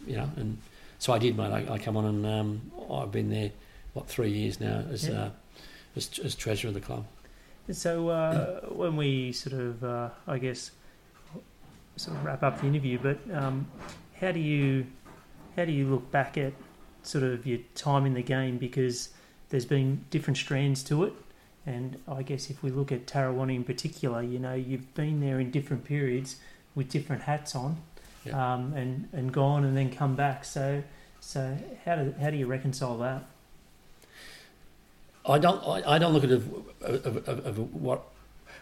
you 0.07 0.15
know, 0.15 0.29
and 0.37 0.57
so 0.99 1.11
I 1.13 1.19
did, 1.19 1.35
mate. 1.37 1.51
I, 1.51 1.73
I 1.73 1.77
come 1.77 1.97
on 1.97 2.05
and 2.05 2.25
um, 2.25 2.71
I've 2.89 3.11
been 3.11 3.29
there, 3.29 3.51
what, 3.93 4.07
three 4.07 4.31
years 4.31 4.59
now 4.61 4.83
as, 4.89 5.07
Yep. 5.07 5.17
uh, 5.17 5.29
as, 5.97 6.17
as 6.23 6.33
treasurer 6.33 6.69
of 6.69 6.73
the 6.75 6.79
club. 6.81 7.05
And 7.67 7.75
So 7.75 8.07
uh, 8.07 8.61
when 8.69 8.95
we 8.95 9.31
sort 9.33 9.53
of, 9.59 9.83
uh, 9.83 10.09
I 10.27 10.37
guess, 10.37 10.71
sort 11.97 12.15
of 12.17 12.23
wrap 12.25 12.41
up 12.41 12.61
the 12.61 12.67
interview, 12.67 12.97
but 12.99 13.17
um, 13.35 13.67
how 14.19 14.31
do 14.31 14.39
you 14.39 14.85
how 15.55 15.65
do 15.65 15.71
you 15.71 15.87
look 15.87 16.09
back 16.09 16.37
at 16.37 16.53
sort 17.03 17.23
of 17.23 17.45
your 17.45 17.59
time 17.75 18.05
in 18.05 18.13
the 18.13 18.21
game 18.23 18.57
because 18.57 19.09
there's 19.49 19.65
been 19.65 20.05
different 20.09 20.37
strands 20.37 20.83
to 20.83 21.03
it, 21.03 21.13
and 21.65 21.97
I 22.07 22.23
guess 22.23 22.49
if 22.49 22.63
we 22.63 22.71
look 22.71 22.91
at 22.91 23.05
Tarrawanna 23.05 23.55
in 23.55 23.63
particular, 23.63 24.21
you 24.21 24.39
know, 24.39 24.53
you've 24.53 24.93
been 24.95 25.19
there 25.19 25.39
in 25.39 25.51
different 25.51 25.83
periods 25.85 26.37
with 26.75 26.89
different 26.89 27.23
hats 27.23 27.55
on, 27.55 27.77
Yeah. 28.25 28.53
um, 28.53 28.73
and 28.73 29.07
and 29.13 29.31
gone 29.31 29.63
and 29.63 29.75
then 29.77 29.91
come 29.91 30.15
back. 30.15 30.43
So 30.45 30.83
so 31.19 31.57
how 31.85 31.95
do 31.97 32.13
how 32.19 32.29
do 32.29 32.37
you 32.37 32.47
reconcile 32.47 32.97
that? 32.97 33.23
I 35.25 35.39
don't. 35.39 35.63
I, 35.65 35.95
I 35.95 35.99
don't 35.99 36.13
look 36.13 36.23
at 36.23 36.31
it 36.31 36.35
of, 36.35 36.67
of, 36.81 37.27
of, 37.27 37.45
of 37.45 37.73
what 37.73 38.03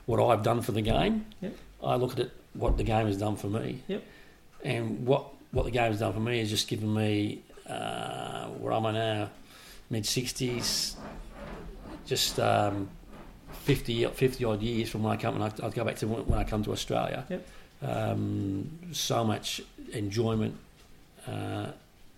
what 0.06 0.24
I've 0.24 0.44
done 0.44 0.62
for 0.62 0.72
the 0.74 0.82
game. 0.82 1.26
Yep. 1.42 1.56
I 1.84 1.96
look 1.96 2.12
at 2.14 2.20
it 2.20 2.32
what 2.54 2.78
the 2.78 2.84
game 2.84 3.08
has 3.08 3.18
done 3.18 3.36
for 3.36 3.48
me. 3.48 3.82
Yep. 3.88 4.04
And 4.64 5.06
what 5.08 5.26
what 5.52 5.66
the 5.66 5.72
game 5.72 5.92
has 5.92 6.00
done 6.00 6.14
for 6.14 6.20
me 6.20 6.40
is 6.40 6.50
just 6.50 6.68
given 6.68 6.94
me 6.94 7.42
uh, 7.72 8.48
where 8.48 8.74
am 8.74 8.86
I 8.86 8.92
now, 8.92 9.30
mid 9.90 10.06
sixties, 10.06 10.96
just 12.06 12.40
um, 12.40 12.90
50, 13.64 14.06
50 14.06 14.46
odd 14.46 14.62
years 14.62 14.90
from 14.90 15.04
when 15.04 15.14
I 15.14 15.18
come. 15.18 15.36
And 15.36 15.44
I, 15.44 15.66
I'd 15.66 15.74
go 15.74 15.84
back 15.84 15.96
to 15.98 16.08
when, 16.08 16.26
when 16.26 16.40
I 16.40 16.44
come 16.44 16.64
to 16.64 16.72
Australia. 16.72 17.26
Yep. 17.30 17.48
Um, 17.84 18.70
so 18.92 19.24
much 19.24 19.62
enjoyment. 19.94 20.56
Uh, 21.28 21.68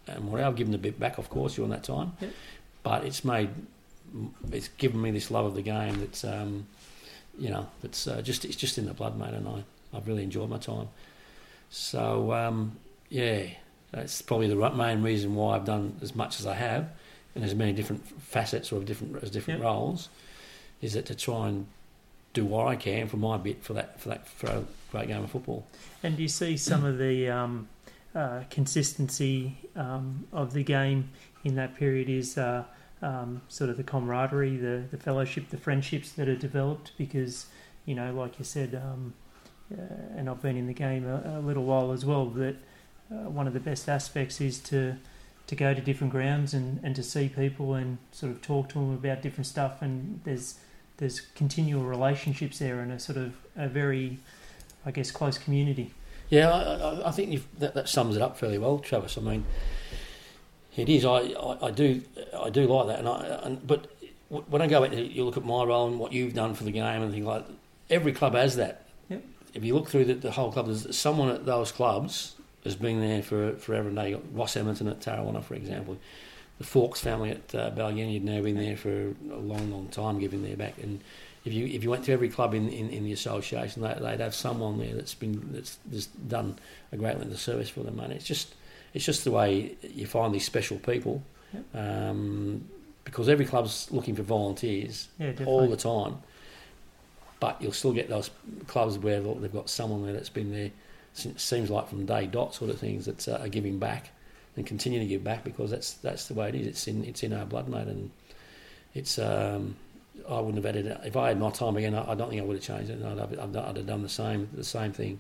and 0.08 0.32
what 0.32 0.42
I've 0.42 0.56
given 0.56 0.74
a 0.74 0.78
bit 0.78 1.00
back, 1.00 1.18
of 1.18 1.30
course, 1.30 1.56
during 1.56 1.72
that 1.72 1.84
time. 1.84 2.14
Yep. 2.22 2.32
But 2.84 3.06
it's 3.06 3.24
made 3.24 3.50
it's 4.52 4.68
given 4.70 5.02
me 5.02 5.12
this 5.12 5.32
love 5.32 5.46
of 5.46 5.56
the 5.56 5.62
game 5.62 6.00
that's 6.00 6.24
um, 6.24 6.66
you 7.40 7.50
know 7.50 7.68
that's 7.82 8.08
uh, 8.08 8.22
just 8.22 8.46
it's 8.46 8.56
just 8.56 8.78
in 8.78 8.86
the 8.86 8.94
blood, 8.94 9.18
mate, 9.18 9.34
and 9.34 9.48
I 9.48 9.64
I've 9.96 10.08
really 10.08 10.24
enjoyed 10.24 10.50
my 10.50 10.58
time. 10.58 10.90
So 11.70 12.34
um, 12.34 12.78
yeah, 13.10 13.46
that's 13.94 14.22
probably 14.22 14.48
the 14.48 14.70
main 14.72 15.02
reason 15.02 15.36
why 15.36 15.56
I've 15.56 15.66
done 15.66 15.96
as 16.02 16.14
much 16.16 16.40
as 16.40 16.46
I 16.46 16.56
have, 16.56 16.90
and 17.36 17.44
as 17.46 17.56
many 17.56 17.74
different 17.74 18.06
facets 18.22 18.72
or 18.72 18.82
different 18.84 19.24
as 19.24 19.32
different 19.32 19.60
Yep. 19.60 19.66
roles, 19.66 20.10
is 20.82 20.94
that 20.94 21.06
to 21.06 21.16
try 21.16 21.48
and 21.48 21.68
do 22.34 22.44
what 22.44 22.68
I 22.68 22.76
can 22.76 23.08
for 23.08 23.18
my 23.18 23.38
bit 23.38 23.64
for 23.64 23.74
that 23.74 24.00
for 24.02 24.10
that 24.10 24.28
for 24.28 24.48
a 24.48 24.64
great 24.92 25.08
game 25.08 25.24
of 25.24 25.32
football. 25.32 25.66
And 26.02 26.18
do 26.18 26.24
you 26.24 26.28
see 26.28 26.58
some 26.58 26.84
of 26.84 26.98
the 26.98 27.30
um, 27.30 27.68
uh, 28.16 28.42
consistency 28.50 29.58
um, 29.76 30.26
of 30.32 30.54
the 30.54 30.64
game 30.64 31.10
in 31.44 31.56
that 31.56 31.76
period 31.76 32.10
is 32.10 32.38
uh, 32.38 32.64
um, 33.02 33.42
sort 33.50 33.70
of 33.70 33.78
the 33.78 33.84
camaraderie, 33.84 34.58
the, 34.58 34.84
the 34.92 34.98
fellowship, 34.98 35.50
the 35.50 35.58
friendships 35.58 36.12
that 36.14 36.28
are 36.28 36.36
developed? 36.36 36.92
Because, 36.98 37.46
you 37.86 37.96
know, 37.96 38.14
like 38.14 38.40
you 38.40 38.46
said, 38.46 38.76
um, 38.76 39.14
uh, 39.72 40.18
and 40.18 40.30
I've 40.30 40.42
been 40.42 40.58
in 40.58 40.68
the 40.68 40.74
game 40.74 41.06
a, 41.08 41.40
a 41.40 41.42
little 41.42 41.66
while 41.66 41.92
as 41.92 42.04
well, 42.06 42.26
that 42.32 42.56
uh, 43.12 43.30
one 43.30 43.48
of 43.48 43.54
the 43.54 43.60
best 43.60 43.90
aspects 43.90 44.42
is 44.42 44.60
to 44.60 44.96
to 45.46 45.56
go 45.56 45.74
to 45.74 45.82
different 45.82 46.12
grounds 46.12 46.54
and, 46.54 46.80
and 46.84 46.96
to 46.96 47.04
see 47.04 47.28
people 47.28 47.74
and 47.74 47.98
sort 48.14 48.32
of 48.32 48.42
talk 48.42 48.70
to 48.70 48.76
them 48.76 48.94
about 48.94 49.22
different 49.22 49.46
stuff 49.46 49.82
and 49.82 50.22
there's 50.24 50.56
there's 50.98 51.20
continual 51.36 51.84
relationships 51.84 52.60
there 52.60 52.80
and 52.80 52.92
a 52.92 53.00
sort 53.00 53.18
of 53.18 53.36
a 53.56 53.68
very 53.68 54.20
I 54.86 54.92
guess 54.92 55.12
close 55.12 55.38
community. 55.38 55.94
Yeah, 56.30 56.52
I, 56.52 57.10
I, 57.10 57.12
think 57.12 57.44
that, 57.60 57.74
that 57.74 57.88
sums 57.88 58.16
it 58.16 58.22
up 58.22 58.38
fairly 58.38 58.58
well, 58.58 58.80
Travis. 58.80 59.18
I 59.18 59.22
mean, 59.22 59.46
it 60.76 60.90
is. 60.90 61.06
I, 61.06 61.18
I, 61.18 61.68
I 61.68 61.72
do 61.72 62.02
I 62.38 62.50
do 62.50 62.66
like 62.66 62.88
that, 62.88 63.00
and 63.00 63.08
I 63.08 63.40
and, 63.44 63.66
but 63.66 63.92
when 64.30 64.62
I 64.62 64.68
go 64.68 64.84
out, 64.84 64.94
you 64.98 65.24
look 65.26 65.38
at 65.38 65.46
my 65.46 65.64
role 65.64 65.88
and 65.88 66.00
what 66.00 66.12
you've 66.12 66.34
done 66.34 66.54
for 66.54 66.64
the 66.64 66.72
game 66.72 67.02
and 67.02 67.12
things 67.12 67.26
like. 67.26 67.46
Every 67.90 68.14
club 68.14 68.34
has 68.34 68.56
that. 68.56 68.88
Yep. 69.10 69.24
If 69.54 69.64
you 69.64 69.76
look 69.76 69.90
through 69.90 70.06
the, 70.06 70.14
the 70.14 70.32
whole 70.32 70.52
club, 70.52 70.68
there's 70.68 70.98
someone 70.98 71.30
at 71.30 71.46
those 71.46 71.72
clubs 71.72 72.36
has 72.64 72.76
been 72.76 73.02
there 73.02 73.22
for 73.22 73.54
forever 73.54 73.88
and 73.90 73.98
day. 73.98 74.18
Ross 74.32 74.56
Edmonton 74.56 74.88
at 74.88 75.00
Tarrawanna, 75.02 75.44
for 75.44 75.56
example. 75.56 75.98
The 76.60 76.64
Fawkes 76.64 77.02
family 77.02 77.32
at 77.32 77.54
uh, 77.56 77.72
had 77.72 78.24
now 78.24 78.42
been 78.42 78.56
there 78.56 78.78
for 78.78 78.90
a 79.32 79.38
long, 79.40 79.72
long 79.72 79.88
time, 79.90 80.20
giving 80.20 80.44
their 80.44 80.56
back. 80.56 80.76
And 80.82 81.02
if 81.46 81.52
you 81.52 81.66
if 81.66 81.84
you 81.84 81.90
went 81.90 82.06
to 82.06 82.14
every 82.14 82.30
club 82.30 82.54
in, 82.54 82.70
in, 82.70 82.90
in 82.90 83.04
the 83.04 83.12
association, 83.12 83.82
they, 83.82 83.94
they'd 84.00 84.20
have 84.20 84.36
someone 84.36 84.78
there 84.78 84.94
that's 84.94 85.14
been 85.16 85.50
that's, 85.52 85.78
that's 85.88 86.06
done 86.06 86.58
a 86.92 86.98
great 86.98 87.18
length 87.18 87.34
of 87.34 87.40
service 87.40 87.70
for 87.70 87.82
them. 87.82 88.00
And 88.00 88.14
it's 88.14 88.26
just 88.26 88.54
it's 88.94 89.04
just 89.04 89.24
the 89.24 89.32
way 89.32 89.76
you 89.94 90.06
find 90.06 90.34
these 90.34 90.46
special 90.46 90.78
people, 90.78 91.24
Yep. 91.54 91.76
um, 91.76 92.64
because 93.04 93.28
every 93.28 93.46
club's 93.46 93.92
looking 93.92 94.16
for 94.16 94.24
volunteers 94.24 95.08
Yeah, 95.20 95.34
all 95.46 95.68
the 95.68 95.76
time. 95.78 96.18
But 97.40 97.62
you'll 97.62 97.74
still 97.74 97.92
get 97.94 98.08
those 98.10 98.30
clubs 98.68 98.98
where 98.98 99.20
they've 99.20 99.52
got 99.52 99.70
someone 99.70 100.04
there 100.06 100.14
that's 100.14 100.30
been 100.30 100.52
there. 100.52 100.72
Seems 101.14 101.70
like 101.70 101.88
from 101.88 102.06
day 102.06 102.26
dot 102.26 102.56
sort 102.56 102.72
of 102.72 102.80
things 102.80 103.06
that 103.06 103.28
uh, 103.28 103.38
are 103.38 103.48
giving 103.48 103.78
back 103.78 104.10
and 104.56 104.66
continue 104.66 105.00
to 105.00 105.06
give 105.06 105.24
back 105.24 105.44
because 105.44 105.70
that's 105.72 105.94
that's 105.96 106.28
the 106.28 106.34
way 106.34 106.50
it 106.50 106.56
is. 106.56 106.68
It's 106.68 106.88
in 106.88 107.06
it's 107.06 107.24
in 107.24 107.34
our 107.34 107.46
blood, 107.46 107.68
mate, 107.68 107.88
and 107.88 108.12
it's. 108.94 109.20
Um, 109.20 109.76
I 110.30 110.40
wouldn't 110.40 110.64
have 110.64 110.76
had 110.76 110.86
it 110.86 111.02
if 111.06 111.18
I 111.18 111.30
had 111.30 111.40
my 111.40 111.50
time 111.50 111.76
again. 111.76 111.96
I, 111.96 112.12
I 112.12 112.16
don't 112.16 112.30
think 112.30 112.42
I 112.42 112.46
would 112.46 112.58
have 112.58 112.64
changed 112.64 112.92
it. 112.92 113.04
I'd 113.04 113.18
have, 113.18 113.32
I'd, 113.32 113.78
have 113.78 113.88
done 113.88 114.04
the 114.04 114.10
same 114.10 114.48
the 114.54 114.64
same 114.64 114.94
thing. 114.94 115.20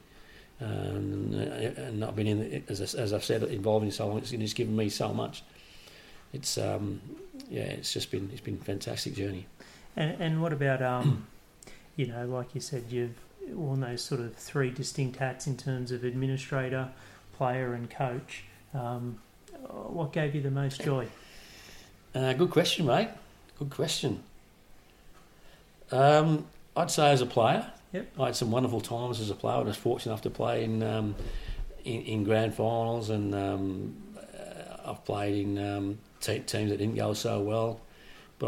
Um, 0.61 1.34
and 1.34 2.06
I've 2.06 2.15
been 2.15 2.28
in 2.28 2.64
as, 2.70 2.94
as 2.94 3.11
I've 3.11 3.24
said 3.24 3.44
involved 3.44 3.86
in 3.86 3.91
so 3.91 4.07
long. 4.07 4.20
It's, 4.20 4.32
it's 4.32 4.53
given 4.53 4.76
me 4.76 4.90
so 4.90 5.14
much. 5.14 5.44
It's 6.32 6.57
um, 6.57 7.02
yeah, 7.49 7.64
it's 7.64 7.91
just 7.91 8.11
been 8.11 8.30
it's 8.32 8.41
been 8.41 8.60
a 8.61 8.64
fantastic 8.64 9.15
journey. 9.15 9.48
And 9.95 10.22
and 10.22 10.41
what 10.41 10.53
about 10.53 10.82
um, 10.82 11.28
you 11.95 12.07
know, 12.07 12.26
like 12.28 12.56
you 12.56 12.61
said, 12.61 12.86
you've 12.90 13.15
worn 13.49 13.82
those 13.82 14.02
sort 14.02 14.22
of 14.22 14.36
three 14.36 14.70
distinct 14.70 15.18
hats 15.18 15.48
in 15.48 15.57
terms 15.57 15.91
of 15.91 16.03
administrator, 16.03 16.90
player, 17.38 17.74
and 17.74 17.90
coach. 17.90 18.44
Um, 18.74 19.20
what 19.70 20.11
gave 20.11 20.36
you 20.36 20.41
the 20.41 20.52
most 20.52 20.82
joy? 20.82 21.07
Uh, 22.14 22.34
good 22.34 22.49
question, 22.49 22.86
mate. 22.86 23.10
Good 23.60 23.70
question. 23.70 24.24
Um, 25.91 26.45
I'd 26.76 26.91
say 26.91 27.11
as 27.11 27.22
a 27.22 27.26
player, 27.26 27.72
Yep. 27.91 28.07
I 28.20 28.26
had 28.28 28.36
some 28.36 28.49
wonderful 28.49 28.82
times 28.82 29.20
as 29.20 29.30
a 29.30 29.36
player. 29.36 29.57
I 29.57 29.60
was 29.60 29.78
fortunate 29.78 30.14
enough 30.14 30.24
to 30.24 30.32
play 30.32 30.64
in 30.64 30.82
um, 30.82 31.15
in, 31.86 32.02
in 32.02 32.24
grand 32.24 32.56
finals, 32.56 33.11
and 33.11 33.36
um, 33.36 33.95
uh, 34.18 34.90
I've 34.90 35.06
played 35.06 35.44
in 35.44 35.57
um, 35.60 35.99
te- 36.20 36.40
teams 36.40 36.72
that 36.72 36.78
didn't 36.78 36.95
go 36.95 37.14
so 37.14 37.41
well. 37.41 37.80
But 38.40 38.48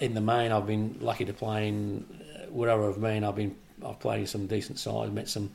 I, 0.00 0.04
in 0.04 0.14
the 0.14 0.20
main, 0.20 0.52
I've 0.52 0.66
been 0.66 0.96
lucky 1.00 1.24
to 1.24 1.32
play 1.32 1.66
in 1.68 2.06
uh, 2.36 2.46
wherever 2.50 2.88
I've 2.88 3.00
been. 3.00 3.24
I've 3.24 3.34
been 3.34 3.56
I've 3.84 3.98
played 4.00 4.20
in 4.20 4.26
some 4.26 4.46
decent 4.46 4.78
sides, 4.78 5.12
met 5.12 5.28
some, 5.28 5.50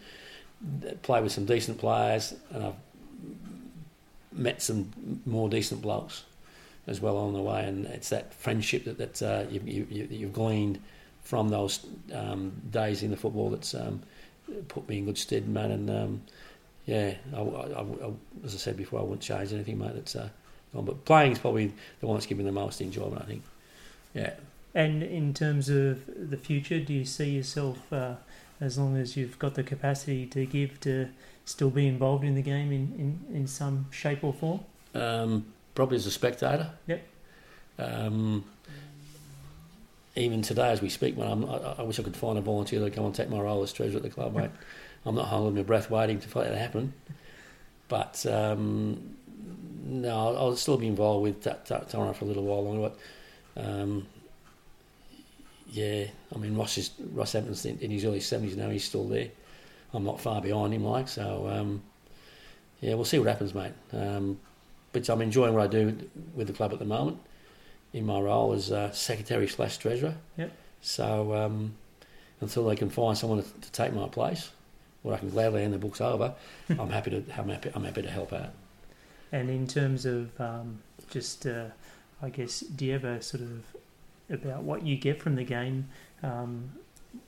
played 1.02 1.24
with 1.24 1.32
some 1.32 1.46
decent 1.46 1.78
players, 1.78 2.34
and 2.52 2.64
I've 2.66 2.74
met 4.32 4.62
some 4.62 5.22
more 5.26 5.50
decent 5.50 5.82
blokes 5.82 6.24
as 6.88 7.00
well 7.00 7.18
on 7.18 7.34
the 7.34 7.42
way, 7.42 7.64
and 7.66 7.86
it's 7.88 8.10
that 8.10 8.34
friendship 8.34 8.86
that 8.86 8.98
that 8.98 9.22
uh, 9.22 9.46
you, 9.50 9.62
you, 9.66 9.88
you- 9.90 10.08
you've 10.12 10.34
gleaned 10.34 10.80
from 11.24 11.50
those 11.50 11.86
um, 12.14 12.52
days 12.72 13.02
in 13.04 13.10
the 13.12 13.16
football 13.18 13.50
that's 13.50 13.74
um, 13.74 14.02
put 14.68 14.88
me 14.90 14.98
in 14.98 15.06
good 15.06 15.18
stead, 15.18 15.48
man. 15.48 15.72
And 15.72 15.90
um, 15.90 16.22
yeah, 16.86 17.14
I, 17.34 17.40
I- 17.40 17.82
I- 17.82 18.12
as 18.44 18.54
I 18.54 18.58
said 18.58 18.76
before, 18.76 19.00
I 19.00 19.04
wouldn't 19.04 19.22
change 19.22 19.54
anything, 19.54 19.80
mate. 19.80 19.96
It's 19.96 20.16
uh, 20.18 20.28
gone. 20.74 20.84
but 20.84 21.06
playing 21.06 21.32
is 21.32 21.40
probably 21.40 21.72
the 22.02 22.08
one 22.08 22.18
that's 22.18 22.26
given 22.26 22.46
the 22.46 22.52
most 22.52 22.82
enjoyment. 22.82 23.22
I 23.22 23.26
think. 23.26 23.44
Yeah, 24.14 24.34
And 24.76 25.04
in 25.04 25.34
terms 25.34 25.70
of 25.70 26.06
the 26.30 26.38
future, 26.38 26.80
do 26.80 26.94
you 26.94 27.06
see 27.06 27.30
yourself, 27.32 27.92
uh, 27.94 28.16
as 28.60 28.78
long 28.78 28.98
as 28.98 29.16
you've 29.16 29.38
got 29.38 29.56
the 29.56 29.64
capacity 29.64 30.26
to 30.28 30.46
give, 30.46 30.80
to 30.82 31.10
still 31.46 31.70
be 31.70 31.88
involved 31.88 32.24
in 32.24 32.36
the 32.36 32.42
game 32.42 32.72
in, 32.72 33.20
in, 33.30 33.36
in 33.36 33.48
some 33.48 33.88
shape 33.92 34.24
or 34.24 34.34
form? 34.34 34.62
um, 34.96 35.46
probably 35.76 35.98
as 35.98 36.06
a 36.06 36.12
spectator. 36.12 36.70
Yep. 36.88 37.08
Um, 37.80 38.46
even 40.16 40.42
today, 40.42 40.70
as 40.70 40.82
we 40.82 40.90
speak, 40.90 41.18
man, 41.18 41.32
I'm, 41.32 41.46
I, 41.46 41.76
I 41.80 41.82
wish 41.84 42.00
I 42.00 42.04
could 42.04 42.16
find 42.16 42.38
a 42.38 42.42
volunteer 42.42 42.80
to 42.80 42.90
come 42.92 43.06
and 43.06 43.16
take 43.16 43.30
my 43.30 43.40
role 43.40 43.64
as 43.64 43.74
treasurer 43.74 43.98
at 43.98 44.04
the 44.04 44.10
club, 44.10 44.36
mate. 44.36 44.52
I'm 45.06 45.16
not 45.16 45.28
holding 45.28 45.56
my 45.56 45.64
breath 45.64 45.90
waiting 45.90 46.20
for 46.20 46.44
that 46.44 46.52
to 46.52 46.58
happen. 46.58 46.94
But 47.90 48.26
um, 48.26 49.16
no, 49.84 50.10
I'll, 50.10 50.38
I'll 50.38 50.56
still 50.56 50.78
be 50.78 50.88
involved 50.88 51.24
with 51.24 51.44
Ta- 51.44 51.80
Tarrant 51.80 52.16
for 52.16 52.26
a 52.26 52.28
little 52.28 52.44
while 52.44 52.64
longer. 52.64 52.92
But 53.56 53.64
um, 53.66 54.08
yeah, 55.74 56.06
I 56.34 56.38
mean, 56.38 56.56
Ross 56.56 56.78
is 56.78 56.92
Ross 57.12 57.34
Evans 57.34 57.66
in, 57.66 57.80
in 57.80 57.90
his 57.90 58.06
early 58.06 58.20
seventies 58.20 58.56
now. 58.56 58.70
He's 58.70 58.84
still 58.84 59.08
there. 59.08 59.30
I'm 59.92 60.04
not 60.04 60.22
far 60.22 60.40
behind 60.40 60.72
him, 60.72 60.84
like 60.84 61.08
so. 61.08 61.48
Um, 61.50 61.82
yeah, 62.80 62.94
we'll 62.94 63.06
see 63.06 63.18
what 63.18 63.28
happens, 63.28 63.56
mate. 63.56 63.72
Um, 63.92 64.40
but 64.92 65.10
I'm 65.10 65.22
enjoying 65.22 65.56
what 65.56 65.64
I 65.64 65.68
do 65.68 65.98
with 66.36 66.46
the 66.46 66.54
club 66.54 66.74
at 66.74 66.80
the 66.80 66.86
moment 66.86 67.18
in 67.92 68.06
my 68.06 68.20
role 68.20 68.54
as 68.54 68.72
uh, 68.72 68.92
secretary 68.92 69.48
slash 69.48 69.78
treasurer. 69.78 70.14
Yep. 70.38 70.52
So 70.82 71.34
um, 71.34 71.74
until 72.40 72.66
they 72.68 72.76
can 72.76 72.92
find 72.92 73.18
someone 73.18 73.42
to, 73.42 73.50
to 73.62 73.72
take 73.72 73.94
my 73.94 74.08
place, 74.08 74.52
where 75.02 75.16
I 75.16 75.18
can 75.18 75.32
gladly 75.32 75.62
hand 75.62 75.74
the 75.74 75.80
books 75.80 76.02
over, 76.02 76.36
I'm 76.70 76.90
happy 76.92 77.10
to 77.12 77.24
I'm 77.36 77.50
happy, 77.50 77.72
I'm 77.74 77.84
happy 77.84 78.04
to 78.04 78.12
help 78.12 78.32
out. 78.32 78.52
And 79.32 79.50
in 79.50 79.66
terms 79.66 80.06
of 80.06 80.40
um, 80.40 80.84
just, 81.10 81.48
uh, 81.48 81.66
I 82.22 82.30
guess, 82.30 82.60
do 82.60 82.86
you 82.86 82.94
ever 82.94 83.20
sort 83.22 83.42
of 83.42 83.64
about 84.34 84.64
what 84.64 84.86
you 84.86 84.98
get 84.98 85.22
from 85.22 85.36
the 85.36 85.44
game? 85.44 85.90
Um, 86.22 86.72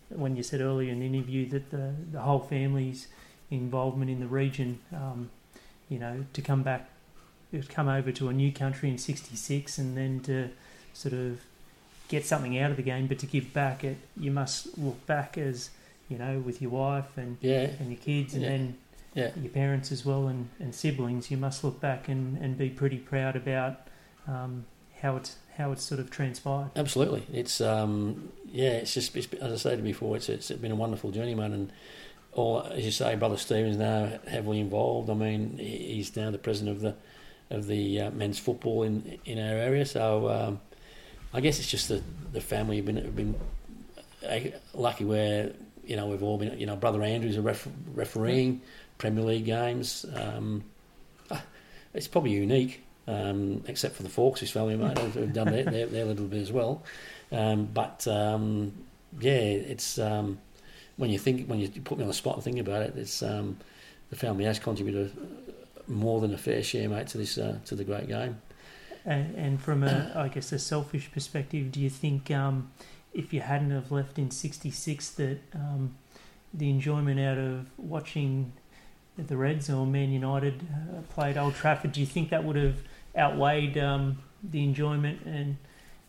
when 0.09 0.35
you 0.35 0.43
said 0.43 0.61
earlier 0.61 0.91
in 0.91 0.99
the 0.99 1.05
interview 1.05 1.47
that 1.49 1.71
the 1.71 1.93
the 2.11 2.21
whole 2.21 2.39
family's 2.39 3.07
involvement 3.51 4.09
in 4.11 4.19
the 4.19 4.27
region, 4.27 4.79
um, 4.93 5.29
you 5.89 5.99
know, 5.99 6.25
to 6.33 6.41
come 6.41 6.63
back, 6.63 6.89
to 7.51 7.61
come 7.63 7.87
over 7.87 8.11
to 8.11 8.29
a 8.29 8.33
new 8.33 8.51
country 8.51 8.89
in 8.89 8.97
'66, 8.97 9.77
and 9.77 9.97
then 9.97 10.19
to 10.21 10.49
sort 10.93 11.13
of 11.13 11.41
get 12.07 12.25
something 12.25 12.57
out 12.57 12.71
of 12.71 12.77
the 12.77 12.83
game, 12.83 13.07
but 13.07 13.19
to 13.19 13.25
give 13.25 13.51
back, 13.53 13.83
it 13.83 13.97
you 14.15 14.31
must 14.31 14.77
look 14.77 15.05
back 15.05 15.37
as 15.37 15.71
you 16.07 16.17
know 16.17 16.39
with 16.39 16.61
your 16.61 16.71
wife 16.71 17.17
and 17.17 17.37
Yeah, 17.41 17.69
and 17.79 17.89
your 17.89 17.99
kids, 17.99 18.33
and 18.33 18.43
Yeah. 18.43 18.49
then 18.49 18.77
yeah, 19.15 19.31
your 19.41 19.49
parents 19.49 19.91
as 19.91 20.05
well 20.05 20.27
and, 20.27 20.49
and 20.59 20.75
siblings, 20.75 21.31
you 21.31 21.37
must 21.37 21.63
look 21.63 21.79
back 21.79 22.09
and, 22.09 22.37
and 22.37 22.57
be 22.57 22.69
pretty 22.69 22.97
proud 22.97 23.35
about 23.37 23.87
um, 24.27 24.65
how 25.01 25.15
it's 25.15 25.37
how 25.57 25.71
it's 25.71 25.83
sort 25.83 25.99
of 25.99 26.09
transpired. 26.09 26.71
absolutely. 26.75 27.25
It's 27.33 27.61
um, 27.61 28.29
yeah, 28.51 28.71
it's 28.71 28.93
just 28.93 29.15
it's, 29.15 29.31
as 29.35 29.53
I 29.53 29.55
said 29.69 29.83
before, 29.83 30.15
it's 30.15 30.29
it's 30.29 30.51
been 30.51 30.71
a 30.71 30.75
wonderful 30.75 31.11
journey, 31.11 31.35
man, 31.35 31.53
and. 31.53 31.71
All, 32.33 32.63
as 32.63 32.83
you 32.83 32.91
say, 32.91 33.15
Brother 33.15 33.37
Stevens 33.37 33.77
now 33.77 34.09
heavily 34.27 34.59
involved. 34.59 35.09
I 35.09 35.13
mean, 35.13 35.57
he's 35.57 36.13
now 36.17 36.31
the 36.31 36.37
president 36.37 36.75
of 36.75 36.81
the 36.81 36.95
of 37.49 37.67
the 37.67 38.01
uh, 38.01 38.11
men's 38.11 38.39
football 38.39 38.83
in 38.83 39.19
in 39.25 39.39
our 39.39 39.55
area. 39.55 39.85
So 39.85 40.29
um, 40.29 40.59
I 41.33 41.41
guess 41.41 41.59
it's 41.59 41.69
just 41.69 41.89
the 41.89 42.01
the 42.31 42.41
family 42.41 42.77
have 42.77 42.85
been 42.85 42.97
have 42.97 43.15
been 43.15 43.35
uh, 44.27 44.39
lucky 44.73 45.05
where 45.05 45.51
you 45.85 45.95
know 45.95 46.07
we've 46.07 46.23
all 46.23 46.37
been. 46.37 46.57
You 46.59 46.65
know, 46.65 46.75
brother 46.75 47.03
Andrew's 47.03 47.37
a 47.37 47.41
ref, 47.41 47.67
refereeing 47.93 48.61
Premier 48.97 49.23
League 49.23 49.45
games. 49.45 50.05
Um, 50.15 50.63
ah, 51.29 51.43
it's 51.93 52.07
probably 52.07 52.31
unique, 52.31 52.83
um, 53.07 53.63
except 53.67 53.95
for 53.95 54.03
the 54.03 54.09
Fawkes, 54.09 54.39
his 54.39 54.51
family 54.51 54.75
mate, 54.75 54.97
who've 54.97 55.13
who've 55.13 55.33
done 55.33 55.51
their, 55.51 55.63
their, 55.63 55.85
their 55.87 56.05
little 56.05 56.25
bit 56.25 56.41
as 56.41 56.51
well. 56.51 56.83
Um, 57.31 57.65
but 57.65 58.07
um, 58.07 58.73
yeah, 59.19 59.31
it's 59.31 59.99
um, 59.99 60.39
when 60.97 61.09
you 61.09 61.19
think 61.19 61.47
when 61.47 61.59
you 61.59 61.69
put 61.69 61.97
me 61.97 62.03
on 62.03 62.07
the 62.07 62.13
spot 62.13 62.35
and 62.35 62.43
think 62.43 62.59
about 62.59 62.81
it, 62.81 62.93
it's 62.95 63.21
um, 63.21 63.57
the 64.09 64.15
family 64.15 64.45
has 64.45 64.59
contributed 64.59 65.11
more 65.87 66.19
than 66.21 66.33
a 66.33 66.37
fair 66.37 66.63
share, 66.63 66.89
mate, 66.89 67.07
to 67.07 67.17
this 67.17 67.37
uh, 67.37 67.57
to 67.65 67.75
the 67.75 67.83
great 67.83 68.07
game. 68.07 68.37
And, 69.05 69.35
and 69.35 69.61
from 69.61 69.83
a, 69.83 70.11
I 70.15 70.29
guess, 70.29 70.51
a 70.51 70.57
selfish 70.57 71.11
perspective, 71.11 71.71
do 71.71 71.79
you 71.79 71.91
think 71.91 72.31
um, 72.31 72.71
if 73.13 73.33
you 73.33 73.41
hadn't 73.41 73.69
have 73.71 73.91
left 73.91 74.17
in 74.17 74.31
'66, 74.31 75.09
that 75.11 75.39
um, 75.53 75.95
the 76.53 76.69
enjoyment 76.69 77.19
out 77.19 77.37
of 77.37 77.67
watching 77.77 78.51
the 79.17 79.37
Reds 79.37 79.69
or 79.69 79.85
Man 79.85 80.11
United 80.11 80.65
uh, 80.73 81.01
play 81.13 81.29
at 81.29 81.37
Old 81.37 81.55
Trafford, 81.55 81.91
do 81.91 81.99
you 81.99 82.05
think 82.05 82.29
that 82.29 82.43
would 82.43 82.55
have 82.55 82.77
outweighed 83.17 83.77
um, 83.77 84.17
the 84.43 84.63
enjoyment 84.63 85.21
and 85.25 85.57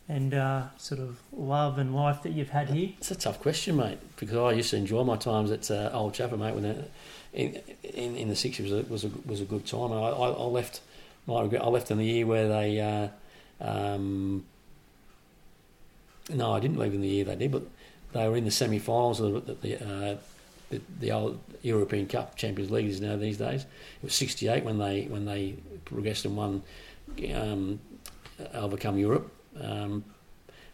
and 0.09 0.33
uh, 0.33 0.63
sort 0.77 1.01
of 1.01 1.19
love 1.33 1.77
and 1.77 1.93
life 1.93 2.23
that 2.23 2.31
you've 2.31 2.49
had 2.49 2.69
here? 2.69 2.91
It's 2.97 3.11
a 3.11 3.15
tough 3.15 3.41
question, 3.41 3.75
mate, 3.75 3.97
because 4.15 4.37
I 4.37 4.53
used 4.53 4.69
to 4.69 4.77
enjoy 4.77 5.03
my 5.03 5.17
times 5.17 5.51
at 5.51 5.69
uh, 5.69 5.89
Old 5.91 6.13
Trafford, 6.13 6.39
mate. 6.39 6.55
When 6.55 6.85
in, 7.33 7.61
in 7.83 8.15
in 8.15 8.29
the 8.29 8.35
sixties 8.35 8.71
was 8.71 8.83
a, 8.83 8.87
was 8.87 9.03
a 9.03 9.11
was 9.25 9.41
a 9.41 9.45
good 9.45 9.65
time. 9.65 9.91
I, 9.91 9.97
I, 9.97 10.29
I 10.29 10.43
left 10.43 10.81
my 11.25 11.41
regret. 11.41 11.61
I 11.61 11.67
left 11.67 11.91
in 11.91 11.97
the 11.97 12.05
year 12.05 12.25
where 12.25 12.47
they. 12.47 12.79
Uh, 12.79 13.07
um, 13.59 14.45
no, 16.29 16.53
I 16.53 16.59
didn't 16.59 16.77
leave 16.77 16.93
in 16.93 17.01
the 17.01 17.07
year 17.07 17.25
they 17.25 17.35
did, 17.35 17.51
but 17.51 17.63
they 18.13 18.27
were 18.27 18.37
in 18.37 18.45
the 18.45 18.51
semi-finals 18.51 19.19
of 19.19 19.45
the 19.45 19.53
the, 19.53 19.75
uh, 19.83 20.17
the, 20.69 20.81
the 20.99 21.11
old 21.11 21.39
European 21.61 22.07
Cup 22.07 22.35
Champions 22.35 22.71
League 22.71 22.87
is 22.87 23.01
now 23.01 23.15
these 23.15 23.37
days. 23.37 23.61
It 23.63 24.03
was 24.03 24.15
'68 24.15 24.63
when 24.63 24.77
they 24.77 25.03
when 25.03 25.25
they 25.25 25.55
progressed 25.85 26.25
and 26.25 26.35
won, 26.35 26.63
um, 27.35 27.79
overcome 28.53 28.97
Europe. 28.97 29.31
Um, 29.59 30.03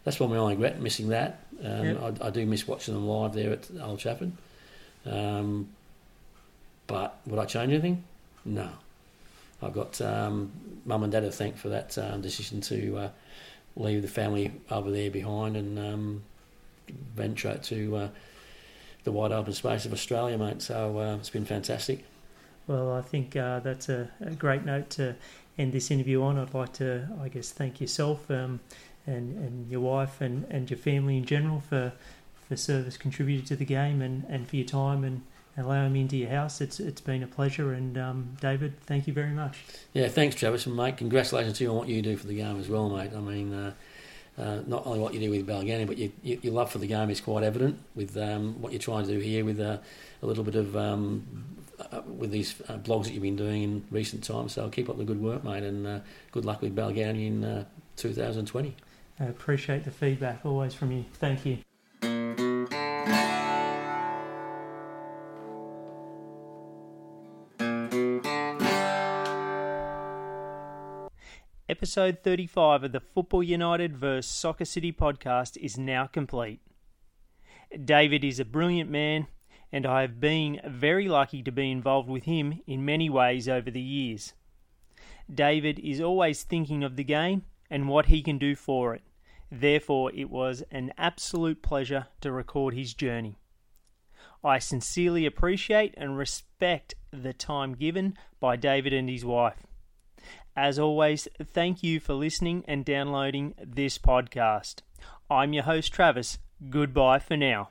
that's 0.04 0.18
probably 0.18 0.36
my 0.36 0.42
only 0.42 0.54
regret, 0.54 0.80
missing 0.80 1.08
that. 1.08 1.40
Um, 1.62 1.84
Yep. 1.84 2.22
I, 2.22 2.26
I 2.26 2.30
do 2.30 2.44
miss 2.46 2.68
watching 2.68 2.94
them 2.94 3.06
live 3.06 3.32
there 3.32 3.52
at 3.52 3.68
Old 3.80 3.98
Trafford. 4.00 4.32
Um, 5.06 5.68
but 6.86 7.18
would 7.26 7.38
I 7.38 7.46
change 7.46 7.72
anything? 7.72 8.04
No. 8.44 8.68
I've 9.62 9.72
got 9.72 10.00
um, 10.00 10.52
mum 10.84 11.04
and 11.04 11.12
dad 11.12 11.20
to 11.20 11.30
thank 11.30 11.56
for 11.56 11.70
that 11.70 11.96
um, 11.96 12.20
decision 12.20 12.60
to 12.62 12.98
uh, 12.98 13.08
leave 13.76 14.02
the 14.02 14.08
family 14.08 14.52
over 14.70 14.90
there 14.90 15.10
behind 15.10 15.56
and 15.56 15.78
um, 15.78 16.22
venture 17.14 17.48
out 17.48 17.62
to 17.64 17.96
uh, 17.96 18.08
the 19.04 19.12
wide 19.12 19.32
open 19.32 19.54
space 19.54 19.86
of 19.86 19.92
Australia, 19.92 20.36
mate. 20.36 20.60
So 20.60 20.98
uh, 20.98 21.16
it's 21.16 21.30
been 21.30 21.46
fantastic. 21.46 22.04
Well, 22.66 22.92
I 22.92 23.02
think 23.02 23.36
uh, 23.36 23.60
that's 23.60 23.88
a, 23.88 24.10
a 24.20 24.30
great 24.30 24.64
note 24.64 24.90
to 24.90 25.14
end 25.58 25.72
this 25.72 25.90
interview 25.90 26.22
on. 26.22 26.38
I'd 26.38 26.54
like 26.54 26.72
to, 26.74 27.08
I 27.20 27.28
guess, 27.28 27.50
thank 27.50 27.80
yourself 27.80 28.30
um, 28.30 28.60
and, 29.06 29.36
and 29.36 29.70
your 29.70 29.80
wife 29.80 30.20
and, 30.20 30.46
and 30.50 30.70
your 30.70 30.78
family 30.78 31.16
in 31.16 31.24
general 31.24 31.60
for 31.60 31.92
for 32.48 32.56
service 32.56 32.96
contributed 32.98 33.46
to 33.46 33.56
the 33.56 33.64
game 33.64 34.02
and, 34.02 34.24
and 34.28 34.46
for 34.46 34.56
your 34.56 34.66
time 34.66 35.02
and 35.02 35.22
allowing 35.56 35.92
me 35.92 36.02
into 36.02 36.16
your 36.16 36.30
house. 36.30 36.60
It's 36.60 36.80
it's 36.80 37.00
been 37.00 37.22
a 37.22 37.26
pleasure. 37.26 37.72
And 37.72 37.96
um, 37.96 38.36
David, 38.40 38.80
thank 38.82 39.06
you 39.06 39.12
very 39.12 39.30
much. 39.30 39.64
Yeah, 39.92 40.08
thanks, 40.08 40.36
Travis, 40.36 40.66
and 40.66 40.76
mate, 40.76 40.96
congratulations 40.96 41.58
to 41.58 41.64
you 41.64 41.70
on 41.70 41.76
what 41.76 41.88
you 41.88 42.02
do 42.02 42.16
for 42.16 42.26
the 42.26 42.36
game 42.36 42.58
as 42.60 42.68
well, 42.68 42.88
mate. 42.90 43.12
I 43.14 43.20
mean, 43.20 43.52
uh, 43.52 43.72
uh, 44.36 44.60
not 44.66 44.86
only 44.86 44.98
what 44.98 45.14
you 45.14 45.20
do 45.20 45.30
with 45.30 45.46
Balgownie, 45.46 45.86
but 45.86 45.96
you, 45.96 46.12
you, 46.22 46.38
your 46.42 46.52
love 46.52 46.70
for 46.70 46.78
the 46.78 46.86
game 46.86 47.08
is 47.08 47.20
quite 47.20 47.44
evident 47.44 47.78
with 47.94 48.16
um, 48.16 48.60
what 48.60 48.72
you're 48.72 48.80
trying 48.80 49.06
to 49.06 49.12
do 49.12 49.20
here 49.20 49.44
with 49.44 49.60
uh, 49.60 49.78
a 50.22 50.26
little 50.26 50.44
bit 50.44 50.56
of 50.56 50.76
um, 50.76 51.24
uh, 51.78 52.02
with 52.06 52.30
these 52.30 52.60
uh, 52.68 52.78
blogs 52.78 53.04
that 53.04 53.12
you've 53.12 53.22
been 53.22 53.36
doing 53.36 53.62
in 53.62 53.84
recent 53.90 54.24
times. 54.24 54.52
So 54.52 54.68
keep 54.68 54.88
up 54.88 54.98
the 54.98 55.04
good 55.04 55.20
work, 55.20 55.44
mate, 55.44 55.62
and 55.62 55.86
uh, 55.86 56.00
good 56.32 56.44
luck 56.44 56.62
with 56.62 56.74
Balgownie 56.74 57.26
in 57.26 57.44
uh, 57.44 57.64
2020. 57.96 58.74
I 59.20 59.24
appreciate 59.24 59.84
the 59.84 59.90
feedback 59.90 60.44
always 60.44 60.74
from 60.74 60.92
you. 60.92 61.04
Thank 61.14 61.46
you. 61.46 61.58
Episode 71.66 72.18
35 72.22 72.84
of 72.84 72.92
the 72.92 73.00
Football 73.00 73.42
United 73.42 73.96
vs 73.96 74.30
Soccer 74.30 74.64
City 74.64 74.92
podcast 74.92 75.56
is 75.56 75.78
now 75.78 76.06
complete. 76.06 76.60
David 77.84 78.22
is 78.22 78.38
a 78.38 78.44
brilliant 78.44 78.90
man, 78.90 79.26
and 79.74 79.86
I 79.86 80.02
have 80.02 80.20
been 80.20 80.60
very 80.64 81.08
lucky 81.08 81.42
to 81.42 81.50
be 81.50 81.68
involved 81.68 82.08
with 82.08 82.26
him 82.26 82.60
in 82.64 82.84
many 82.84 83.10
ways 83.10 83.48
over 83.48 83.72
the 83.72 83.80
years. 83.80 84.32
David 85.28 85.80
is 85.80 86.00
always 86.00 86.44
thinking 86.44 86.84
of 86.84 86.94
the 86.94 87.02
game 87.02 87.42
and 87.68 87.88
what 87.88 88.06
he 88.06 88.22
can 88.22 88.38
do 88.38 88.54
for 88.54 88.94
it. 88.94 89.02
Therefore, 89.50 90.12
it 90.14 90.30
was 90.30 90.62
an 90.70 90.92
absolute 90.96 91.60
pleasure 91.60 92.06
to 92.20 92.30
record 92.30 92.74
his 92.74 92.94
journey. 92.94 93.40
I 94.44 94.60
sincerely 94.60 95.26
appreciate 95.26 95.94
and 95.96 96.16
respect 96.16 96.94
the 97.10 97.32
time 97.32 97.74
given 97.74 98.16
by 98.38 98.54
David 98.54 98.92
and 98.92 99.10
his 99.10 99.24
wife. 99.24 99.66
As 100.54 100.78
always, 100.78 101.26
thank 101.42 101.82
you 101.82 101.98
for 101.98 102.14
listening 102.14 102.64
and 102.68 102.84
downloading 102.84 103.54
this 103.60 103.98
podcast. 103.98 104.82
I'm 105.28 105.52
your 105.52 105.64
host, 105.64 105.92
Travis. 105.92 106.38
Goodbye 106.70 107.18
for 107.18 107.36
now. 107.36 107.70